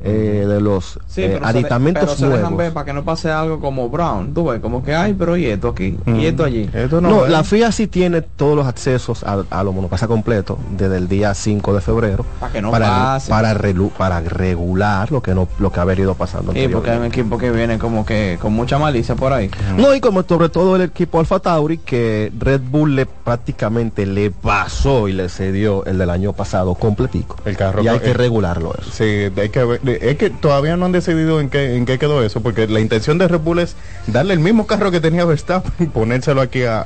eh, 0.00 0.44
de 0.46 0.60
los 0.60 0.98
Sí, 1.06 1.22
eh, 1.22 1.40
aditamentos 1.42 2.02
pero 2.04 2.14
se 2.16 2.24
dejan 2.26 2.40
nuevos. 2.40 2.58
ver 2.58 2.72
para 2.72 2.84
que 2.86 2.92
no 2.92 3.04
pase 3.04 3.30
algo 3.30 3.60
como 3.60 3.88
Brown. 3.88 4.34
Tú 4.34 4.46
ves, 4.46 4.60
como 4.60 4.82
que 4.84 4.94
hay, 4.94 5.14
pero 5.14 5.36
y 5.36 5.46
esto 5.46 5.68
aquí, 5.68 5.96
y 6.06 6.26
esto 6.26 6.44
allí. 6.44 6.68
Esto 6.74 7.00
No, 7.00 7.24
es. 7.24 7.30
la 7.30 7.42
FIA 7.44 7.72
sí 7.72 7.86
tiene 7.86 8.20
todos 8.22 8.56
los 8.56 8.66
accesos 8.66 9.22
a, 9.24 9.44
a 9.50 9.64
los 9.64 9.74
monoplazas 9.74 10.08
completos 10.08 10.58
desde 10.76 10.98
el 10.98 11.08
día 11.08 11.32
5 11.34 11.74
de 11.74 11.80
febrero 11.80 12.26
Para 12.40 12.52
que 12.52 12.60
no 12.60 12.70
para, 12.70 12.86
pase. 12.88 13.30
para, 13.30 13.54
relu- 13.54 13.90
para 13.92 14.20
regular 14.20 15.10
lo 15.10 15.22
que 15.22 15.34
no 15.34 15.48
lo 15.58 15.70
que 15.72 15.80
ha 15.80 15.84
venido 15.84 16.14
pasando. 16.14 16.52
Sí, 16.52 16.68
porque 16.68 16.90
hay 16.90 16.98
un 16.98 17.04
equipo 17.04 17.38
que 17.38 17.50
viene 17.50 17.78
como 17.78 18.04
que 18.04 18.38
con 18.40 18.52
mucha 18.52 18.78
malicia 18.78 19.14
por 19.14 19.32
ahí. 19.32 19.50
No, 19.76 19.94
y 19.94 20.00
como 20.00 20.22
sobre 20.22 20.48
todo 20.48 20.76
el 20.76 20.82
equipo 20.82 21.20
Alfa 21.20 21.38
Tauri, 21.38 21.78
que 21.78 22.32
Red 22.38 22.60
Bull 22.70 22.94
le 22.96 23.06
prácticamente 23.06 24.06
le 24.06 24.30
pasó 24.30 25.08
y 25.08 25.12
le 25.12 25.28
cedió 25.28 25.84
el 25.86 25.98
del 25.98 26.10
año 26.10 26.32
pasado 26.32 26.74
completico. 26.74 27.36
El 27.44 27.56
carro 27.56 27.82
y 27.82 27.88
hay 27.88 27.96
eh, 27.96 28.00
que 28.00 28.12
regularlo 28.12 28.74
eso. 28.80 28.90
Sí, 28.92 29.04
hay 29.40 29.48
que 29.50 29.64
ver- 29.64 29.80
es 29.86 30.16
que 30.16 30.30
todavía 30.30 30.76
no 30.76 30.86
han 30.86 30.92
decidido 30.92 31.40
en 31.40 31.50
qué, 31.50 31.76
en 31.76 31.86
qué 31.86 31.98
quedó 31.98 32.22
eso, 32.22 32.42
porque 32.42 32.66
la 32.68 32.80
intención 32.80 33.18
de 33.18 33.28
Red 33.28 33.40
Bull 33.40 33.58
es 33.58 33.76
darle 34.06 34.34
el 34.34 34.40
mismo 34.40 34.66
carro 34.66 34.90
que 34.90 35.00
tenía 35.00 35.24
Verstappen 35.24 35.72
y 35.78 35.86
ponérselo 35.86 36.40
aquí 36.40 36.64
a, 36.64 36.82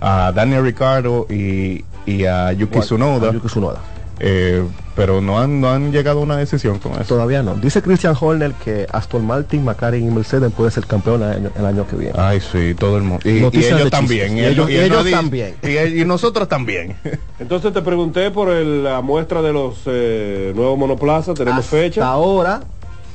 a, 0.00 0.26
a 0.26 0.32
Daniel 0.32 0.62
Ricardo 0.62 1.26
y, 1.28 1.84
y 2.06 2.24
a 2.24 2.52
Yuki 2.52 2.80
Tsunoda. 2.80 3.30
A 3.30 3.32
Yuki 3.32 3.48
Tsunoda. 3.48 3.80
Eh, 4.20 4.64
pero 4.96 5.20
no 5.20 5.38
han, 5.38 5.60
no 5.60 5.70
han 5.70 5.92
llegado 5.92 6.18
a 6.18 6.22
una 6.22 6.36
decisión 6.36 6.80
con 6.80 6.92
eso. 6.94 7.04
Todavía 7.04 7.42
no. 7.42 7.54
Dice 7.54 7.80
Christian 7.82 8.16
Horner 8.20 8.52
que 8.54 8.84
Aston 8.92 9.24
Martin, 9.24 9.64
McLaren 9.64 10.04
y 10.04 10.10
Mercedes 10.10 10.52
puede 10.52 10.72
ser 10.72 10.86
campeón 10.86 11.22
el 11.22 11.30
año, 11.30 11.50
el 11.56 11.66
año 11.66 11.86
que 11.86 11.94
viene. 11.96 12.14
Ay, 12.18 12.40
sí, 12.40 12.74
todo 12.74 12.96
el 12.96 13.04
mundo. 13.04 13.20
Y, 13.28 13.36
ellos 13.38 13.90
también. 13.90 14.36
Y 14.36 14.44
ellos- 14.44 14.68
y 14.68 15.10
también. 15.10 15.54
Y, 15.62 16.04
nosotros 16.04 16.48
también. 16.48 16.96
Entonces 17.38 17.72
te 17.72 17.80
pregunté 17.82 18.30
por 18.32 18.48
el- 18.50 18.82
la 18.82 19.00
muestra 19.00 19.40
de 19.40 19.52
los 19.52 19.82
eh, 19.86 20.52
nuevos 20.56 20.76
monoplazas. 20.76 21.34
Tenemos 21.36 21.64
Hasta 21.64 21.76
fecha. 21.76 22.06
ahora 22.06 22.62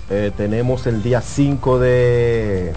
eh, 0.10 0.32
tenemos 0.38 0.88
el 0.88 1.04
día 1.04 1.20
5 1.22 1.80
de 1.80 2.72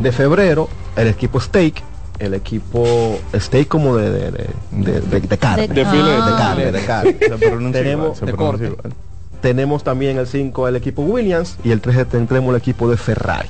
de 0.00 0.12
febrero 0.12 0.68
el 0.96 1.08
equipo 1.08 1.40
Steak, 1.40 1.82
el 2.18 2.34
equipo 2.34 3.18
Steak 3.34 3.68
como 3.68 3.96
de 3.96 4.10
de, 4.10 4.30
de, 4.30 4.48
de- 4.70 5.00
de- 5.00 5.20
de 5.20 5.38
carne, 5.38 5.68
De 5.68 5.74
de 5.74 5.82
carne, 5.84 6.72
de 6.72 6.84
carne. 6.84 7.16
Se 7.20 7.28
pronuncia 7.38 7.82
tenemos 7.82 8.04
igual, 8.06 8.16
se 8.18 8.26
de 8.26 8.32
pronuncia 8.32 8.68
corte. 8.68 8.88
igual. 8.88 8.92
tenemos 9.40 9.84
también 9.84 10.18
el 10.18 10.26
5 10.26 10.68
el 10.68 10.76
equipo 10.76 11.02
Williams 11.02 11.56
y 11.64 11.70
el 11.70 11.80
3 11.80 12.08
tendremos 12.08 12.50
el 12.50 12.56
equipo 12.56 12.88
de 12.90 12.96
Ferrari. 12.96 13.48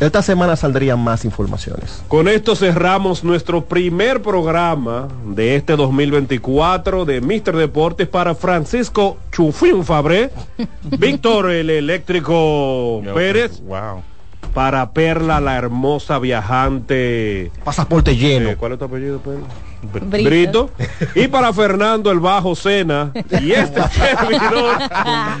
Esta 0.00 0.22
semana 0.22 0.56
saldrían 0.56 0.98
más 0.98 1.26
informaciones. 1.26 2.02
Con 2.08 2.26
esto 2.26 2.56
cerramos 2.56 3.22
nuestro 3.22 3.66
primer 3.66 4.22
programa 4.22 5.08
de 5.26 5.56
este 5.56 5.76
2024 5.76 7.04
de 7.04 7.20
Mister 7.20 7.54
Deportes 7.54 8.08
para 8.08 8.34
Francisco 8.34 9.18
Chufín 9.30 9.84
Fabré, 9.84 10.30
Víctor 10.98 11.50
el 11.50 11.68
eléctrico 11.68 13.02
Pérez, 13.14 13.60
Wow. 13.60 14.02
Para 14.54 14.90
Perla 14.92 15.40
la 15.40 15.56
hermosa 15.56 16.18
viajante. 16.18 17.50
Pasaporte 17.64 18.16
lleno. 18.16 18.50
Eh, 18.50 18.56
¿Cuál 18.56 18.72
es 18.72 18.78
tu 18.78 18.84
apellido, 18.84 19.18
Perla? 19.20 19.46
Brito. 19.82 20.28
Brito. 20.28 20.70
Y 21.14 21.28
para 21.28 21.54
Fernando 21.54 22.10
el 22.10 22.20
Bajo 22.20 22.54
Cena. 22.54 23.12
Y 23.40 23.52
este 23.52 23.80
servidor. 23.88 24.76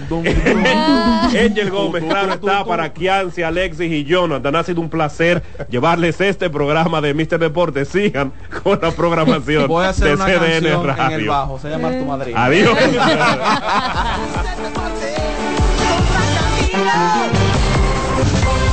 Angel 1.44 1.70
Gómez, 1.70 2.04
claro 2.04 2.32
está, 2.34 2.64
para 2.64 2.90
Kianci, 2.90 3.42
Alexis 3.42 3.92
y 3.92 4.04
Jonathan. 4.04 4.56
Ha 4.56 4.62
sido 4.62 4.80
un 4.80 4.88
placer 4.88 5.42
llevarles 5.68 6.20
este 6.22 6.48
programa 6.48 7.02
de 7.02 7.12
Mister 7.12 7.38
Deportes. 7.38 7.88
Sigan 7.88 8.32
con 8.62 8.78
la 8.80 8.90
programación 8.92 9.68
Voy 9.68 9.84
a 9.84 9.90
hacer 9.90 10.08
de 10.08 10.14
una 10.14 10.24
CDN 10.24 10.38
canción 10.40 10.54
en 10.64 10.72
el 10.72 10.96
Radio. 10.96 11.30
bajo, 11.30 11.58
se 11.58 11.68
llama 11.68 11.90
Tu 11.90 12.04
Madrid. 12.06 12.32
Adiós. 12.34 12.78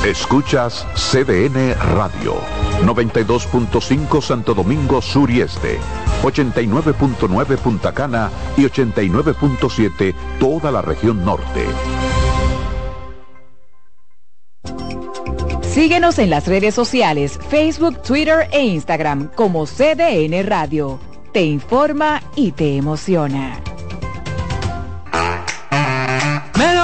Escuchas 0.08 0.86
CDN 0.94 1.74
Radio, 1.94 2.36
92.5 2.82 4.22
Santo 4.22 4.54
Domingo 4.54 5.02
Sur 5.02 5.30
y 5.30 5.42
Este, 5.42 5.78
89.9 6.22 7.58
Punta 7.58 7.92
Cana 7.92 8.30
y 8.56 8.62
89.7 8.62 10.14
toda 10.40 10.72
la 10.72 10.80
región 10.80 11.26
norte. 11.26 11.66
Síguenos 15.60 16.18
en 16.18 16.30
las 16.30 16.46
redes 16.46 16.74
sociales, 16.74 17.38
Facebook, 17.50 18.00
Twitter 18.00 18.48
e 18.50 18.64
Instagram 18.64 19.28
como 19.34 19.66
CDN 19.66 20.42
Radio. 20.46 20.98
Te 21.34 21.42
informa 21.42 22.22
y 22.34 22.52
te 22.52 22.78
emociona. 22.78 23.60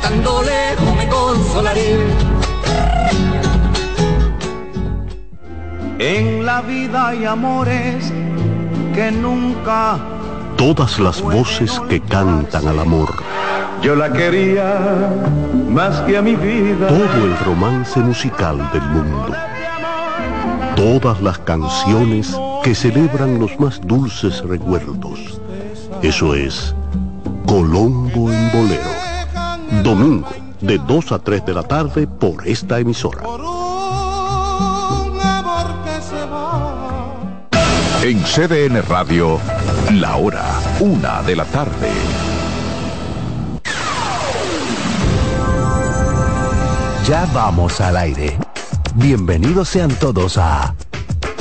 cantando 0.00 0.42
lejos 0.42 0.96
me 0.96 1.08
consolaré. 1.08 1.96
En 5.98 6.44
la 6.44 6.60
vida 6.60 7.08
hay 7.08 7.24
amores 7.24 8.12
que 8.94 9.10
nunca 9.10 9.98
Todas 10.56 10.98
las 10.98 11.20
voces 11.20 11.78
que 11.88 12.00
cantan 12.00 12.66
al 12.66 12.78
amor. 12.78 13.12
yo 13.82 13.94
la 13.94 14.10
quería 14.10 15.10
más 15.68 16.00
que 16.02 16.16
a 16.16 16.22
mi 16.22 16.34
vida. 16.34 16.88
Todo 16.88 17.24
el 17.26 17.38
romance 17.44 18.00
musical 18.00 18.56
del 18.72 18.82
mundo. 18.82 19.34
Todas 20.74 21.20
las 21.20 21.38
canciones 21.40 22.34
que 22.62 22.74
celebran 22.74 23.38
los 23.38 23.58
más 23.60 23.80
dulces 23.86 24.42
recuerdos. 24.44 25.40
Eso 26.02 26.34
es 26.34 26.74
Colombo 27.46 28.32
en 28.32 28.50
Bolero. 28.52 29.05
Domingo, 29.82 30.28
de 30.60 30.78
2 30.78 31.12
a 31.12 31.18
3 31.18 31.44
de 31.44 31.54
la 31.54 31.62
tarde 31.62 32.06
por 32.06 32.46
esta 32.46 32.78
emisora. 32.78 33.22
En 38.02 38.22
CDN 38.22 38.82
Radio, 38.88 39.40
la 39.94 40.16
hora, 40.16 40.44
una 40.80 41.22
de 41.22 41.36
la 41.36 41.44
tarde. 41.46 41.90
Ya 47.06 47.26
vamos 47.34 47.80
al 47.80 47.96
aire. 47.96 48.36
Bienvenidos 48.94 49.68
sean 49.68 49.90
todos 49.90 50.38
a 50.38 50.74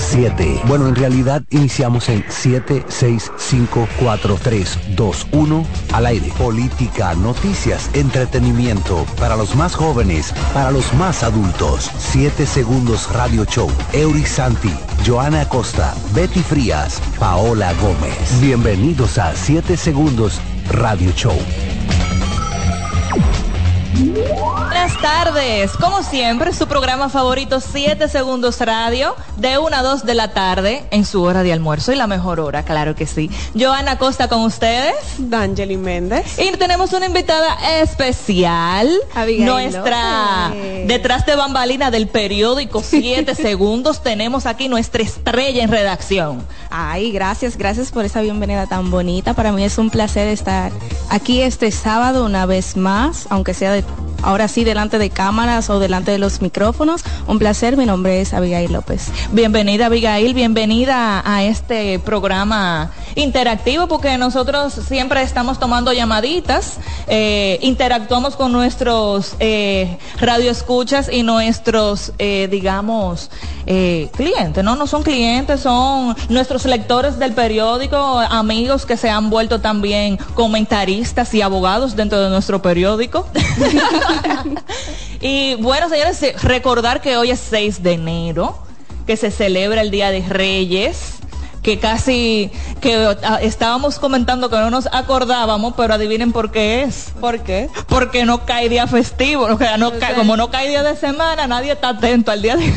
7. 0.09 0.61
Bueno, 0.67 0.87
en 0.87 0.95
realidad 0.95 1.43
iniciamos 1.49 2.09
en 2.09 2.23
7, 2.27 2.85
6, 2.87 3.31
5, 3.37 3.87
4, 3.99 4.37
3, 4.41 4.79
2, 4.95 5.27
1 5.31 5.65
al 5.93 6.05
aire. 6.05 6.31
Política, 6.37 7.13
noticias, 7.15 7.89
entretenimiento 7.93 9.05
para 9.19 9.35
los 9.35 9.55
más 9.55 9.75
jóvenes, 9.75 10.33
para 10.53 10.71
los 10.71 10.93
más 10.93 11.23
adultos. 11.23 11.89
7 11.97 12.45
segundos 12.45 13.11
Radio 13.11 13.45
Show. 13.45 13.69
Eury 13.93 14.25
Santi, 14.25 14.73
Joana 15.05 15.41
Acosta, 15.41 15.93
Betty 16.13 16.41
Frías, 16.41 17.01
Paola 17.19 17.73
Gómez. 17.81 18.39
Bienvenidos 18.41 19.17
a 19.17 19.35
7 19.35 19.75
segundos 19.75 20.39
Radio 20.69 21.11
Show. 21.11 21.35
Buenas 24.85 25.01
tardes, 25.01 25.71
como 25.77 26.03
siempre, 26.03 26.53
su 26.53 26.67
programa 26.67 27.09
favorito 27.09 27.59
7 27.59 28.07
Segundos 28.07 28.59
Radio, 28.59 29.15
de 29.35 29.57
1 29.57 29.75
a 29.75 29.81
2 29.81 30.05
de 30.05 30.13
la 30.13 30.31
tarde, 30.31 30.85
en 30.91 31.05
su 31.05 31.23
hora 31.23 31.41
de 31.41 31.51
almuerzo 31.51 31.91
y 31.91 31.95
la 31.95 32.05
mejor 32.05 32.39
hora, 32.39 32.61
claro 32.61 32.93
que 32.93 33.07
sí. 33.07 33.31
Joana 33.59 33.97
Costa 33.97 34.27
con 34.27 34.41
ustedes. 34.41 34.93
D'Angeli 35.17 35.77
Méndez. 35.77 36.37
Y 36.37 36.51
tenemos 36.57 36.93
una 36.93 37.07
invitada 37.07 37.81
especial, 37.81 38.87
Abigail 39.15 39.45
nuestra, 39.47 40.49
López. 40.49 40.87
detrás 40.87 41.25
de 41.25 41.35
bambalina 41.35 41.89
del 41.89 42.07
periódico 42.07 42.83
7 42.83 43.33
Segundos, 43.35 44.03
tenemos 44.03 44.45
aquí 44.45 44.67
nuestra 44.67 45.01
estrella 45.01 45.63
en 45.63 45.71
redacción. 45.71 46.45
Ay, 46.69 47.11
gracias, 47.11 47.57
gracias 47.57 47.91
por 47.91 48.05
esa 48.05 48.21
bienvenida 48.21 48.67
tan 48.67 48.91
bonita. 48.91 49.33
Para 49.33 49.51
mí 49.51 49.63
es 49.63 49.79
un 49.79 49.89
placer 49.89 50.27
estar 50.27 50.71
aquí 51.09 51.41
este 51.41 51.71
sábado 51.71 52.23
una 52.23 52.45
vez 52.45 52.77
más, 52.77 53.25
aunque 53.31 53.55
sea 53.55 53.71
de, 53.71 53.83
ahora 54.21 54.47
sí 54.47 54.63
delante 54.63 54.97
de 54.97 55.09
cámaras 55.09 55.69
o 55.69 55.79
delante 55.79 56.11
de 56.11 56.17
los 56.17 56.41
micrófonos. 56.41 57.03
Un 57.27 57.39
placer, 57.39 57.77
mi 57.77 57.85
nombre 57.85 58.21
es 58.21 58.33
Abigail 58.33 58.73
López. 58.73 59.11
Bienvenida 59.31 59.87
Abigail, 59.87 60.33
bienvenida 60.33 61.21
a 61.25 61.43
este 61.43 61.99
programa 61.99 62.91
interactivo 63.15 63.87
porque 63.87 64.17
nosotros 64.17 64.73
siempre 64.73 65.21
estamos 65.21 65.59
tomando 65.59 65.93
llamaditas, 65.93 66.77
eh, 67.07 67.57
interactuamos 67.61 68.35
con 68.35 68.51
nuestros 68.51 69.35
eh, 69.39 69.97
radioescuchas 70.19 71.09
y 71.11 71.23
nuestros, 71.23 72.13
eh, 72.19 72.47
digamos, 72.51 73.29
eh, 73.67 74.09
clientes, 74.15 74.63
¿no? 74.63 74.75
No 74.75 74.85
son 74.85 75.01
clientes, 75.01 75.61
son 75.61 76.15
nuestros 76.29 76.65
lectores 76.65 77.17
del 77.17 77.33
periódico, 77.33 77.97
amigos 77.97 78.85
que 78.85 78.97
se 78.97 79.09
han 79.09 79.29
vuelto 79.29 79.59
también 79.61 80.17
comentaristas 80.35 81.33
y 81.33 81.41
abogados 81.41 81.95
dentro 81.95 82.19
de 82.21 82.29
nuestro 82.29 82.61
periódico. 82.61 83.27
y 85.21 85.55
bueno, 85.55 85.89
señores, 85.89 86.21
recordar 86.43 87.01
que 87.01 87.17
hoy 87.17 87.31
es 87.31 87.39
6 87.39 87.81
de 87.81 87.93
enero, 87.93 88.57
que 89.07 89.17
se 89.17 89.31
celebra 89.31 89.81
el 89.81 89.89
Día 89.89 90.11
de 90.11 90.21
Reyes. 90.21 91.15
Que 91.65 91.79
casi 91.79 92.51
que 92.79 92.93
ah, 93.23 93.39
estábamos 93.41 93.97
comentando 93.97 94.51
que 94.51 94.55
no 94.57 94.69
nos 94.69 94.87
acordábamos, 94.91 95.73
pero 95.75 95.95
adivinen 95.95 96.31
por 96.31 96.51
qué 96.51 96.83
es. 96.83 97.07
¿Por 97.19 97.39
qué? 97.39 97.69
Porque 97.87 98.23
no 98.23 98.45
cae 98.45 98.69
día 98.69 98.85
festivo, 98.85 99.45
o 99.45 99.57
sea, 99.57 99.75
no 99.77 99.91
cae- 99.93 100.13
como 100.13 100.37
no 100.37 100.51
cae 100.51 100.69
día 100.69 100.83
de 100.83 100.95
semana, 100.95 101.47
nadie 101.47 101.71
está 101.71 101.89
atento 101.89 102.29
al 102.31 102.43
día 102.43 102.55
de 102.55 102.71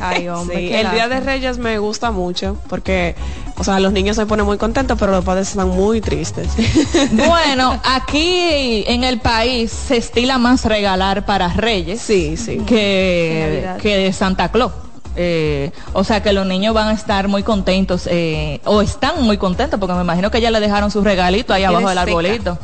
Ay, 0.00 0.26
hombre, 0.28 0.56
Sí, 0.56 0.72
el 0.74 0.90
Día 0.90 1.06
de. 1.08 1.20
Reyes 1.20 1.58
me 1.58 1.78
gusta 1.78 2.10
mucho 2.10 2.56
porque, 2.68 3.14
o 3.58 3.62
sea, 3.62 3.78
los 3.78 3.92
niños 3.92 4.16
se 4.16 4.26
ponen 4.26 4.44
muy 4.44 4.58
contentos, 4.58 4.98
pero 4.98 5.12
los 5.12 5.24
padres 5.24 5.50
están 5.50 5.68
muy 5.68 6.00
tristes. 6.00 6.48
Bueno, 7.12 7.80
aquí 7.84 8.82
en 8.88 9.04
el 9.04 9.20
país 9.20 9.70
se 9.70 9.98
estila 9.98 10.38
más 10.38 10.64
regalar 10.64 11.24
para 11.24 11.46
Reyes 11.48 12.00
sí, 12.00 12.36
sí. 12.36 12.58
que, 12.66 13.68
que 13.80 13.96
de 13.98 14.12
Santa 14.12 14.50
Claus. 14.50 14.72
Eh, 15.16 15.70
o 15.92 16.04
sea 16.04 16.22
que 16.22 16.32
los 16.32 16.46
niños 16.46 16.74
van 16.74 16.88
a 16.88 16.92
estar 16.92 17.28
muy 17.28 17.42
contentos 17.42 18.08
eh, 18.10 18.60
o 18.64 18.80
están 18.80 19.22
muy 19.22 19.36
contentos 19.36 19.78
porque 19.78 19.94
me 19.94 20.00
imagino 20.00 20.30
que 20.30 20.40
ya 20.40 20.50
le 20.50 20.60
dejaron 20.60 20.90
sus 20.90 21.04
regalitos 21.04 21.54
ahí 21.54 21.64
abajo 21.64 21.88
del 21.88 21.98
arbolito. 21.98 22.58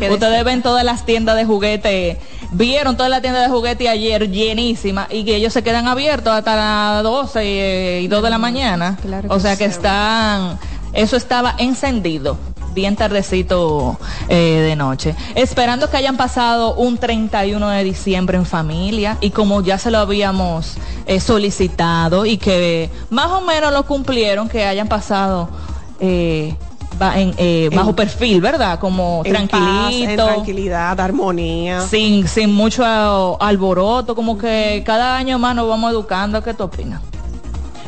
Qué 0.00 0.10
Ustedes 0.10 0.44
ven 0.44 0.62
todas 0.62 0.84
las 0.84 1.06
tiendas 1.06 1.36
de 1.36 1.44
juguete, 1.44 2.18
vieron 2.50 2.96
todas 2.96 3.10
las 3.10 3.22
tiendas 3.22 3.42
de 3.42 3.48
juguete 3.48 3.88
ayer 3.88 4.30
llenísimas 4.30 5.06
y 5.10 5.24
que 5.24 5.36
ellos 5.36 5.52
se 5.52 5.62
quedan 5.62 5.86
abiertos 5.86 6.32
hasta 6.32 6.56
las 6.56 7.02
12 7.02 8.00
y, 8.00 8.04
y 8.04 8.08
2 8.08 8.22
de 8.22 8.30
la 8.30 8.38
mañana. 8.38 8.98
Claro 9.02 9.28
o 9.30 9.38
sea 9.38 9.56
que 9.56 9.66
están, 9.66 10.58
eso 10.92 11.16
estaba 11.16 11.54
encendido 11.58 12.36
bien 12.76 12.94
tardecito 12.94 13.98
eh, 14.28 14.60
de 14.68 14.76
noche. 14.76 15.16
Esperando 15.34 15.90
que 15.90 15.96
hayan 15.96 16.16
pasado 16.18 16.74
un 16.74 16.98
31 16.98 17.68
de 17.70 17.82
diciembre 17.82 18.36
en 18.36 18.44
familia 18.44 19.16
y 19.22 19.30
como 19.30 19.62
ya 19.62 19.78
se 19.78 19.90
lo 19.90 19.98
habíamos 19.98 20.74
eh, 21.06 21.18
solicitado 21.18 22.26
y 22.26 22.36
que 22.36 22.90
más 23.10 23.32
o 23.32 23.40
menos 23.40 23.72
lo 23.72 23.84
cumplieron, 23.86 24.48
que 24.48 24.64
hayan 24.66 24.86
pasado 24.88 25.48
eh, 26.00 26.54
en, 27.14 27.34
eh, 27.38 27.70
bajo 27.74 27.90
En- 27.90 27.96
perfil, 27.96 28.40
¿verdad? 28.42 28.78
Como 28.78 29.22
En 29.24 29.32
paz, 29.32 29.40
en 29.42 29.48
tranquilito. 29.48 30.24
tranquilidad, 30.26 31.00
armonía. 31.00 31.80
sin, 31.80 32.28
sin 32.28 32.52
mucho 32.54 32.84
alboroto, 33.40 34.14
como 34.14 34.36
que 34.36 34.82
cada 34.84 35.16
año 35.16 35.38
más 35.38 35.54
nos 35.56 35.66
vamos 35.68 35.90
educando. 35.92 36.42
¿Qué 36.42 36.52
tú 36.52 36.64
opinas? 36.64 37.00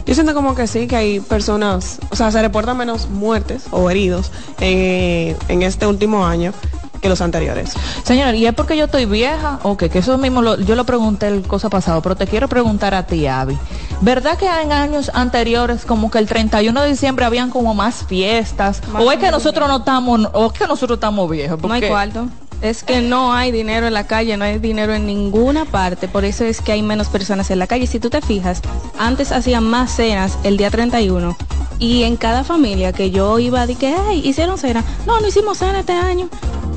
Yo 0.09 0.15
siento 0.15 0.33
como 0.33 0.55
que 0.55 0.67
sí, 0.67 0.87
que 0.87 0.97
hay 0.97 1.21
personas, 1.21 1.99
o 2.09 2.17
sea, 2.17 2.31
se 2.33 2.41
reportan 2.41 2.79
menos 2.79 3.11
muertes 3.11 3.67
o 3.71 3.91
heridos 3.91 4.33
eh, 4.59 5.37
en 5.49 5.61
este 5.61 5.87
último 5.87 6.25
año 6.25 6.55
que 7.01 7.09
los 7.09 7.21
anteriores. 7.21 7.73
Señor, 8.05 8.35
¿y 8.35 8.47
es 8.47 8.55
porque 8.55 8.77
yo 8.77 8.85
estoy 8.87 9.07
vieja? 9.07 9.59
O 9.63 9.77
que 9.77 9.87
eso 9.99 10.19
mismo 10.19 10.43
lo- 10.43 10.59
yo 10.61 10.75
lo 10.75 10.85
pregunté 10.85 11.29
el 11.29 11.43
cosa 11.43 11.69
pasado, 11.71 12.03
pero 12.03 12.17
te 12.17 12.27
quiero 12.27 12.49
preguntar 12.49 12.95
a 12.95 13.07
ti, 13.07 13.27
Abby. 13.27 13.59
¿Verdad 14.01 14.37
que 14.39 14.47
en 14.47 14.73
años 14.73 15.11
anteriores, 15.15 15.85
como 15.85 16.11
que 16.11 16.19
el 16.19 16.27
31 16.27 16.83
de 16.83 16.91
diciembre 16.91 17.25
habían 17.25 17.51
como 17.51 17.75
más 17.75 18.05
fiestas? 18.07 18.81
Más 18.93 19.03
¿O 19.03 19.11
es 19.13 19.19
que 19.19 19.31
nosotros 19.31 19.69
no 19.69 19.79
estamos, 19.79 20.29
o 20.33 20.47
es 20.47 20.53
que 20.53 20.67
nosotros 20.67 20.97
estamos 20.97 21.29
viejos? 21.31 21.61
No 21.63 21.73
hay 21.73 21.81
Porque- 21.81 21.89
cuarto. 21.89 22.27
Es 22.61 22.83
que 22.83 23.01
no 23.01 23.33
hay 23.33 23.53
dinero 23.53 23.87
en 23.87 23.95
la 23.95 24.09
calle, 24.09 24.37
no 24.37 24.45
hay 24.45 24.59
dinero 24.59 24.93
en 24.93 25.07
ninguna 25.07 25.65
parte, 25.65 26.09
por 26.09 26.25
eso 26.25 26.43
es 26.45 26.61
que 26.61 26.73
hay 26.73 26.83
menos 26.83 27.07
personas 27.07 27.53
en 27.53 27.61
la 27.61 27.69
calle. 27.69 27.87
Si 27.87 28.01
tú 28.01 28.11
te 28.11 28.21
fijas, 28.21 28.63
antes 28.99 29.31
hacían 29.31 29.63
más 29.63 29.93
cenas 29.95 30.37
el 30.43 30.57
día 30.57 30.69
31 30.69 31.37
y 31.79 32.03
en 32.03 32.17
cada 32.17 32.43
familia 32.43 32.93
que 32.93 33.13
yo 33.13 33.39
iba 33.39 33.65
que, 33.69 33.95
ay, 33.95 34.27
hicieron 34.27 34.59
cena. 34.59 34.83
No, 35.07 35.21
no 35.21 35.29
hicimos 35.29 35.59
cena 35.59 35.79
este 35.79 35.93
año. 35.93 36.29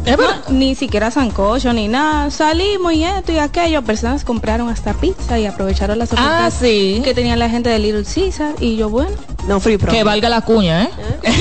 No, 0.05 0.17
ni 0.53 0.75
siquiera 0.75 1.11
sancocho 1.11 1.71
ni 1.73 1.87
nada. 1.87 2.31
Salimos 2.31 2.93
y 2.93 3.03
esto 3.03 3.31
y 3.31 3.37
aquello. 3.37 3.81
Personas 3.83 4.23
compraron 4.23 4.69
hasta 4.69 4.93
pizza 4.93 5.37
y 5.39 5.45
aprovecharon 5.45 5.97
las 5.99 6.11
Ah, 6.13 6.15
ofertas 6.15 6.53
sí. 6.55 7.01
que 7.03 7.13
tenía 7.13 7.35
la 7.35 7.49
gente 7.49 7.69
de 7.69 7.79
Little 7.79 8.03
Caesar 8.03 8.55
y 8.59 8.75
yo, 8.77 8.89
bueno. 8.89 9.11
No 9.47 9.59
free 9.59 9.77
Que 9.77 10.03
valga 10.03 10.29
la 10.29 10.41
cuña, 10.41 10.83
¿eh? 10.83 10.89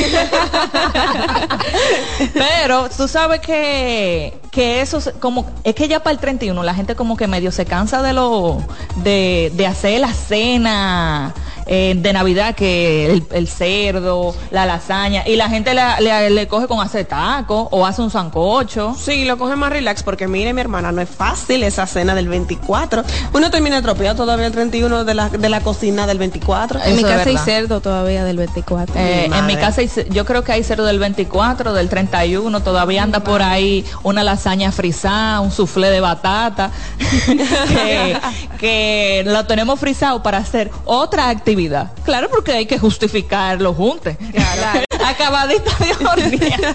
Pero 2.34 2.88
tú 2.96 3.08
sabes 3.08 3.40
que, 3.40 4.38
que 4.50 4.80
eso 4.80 4.98
es 4.98 5.10
como 5.20 5.46
es 5.64 5.74
que 5.74 5.88
ya 5.88 6.00
para 6.02 6.12
el 6.12 6.18
31 6.18 6.62
la 6.62 6.74
gente 6.74 6.94
como 6.94 7.16
que 7.16 7.26
medio 7.26 7.52
se 7.52 7.66
cansa 7.66 8.02
de 8.02 8.12
lo 8.12 8.58
de, 8.96 9.52
de 9.54 9.66
hacer 9.66 10.00
la 10.00 10.12
cena 10.12 11.34
eh, 11.72 11.94
de 11.96 12.12
Navidad 12.12 12.54
que 12.56 13.06
el, 13.12 13.24
el 13.30 13.46
cerdo, 13.48 14.34
la 14.50 14.66
lasaña 14.66 15.22
y 15.24 15.36
la 15.36 15.48
gente 15.48 15.72
la- 15.72 16.00
le, 16.00 16.28
le 16.30 16.48
coge 16.48 16.66
con 16.66 16.80
hacer 16.80 17.04
taco 17.06 17.68
o 17.70 17.86
hace 17.86 18.02
un 18.02 18.10
sancocho. 18.10 18.96
Sí, 18.98 19.24
lo 19.24 19.38
coge 19.38 19.54
más 19.54 19.70
relax 19.70 20.02
porque 20.02 20.26
mire 20.26 20.52
mi 20.52 20.60
hermana, 20.60 20.90
no 20.90 21.00
es 21.00 21.08
fácil 21.08 21.62
esa 21.62 21.86
cena 21.86 22.14
del 22.16 22.26
24. 22.28 23.04
Uno 23.32 23.50
termina 23.52 23.76
atropellado 23.78 24.16
todavía 24.16 24.46
el 24.46 24.52
31 24.52 25.04
de 25.04 25.14
la, 25.14 25.28
de 25.28 25.48
la 25.48 25.60
cocina 25.60 26.06
del 26.08 26.18
24. 26.18 26.80
En 26.84 26.96
mi 26.96 27.02
casa 27.04 27.30
hay 27.30 27.36
cerdo 27.44 27.80
todavía 27.80 28.24
del 28.24 28.36
24. 28.36 28.94
Eh, 28.98 29.28
Mi 29.30 29.38
en 29.38 29.46
mi 29.46 29.56
casa 29.56 29.80
hay 29.80 29.90
yo 30.10 30.24
creo 30.24 30.42
que 30.42 30.50
hay 30.50 30.64
cerdo 30.64 30.84
del 30.86 30.98
24, 30.98 31.72
del 31.72 31.88
31, 31.88 32.60
todavía 32.62 33.04
anda 33.04 33.20
por 33.20 33.42
ahí 33.42 33.84
una 34.02 34.24
lasaña 34.24 34.72
frisada, 34.72 35.40
un 35.40 35.52
soufflé 35.52 35.88
de 35.90 36.00
batata, 36.00 36.72
que, 37.68 38.18
que 38.58 39.22
lo 39.26 39.46
tenemos 39.46 39.78
frisado 39.78 40.22
para 40.22 40.38
hacer 40.38 40.70
otra 40.84 41.28
actividad. 41.28 41.59
Claro, 42.04 42.28
porque 42.30 42.52
hay 42.52 42.66
que 42.66 42.78
justificarlo 42.78 43.74
juntos. 43.74 44.14
Acabadito 45.04 45.70
de 45.80 46.06
hornear. 46.06 46.74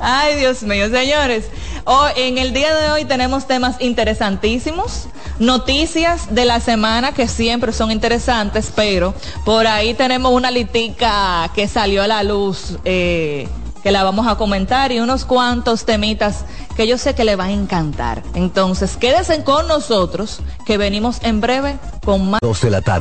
Ay, 0.00 0.36
Dios 0.36 0.62
mío, 0.62 0.88
señores. 0.90 1.44
Hoy- 1.84 2.10
en 2.16 2.38
el 2.38 2.52
día 2.52 2.74
de 2.74 2.90
hoy 2.90 3.04
tenemos 3.04 3.46
temas 3.46 3.76
interesantísimos, 3.80 5.06
noticias 5.38 6.34
de 6.34 6.44
la 6.44 6.60
semana 6.60 7.12
que 7.12 7.28
siempre 7.28 7.72
son 7.72 7.90
interesantes, 7.90 8.72
pero 8.74 9.14
por 9.44 9.66
ahí 9.66 9.94
tenemos 9.94 10.32
una 10.32 10.50
litica 10.50 11.50
que 11.54 11.68
salió 11.68 12.02
a 12.02 12.06
la 12.06 12.22
luz. 12.22 12.76
eh, 12.84 13.48
que 13.80 13.92
la 13.92 14.02
vamos 14.02 14.26
a 14.26 14.34
comentar 14.34 14.90
y 14.90 14.98
unos 14.98 15.24
cuantos 15.24 15.84
temitas 15.84 16.44
que 16.76 16.88
yo 16.88 16.98
sé 16.98 17.14
que 17.14 17.22
le 17.24 17.36
van 17.36 17.50
a 17.50 17.52
encantar. 17.52 18.24
Entonces, 18.34 18.96
quédense 18.96 19.44
con 19.44 19.68
nosotros, 19.68 20.40
que 20.66 20.76
venimos 20.76 21.18
en 21.22 21.40
breve 21.40 21.78
con 22.04 22.28
más. 22.28 22.40
Dos 22.42 22.60
de 22.60 22.70
la 22.70 22.80
tarde. 22.82 22.96